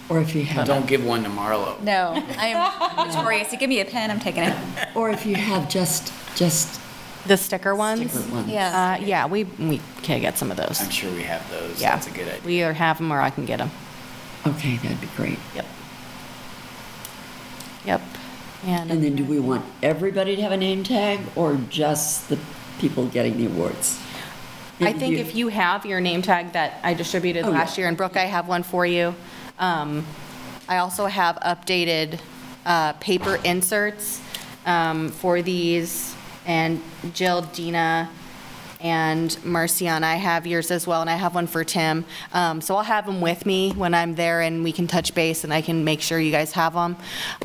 Or 0.10 0.20
if 0.20 0.36
you 0.36 0.44
have, 0.46 0.68
Don't 0.68 0.86
give 0.86 1.04
one 1.06 1.24
to 1.24 1.30
Marlo. 1.30 1.80
No, 1.82 2.14
I 2.38 2.48
am 2.48 3.08
notorious. 3.08 3.52
You 3.52 3.58
give 3.58 3.70
me 3.70 3.80
a 3.80 3.86
pen, 3.86 4.12
I'm 4.12 4.20
taking 4.20 4.44
it. 4.44 4.56
or 4.96 5.10
if 5.10 5.26
you 5.26 5.36
have 5.36 5.70
just, 5.70 6.12
just 6.36 6.82
the 7.26 7.38
sticker 7.38 7.74
ones? 7.74 8.12
sticker 8.12 8.34
ones. 8.34 8.50
Yeah. 8.50 8.98
Uh, 9.00 9.06
yeah, 9.06 9.26
we, 9.26 9.46
we 9.46 9.80
can 10.02 10.20
get 10.20 10.38
some 10.38 10.52
of 10.52 10.58
those. 10.58 10.82
I'm 10.82 10.90
sure 10.90 11.12
we 11.14 11.24
have 11.24 11.50
those. 11.50 11.82
Yeah. 11.82 11.96
That's 11.96 12.08
a 12.08 12.12
good 12.12 12.28
idea. 12.28 12.42
We 12.46 12.62
either 12.62 12.74
have 12.74 12.98
them 12.98 13.12
or 13.14 13.22
I 13.22 13.30
can 13.30 13.46
get 13.46 13.60
them. 13.60 13.72
Okay, 14.46 14.76
that'd 14.78 15.00
be 15.00 15.08
great. 15.16 15.40
Yep. 15.56 15.66
Yep. 17.86 18.02
And 18.66 18.90
then 19.04 19.16
do 19.16 19.26
we 19.26 19.40
want 19.40 19.66
everybody 19.82 20.36
to 20.36 20.42
have 20.42 20.52
a 20.52 20.58
name 20.58 20.84
tag 20.84 21.20
or 21.36 21.56
just 21.70 22.30
the 22.30 22.38
people 22.80 23.08
getting 23.08 23.38
the 23.38 23.46
awards? 23.46 24.00
I 24.80 24.92
think 24.94 25.18
if 25.18 25.36
you 25.36 25.48
have 25.50 25.86
your 25.86 26.02
name 26.02 26.22
tag 26.22 26.54
that 26.54 26.80
I 26.84 26.94
distributed 26.94 27.46
Oh, 27.46 27.50
yeah. 27.52 27.60
last 27.60 27.78
year, 27.78 27.88
and 27.88 27.96
Brooke, 27.96 28.18
I 28.18 28.26
have 28.26 28.48
one 28.48 28.64
for 28.64 28.86
you. 28.86 29.16
Um, 29.60 30.06
I 30.68 30.78
also 30.78 31.06
have 31.06 31.36
updated 31.38 32.20
uh, 32.66 32.94
paper 32.94 33.40
inserts 33.44 34.22
um, 34.66 35.10
for 35.10 35.42
these, 35.42 36.16
and 36.46 36.82
Jill, 37.14 37.42
Dina, 37.42 38.10
and 38.80 39.38
Marciana, 39.46 40.06
I 40.06 40.16
have 40.16 40.46
yours 40.46 40.70
as 40.70 40.86
well, 40.86 41.00
and 41.02 41.10
I 41.10 41.16
have 41.16 41.36
one 41.36 41.48
for 41.48 41.64
Tim. 41.64 42.04
Um, 42.34 42.60
So 42.60 42.76
I'll 42.76 42.84
have 42.84 43.06
them 43.06 43.22
with 43.22 43.46
me 43.46 43.72
when 43.72 43.94
I'm 43.94 44.16
there, 44.16 44.42
and 44.42 44.64
we 44.64 44.72
can 44.74 44.88
touch 44.88 45.16
base, 45.16 45.44
and 45.44 45.54
I 45.54 45.62
can 45.62 45.84
make 45.86 46.02
sure 46.02 46.20
you 46.20 46.32
guys 46.32 46.52
have 46.54 46.74
them. 46.74 46.98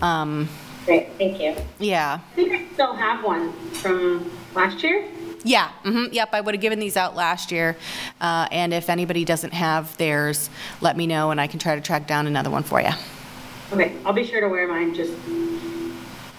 Um, 0.03 0.49
great, 0.85 1.09
thank 1.19 1.41
you. 1.41 1.55
Yeah, 1.79 2.19
I 2.33 2.35
think 2.35 2.53
I 2.53 2.73
still 2.75 2.95
have 2.95 3.25
one 3.25 3.53
from 3.75 4.31
last 4.55 4.83
year. 4.83 5.07
Yeah, 5.45 5.69
hmm 5.85 6.07
yep, 6.13 6.31
I 6.33 6.41
would 6.41 6.55
have 6.55 6.61
given 6.61 6.79
these 6.79 6.97
out 6.97 7.15
last 7.15 7.53
year. 7.53 7.77
Uh, 8.21 8.49
and 8.51 8.75
if 8.75 8.91
anybody 8.91 9.25
doesn't 9.25 9.53
have 9.53 9.97
theirs, 9.97 10.51
let 10.81 10.97
me 10.97 11.07
know 11.07 11.31
and 11.31 11.41
I 11.41 11.47
can 11.47 11.59
try 11.59 11.75
to 11.75 11.81
track 11.81 12.07
down 12.07 12.27
another 12.27 12.51
one 12.51 12.63
for 12.63 12.81
you. 12.81 12.91
Okay, 13.73 13.97
I'll 14.05 14.13
be 14.13 14.25
sure 14.25 14.41
to 14.41 14.49
wear 14.49 14.67
mine 14.67 14.95
just 14.95 15.13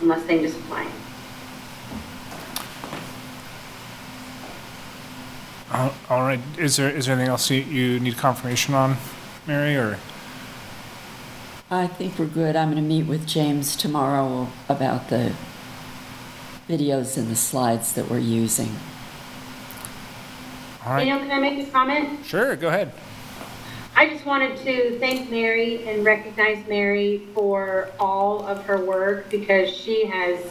unless 0.01 0.25
they 0.25 0.41
just 0.41 0.57
fly. 0.61 0.87
All 5.71 5.93
all 6.09 6.21
right, 6.23 6.39
is 6.57 6.77
there, 6.77 6.89
is 6.89 7.05
there 7.05 7.15
anything 7.15 7.29
else 7.29 7.49
you, 7.51 7.61
you 7.61 7.99
need 7.99 8.17
confirmation 8.17 8.73
on, 8.73 8.97
Mary, 9.45 9.75
or? 9.75 9.99
I 11.71 11.85
think 11.85 12.17
we're 12.17 12.25
good. 12.25 12.55
I'm 12.55 12.71
going 12.71 12.81
to 12.83 12.89
meet 12.89 13.05
with 13.05 13.27
James 13.27 13.75
tomorrow 13.75 14.47
about 14.67 15.09
the 15.09 15.33
videos 16.67 17.15
and 17.17 17.27
the 17.29 17.35
slides 17.35 17.93
that 17.93 18.09
we're 18.09 18.17
using. 18.17 18.75
All 20.89 20.95
right, 20.95 21.05
Daniel, 21.05 21.19
can 21.19 21.31
I 21.31 21.39
make 21.39 21.67
a 21.67 21.69
comment? 21.69 22.25
sure, 22.25 22.55
go 22.55 22.69
ahead. 22.69 22.91
I 23.95 24.09
just 24.09 24.25
wanted 24.25 24.57
to 24.65 24.97
thank 24.97 25.29
Mary 25.29 25.87
and 25.87 26.03
recognize 26.03 26.67
Mary 26.67 27.27
for 27.35 27.91
all 27.99 28.43
of 28.47 28.65
her 28.65 28.83
work 28.83 29.29
because 29.29 29.69
she 29.69 30.07
has 30.07 30.43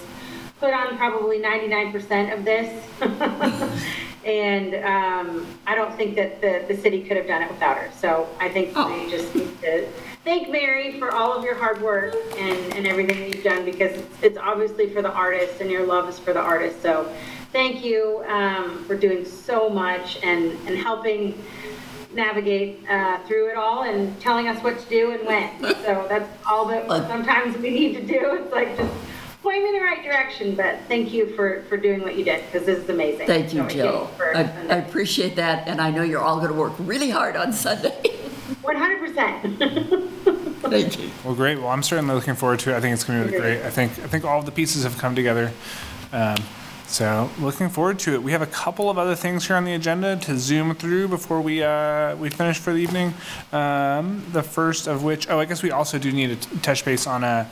put 0.61 0.73
on 0.73 0.97
probably 0.97 1.41
99% 1.41 2.39
of 2.39 2.45
this. 2.45 3.83
And 4.29 4.75
um, 4.85 5.47
I 5.67 5.75
don't 5.75 5.97
think 5.97 6.15
that 6.17 6.43
the, 6.43 6.63
the 6.69 6.79
city 6.79 7.03
could 7.03 7.17
have 7.17 7.27
done 7.27 7.41
it 7.41 7.51
without 7.51 7.79
her. 7.79 7.91
So 7.99 8.29
I 8.39 8.51
think 8.51 8.77
we 8.77 9.11
just 9.11 9.35
need 9.35 9.59
to 9.63 9.89
thank 10.23 10.51
Mary 10.51 10.99
for 10.99 11.13
all 11.13 11.33
of 11.33 11.45
your 11.45 11.55
hard 11.55 11.81
work 11.81 12.15
and, 12.37 12.75
and 12.75 12.87
everything 12.87 13.21
that 13.21 13.35
you've 13.35 13.45
done 13.45 13.65
because 13.65 13.97
it's, 13.97 14.23
it's 14.23 14.39
obviously 14.39 14.91
for 14.91 15.01
the 15.01 15.11
artists 15.11 15.63
and 15.63 15.71
your 15.71 15.87
love 15.87 16.11
is 16.11 16.19
for 16.19 16.35
the 16.35 16.41
artists. 16.41 16.83
So 16.83 17.11
thank 17.53 17.85
you 17.85 18.25
um, 18.29 18.85
for 18.85 18.97
doing 18.97 19.25
so 19.25 19.69
much 19.69 20.19
and, 20.23 20.53
and 20.67 20.77
helping 20.77 21.43
navigate 22.13 22.81
uh, 22.89 23.19
through 23.27 23.51
it 23.51 23.57
all 23.57 23.83
and 23.83 24.19
telling 24.21 24.49
us 24.49 24.63
what 24.63 24.79
to 24.79 24.89
do 24.89 25.13
and 25.13 25.27
when. 25.27 25.75
So 25.89 26.07
that's 26.09 26.29
all 26.47 26.67
that 26.67 26.87
sometimes 27.09 27.57
we 27.59 27.71
need 27.71 27.95
to 27.95 28.07
do. 28.07 28.39
It's 28.43 28.53
like 28.53 28.77
just 28.77 28.93
point 29.43 29.63
me 29.63 29.69
in 29.69 29.75
the 29.77 29.81
right 29.81 30.03
direction. 30.03 30.55
But 30.55 30.81
thank 30.89 31.13
you 31.13 31.35
for, 31.35 31.63
for 31.69 31.77
doing 31.77 32.03
what 32.03 32.17
you 32.17 32.25
did 32.25 32.45
because 32.47 32.67
this 32.67 32.79
is 32.81 32.91
amazing. 32.91 33.27
Thank 33.27 33.55
you, 33.55 33.63
So, 33.63 33.69
Jill. 33.69 34.11
I 34.21 34.43
I 34.69 34.77
appreciate 34.77 35.37
that, 35.37 35.67
and 35.67 35.81
I 35.81 35.91
know 35.91 36.03
you're 36.03 36.21
all 36.21 36.37
going 36.37 36.53
to 36.53 36.59
work 36.59 36.75
really 36.79 37.11
hard 37.11 37.37
on 37.37 37.53
Sunday. 37.53 37.97
100%. 38.63 40.09
Thank 40.71 40.99
you. 40.99 41.11
Well, 41.25 41.35
great. 41.35 41.59
Well, 41.59 41.69
I'm 41.69 41.83
certainly 41.83 42.15
looking 42.15 42.35
forward 42.35 42.59
to 42.61 42.73
it. 42.73 42.77
I 42.77 42.81
think 42.81 42.95
it's 42.95 43.05
going 43.05 43.23
to 43.23 43.27
be 43.27 43.37
really 43.37 43.57
great. 43.57 43.67
I 43.67 43.71
think, 43.71 43.93
I 44.01 44.07
think 44.07 44.25
all 44.25 44.39
of 44.39 44.47
the 44.47 44.53
pieces 44.53 44.85
have 44.85 44.99
come 44.99 45.15
together. 45.15 45.53
Um, 46.13 46.37
So 46.89 47.29
looking 47.39 47.69
forward 47.69 47.99
to 48.01 48.15
it. 48.15 48.23
We 48.23 48.33
have 48.33 48.41
a 48.41 48.47
couple 48.47 48.89
of 48.89 48.97
other 48.97 49.15
things 49.15 49.47
here 49.47 49.57
on 49.57 49.65
the 49.67 49.75
agenda 49.75 50.17
to 50.17 50.39
zoom 50.39 50.75
through 50.75 51.09
before 51.09 51.41
we, 51.43 51.63
uh, 51.63 52.17
we 52.17 52.31
finish 52.31 52.59
for 52.59 52.73
the 52.73 52.79
evening. 52.79 53.13
Um, 53.53 54.25
The 54.33 54.43
first 54.43 54.87
of 54.87 55.03
which, 55.05 55.29
oh, 55.29 55.39
I 55.39 55.45
guess 55.45 55.63
we 55.63 55.71
also 55.71 55.99
do 55.99 56.11
need 56.11 56.41
to 56.41 56.59
touch 56.61 56.85
base 56.87 57.07
on 57.07 57.25
uh, 57.25 57.47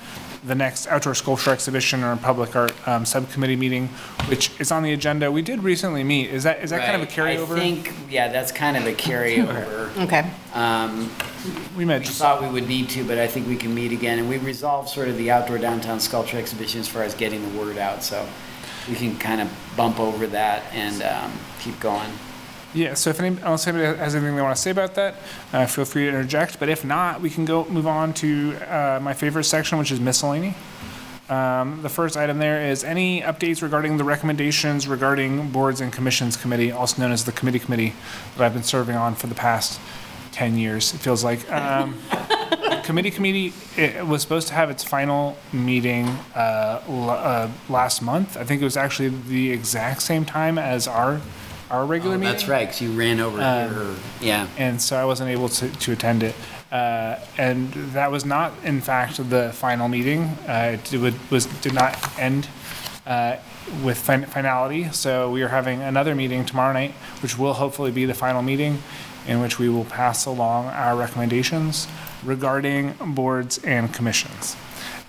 the 0.47 0.55
next 0.55 0.87
outdoor 0.87 1.15
sculpture 1.15 1.51
exhibition 1.51 2.03
or 2.03 2.17
public 2.17 2.57
art 2.57 2.73
um, 2.89 3.05
subcommittee 3.05 3.57
meeting, 3.57 3.89
which 4.29 4.51
is 4.59 4.73
on 4.73 4.83
the 4.83 4.93
agenda. 4.95 5.31
We 5.31 5.43
did 5.43 5.63
recently 5.63 6.03
meet. 6.03 6.31
Is 6.31 6.45
that, 6.45 6.63
is 6.65 6.71
that 6.71 6.81
kind 6.87 6.95
of 6.97 7.03
a 7.03 7.23
Right. 7.23 7.39
carryover? 7.39 7.57
I 7.57 7.61
think, 7.61 7.93
yeah, 8.11 8.29
that's 8.29 8.53
kind 8.53 8.77
of 8.79 8.87
a 8.87 8.93
carryover. 8.95 9.95
Okay. 10.05 10.31
Um, 10.55 11.11
We 11.77 11.85
met 11.85 12.01
We 12.01 12.07
just 12.07 12.19
thought 12.19 12.41
we 12.43 12.49
would 12.49 12.69
need 12.69 12.89
to, 12.91 13.05
but 13.05 13.19
I 13.19 13.27
think 13.27 13.47
we 13.49 13.57
can 13.57 13.75
meet 13.75 13.93
again, 13.93 14.19
and 14.19 14.29
we 14.31 14.39
resolved 14.39 14.89
sort 14.89 15.09
of 15.09 15.17
the 15.19 15.31
outdoor 15.31 15.59
downtown 15.59 16.01
sculpture 16.01 16.39
exhibition 16.39 16.81
as 16.81 16.89
far 16.89 17.03
as 17.03 17.15
getting 17.15 17.43
the 17.43 17.59
word 17.59 17.77
out, 17.79 18.03
so 18.03 18.27
we 18.89 18.95
can 18.95 19.17
kind 19.19 19.41
of 19.41 19.51
bump 19.77 20.01
over 20.01 20.27
that 20.29 20.63
and 20.73 21.03
um, 21.03 21.33
keep 21.61 21.79
going. 21.81 22.11
Yeah, 22.75 22.95
so 22.95 23.11
if 23.11 23.21
any, 23.21 23.29
unless 23.29 23.67
anybody 23.67 23.99
has 23.99 24.15
anything 24.15 24.37
they 24.37 24.43
want 24.43 24.55
to 24.55 24.61
say 24.61 24.71
about 24.71 24.95
that, 24.97 25.15
uh, 25.53 25.67
feel 25.67 25.87
free 25.87 26.05
to 26.05 26.09
interject. 26.11 26.59
But 26.59 26.69
if 26.69 26.85
not, 26.85 27.21
we 27.23 27.31
can 27.31 27.45
go 27.47 27.65
move 27.67 27.87
on 27.87 28.13
to 28.15 28.55
uh, 28.57 29.01
my 29.01 29.15
favorite 29.15 29.45
section, 29.45 29.79
which 29.79 29.91
is 29.91 29.99
miscellany. 29.99 30.55
Um, 31.29 31.81
the 31.83 31.89
first 31.89 32.17
item 32.17 32.39
there 32.39 32.71
is 32.71 32.85
any 32.85 33.23
updates 33.23 33.63
regarding 33.63 33.97
the 33.97 34.05
recommendations 34.05 34.87
regarding 34.87 35.51
boards 35.51 35.81
and 35.81 35.93
commissions 35.93 36.37
committee, 36.37 36.71
also 36.71 37.03
known 37.03 37.13
as 37.13 37.25
the 37.25 37.33
committee 37.33 37.59
committee, 37.59 37.95
that 38.37 38.45
I've 38.45 38.55
been 38.55 38.63
serving 38.63 38.95
on 38.95 39.15
for 39.15 39.27
the 39.27 39.35
past 39.35 39.81
10 40.33 40.59
years, 40.59 40.95
it 40.95 40.99
feels 40.99 41.25
like. 41.25 41.51
Um, 41.51 41.99
committee 42.87 43.11
committee 43.11 43.53
it 43.77 44.07
was 44.07 44.23
supposed 44.23 44.49
to 44.49 44.55
have 44.55 44.71
its 44.71 44.83
final 44.85 45.37
meeting 45.53 46.07
uh, 46.35 46.81
l- 46.89 47.11
uh, 47.11 47.51
last 47.69 48.01
month. 48.01 48.37
I 48.37 48.45
think 48.45 48.63
it 48.63 48.65
was 48.65 48.77
actually 48.77 49.09
the 49.11 49.51
exact 49.53 50.03
same 50.03 50.25
time 50.25 50.57
as 50.59 50.89
our 50.89 51.21
our 51.71 51.85
regular 51.85 52.15
Oh, 52.15 52.19
meeting. 52.19 52.33
That's 52.33 52.47
right, 52.49 52.67
because 52.67 52.81
you 52.81 52.93
ran 52.93 53.19
over 53.19 53.39
here, 53.39 53.97
yeah. 54.21 54.47
and 54.57 54.81
so 54.81 54.97
I 54.97 55.05
wasn't 55.05 55.31
able 55.31 55.49
to, 55.49 55.69
to 55.69 55.93
attend 55.93 56.23
it. 56.23 56.35
Uh, 56.71 57.19
and 57.39 57.73
that 57.93 58.13
was 58.13 58.25
not, 58.25 58.53
in 58.63 58.81
fact, 58.81 59.17
the 59.31 59.51
final 59.53 59.89
meeting. 59.89 60.23
Uh, 60.47 60.79
it 60.93 60.99
would, 61.01 61.15
was 61.29 61.47
did 61.63 61.75
not 61.75 61.97
end 62.21 62.47
uh, 63.05 63.37
with 63.83 63.99
fin- 63.99 64.27
finality. 64.27 64.89
So 64.93 65.29
we 65.33 65.43
are 65.43 65.49
having 65.49 65.83
another 65.83 66.15
meeting 66.15 66.45
tomorrow 66.45 66.73
night, 66.73 66.93
which 67.21 67.37
will 67.37 67.55
hopefully 67.55 67.91
be 67.91 68.05
the 68.05 68.15
final 68.15 68.43
meeting, 68.43 68.81
in 69.27 69.41
which 69.41 69.59
we 69.59 69.69
will 69.69 69.85
pass 69.85 70.27
along 70.27 70.67
our 70.67 70.97
recommendations 70.97 71.87
regarding 72.25 72.95
boards 73.15 73.59
and 73.65 73.93
commissions. 73.93 74.57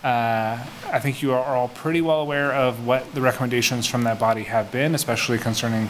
uh, 0.04 0.58
I 0.92 1.00
think 1.00 1.22
you 1.22 1.34
are 1.34 1.56
all 1.56 1.70
pretty 1.70 2.02
well 2.02 2.22
aware 2.22 2.54
of 2.54 2.86
what 2.86 3.14
the 3.14 3.22
recommendations 3.22 3.88
from 3.88 4.04
that 4.04 4.20
body 4.20 4.44
have 4.44 4.72
been, 4.72 4.96
especially 4.96 5.38
concerning 5.38 5.90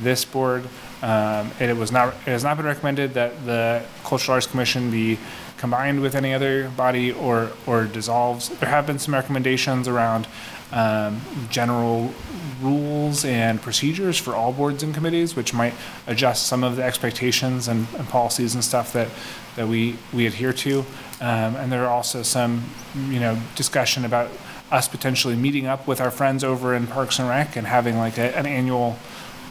this 0.00 0.24
board. 0.24 0.64
Um, 1.02 1.50
It 1.60 1.76
was 1.76 1.92
not, 1.92 2.08
it 2.08 2.30
has 2.30 2.44
not 2.44 2.56
been 2.56 2.66
recommended 2.66 3.14
that 3.14 3.44
the 3.44 3.82
Cultural 4.04 4.34
Arts 4.34 4.46
Commission 4.46 4.90
be 4.90 5.18
combined 5.58 6.00
with 6.00 6.14
any 6.14 6.32
other 6.32 6.70
body 6.70 7.12
or, 7.12 7.50
or 7.66 7.84
dissolves. 7.84 8.48
There 8.48 8.68
have 8.68 8.86
been 8.86 8.98
some 8.98 9.14
recommendations 9.14 9.88
around 9.88 10.26
um, 10.72 11.20
general 11.50 12.12
rules 12.60 13.24
and 13.24 13.60
procedures 13.62 14.18
for 14.18 14.34
all 14.34 14.52
boards 14.52 14.82
and 14.82 14.94
committees, 14.94 15.36
which 15.36 15.54
might 15.54 15.74
adjust 16.06 16.46
some 16.46 16.64
of 16.64 16.76
the 16.76 16.82
expectations 16.82 17.68
and, 17.68 17.86
and 17.96 18.08
policies 18.08 18.54
and 18.54 18.64
stuff 18.64 18.92
that, 18.92 19.08
that 19.56 19.68
we, 19.68 19.96
we 20.12 20.26
adhere 20.26 20.52
to. 20.52 20.80
Um, 21.20 21.56
and 21.56 21.72
there 21.72 21.84
are 21.84 21.90
also 21.90 22.22
some, 22.22 22.64
you 23.08 23.20
know, 23.20 23.38
discussion 23.54 24.04
about 24.04 24.30
us 24.70 24.88
potentially 24.88 25.34
meeting 25.34 25.66
up 25.66 25.86
with 25.86 26.00
our 26.00 26.10
friends 26.10 26.44
over 26.44 26.74
in 26.74 26.86
Parks 26.86 27.18
and 27.18 27.28
Rec 27.28 27.56
and 27.56 27.66
having 27.66 27.96
like 27.96 28.18
a, 28.18 28.36
an 28.36 28.46
annual 28.46 28.98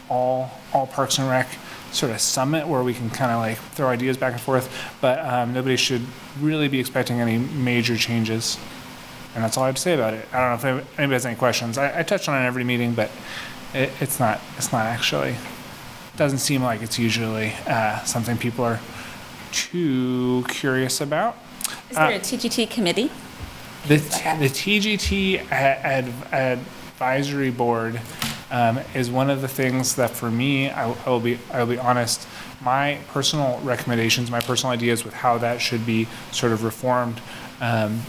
all, 0.09 0.51
all 0.73 0.87
Parks 0.87 1.17
and 1.17 1.29
Rec 1.29 1.47
sort 1.91 2.11
of 2.11 2.19
summit 2.19 2.67
where 2.67 2.83
we 2.83 2.93
can 2.93 3.09
kind 3.09 3.31
of 3.31 3.39
like 3.39 3.57
throw 3.57 3.87
ideas 3.87 4.17
back 4.17 4.33
and 4.33 4.41
forth. 4.41 4.71
But 5.01 5.19
um, 5.25 5.53
nobody 5.53 5.77
should 5.77 6.01
really 6.39 6.67
be 6.67 6.79
expecting 6.79 7.19
any 7.19 7.37
major 7.37 7.97
changes. 7.97 8.57
And 9.37 9.43
that's 9.43 9.55
all 9.55 9.65
I 9.65 9.67
have 9.67 9.75
to 9.75 9.81
say 9.83 9.93
about 9.93 10.15
it. 10.15 10.27
I 10.33 10.39
don't 10.39 10.63
know 10.63 10.77
if 10.79 10.99
anybody 10.99 11.13
has 11.13 11.23
any 11.27 11.35
questions. 11.35 11.77
I, 11.77 11.99
I 11.99 12.01
touch 12.01 12.27
on 12.27 12.41
it 12.41 12.47
every 12.47 12.63
meeting, 12.63 12.95
but 12.95 13.11
it, 13.71 13.91
it's 14.01 14.19
not, 14.19 14.41
it's 14.57 14.71
not 14.71 14.87
actually, 14.87 15.35
doesn't 16.15 16.39
seem 16.39 16.63
like 16.63 16.81
it's 16.81 16.97
usually 16.97 17.53
uh, 17.67 18.03
something 18.03 18.35
people 18.35 18.65
are 18.65 18.79
too 19.51 20.43
curious 20.47 21.01
about. 21.01 21.37
Is 21.91 21.97
there 21.97 22.13
a 22.13 22.19
TGT 22.19 22.71
committee? 22.71 23.11
The, 23.87 23.99
t- 23.99 24.37
the 24.39 24.49
TGT 24.49 25.35
a- 25.51 25.53
ad- 25.53 26.11
advisory 26.33 27.51
board 27.51 28.01
um, 28.49 28.79
is 28.95 29.11
one 29.11 29.29
of 29.29 29.41
the 29.41 29.47
things 29.47 29.97
that 29.97 30.09
for 30.09 30.31
me, 30.31 30.71
I 30.71 30.91
I 30.91 31.09
will 31.11 31.19
be, 31.19 31.37
I 31.51 31.59
will 31.59 31.73
be 31.73 31.77
honest, 31.77 32.27
my 32.59 32.97
personal 33.09 33.59
recommendations, 33.63 34.31
my 34.31 34.39
personal 34.39 34.73
ideas 34.73 35.05
with 35.05 35.13
how 35.13 35.37
that 35.37 35.61
should 35.61 35.85
be 35.85 36.07
sort 36.31 36.53
of 36.53 36.63
reformed 36.63 37.21
um, 37.61 38.01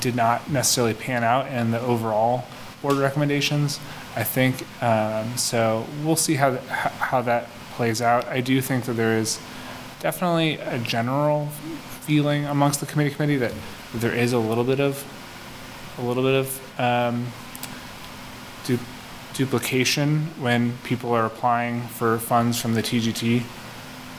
did 0.00 0.14
not 0.14 0.50
necessarily 0.50 0.94
pan 0.94 1.24
out 1.24 1.46
in 1.48 1.70
the 1.70 1.80
overall 1.80 2.44
board 2.82 2.96
recommendations. 2.96 3.78
I 4.16 4.24
think, 4.24 4.64
um, 4.82 5.36
so 5.36 5.86
we'll 6.04 6.16
see 6.16 6.34
how, 6.34 6.50
th- 6.50 6.62
how 6.68 7.22
that 7.22 7.48
plays 7.72 8.02
out. 8.02 8.26
I 8.26 8.40
do 8.40 8.60
think 8.60 8.84
that 8.84 8.94
there 8.94 9.16
is 9.16 9.38
definitely 10.00 10.54
a 10.56 10.78
general 10.78 11.46
feeling 12.06 12.44
amongst 12.46 12.80
the 12.80 12.86
committee 12.86 13.10
committee 13.10 13.36
that 13.36 13.52
there 13.94 14.12
is 14.14 14.32
a 14.32 14.38
little 14.38 14.64
bit 14.64 14.80
of 14.80 15.04
a 15.98 16.02
little 16.02 16.22
bit 16.22 16.34
of 16.34 16.80
um, 16.80 17.26
du- 18.64 18.78
duplication 19.34 20.26
when 20.40 20.76
people 20.78 21.12
are 21.12 21.26
applying 21.26 21.82
for 21.82 22.18
funds 22.18 22.60
from 22.60 22.74
the 22.74 22.82
TGT 22.82 23.42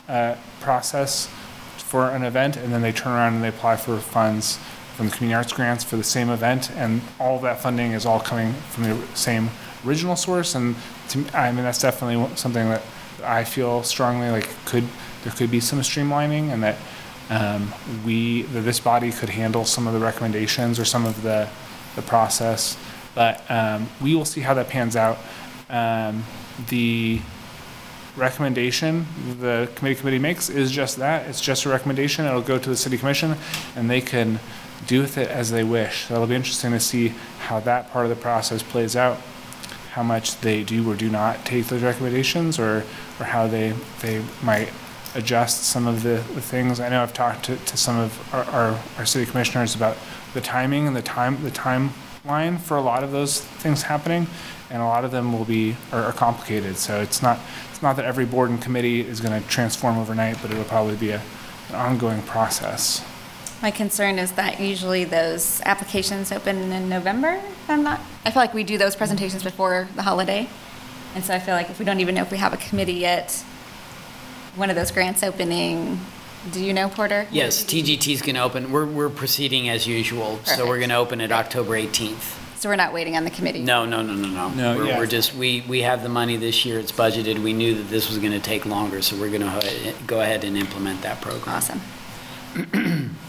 uh, 0.07 0.35
process 0.59 1.27
for 1.91 2.09
an 2.09 2.23
event, 2.23 2.55
and 2.55 2.71
then 2.71 2.81
they 2.81 2.93
turn 2.93 3.11
around 3.11 3.33
and 3.33 3.43
they 3.43 3.49
apply 3.49 3.75
for 3.75 3.97
funds 3.97 4.57
from 4.95 5.09
the 5.09 5.11
community 5.11 5.35
arts 5.35 5.51
grants 5.51 5.83
for 5.83 5.97
the 5.97 6.03
same 6.05 6.29
event, 6.29 6.71
and 6.77 7.01
all 7.19 7.37
that 7.39 7.59
funding 7.59 7.91
is 7.91 8.05
all 8.05 8.21
coming 8.21 8.53
from 8.71 8.85
the 8.85 8.97
same 9.13 9.49
original 9.85 10.15
source. 10.15 10.55
And 10.55 10.77
to 11.09 11.25
I 11.33 11.51
mean, 11.51 11.65
that's 11.65 11.81
definitely 11.81 12.33
something 12.37 12.69
that 12.69 12.81
I 13.25 13.43
feel 13.43 13.83
strongly 13.83 14.31
like 14.31 14.47
could 14.63 14.87
there 15.23 15.33
could 15.33 15.51
be 15.51 15.59
some 15.59 15.79
streamlining, 15.79 16.53
and 16.53 16.63
that 16.63 16.77
um, 17.29 17.73
we 18.05 18.43
that 18.53 18.61
this 18.61 18.79
body 18.79 19.11
could 19.11 19.29
handle 19.29 19.65
some 19.65 19.85
of 19.85 19.93
the 19.93 19.99
recommendations 19.99 20.79
or 20.79 20.85
some 20.85 21.05
of 21.05 21.23
the 21.23 21.49
the 21.97 22.01
process. 22.01 22.77
But 23.15 23.43
um, 23.51 23.89
we 24.01 24.15
will 24.15 24.23
see 24.23 24.39
how 24.39 24.53
that 24.53 24.69
pans 24.69 24.95
out. 24.95 25.17
Um, 25.69 26.23
the 26.69 27.19
recommendation 28.17 29.05
the 29.39 29.69
committee 29.75 29.99
committee 29.99 30.19
makes 30.19 30.49
is 30.49 30.71
just 30.71 30.97
that. 30.97 31.27
It's 31.27 31.41
just 31.41 31.65
a 31.65 31.69
recommendation. 31.69 32.25
It'll 32.25 32.41
go 32.41 32.59
to 32.59 32.69
the 32.69 32.75
city 32.75 32.97
commission 32.97 33.35
and 33.75 33.89
they 33.89 34.01
can 34.01 34.39
do 34.87 35.01
with 35.01 35.17
it 35.17 35.29
as 35.29 35.51
they 35.51 35.63
wish. 35.63 36.07
So 36.07 36.15
it'll 36.15 36.27
be 36.27 36.35
interesting 36.35 36.71
to 36.71 36.79
see 36.79 37.09
how 37.39 37.59
that 37.61 37.91
part 37.91 38.05
of 38.05 38.09
the 38.09 38.15
process 38.15 38.63
plays 38.63 38.95
out, 38.95 39.17
how 39.91 40.03
much 40.03 40.39
they 40.41 40.63
do 40.63 40.89
or 40.89 40.95
do 40.95 41.09
not 41.09 41.45
take 41.45 41.67
those 41.67 41.83
recommendations 41.83 42.59
or, 42.59 42.83
or 43.19 43.25
how 43.25 43.47
they, 43.47 43.73
they 44.01 44.23
might 44.41 44.71
adjust 45.15 45.63
some 45.63 45.87
of 45.87 46.03
the, 46.03 46.23
the 46.33 46.41
things. 46.41 46.79
I 46.79 46.89
know 46.89 47.03
I've 47.03 47.13
talked 47.13 47.45
to, 47.45 47.57
to 47.57 47.77
some 47.77 47.97
of 47.97 48.33
our, 48.33 48.43
our, 48.45 48.83
our 48.97 49.05
city 49.05 49.29
commissioners 49.29 49.75
about 49.75 49.97
the 50.33 50.41
timing 50.41 50.87
and 50.87 50.95
the 50.95 51.01
time, 51.01 51.43
the 51.43 51.51
timeline 51.51 52.59
for 52.59 52.77
a 52.77 52.81
lot 52.81 53.03
of 53.03 53.11
those 53.11 53.41
things 53.41 53.83
happening. 53.83 54.27
And 54.71 54.81
a 54.81 54.85
lot 54.85 55.03
of 55.03 55.11
them 55.11 55.37
will 55.37 55.43
be, 55.43 55.75
are, 55.91 56.03
are 56.03 56.13
complicated. 56.13 56.77
So 56.77 57.01
it's 57.01 57.21
not, 57.21 57.39
it's 57.69 57.81
not 57.81 57.97
that 57.97 58.05
every 58.05 58.25
board 58.25 58.49
and 58.49 58.61
committee 58.61 59.01
is 59.01 59.19
going 59.19 59.39
to 59.39 59.47
transform 59.49 59.97
overnight, 59.97 60.37
but 60.41 60.49
it'll 60.49 60.63
probably 60.63 60.95
be 60.95 61.09
a, 61.09 61.21
an 61.69 61.75
ongoing 61.75 62.21
process. 62.21 63.05
My 63.61 63.69
concern 63.69 64.17
is 64.17 64.31
that 64.33 64.59
usually 64.59 65.03
those 65.03 65.61
applications 65.65 66.31
open 66.31 66.71
in 66.71 66.89
November, 66.89 67.33
if 67.33 67.69
I'm 67.69 67.83
not, 67.83 67.99
I 68.25 68.31
feel 68.31 68.41
like 68.41 68.53
we 68.53 68.63
do 68.63 68.77
those 68.77 68.95
presentations 68.95 69.43
before 69.43 69.87
the 69.95 70.01
holiday. 70.01 70.49
And 71.13 71.23
so 71.23 71.33
I 71.33 71.39
feel 71.39 71.53
like 71.53 71.69
if 71.69 71.77
we 71.77 71.85
don't 71.85 71.99
even 71.99 72.15
know 72.15 72.21
if 72.21 72.31
we 72.31 72.37
have 72.37 72.53
a 72.53 72.57
committee 72.57 72.93
yet, 72.93 73.33
one 74.55 74.69
of 74.69 74.75
those 74.75 74.89
grants 74.89 75.21
opening, 75.21 75.99
do 76.51 76.63
you 76.63 76.73
know, 76.73 76.89
Porter? 76.89 77.27
Yes, 77.29 77.63
TGT's 77.63 78.21
going 78.21 78.35
to 78.35 78.41
open, 78.41 78.71
we're, 78.71 78.85
we're 78.85 79.09
proceeding 79.09 79.69
as 79.69 79.85
usual, 79.85 80.39
so 80.43 80.65
we're 80.65 80.79
going 80.79 80.89
to 80.89 80.95
open 80.95 81.21
it 81.21 81.31
October 81.31 81.73
18th. 81.73 82.40
So 82.61 82.69
we're 82.69 82.75
not 82.75 82.93
waiting 82.93 83.17
on 83.17 83.23
the 83.23 83.31
committee? 83.31 83.63
No, 83.63 83.85
no, 83.85 84.03
no, 84.03 84.13
no, 84.13 84.27
no. 84.27 84.49
No, 84.49 84.77
We're- 84.77 84.89
yeah. 84.89 84.99
We're 84.99 85.07
just, 85.07 85.33
we, 85.33 85.61
we 85.67 85.81
have 85.81 86.03
the 86.03 86.09
money 86.09 86.37
this 86.37 86.63
year, 86.63 86.77
it's 86.77 86.91
budgeted, 86.91 87.41
we 87.41 87.53
knew 87.53 87.73
that 87.73 87.89
this 87.89 88.07
was 88.07 88.19
going 88.19 88.33
to 88.33 88.39
take 88.39 88.67
longer, 88.67 89.01
so 89.01 89.19
we're 89.19 89.31
going 89.31 89.41
to 89.41 89.93
go 90.05 90.21
ahead 90.21 90.43
and 90.43 90.55
implement 90.55 91.01
that 91.01 91.21
program. 91.21 91.55
Awesome. 91.55 91.81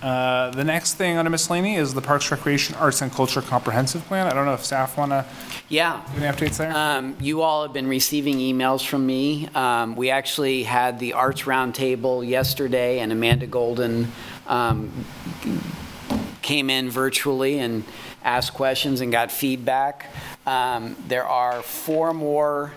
Uh, 0.00 0.50
the 0.50 0.62
next 0.62 0.94
thing 0.94 1.16
under 1.16 1.28
miscellany 1.28 1.74
is 1.74 1.92
the 1.92 2.00
Parks, 2.00 2.30
Recreation, 2.30 2.76
Arts, 2.76 3.02
and 3.02 3.10
Culture 3.10 3.42
Comprehensive 3.42 4.04
Plan. 4.06 4.28
I 4.28 4.32
don't 4.32 4.46
know 4.46 4.54
if 4.54 4.64
staff 4.64 4.96
want 4.96 5.10
to 5.10 5.26
Yeah. 5.68 6.00
do 6.14 6.22
any 6.22 6.32
updates 6.32 6.58
there? 6.58 6.70
Um, 6.72 7.16
You 7.20 7.42
all 7.42 7.62
have 7.64 7.72
been 7.72 7.88
receiving 7.88 8.36
emails 8.36 8.86
from 8.86 9.04
me. 9.04 9.48
Um, 9.56 9.96
We 9.96 10.10
actually 10.10 10.62
had 10.62 11.00
the 11.00 11.14
Arts 11.14 11.42
Roundtable 11.42 12.24
yesterday, 12.24 13.00
and 13.00 13.10
Amanda 13.10 13.48
Golden 13.48 14.12
um, 14.46 14.92
came 16.48 16.70
in 16.70 16.88
virtually 16.88 17.58
and 17.58 17.84
asked 18.24 18.54
questions 18.54 19.02
and 19.02 19.12
got 19.12 19.30
feedback. 19.30 20.06
Um, 20.46 20.96
There 21.06 21.26
are 21.26 21.60
four 21.60 22.14
more 22.14 22.72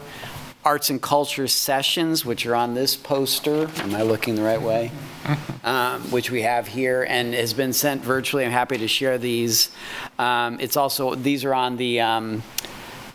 arts 0.66 0.90
and 0.90 1.02
culture 1.02 1.48
sessions, 1.48 2.26
which 2.26 2.46
are 2.46 2.54
on 2.54 2.74
this 2.74 2.98
poster. 2.98 3.70
Am 3.78 3.96
I 3.96 4.02
looking 4.02 4.36
the 4.36 4.42
right 4.42 4.62
way? 4.62 4.92
um, 5.64 6.02
which 6.12 6.30
we 6.30 6.42
have 6.42 6.68
here 6.68 7.06
and 7.08 7.34
has 7.34 7.54
been 7.54 7.72
sent 7.72 8.04
virtually. 8.04 8.44
I'm 8.44 8.52
happy 8.52 8.78
to 8.78 8.90
share 8.90 9.18
these. 9.18 9.70
Um, 10.20 10.60
It's 10.60 10.76
also, 10.76 11.16
these 11.16 11.46
are 11.46 11.54
on 11.54 11.78
the 11.78 12.02
um, 12.02 12.44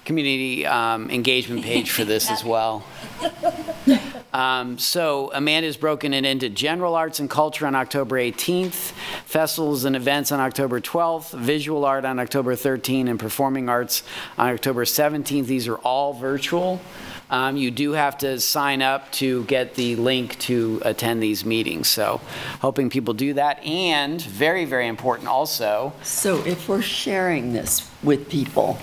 community 0.07 0.65
um, 0.65 1.11
engagement 1.11 1.65
page 1.65 1.91
for 1.91 2.07
this 2.07 2.31
as 2.31 2.43
well. 2.43 2.83
Um, 4.33 4.79
So 4.79 5.31
Amanda's 5.35 5.77
broken 5.77 6.13
it 6.13 6.25
into 6.25 6.49
general 6.49 6.95
arts 6.95 7.21
and 7.21 7.31
culture 7.31 7.67
on 7.67 7.75
October 7.75 8.17
18th, 8.17 8.93
festivals 9.25 9.85
and 9.85 9.97
events 9.97 10.33
on 10.33 10.41
October 10.41 10.81
12th, 10.81 11.33
visual 11.39 11.85
art 11.85 12.05
on 12.05 12.19
October 12.19 12.55
13th, 12.55 13.09
and 13.09 13.19
performing 13.19 13.69
arts 13.69 14.03
on 14.37 14.51
October 14.51 14.85
17th. 14.85 15.47
These 15.47 15.69
are 15.69 15.77
all 15.77 16.13
virtual. 16.13 16.81
Um, 17.31 17.57
You 17.57 17.71
do 17.71 17.93
have 17.93 18.19
to 18.19 18.39
sign 18.39 18.83
up 18.83 19.11
to 19.13 19.45
get 19.45 19.75
the 19.75 19.97
link 19.97 20.39
to 20.41 20.81
attend 20.85 21.23
these 21.23 21.45
meetings, 21.45 21.89
so 21.89 22.21
hoping 22.61 22.91
people 22.91 23.15
do 23.15 23.35
that. 23.35 23.65
And, 23.65 24.21
very, 24.23 24.65
very 24.65 24.87
important 24.87 25.29
also, 25.29 25.93
So 26.03 26.45
if 26.47 26.69
we're 26.69 26.83
sharing 26.83 27.53
this 27.53 27.89
with 28.03 28.29
people, 28.29 28.79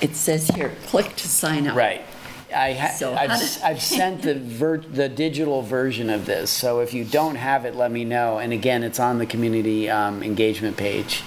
it 0.00 0.16
says 0.16 0.48
here, 0.48 0.72
click 0.86 1.14
to 1.16 1.28
sign 1.28 1.66
up. 1.68 1.76
Right. 1.76 2.04
I 2.52 2.72
ha- 2.74 2.88
So 2.96 3.14
I've, 3.14 3.30
how 3.30 3.36
s- 3.36 3.60
I've 3.62 3.82
sent 3.82 4.22
the 4.22 4.34
ver- 4.60 4.78
the 4.78 5.08
digital 5.08 5.62
version 5.62 6.10
of 6.10 6.26
this, 6.26 6.50
so 6.50 6.80
if 6.80 6.92
you 6.94 7.04
don't 7.04 7.36
have 7.36 7.64
it, 7.64 7.74
let 7.74 7.90
me 7.90 8.04
know. 8.04 8.38
And 8.38 8.52
again, 8.52 8.82
it's 8.82 9.00
on 9.00 9.18
the 9.18 9.26
community 9.26 9.88
um, 9.90 10.22
engagement 10.22 10.76
page. 10.76 11.22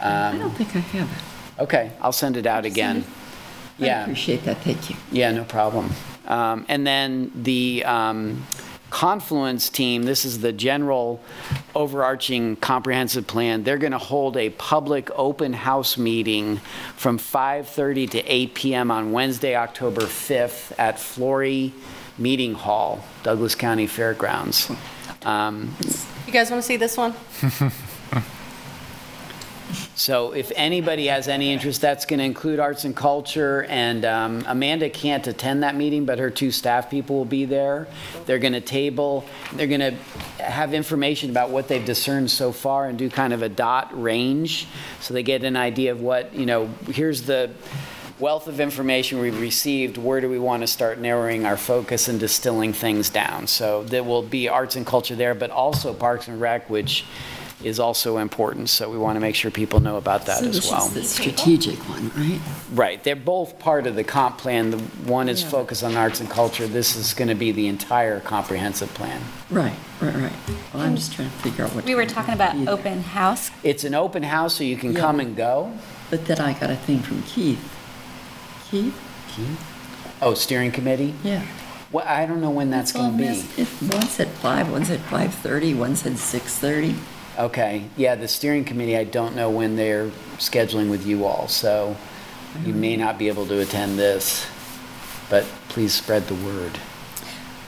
I 0.00 0.36
don't 0.38 0.50
think 0.52 0.74
I 0.76 0.80
have 0.80 1.10
it. 1.10 1.62
Okay, 1.62 1.92
I'll 2.00 2.12
send 2.12 2.36
it 2.36 2.46
out 2.46 2.64
again. 2.64 3.04
I 3.80 3.84
Yeah, 3.84 4.02
appreciate 4.02 4.44
that, 4.44 4.58
thank 4.62 4.88
you. 4.90 4.96
yeah, 5.10 5.32
no 5.32 5.44
problem. 5.44 5.90
Um, 6.26 6.64
And 6.68 6.86
then 6.86 7.30
the 7.34 7.82
um, 7.84 8.46
Confluence 8.90 9.68
team, 9.68 10.02
this 10.02 10.24
is 10.24 10.40
the 10.40 10.52
general 10.52 11.20
overarching 11.74 12.56
comprehensive 12.56 13.26
plan. 13.26 13.62
They're 13.62 13.78
going 13.78 13.92
to 13.92 13.98
hold 13.98 14.36
a 14.36 14.50
public 14.50 15.10
open 15.16 15.52
house 15.52 15.96
meeting 15.96 16.56
from 16.96 17.18
5:30 17.18 18.10
to 18.10 18.18
8 18.26 18.54
PM 18.54 18.90
on 18.90 19.12
Wednesday, 19.12 19.54
October 19.54 20.02
5th 20.02 20.72
at 20.78 20.98
Flory 20.98 21.72
Meeting 22.18 22.54
Hall, 22.54 23.04
Douglas 23.22 23.54
County 23.54 23.86
Fairgrounds. 23.86 24.70
Um, 25.22 25.74
You 26.26 26.32
guys 26.32 26.50
want 26.50 26.62
to 26.62 26.66
see 26.66 26.76
this 26.76 26.96
one? 26.96 27.14
So 30.00 30.32
if 30.32 30.50
anybody 30.56 31.08
has 31.08 31.28
any 31.28 31.52
interest, 31.52 31.82
that's 31.82 32.06
going 32.06 32.20
to 32.20 32.24
include 32.24 32.58
arts 32.58 32.86
and 32.86 32.96
culture. 32.96 33.64
And 33.68 34.06
um, 34.06 34.42
Amanda 34.46 34.88
can't 34.88 35.26
attend 35.26 35.62
that 35.62 35.76
meeting, 35.76 36.06
but 36.06 36.18
her 36.18 36.30
two 36.30 36.50
staff 36.50 36.88
people 36.88 37.16
will 37.16 37.26
be 37.26 37.44
there. 37.44 37.86
They're 38.24 38.38
going 38.38 38.54
to 38.54 38.62
table, 38.62 39.26
they're 39.52 39.66
going 39.66 39.80
to 39.80 39.92
have 40.42 40.72
information 40.72 41.28
about 41.28 41.50
what 41.50 41.68
they've 41.68 41.84
discerned 41.84 42.30
so 42.30 42.50
far 42.50 42.88
and 42.88 42.96
do 42.96 43.10
kind 43.10 43.34
of 43.34 43.42
a 43.42 43.50
dot 43.50 43.90
range. 43.92 44.66
So 45.00 45.12
they 45.12 45.22
get 45.22 45.44
an 45.44 45.54
idea 45.54 45.92
of 45.92 46.00
what, 46.00 46.34
you 46.34 46.46
know, 46.46 46.70
here's 46.86 47.20
the 47.20 47.50
wealth 48.18 48.48
of 48.48 48.58
information 48.58 49.18
we've 49.20 49.38
received, 49.38 49.98
where 49.98 50.22
do 50.22 50.30
we 50.30 50.38
want 50.38 50.62
to 50.62 50.66
start 50.66 50.98
narrowing 50.98 51.44
our 51.44 51.58
focus 51.58 52.08
and 52.08 52.18
distilling 52.18 52.72
things 52.72 53.10
down? 53.10 53.46
So 53.46 53.84
there 53.84 54.02
will 54.02 54.22
be 54.22 54.48
arts 54.48 54.76
and 54.76 54.86
culture 54.86 55.14
there, 55.14 55.34
but 55.34 55.50
also 55.50 55.92
Parks 55.92 56.26
and 56.26 56.40
Rec, 56.40 56.70
which 56.70 57.04
is 57.62 57.78
also 57.78 58.18
important. 58.18 58.68
So 58.68 58.88
we 58.90 58.96
want 58.98 59.16
to 59.16 59.20
make 59.20 59.34
sure 59.34 59.50
people 59.50 59.80
know 59.80 59.96
about 59.96 60.26
that 60.26 60.38
So 60.38 60.46
as 60.46 60.54
this 60.56 60.70
well. 60.70 60.86
is 60.86 60.94
the 60.94 61.02
strategic 61.04 61.78
one, 61.88 62.10
right? 62.16 62.40
Right, 62.72 63.04
they're 63.04 63.16
both 63.16 63.58
part 63.58 63.86
of 63.86 63.96
the 63.96 64.04
comp 64.04 64.38
plan. 64.38 64.70
The 64.70 64.78
one 64.78 65.28
is 65.28 65.42
focused 65.42 65.82
on 65.84 65.96
arts 65.96 66.20
and 66.20 66.30
culture. 66.30 66.66
This 66.66 66.96
is 66.96 67.12
going 67.14 67.28
to 67.28 67.34
be 67.34 67.52
the 67.52 67.68
entire 67.68 68.20
comprehensive 68.20 68.92
plan. 68.94 69.20
Right, 69.50 69.74
right, 70.00 70.14
right. 70.14 70.32
Well, 70.72 70.82
I'm 70.82 70.96
just 70.96 71.12
trying 71.12 71.30
to 71.30 71.36
figure 71.38 71.64
out 71.64 71.74
what. 71.74 71.84
We 71.84 71.94
were 71.94 72.06
talking 72.06 72.34
about 72.34 72.54
be 72.56 72.66
open 72.68 73.02
house. 73.02 73.50
It's 73.62 73.84
an 73.84 73.94
open 73.94 74.22
house, 74.22 74.54
so 74.54 74.64
you 74.64 74.76
can 74.76 74.92
Yeah. 74.92 75.00
come 75.00 75.20
and 75.20 75.36
go. 75.36 75.72
But 76.10 76.26
then 76.26 76.40
I 76.40 76.54
got 76.54 76.70
a 76.70 76.76
thing 76.76 77.00
from 77.00 77.22
Keith. 77.24 77.60
Keith? 78.70 78.94
Keith? 79.34 79.60
Oh, 80.22 80.34
steering 80.34 80.70
committee? 80.70 81.14
Yeah. 81.22 81.42
Well, 81.92 82.04
I 82.06 82.24
don't 82.26 82.40
know 82.40 82.50
when 82.50 82.70
that's 82.70 82.94
all 82.94 83.02
going 83.10 83.12
to 83.12 83.18
be. 83.18 83.24
messed- 83.30 83.58
if- 83.58 83.82
One 83.82 84.06
said 84.08 84.28
five, 84.28 84.70
one 84.70 84.84
said 84.84 85.00
5:30, 85.10 85.74
one 85.74 85.96
said 85.96 86.14
6:30. 86.18 86.94
Okay, 87.38 87.84
yeah, 87.96 88.14
the 88.16 88.28
steering 88.28 88.64
committee, 88.64 88.96
I 88.96 89.04
don't 89.04 89.34
know 89.34 89.50
when 89.50 89.76
they're 89.76 90.08
scheduling 90.38 90.90
with 90.90 91.06
you 91.06 91.24
all, 91.24 91.48
so 91.48 91.96
you 92.64 92.74
may 92.74 92.96
not 92.96 93.18
be 93.18 93.28
able 93.28 93.46
to 93.46 93.60
attend 93.60 93.98
this, 93.98 94.46
but 95.30 95.44
please 95.68 95.94
spread 95.94 96.26
the 96.26 96.34
word. 96.34 96.78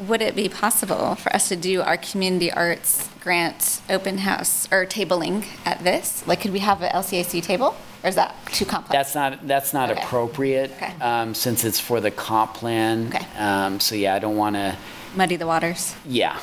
Would 0.01 0.20
it 0.20 0.34
be 0.34 0.48
possible 0.48 1.14
for 1.14 1.32
us 1.34 1.48
to 1.48 1.56
do 1.56 1.80
our 1.80 1.97
community 1.97 2.51
arts 2.52 3.09
grant 3.22 3.80
open 3.89 4.18
house 4.18 4.66
or 4.72 4.84
tabling 4.84 5.44
at 5.64 5.84
this? 5.84 6.26
Like, 6.26 6.40
could 6.40 6.52
we 6.52 6.59
have 6.59 6.82
a 6.82 6.89
LCAC 6.89 7.40
table? 7.43 7.76
Or 8.02 8.09
is 8.09 8.16
that 8.16 8.34
too 8.47 8.64
complex? 8.64 8.90
That's 8.93 9.14
not, 9.14 9.47
that's 9.47 9.72
not 9.72 9.90
Okay. 9.90 10.02
appropriate, 10.02 10.72
Okay. 10.72 10.93
um, 11.01 11.34
since 11.34 11.62
it's 11.64 11.78
for 11.78 12.01
the 12.01 12.10
comp 12.10 12.55
plan. 12.55 13.12
Okay. 13.14 13.24
Um, 13.39 13.78
so 13.78 13.94
yeah, 13.94 14.16
I 14.16 14.18
don't 14.18 14.36
want 14.36 14.56
to, 14.56 14.76
Muddy 15.14 15.36
the 15.36 15.47
waters. 15.47 15.94
yeah. 16.05 16.36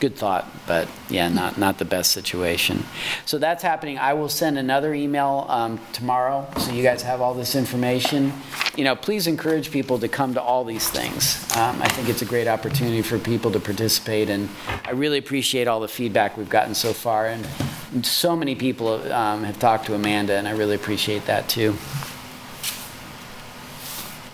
Good 0.00 0.14
thought, 0.14 0.46
but 0.66 0.86
yeah, 1.08 1.28
not, 1.28 1.58
not 1.58 1.78
the 1.78 1.84
best 1.84 2.12
situation. 2.12 2.84
So 3.26 3.36
that's 3.38 3.64
happening. 3.64 3.98
I 3.98 4.14
will 4.14 4.28
send 4.28 4.56
another 4.56 4.94
email 4.94 5.44
um, 5.48 5.80
tomorrow, 5.92 6.46
so 6.56 6.70
you 6.70 6.84
guys 6.84 7.02
have 7.02 7.20
all 7.20 7.34
this 7.34 7.56
information. 7.56 8.32
You 8.76 8.84
know, 8.84 8.94
please 8.94 9.26
encourage 9.26 9.72
people 9.72 9.98
to 9.98 10.06
come 10.06 10.34
to 10.34 10.40
all 10.40 10.64
these 10.64 10.88
things. 10.88 11.42
Um, 11.56 11.82
I 11.82 11.88
think 11.88 12.08
it's 12.08 12.22
a 12.22 12.26
great 12.26 12.46
opportunity 12.46 13.02
for 13.02 13.18
people 13.18 13.50
to 13.50 13.58
participate, 13.58 14.30
and 14.30 14.48
I 14.84 14.92
really 14.92 15.18
appreciate 15.18 15.66
all 15.66 15.80
the 15.80 15.88
feedback 15.88 16.36
we've 16.36 16.48
gotten 16.48 16.76
so 16.76 16.92
far. 16.92 17.26
And 17.26 18.06
so 18.06 18.36
many 18.36 18.54
people 18.54 19.12
um, 19.12 19.42
have 19.42 19.58
talked 19.58 19.86
to 19.86 19.94
Amanda, 19.94 20.34
and 20.34 20.46
I 20.46 20.52
really 20.52 20.76
appreciate 20.76 21.26
that, 21.26 21.48
too. 21.48 21.74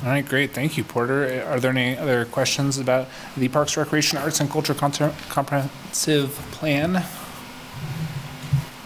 All 0.02 0.10
right, 0.10 0.26
great. 0.26 0.52
Thank 0.52 0.76
you, 0.76 0.84
Porter. 0.84 1.44
Are 1.48 1.58
there 1.58 1.70
any 1.70 1.96
other 1.96 2.26
questions 2.26 2.78
about 2.78 3.08
the 3.36 3.48
Parks, 3.48 3.76
Recreation, 3.76 4.18
Arts, 4.18 4.40
and 4.40 4.50
Culture 4.50 4.74
Comprehensive 4.74 6.30
Plan? 6.52 6.96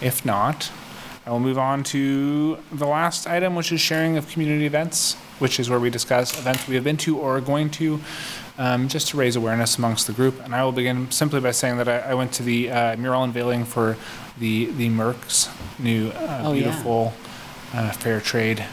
If 0.01 0.23
not, 0.23 0.71
I 1.25 1.31
will 1.31 1.41
move 1.41 1.57
on 1.57 1.83
to 1.85 2.57
the 2.71 2.85
last 2.87 3.27
item, 3.27 3.55
which 3.55 3.71
is 3.73 3.81
sharing 3.81 4.15
of 4.17 4.29
community 4.29 4.65
events, 4.65 5.15
which 5.39 5.59
is 5.59 5.69
where 5.69 5.79
we 5.79 5.89
discuss 5.89 6.37
events 6.39 6.67
we 6.67 6.75
have 6.75 6.85
been 6.85 6.97
to 6.97 7.17
or 7.17 7.37
are 7.37 7.41
going 7.41 7.69
to, 7.71 7.99
um, 8.57 8.87
just 8.87 9.09
to 9.09 9.17
raise 9.17 9.35
awareness 9.35 9.77
amongst 9.77 10.07
the 10.07 10.13
group. 10.13 10.39
And 10.43 10.55
I 10.55 10.63
will 10.63 10.71
begin 10.71 11.11
simply 11.11 11.41
by 11.41 11.51
saying 11.51 11.77
that 11.77 11.89
I, 11.89 12.11
I 12.11 12.13
went 12.13 12.31
to 12.33 12.43
the 12.43 12.71
uh, 12.71 12.95
mural 12.95 13.23
unveiling 13.23 13.65
for 13.65 13.97
the 14.37 14.67
the 14.67 14.87
Merc's 14.87 15.49
new 15.77 16.09
uh, 16.11 16.43
Oh, 16.45 16.53
yeah. 16.53 16.63
beautiful 16.63 17.13
uh, 17.73 17.91
fair 17.91 18.21
trade 18.21 18.63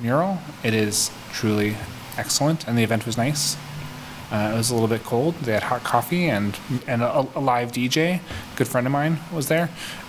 mural. 0.00 0.38
It 0.64 0.74
is 0.74 1.10
truly 1.32 1.76
excellent, 2.16 2.66
and 2.66 2.76
the 2.76 2.82
event 2.82 3.06
was 3.06 3.16
nice. 3.16 3.56
Uh, 4.30 4.50
it 4.54 4.56
was 4.56 4.70
a 4.70 4.74
little 4.74 4.88
bit 4.88 5.04
cold. 5.04 5.34
They 5.42 5.52
had 5.52 5.64
hot 5.64 5.84
coffee 5.84 6.28
and 6.28 6.58
and 6.86 7.02
a, 7.02 7.26
a 7.34 7.40
live 7.40 7.72
DJ. 7.72 8.16
A 8.16 8.20
Good 8.56 8.68
friend 8.68 8.86
of 8.86 8.92
mine 8.92 9.18
was 9.32 9.48
there. 9.48 9.68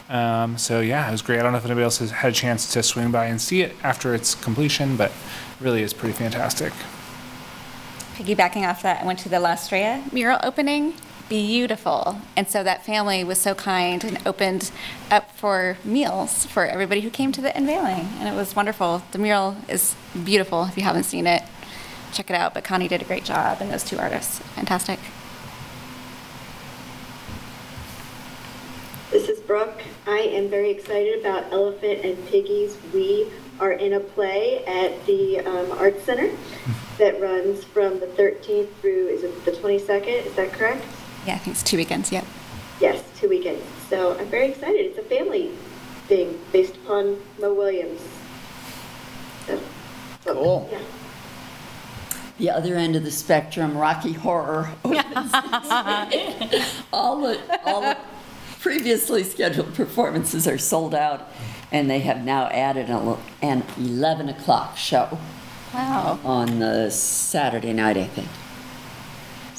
Um, 0.09 0.57
so 0.57 0.79
yeah, 0.79 1.07
it 1.07 1.11
was 1.11 1.21
great. 1.21 1.39
I 1.39 1.43
don't 1.43 1.51
know 1.51 1.57
if 1.57 1.65
anybody 1.65 1.83
else 1.83 1.97
has 1.97 2.11
had 2.11 2.31
a 2.31 2.35
chance 2.35 2.71
to 2.73 2.83
swing 2.83 3.11
by 3.11 3.25
and 3.25 3.41
see 3.41 3.61
it 3.61 3.75
after 3.83 4.13
its 4.13 4.35
completion, 4.35 4.95
but 4.95 5.11
it 5.11 5.61
really 5.61 5.81
is 5.81 5.93
pretty 5.93 6.13
fantastic. 6.13 6.71
Piggybacking 8.15 8.67
off 8.69 8.83
that, 8.83 9.01
I 9.01 9.05
went 9.05 9.19
to 9.19 9.29
the 9.29 9.39
La 9.39 9.57
mural 10.11 10.39
opening. 10.43 10.93
Beautiful. 11.34 12.22
And 12.38 12.47
so 12.47 12.61
that 12.64 12.85
family 12.85 13.23
was 13.23 13.39
so 13.39 13.55
kind 13.55 14.03
and 14.03 14.19
opened 14.23 14.69
up 15.10 15.31
for 15.31 15.80
meals 15.84 16.45
for 16.45 16.64
everybody 16.64 17.01
who 17.01 17.10
came 17.10 17.31
to 17.31 17.41
the 17.41 17.57
unveiling. 17.57 18.07
And 18.19 18.30
it 18.30 18.38
was 18.38 18.55
wonderful. 18.55 19.01
The 19.14 19.18
mural 19.18 19.57
is 19.68 19.95
beautiful. 20.23 20.65
If 20.65 20.77
you 20.77 20.84
haven't 20.84 21.05
seen 21.05 21.26
it, 21.26 21.41
check 22.11 22.30
it 22.30 22.35
out. 22.35 22.53
But 22.53 22.64
Connie 22.64 22.88
did 22.88 23.01
a 23.01 23.05
great 23.05 23.23
job, 23.23 23.61
and 23.61 23.72
those 23.72 23.84
two 23.84 23.97
artists, 23.97 24.38
fantastic. 24.53 24.99
This 29.10 29.27
is 29.27 29.39
Brooke. 29.39 29.81
I 30.05 30.19
am 30.19 30.49
very 30.49 30.69
excited 30.69 31.19
about 31.19 31.51
Elephant 31.51 32.05
and 32.05 32.15
Piggie's. 32.27 32.77
We 32.93 33.26
are 33.60 33.72
in 33.72 33.93
a 33.93 33.99
play 33.99 34.64
at 34.65 35.03
the 35.07 35.39
um, 35.39 35.72
Arts 35.80 36.03
Center 36.03 36.30
that 36.99 37.19
runs 37.19 37.64
from 37.64 37.99
the 37.99 38.05
13th 38.05 38.69
through, 38.81 39.07
is 39.07 39.23
it 39.23 39.45
the 39.45 39.51
22nd? 39.51 40.27
Is 40.27 40.35
that 40.35 40.53
correct? 40.53 40.85
Yeah, 41.25 41.35
I 41.35 41.37
think 41.39 41.55
it's 41.55 41.63
two 41.63 41.77
weekends. 41.77 42.11
Yep. 42.11 42.25
Yes, 42.81 43.03
two 43.19 43.29
weekends. 43.29 43.63
So 43.89 44.17
I'm 44.17 44.27
very 44.27 44.47
excited. 44.49 44.85
It's 44.85 44.97
a 44.97 45.03
family 45.03 45.51
thing 46.07 46.39
based 46.51 46.75
upon 46.77 47.17
Mo 47.39 47.53
Willems. 47.53 48.01
So, 49.47 49.59
so, 50.23 50.33
Cool. 50.33 50.69
Yeah. 50.71 50.79
The 52.39 52.49
other 52.49 52.75
end 52.75 52.95
of 52.95 53.03
the 53.03 53.11
spectrum, 53.11 53.77
Rocky 53.77 54.13
Horror 54.13 54.69
opens. 54.83 55.05
all 56.91 57.21
the 57.21 57.39
all 57.63 57.81
the 57.81 57.97
previously 58.59 59.23
scheduled 59.23 59.73
performances 59.75 60.47
are 60.47 60.57
sold 60.57 60.95
out, 60.95 61.29
and 61.71 61.89
they 61.89 61.99
have 61.99 62.23
now 62.25 62.47
added 62.47 62.89
a, 62.89 63.17
an 63.41 63.63
11 63.77 64.29
o'clock 64.29 64.77
show 64.77 65.17
Wow. 65.73 66.19
on 66.23 66.59
the 66.59 66.89
Saturday 66.89 67.71
night, 67.73 67.97
I 67.97 68.05
think. 68.05 68.27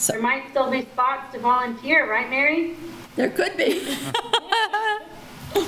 There 0.06 0.20
might 0.20 0.50
still 0.50 0.70
be 0.70 0.82
spots 0.82 1.32
to 1.32 1.40
volunteer, 1.40 2.10
right, 2.10 2.28
Mary? 2.28 2.76
There 3.16 3.30
could 3.30 3.56
be. 3.56 3.96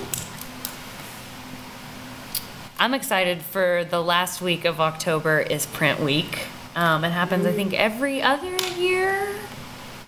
I'm 2.79 2.93
excited 2.93 3.41
for 3.41 3.87
the 3.89 4.03
last 4.03 4.43
week 4.43 4.67
of 4.67 4.81
October 4.81 5.41
is 5.41 5.65
Print 5.65 6.01
Week. 6.01 6.45
Um, 6.75 7.05
it 7.05 7.11
happens, 7.11 7.47
I 7.47 7.53
think, 7.53 7.73
every 7.73 8.21
other 8.21 8.55
year 8.79 9.35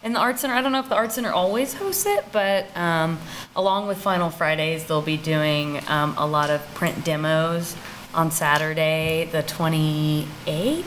in 0.02 0.12
the 0.12 0.18
Art 0.18 0.38
Center. 0.38 0.54
I 0.54 0.60
don't 0.60 0.72
know 0.72 0.80
if 0.80 0.90
the 0.90 0.94
Art 0.96 1.12
Center 1.12 1.32
always 1.32 1.72
hosts 1.72 2.04
it, 2.04 2.26
but 2.30 2.76
um, 2.76 3.18
along 3.56 3.88
with 3.88 3.96
Final 3.96 4.28
Fridays, 4.28 4.84
they'll 4.84 5.00
be 5.00 5.16
doing 5.16 5.80
um, 5.88 6.14
a 6.18 6.26
lot 6.26 6.50
of 6.50 6.60
print 6.74 7.04
demos 7.04 7.74
on 8.12 8.30
Saturday, 8.30 9.30
the 9.32 9.42
28th, 9.42 10.84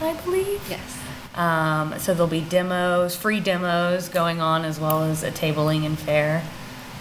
I 0.00 0.14
believe. 0.24 0.62
Yes. 0.70 0.93
Um, 1.34 1.98
so 1.98 2.14
there'll 2.14 2.28
be 2.28 2.40
demos, 2.40 3.16
free 3.16 3.40
demos 3.40 4.08
going 4.08 4.40
on 4.40 4.64
as 4.64 4.78
well 4.78 5.02
as 5.02 5.22
a 5.22 5.30
tabling 5.30 5.84
and 5.84 5.98
fair. 5.98 6.42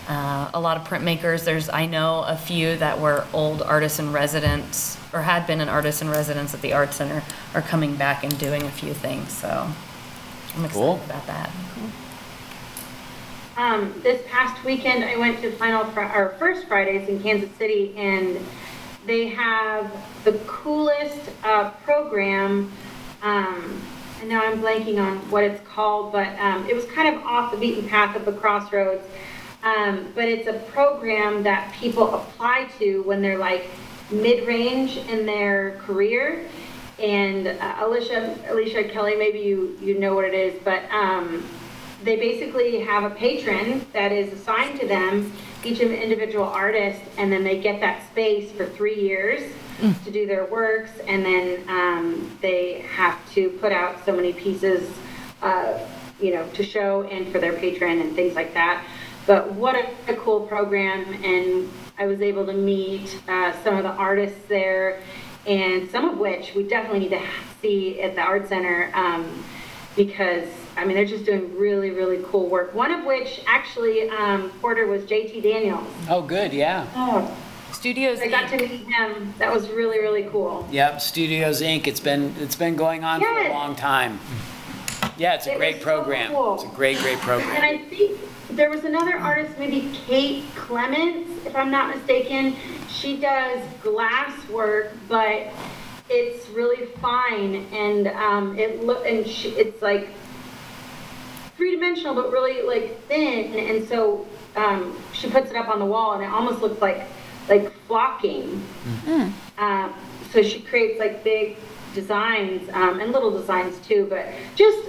Uh, 0.08 0.50
a 0.54 0.60
lot 0.60 0.76
of 0.76 0.86
printmakers. 0.88 1.46
There's 1.46 1.70
I 1.70 1.86
know 1.86 2.24
a 2.24 2.36
few 2.36 2.76
that 2.78 3.00
were 3.00 3.26
old 3.32 3.62
artists 3.62 4.00
in 4.00 4.12
residence 4.12 4.98
or 5.14 5.22
had 5.22 5.48
been 5.48 5.62
an 5.62 5.70
artist 5.70 6.02
in 6.02 6.10
residence 6.10 6.54
at 6.54 6.62
the 6.62 6.74
art 6.74 6.94
center 6.94 7.24
are 7.54 7.62
coming 7.62 7.96
back 7.96 8.24
and 8.24 8.38
doing 8.38 8.64
a 8.64 8.72
few 8.72 8.94
things. 8.94 9.32
So 9.32 9.48
I'm 9.50 10.66
excited 10.66 10.72
Cool. 10.74 10.96
about 11.06 11.26
that. 11.28 11.50
Um, 13.56 13.94
this 14.02 14.22
past 14.30 14.64
weekend, 14.66 15.04
I 15.06 15.16
went 15.16 15.40
to 15.42 15.52
Final, 15.52 15.86
Fri- 15.86 16.04
or 16.06 16.36
First 16.40 16.68
Fridays 16.68 17.08
in 17.08 17.22
Kansas 17.22 17.52
City, 17.58 17.94
and 17.96 18.44
they 19.06 19.28
have 19.28 19.92
the 20.24 20.34
coolest, 20.48 21.20
uh, 21.44 21.70
program. 21.86 22.72
Um, 23.22 23.80
and 24.24 24.30
now 24.30 24.42
I'm 24.42 24.62
blanking 24.62 25.04
on 25.04 25.18
what 25.30 25.44
it's 25.44 25.62
called, 25.68 26.14
but, 26.14 26.40
um, 26.40 26.66
it 26.66 26.74
was 26.74 26.86
kind 26.86 27.14
of 27.14 27.22
off 27.24 27.52
the 27.52 27.58
beaten 27.58 27.90
path 27.90 28.16
of 28.16 28.24
the 28.24 28.32
crossroads. 28.32 29.04
Um, 29.64 30.14
but 30.16 30.30
it's 30.30 30.48
a 30.48 30.54
program 30.72 31.44
that 31.44 31.74
people 31.74 32.16
apply 32.16 32.70
to 32.80 33.04
when 33.04 33.22
they're 33.22 33.38
like 33.38 33.70
mid-range 34.12 34.96
in 35.10 35.26
their 35.26 35.72
career. 35.80 36.48
And 37.00 37.48
uh, 37.48 37.76
Alicia, 37.82 38.38
Alicia 38.48 38.86
Kelly, 38.86 39.18
maybe 39.18 39.40
you, 39.40 39.78
you 39.82 40.00
know 40.00 40.16
what 40.16 40.24
it 40.24 40.34
is, 40.34 40.58
but, 40.64 40.90
um, 40.90 41.46
they 42.06 42.16
basically 42.16 42.80
have 42.80 43.04
a 43.04 43.14
patron 43.16 43.86
that 43.92 44.14
is 44.14 44.32
assigned 44.32 44.80
to 44.80 44.88
them, 44.88 45.34
each 45.66 45.82
individual 45.82 46.46
artist, 46.46 47.02
and 47.18 47.30
then 47.30 47.44
they 47.44 47.60
get 47.60 47.82
that 47.82 48.10
space 48.10 48.54
for 48.54 48.66
three 48.68 49.02
years 49.02 49.52
to 49.82 50.12
do 50.12 50.26
their 50.26 50.46
works, 50.46 50.92
and 51.08 51.26
then 51.26 51.68
um, 51.70 52.38
they 52.42 52.80
have 52.82 53.18
to 53.34 53.50
put 53.50 53.72
out 53.72 54.04
so 54.06 54.14
many 54.14 54.34
pieces, 54.34 54.90
uh, 55.42 55.80
you 56.22 56.34
know, 56.34 56.48
to 56.54 56.64
show 56.64 57.04
and 57.04 57.32
for 57.32 57.40
their 57.40 57.54
patron 57.54 58.00
and 58.00 58.16
things 58.16 58.36
like 58.36 58.54
that. 58.54 58.86
But 59.26 59.54
what 59.54 59.76
a, 59.76 60.14
a 60.14 60.16
cool 60.18 60.42
program, 60.42 61.06
and 61.24 61.70
I 61.98 62.08
was 62.08 62.22
able 62.22 62.46
to 62.46 62.54
meet 62.54 63.22
uh, 63.28 63.54
some 63.64 63.78
of 63.78 63.84
the 63.84 63.92
artists 63.92 64.48
there, 64.48 65.02
and 65.46 65.90
some 65.90 66.10
of 66.10 66.18
which 66.18 66.54
we 66.56 66.64
definitely 66.64 67.00
need 67.00 67.12
to 67.12 67.22
see 67.62 68.02
at 68.02 68.16
the 68.16 68.22
art 68.22 68.48
center 68.48 68.92
um, 68.94 69.44
because 69.96 70.48
I 70.76 70.86
mean 70.86 70.96
they're 70.96 71.06
just 71.06 71.26
doing 71.26 71.58
really 71.58 71.92
really 71.92 72.24
cool 72.26 72.50
work. 72.50 72.74
One 72.74 72.92
of 72.92 73.06
which 73.06 73.42
actually 73.46 74.10
um, 74.10 74.50
Porter 74.62 74.88
was 74.88 75.04
JT 75.04 75.44
Daniels. 75.44 75.88
Oh, 76.10 76.22
good, 76.22 76.54
yeah. 76.54 76.88
Oh, 76.96 77.36
Studios 77.84 78.22
I 78.22 78.30
got 78.30 78.50
to 78.50 78.56
meet 78.56 78.88
him. 78.88 79.34
That 79.40 79.54
was 79.54 79.70
really 79.70 80.00
really 80.00 80.24
cool. 80.32 80.66
Yep, 80.72 81.02
Studios 81.02 81.60
Inc. 81.62 81.86
It's 81.86 82.00
been, 82.00 82.34
it's 82.40 82.56
been 82.56 82.78
going 82.78 83.04
on 83.04 83.20
for 83.20 83.28
a 83.28 83.44
Yes. 83.44 83.52
long 83.52 83.76
time. 83.76 84.22
Yeah, 85.18 85.34
it's 85.34 85.48
a 85.48 85.52
It 85.52 85.58
great 85.58 85.76
was 85.76 85.84
so 85.84 85.90
program. 85.90 86.32
cool. 86.32 86.54
It's 86.54 86.64
a 86.64 86.68
great, 86.68 86.98
great 87.00 87.18
program. 87.18 87.50
And 87.50 87.58
program. 87.60 87.86
I 87.86 87.90
think 87.90 88.20
there 88.52 88.70
was 88.70 88.86
another 88.86 89.18
artist, 89.18 89.60
maybe 89.60 89.92
Kate 90.08 90.46
Clements, 90.56 91.30
if 91.46 91.58
I'm 91.58 91.70
not 91.72 91.94
mistaken. 91.94 92.56
She 92.88 93.18
does 93.18 93.60
glass 93.82 94.32
work, 94.48 94.94
but 95.10 95.48
it's 96.10 96.48
really 96.52 96.86
fine 97.02 97.66
and 97.74 98.08
um, 98.08 98.58
it 98.58 98.82
look 98.82 99.06
and 99.06 99.28
she, 99.28 99.50
it's 99.50 99.82
like 99.82 100.08
three 101.58 101.72
dimensional, 101.76 102.16
but 102.16 102.32
really 102.32 102.62
like 102.62 102.98
thin. 103.10 103.54
And 103.56 103.86
so 103.90 104.26
um, 104.56 104.98
she 105.12 105.30
puts 105.30 105.52
it 105.52 105.58
up 105.58 105.68
on 105.68 105.80
the 105.80 105.86
wall, 105.86 106.14
and 106.14 106.24
it 106.24 106.30
almost 106.30 106.62
looks 106.62 106.82
like 106.82 107.08
like 107.50 107.72
flocking. 107.88 108.64
Um, 109.58 109.94
so 110.32 110.42
she 110.42 110.62
creates 110.62 111.00
like 111.00 111.24
big 111.24 111.58
designs 111.94 112.68
um, 112.74 113.00
and 113.00 113.12
little 113.12 113.32
designs 113.32 113.78
too, 113.86 114.08
but 114.10 114.28
just 114.56 114.88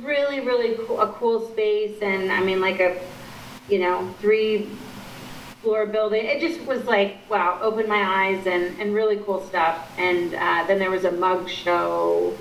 really, 0.00 0.40
really 0.40 0.76
cool, 0.86 1.00
a 1.00 1.12
cool 1.12 1.48
space. 1.50 2.00
And 2.00 2.32
I 2.32 2.42
mean, 2.42 2.60
like 2.60 2.80
a, 2.80 2.98
you 3.68 3.78
know, 3.80 4.12
three 4.20 4.68
floor 5.62 5.84
building. 5.84 6.24
It 6.24 6.40
just 6.40 6.60
was 6.66 6.84
like, 6.84 7.18
wow, 7.28 7.58
opened 7.60 7.88
my 7.88 8.26
eyes 8.26 8.46
and, 8.46 8.78
and 8.80 8.94
really 8.94 9.18
cool 9.18 9.42
stuff. 9.48 9.90
And 9.98 10.34
uh, 10.34 10.64
then 10.66 10.78
there 10.78 10.90
was 10.90 11.04
a 11.04 11.12
mug 11.12 11.48
show 11.48 12.36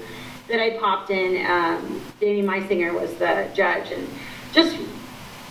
that 0.48 0.62
I 0.62 0.78
popped 0.78 1.10
in. 1.10 1.44
Um, 1.46 2.02
Danny 2.22 2.44
Meisinger 2.44 2.94
was 2.94 3.14
the 3.16 3.50
judge 3.56 3.92
and 3.92 4.08
just, 4.54 4.78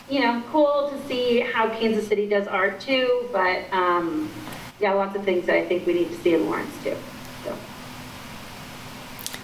you 0.09 0.21
know, 0.21 0.43
cool 0.51 0.91
to 0.91 1.09
see 1.09 1.41
how 1.41 1.69
Kansas 1.69 2.07
City 2.07 2.29
does 2.29 2.47
art 2.47 2.81
too. 2.81 3.29
But 3.33 3.65
um, 3.73 4.31
yeah, 4.81 4.93
lots 4.93 5.17
of 5.17 5.25
things 5.25 5.47
that 5.47 5.57
I 5.57 5.65
think 5.65 5.87
we 5.87 5.95
need 5.95 6.09
to 6.09 6.17
see 6.17 6.35
in 6.35 6.47
Lawrence 6.47 6.75
too. 6.83 6.97
So. 7.45 7.57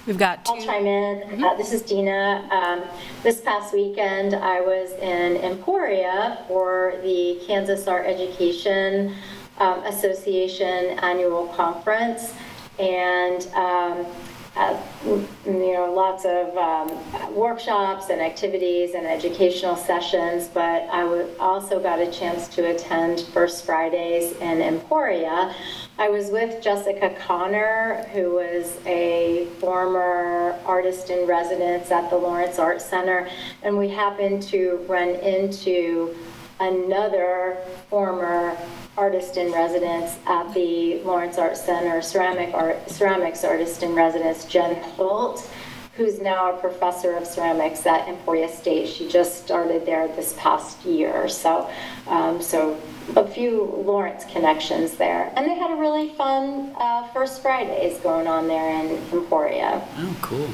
We've 0.06 0.18
got 0.18 0.40
I'll 0.46 0.60
chime 0.60 0.86
in. 0.86 1.44
Uh, 1.44 1.54
This 1.56 1.72
is 1.72 1.82
Dina. 1.82 2.48
Um, 2.50 2.82
This 3.22 3.40
past 3.40 3.72
weekend, 3.72 4.34
I 4.34 4.60
was 4.60 4.92
in 4.92 5.36
Emporia 5.38 6.44
for 6.48 6.94
the 7.02 7.40
Kansas 7.46 7.86
Art 7.86 8.06
Education 8.06 9.14
um, 9.58 9.84
Association 9.84 10.98
Annual 11.00 11.48
Conference. 11.48 12.34
And, 12.78 13.46
um, 13.54 14.06
uh, 14.56 14.76
you 15.04 15.26
know, 15.46 15.92
lots 15.94 16.24
of 16.24 16.56
um, 16.56 17.34
workshops 17.34 18.10
and 18.10 18.20
activities 18.20 18.94
and 18.94 19.06
educational 19.06 19.76
sessions, 19.76 20.48
but 20.48 20.82
I 20.90 21.26
also 21.38 21.80
got 21.80 22.00
a 22.00 22.10
chance 22.10 22.48
to 22.48 22.74
attend 22.74 23.20
First 23.32 23.64
Fridays 23.64 24.32
in 24.38 24.60
Emporia. 24.60 25.54
I 25.98 26.08
was 26.08 26.30
with 26.30 26.62
Jessica 26.62 27.14
Connor, 27.26 28.04
who 28.12 28.32
was 28.32 28.76
a 28.86 29.46
former 29.60 30.58
artist 30.66 31.10
in 31.10 31.26
residence 31.28 31.90
at 31.90 32.10
the 32.10 32.16
Lawrence 32.16 32.58
Art 32.58 32.82
Center, 32.82 33.28
and 33.62 33.78
we 33.78 33.88
happened 33.88 34.42
to 34.44 34.84
run 34.88 35.10
into 35.10 36.16
another 36.60 37.56
former 37.88 38.56
artist 38.96 39.36
in 39.36 39.50
residence 39.52 40.18
at 40.26 40.52
the 40.52 41.00
Lawrence 41.02 41.38
Art 41.38 41.56
Center, 41.56 42.02
ceramic 42.02 42.54
art, 42.54 42.88
ceramics 42.90 43.44
artist 43.44 43.82
in 43.82 43.94
residence, 43.94 44.44
Jen 44.44 44.76
Holt, 44.82 45.50
who's 45.96 46.20
now 46.20 46.54
a 46.54 46.58
professor 46.58 47.16
of 47.16 47.26
ceramics 47.26 47.84
at 47.86 48.06
Emporia 48.08 48.48
State. 48.48 48.88
She 48.88 49.08
just 49.08 49.44
started 49.44 49.84
there 49.84 50.06
this 50.08 50.34
past 50.38 50.84
year. 50.84 51.28
So, 51.28 51.70
um, 52.06 52.40
so 52.40 52.80
a 53.16 53.26
few 53.26 53.64
Lawrence 53.84 54.24
connections 54.26 54.92
there. 54.96 55.32
And 55.36 55.46
they 55.46 55.54
had 55.54 55.70
a 55.70 55.76
really 55.76 56.10
fun 56.10 56.74
uh, 56.78 57.08
First 57.08 57.42
Fridays 57.42 57.98
going 58.00 58.26
on 58.26 58.48
there 58.48 58.80
in 58.80 58.96
Emporia. 59.12 59.86
Oh, 59.96 60.16
cool. 60.22 60.48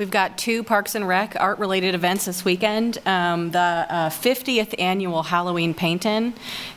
We've 0.00 0.10
got 0.10 0.38
two 0.38 0.64
Parks 0.64 0.94
and 0.94 1.06
Rec 1.06 1.36
art-related 1.38 1.94
events 1.94 2.24
this 2.24 2.42
weekend. 2.42 2.98
Um, 3.06 3.50
The 3.50 3.58
uh, 3.58 4.08
50th 4.08 4.74
annual 4.78 5.22
Halloween 5.22 5.74
Paint-In 5.74 6.32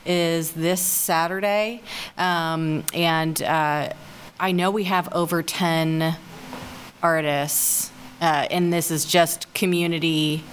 is 0.06 0.52
this 0.52 0.82
Saturday. 0.82 1.82
Um, 2.18 2.84
And 2.94 3.42
uh, 3.42 3.94
I 4.42 4.52
know 4.52 4.70
we 4.72 4.84
have 4.84 5.08
over 5.14 5.42
10 5.42 6.18
artists, 7.02 7.92
uh, 8.20 8.48
and 8.52 8.74
this 8.74 8.92
is 8.92 9.06
just 9.06 9.52
community 9.54 10.44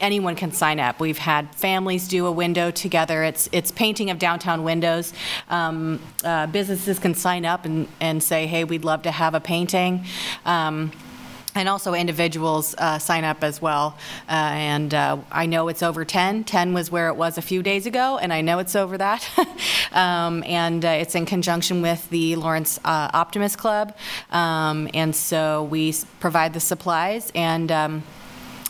anyone 0.00 0.34
can 0.34 0.50
sign 0.50 0.80
up. 0.80 0.98
We've 0.98 1.16
had 1.16 1.54
families 1.54 2.08
do 2.08 2.26
a 2.26 2.32
window 2.32 2.70
together. 2.72 3.22
It's 3.22 3.48
it's 3.52 3.70
painting 3.70 4.10
of 4.10 4.18
downtown 4.18 4.64
windows. 4.64 5.14
Um, 5.48 6.00
uh, 6.24 6.48
businesses 6.48 6.98
can 6.98 7.14
sign 7.14 7.46
up 7.46 7.64
and, 7.64 7.86
and 8.00 8.22
say, 8.22 8.46
hey, 8.46 8.64
we'd 8.64 8.84
love 8.84 9.02
to 9.02 9.12
have 9.12 9.34
a 9.34 9.40
painting. 9.40 10.04
Um, 10.44 10.90
and 11.54 11.68
also 11.68 11.94
individuals 11.94 12.74
uh, 12.78 12.98
sign 12.98 13.24
up 13.24 13.44
as 13.44 13.62
well. 13.62 13.96
Uh, 14.28 14.32
and 14.32 14.92
uh, 14.92 15.18
I 15.30 15.46
know 15.46 15.68
it's 15.68 15.82
over 15.82 16.04
10. 16.04 16.44
10 16.44 16.74
was 16.74 16.90
where 16.90 17.08
it 17.08 17.14
was 17.14 17.38
a 17.38 17.42
few 17.42 17.62
days 17.62 17.86
ago, 17.86 18.18
and 18.18 18.32
I 18.32 18.40
know 18.40 18.58
it's 18.58 18.74
over 18.74 18.98
that. 18.98 19.28
um, 19.92 20.42
and 20.44 20.84
uh, 20.84 20.88
it's 20.88 21.14
in 21.14 21.26
conjunction 21.26 21.80
with 21.82 22.08
the 22.10 22.36
Lawrence 22.36 22.78
uh, 22.84 23.10
Optimist 23.14 23.58
Club. 23.58 23.96
Um, 24.30 24.88
and 24.94 25.14
so 25.14 25.64
we 25.64 25.90
s- 25.90 26.06
provide 26.20 26.54
the 26.54 26.60
supplies, 26.60 27.30
and 27.34 27.70
um, 27.70 28.02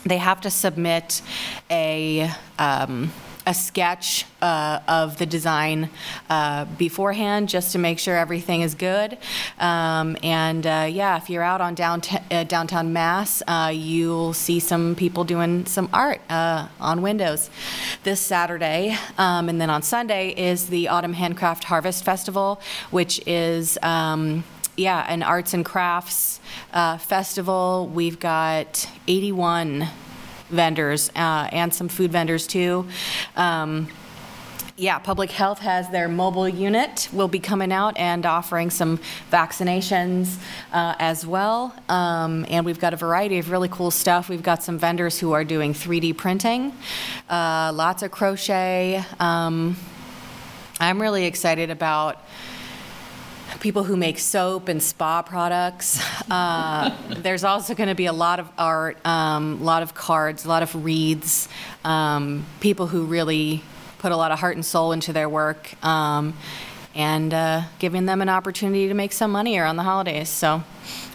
they 0.04 0.18
have 0.18 0.40
to 0.42 0.50
submit 0.50 1.22
a, 1.70 2.30
um, 2.58 3.10
a 3.46 3.54
sketch 3.54 4.24
uh, 4.40 4.80
of 4.88 5.18
the 5.18 5.26
design 5.26 5.90
uh, 6.30 6.64
beforehand, 6.78 7.48
just 7.48 7.72
to 7.72 7.78
make 7.78 7.98
sure 7.98 8.16
everything 8.16 8.62
is 8.62 8.74
good. 8.74 9.18
Um, 9.58 10.16
And 10.22 10.66
uh, 10.66 10.86
yeah, 10.90 11.16
if 11.16 11.28
you're 11.30 11.42
out 11.42 11.60
on 11.60 11.74
downtown, 11.74 12.22
uh, 12.30 12.44
downtown 12.44 12.92
Mass, 12.92 13.42
uh, 13.46 13.70
you'll 13.74 14.32
see 14.32 14.60
some 14.60 14.94
people 14.94 15.24
doing 15.24 15.66
some 15.66 15.88
art 15.92 16.20
uh, 16.30 16.68
on 16.80 17.02
windows 17.02 17.50
this 18.02 18.20
Saturday. 18.20 18.96
Um, 19.18 19.48
And 19.48 19.60
then 19.60 19.70
on 19.70 19.82
Sunday 19.82 20.30
is 20.30 20.68
the 20.68 20.88
Autumn 20.88 21.14
Handcraft 21.14 21.64
Harvest 21.64 22.04
Festival, 22.04 22.60
which 22.90 23.20
is, 23.26 23.78
um, 23.82 24.44
yeah, 24.76 25.04
an 25.08 25.22
arts 25.22 25.54
and 25.54 25.64
crafts 25.64 26.40
uh, 26.72 26.98
festival. 26.98 27.90
We've 27.92 28.18
got 28.18 28.88
81 29.06 29.88
vendors 30.54 31.10
uh, 31.16 31.48
and 31.52 31.72
some 31.74 31.88
food 31.88 32.12
vendors 32.12 32.46
too. 32.46 32.86
Um, 33.36 33.88
yeah, 34.76 34.98
Public 34.98 35.30
Health 35.30 35.60
has 35.60 35.88
their 35.90 36.08
mobile 36.08 36.48
unit, 36.48 37.08
will 37.12 37.28
be 37.28 37.38
coming 37.38 37.70
out 37.70 37.96
and 37.96 38.26
offering 38.26 38.70
some 38.70 38.98
vaccinations 39.30 40.36
uh, 40.72 40.96
as 40.98 41.24
well. 41.24 41.72
Um, 41.88 42.44
And 42.50 42.66
we've 42.66 42.80
got 42.80 42.92
a 42.92 42.96
variety 42.96 43.38
of 43.38 43.52
really 43.52 43.68
cool 43.68 43.92
stuff. 43.92 44.28
We've 44.28 44.42
got 44.42 44.64
some 44.64 44.76
vendors 44.76 45.20
who 45.20 45.30
are 45.30 45.44
doing 45.44 45.74
3D 45.74 46.16
printing, 46.16 46.72
uh, 47.30 47.70
lots 47.72 48.02
of 48.02 48.10
crochet. 48.10 49.04
Um, 49.20 49.76
I'm 50.80 51.00
really 51.00 51.24
excited 51.26 51.70
about 51.70 52.23
people 53.60 53.84
who 53.84 53.96
make 53.96 54.18
soap 54.18 54.68
and 54.68 54.82
spa 54.82 55.22
products. 55.22 56.00
Uh, 56.30 56.96
There's 57.18 57.44
also 57.44 57.74
going 57.74 57.88
to 57.88 57.94
be 57.94 58.06
a 58.06 58.12
lot 58.12 58.40
of 58.40 58.48
art, 58.58 59.04
um, 59.06 59.60
a 59.60 59.64
lot 59.64 59.82
of 59.82 59.94
cards, 59.94 60.44
a 60.44 60.48
lot 60.48 60.62
of 60.62 60.84
wreaths, 60.84 61.48
um, 61.84 62.44
people 62.60 62.86
who 62.86 63.04
really 63.04 63.62
put 63.98 64.12
a 64.12 64.16
lot 64.16 64.32
of 64.32 64.38
heart 64.38 64.56
and 64.56 64.64
soul 64.64 64.92
into 64.92 65.12
their 65.12 65.28
work, 65.28 65.82
um, 65.84 66.34
and 66.94 67.32
uh, 67.34 67.62
giving 67.78 68.06
them 68.06 68.20
an 68.22 68.28
opportunity 68.28 68.88
to 68.88 68.94
make 68.94 69.12
some 69.12 69.30
money 69.32 69.58
around 69.58 69.76
the 69.76 69.82
holidays. 69.82 70.28
So 70.28 70.62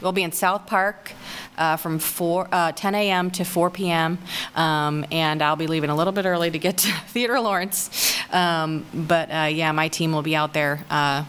we'll 0.02 0.12
be 0.12 0.24
in 0.24 0.32
South 0.32 0.66
Park 0.66 1.14
uh, 1.58 1.78
from 1.78 2.00
4, 2.00 2.48
uh, 2.52 2.72
10 2.72 2.96
a.m. 2.96 3.32
to 3.32 3.44
4 3.46 3.70
p.m., 3.70 4.18
um, 4.56 5.06
and 5.12 5.42
I'll 5.42 5.56
be 5.56 5.68
leaving 5.68 5.90
a 5.90 5.96
little 5.96 6.14
bit 6.14 6.26
early 6.26 6.50
to 6.52 6.60
get 6.60 6.78
to 6.80 6.92
Theater 7.08 7.40
Lawrence. 7.40 8.18
Um, 8.32 8.86
But 8.94 9.30
uh, 9.32 9.50
yeah, 9.52 9.72
my 9.72 9.88
team 9.88 10.12
will 10.12 10.22
be 10.22 10.36
out 10.36 10.54
there 10.54 10.84
uh, 10.90 11.24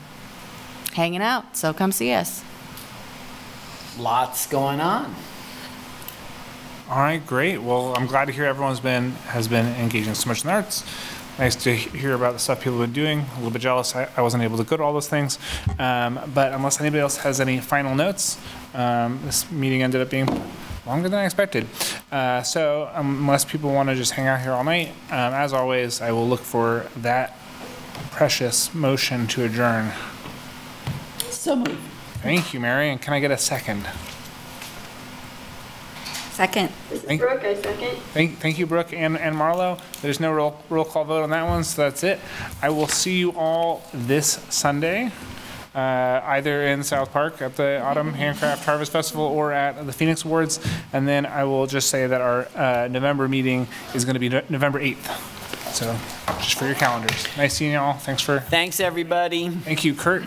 hanging 0.92 1.22
out, 1.22 1.56
so 1.56 1.72
come 1.72 1.92
see 1.92 2.12
us. 2.12 2.44
Lots 3.98 4.46
going 4.46 4.80
on. 4.80 5.14
All 6.88 6.98
right, 6.98 7.24
great. 7.24 7.58
Well, 7.58 7.94
I'm 7.94 8.06
glad 8.06 8.24
to 8.24 8.32
hear 8.32 8.46
everyone's 8.46 8.80
been, 8.80 9.12
has 9.28 9.46
been 9.46 9.66
engaging 9.76 10.14
so 10.14 10.28
much 10.28 10.42
in 10.42 10.48
the 10.48 10.54
arts. 10.54 10.84
Nice 11.38 11.54
to 11.56 11.74
hear 11.74 12.14
about 12.14 12.32
the 12.32 12.38
stuff 12.38 12.58
people 12.58 12.78
have 12.80 12.92
been 12.92 13.04
doing. 13.04 13.20
A 13.20 13.36
little 13.36 13.50
bit 13.50 13.62
jealous 13.62 13.94
I, 13.94 14.08
I 14.16 14.22
wasn't 14.22 14.42
able 14.42 14.58
to 14.58 14.64
go 14.64 14.76
to 14.76 14.82
all 14.82 14.92
those 14.92 15.08
things. 15.08 15.38
Um, 15.78 16.20
but 16.34 16.52
unless 16.52 16.80
anybody 16.80 17.00
else 17.00 17.18
has 17.18 17.40
any 17.40 17.60
final 17.60 17.94
notes, 17.94 18.38
um, 18.74 19.20
this 19.24 19.50
meeting 19.50 19.82
ended 19.82 20.00
up 20.00 20.10
being 20.10 20.26
longer 20.84 21.08
than 21.08 21.20
I 21.20 21.24
expected. 21.24 21.66
Uh, 22.10 22.42
so 22.42 22.90
unless 22.94 23.44
people 23.44 23.72
want 23.72 23.88
to 23.88 23.94
just 23.94 24.12
hang 24.12 24.26
out 24.26 24.40
here 24.40 24.52
all 24.52 24.64
night, 24.64 24.88
um, 25.10 25.32
as 25.32 25.52
always, 25.52 26.00
I 26.00 26.10
will 26.12 26.28
look 26.28 26.40
for 26.40 26.86
that 26.96 27.38
precious 28.10 28.74
motion 28.74 29.26
to 29.28 29.44
adjourn. 29.44 29.92
So 31.40 31.56
moved. 31.56 31.70
Thank 32.22 32.52
you, 32.52 32.60
Mary. 32.60 32.90
And 32.90 33.00
can 33.00 33.14
I 33.14 33.20
get 33.20 33.30
a 33.30 33.38
second? 33.38 33.88
Second. 36.32 36.70
This 36.90 36.98
is 37.00 37.04
Thank- 37.06 37.22
Brooke, 37.22 37.42
I 37.42 37.54
second. 37.54 37.96
Thank, 38.12 38.38
thank 38.40 38.58
you, 38.58 38.66
Brooke 38.66 38.92
and, 38.92 39.16
and 39.16 39.34
Marlo. 39.34 39.80
There's 40.02 40.20
no 40.20 40.34
roll, 40.34 40.60
roll 40.68 40.84
call 40.84 41.04
vote 41.04 41.22
on 41.22 41.30
that 41.30 41.44
one, 41.48 41.64
so 41.64 41.80
that's 41.80 42.04
it. 42.04 42.20
I 42.60 42.68
will 42.68 42.88
see 42.88 43.16
you 43.18 43.30
all 43.30 43.82
this 43.94 44.44
Sunday, 44.50 45.12
uh, 45.74 46.20
either 46.24 46.60
in 46.66 46.82
South 46.82 47.10
Park 47.10 47.40
at 47.40 47.56
the 47.56 47.80
Autumn 47.80 48.12
Handcraft 48.12 48.66
Harvest 48.66 48.92
Festival 48.92 49.24
or 49.24 49.50
at 49.52 49.86
the 49.86 49.92
Phoenix 49.94 50.26
Awards. 50.26 50.60
And 50.92 51.08
then 51.08 51.24
I 51.24 51.44
will 51.44 51.66
just 51.66 51.88
say 51.88 52.06
that 52.06 52.20
our, 52.20 52.48
uh, 52.54 52.88
November 52.90 53.28
meeting 53.28 53.66
is 53.94 54.04
gonna 54.04 54.18
be 54.18 54.28
No- 54.28 54.42
November 54.50 54.78
8th. 54.78 55.08
So, 55.72 55.96
just 56.42 56.58
for 56.58 56.66
your 56.66 56.74
calendars. 56.74 57.26
Nice 57.38 57.54
seeing 57.54 57.72
y'all. 57.72 57.94
Thanks 57.94 58.20
for, 58.20 58.40
Thanks, 58.40 58.78
everybody. 58.78 59.48
thank 59.48 59.84
you, 59.84 59.94
Kurt, 59.94 60.24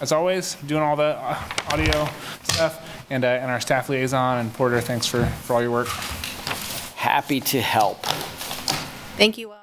as 0.00 0.12
always, 0.12 0.54
doing 0.66 0.82
all 0.82 0.96
the 0.96 1.16
uh, 1.18 1.38
audio 1.70 2.08
stuff. 2.42 2.86
And, 3.10 3.24
uh, 3.24 3.28
and 3.28 3.50
our 3.50 3.60
staff 3.60 3.88
liaison 3.88 4.38
and 4.38 4.54
Porter, 4.54 4.80
thanks 4.80 5.06
for, 5.06 5.26
for 5.26 5.54
all 5.54 5.62
your 5.62 5.72
work. 5.72 5.88
Happy 6.96 7.40
to 7.40 7.60
help. 7.60 8.04
Thank 9.16 9.36
you 9.36 9.50
all. 9.52 9.59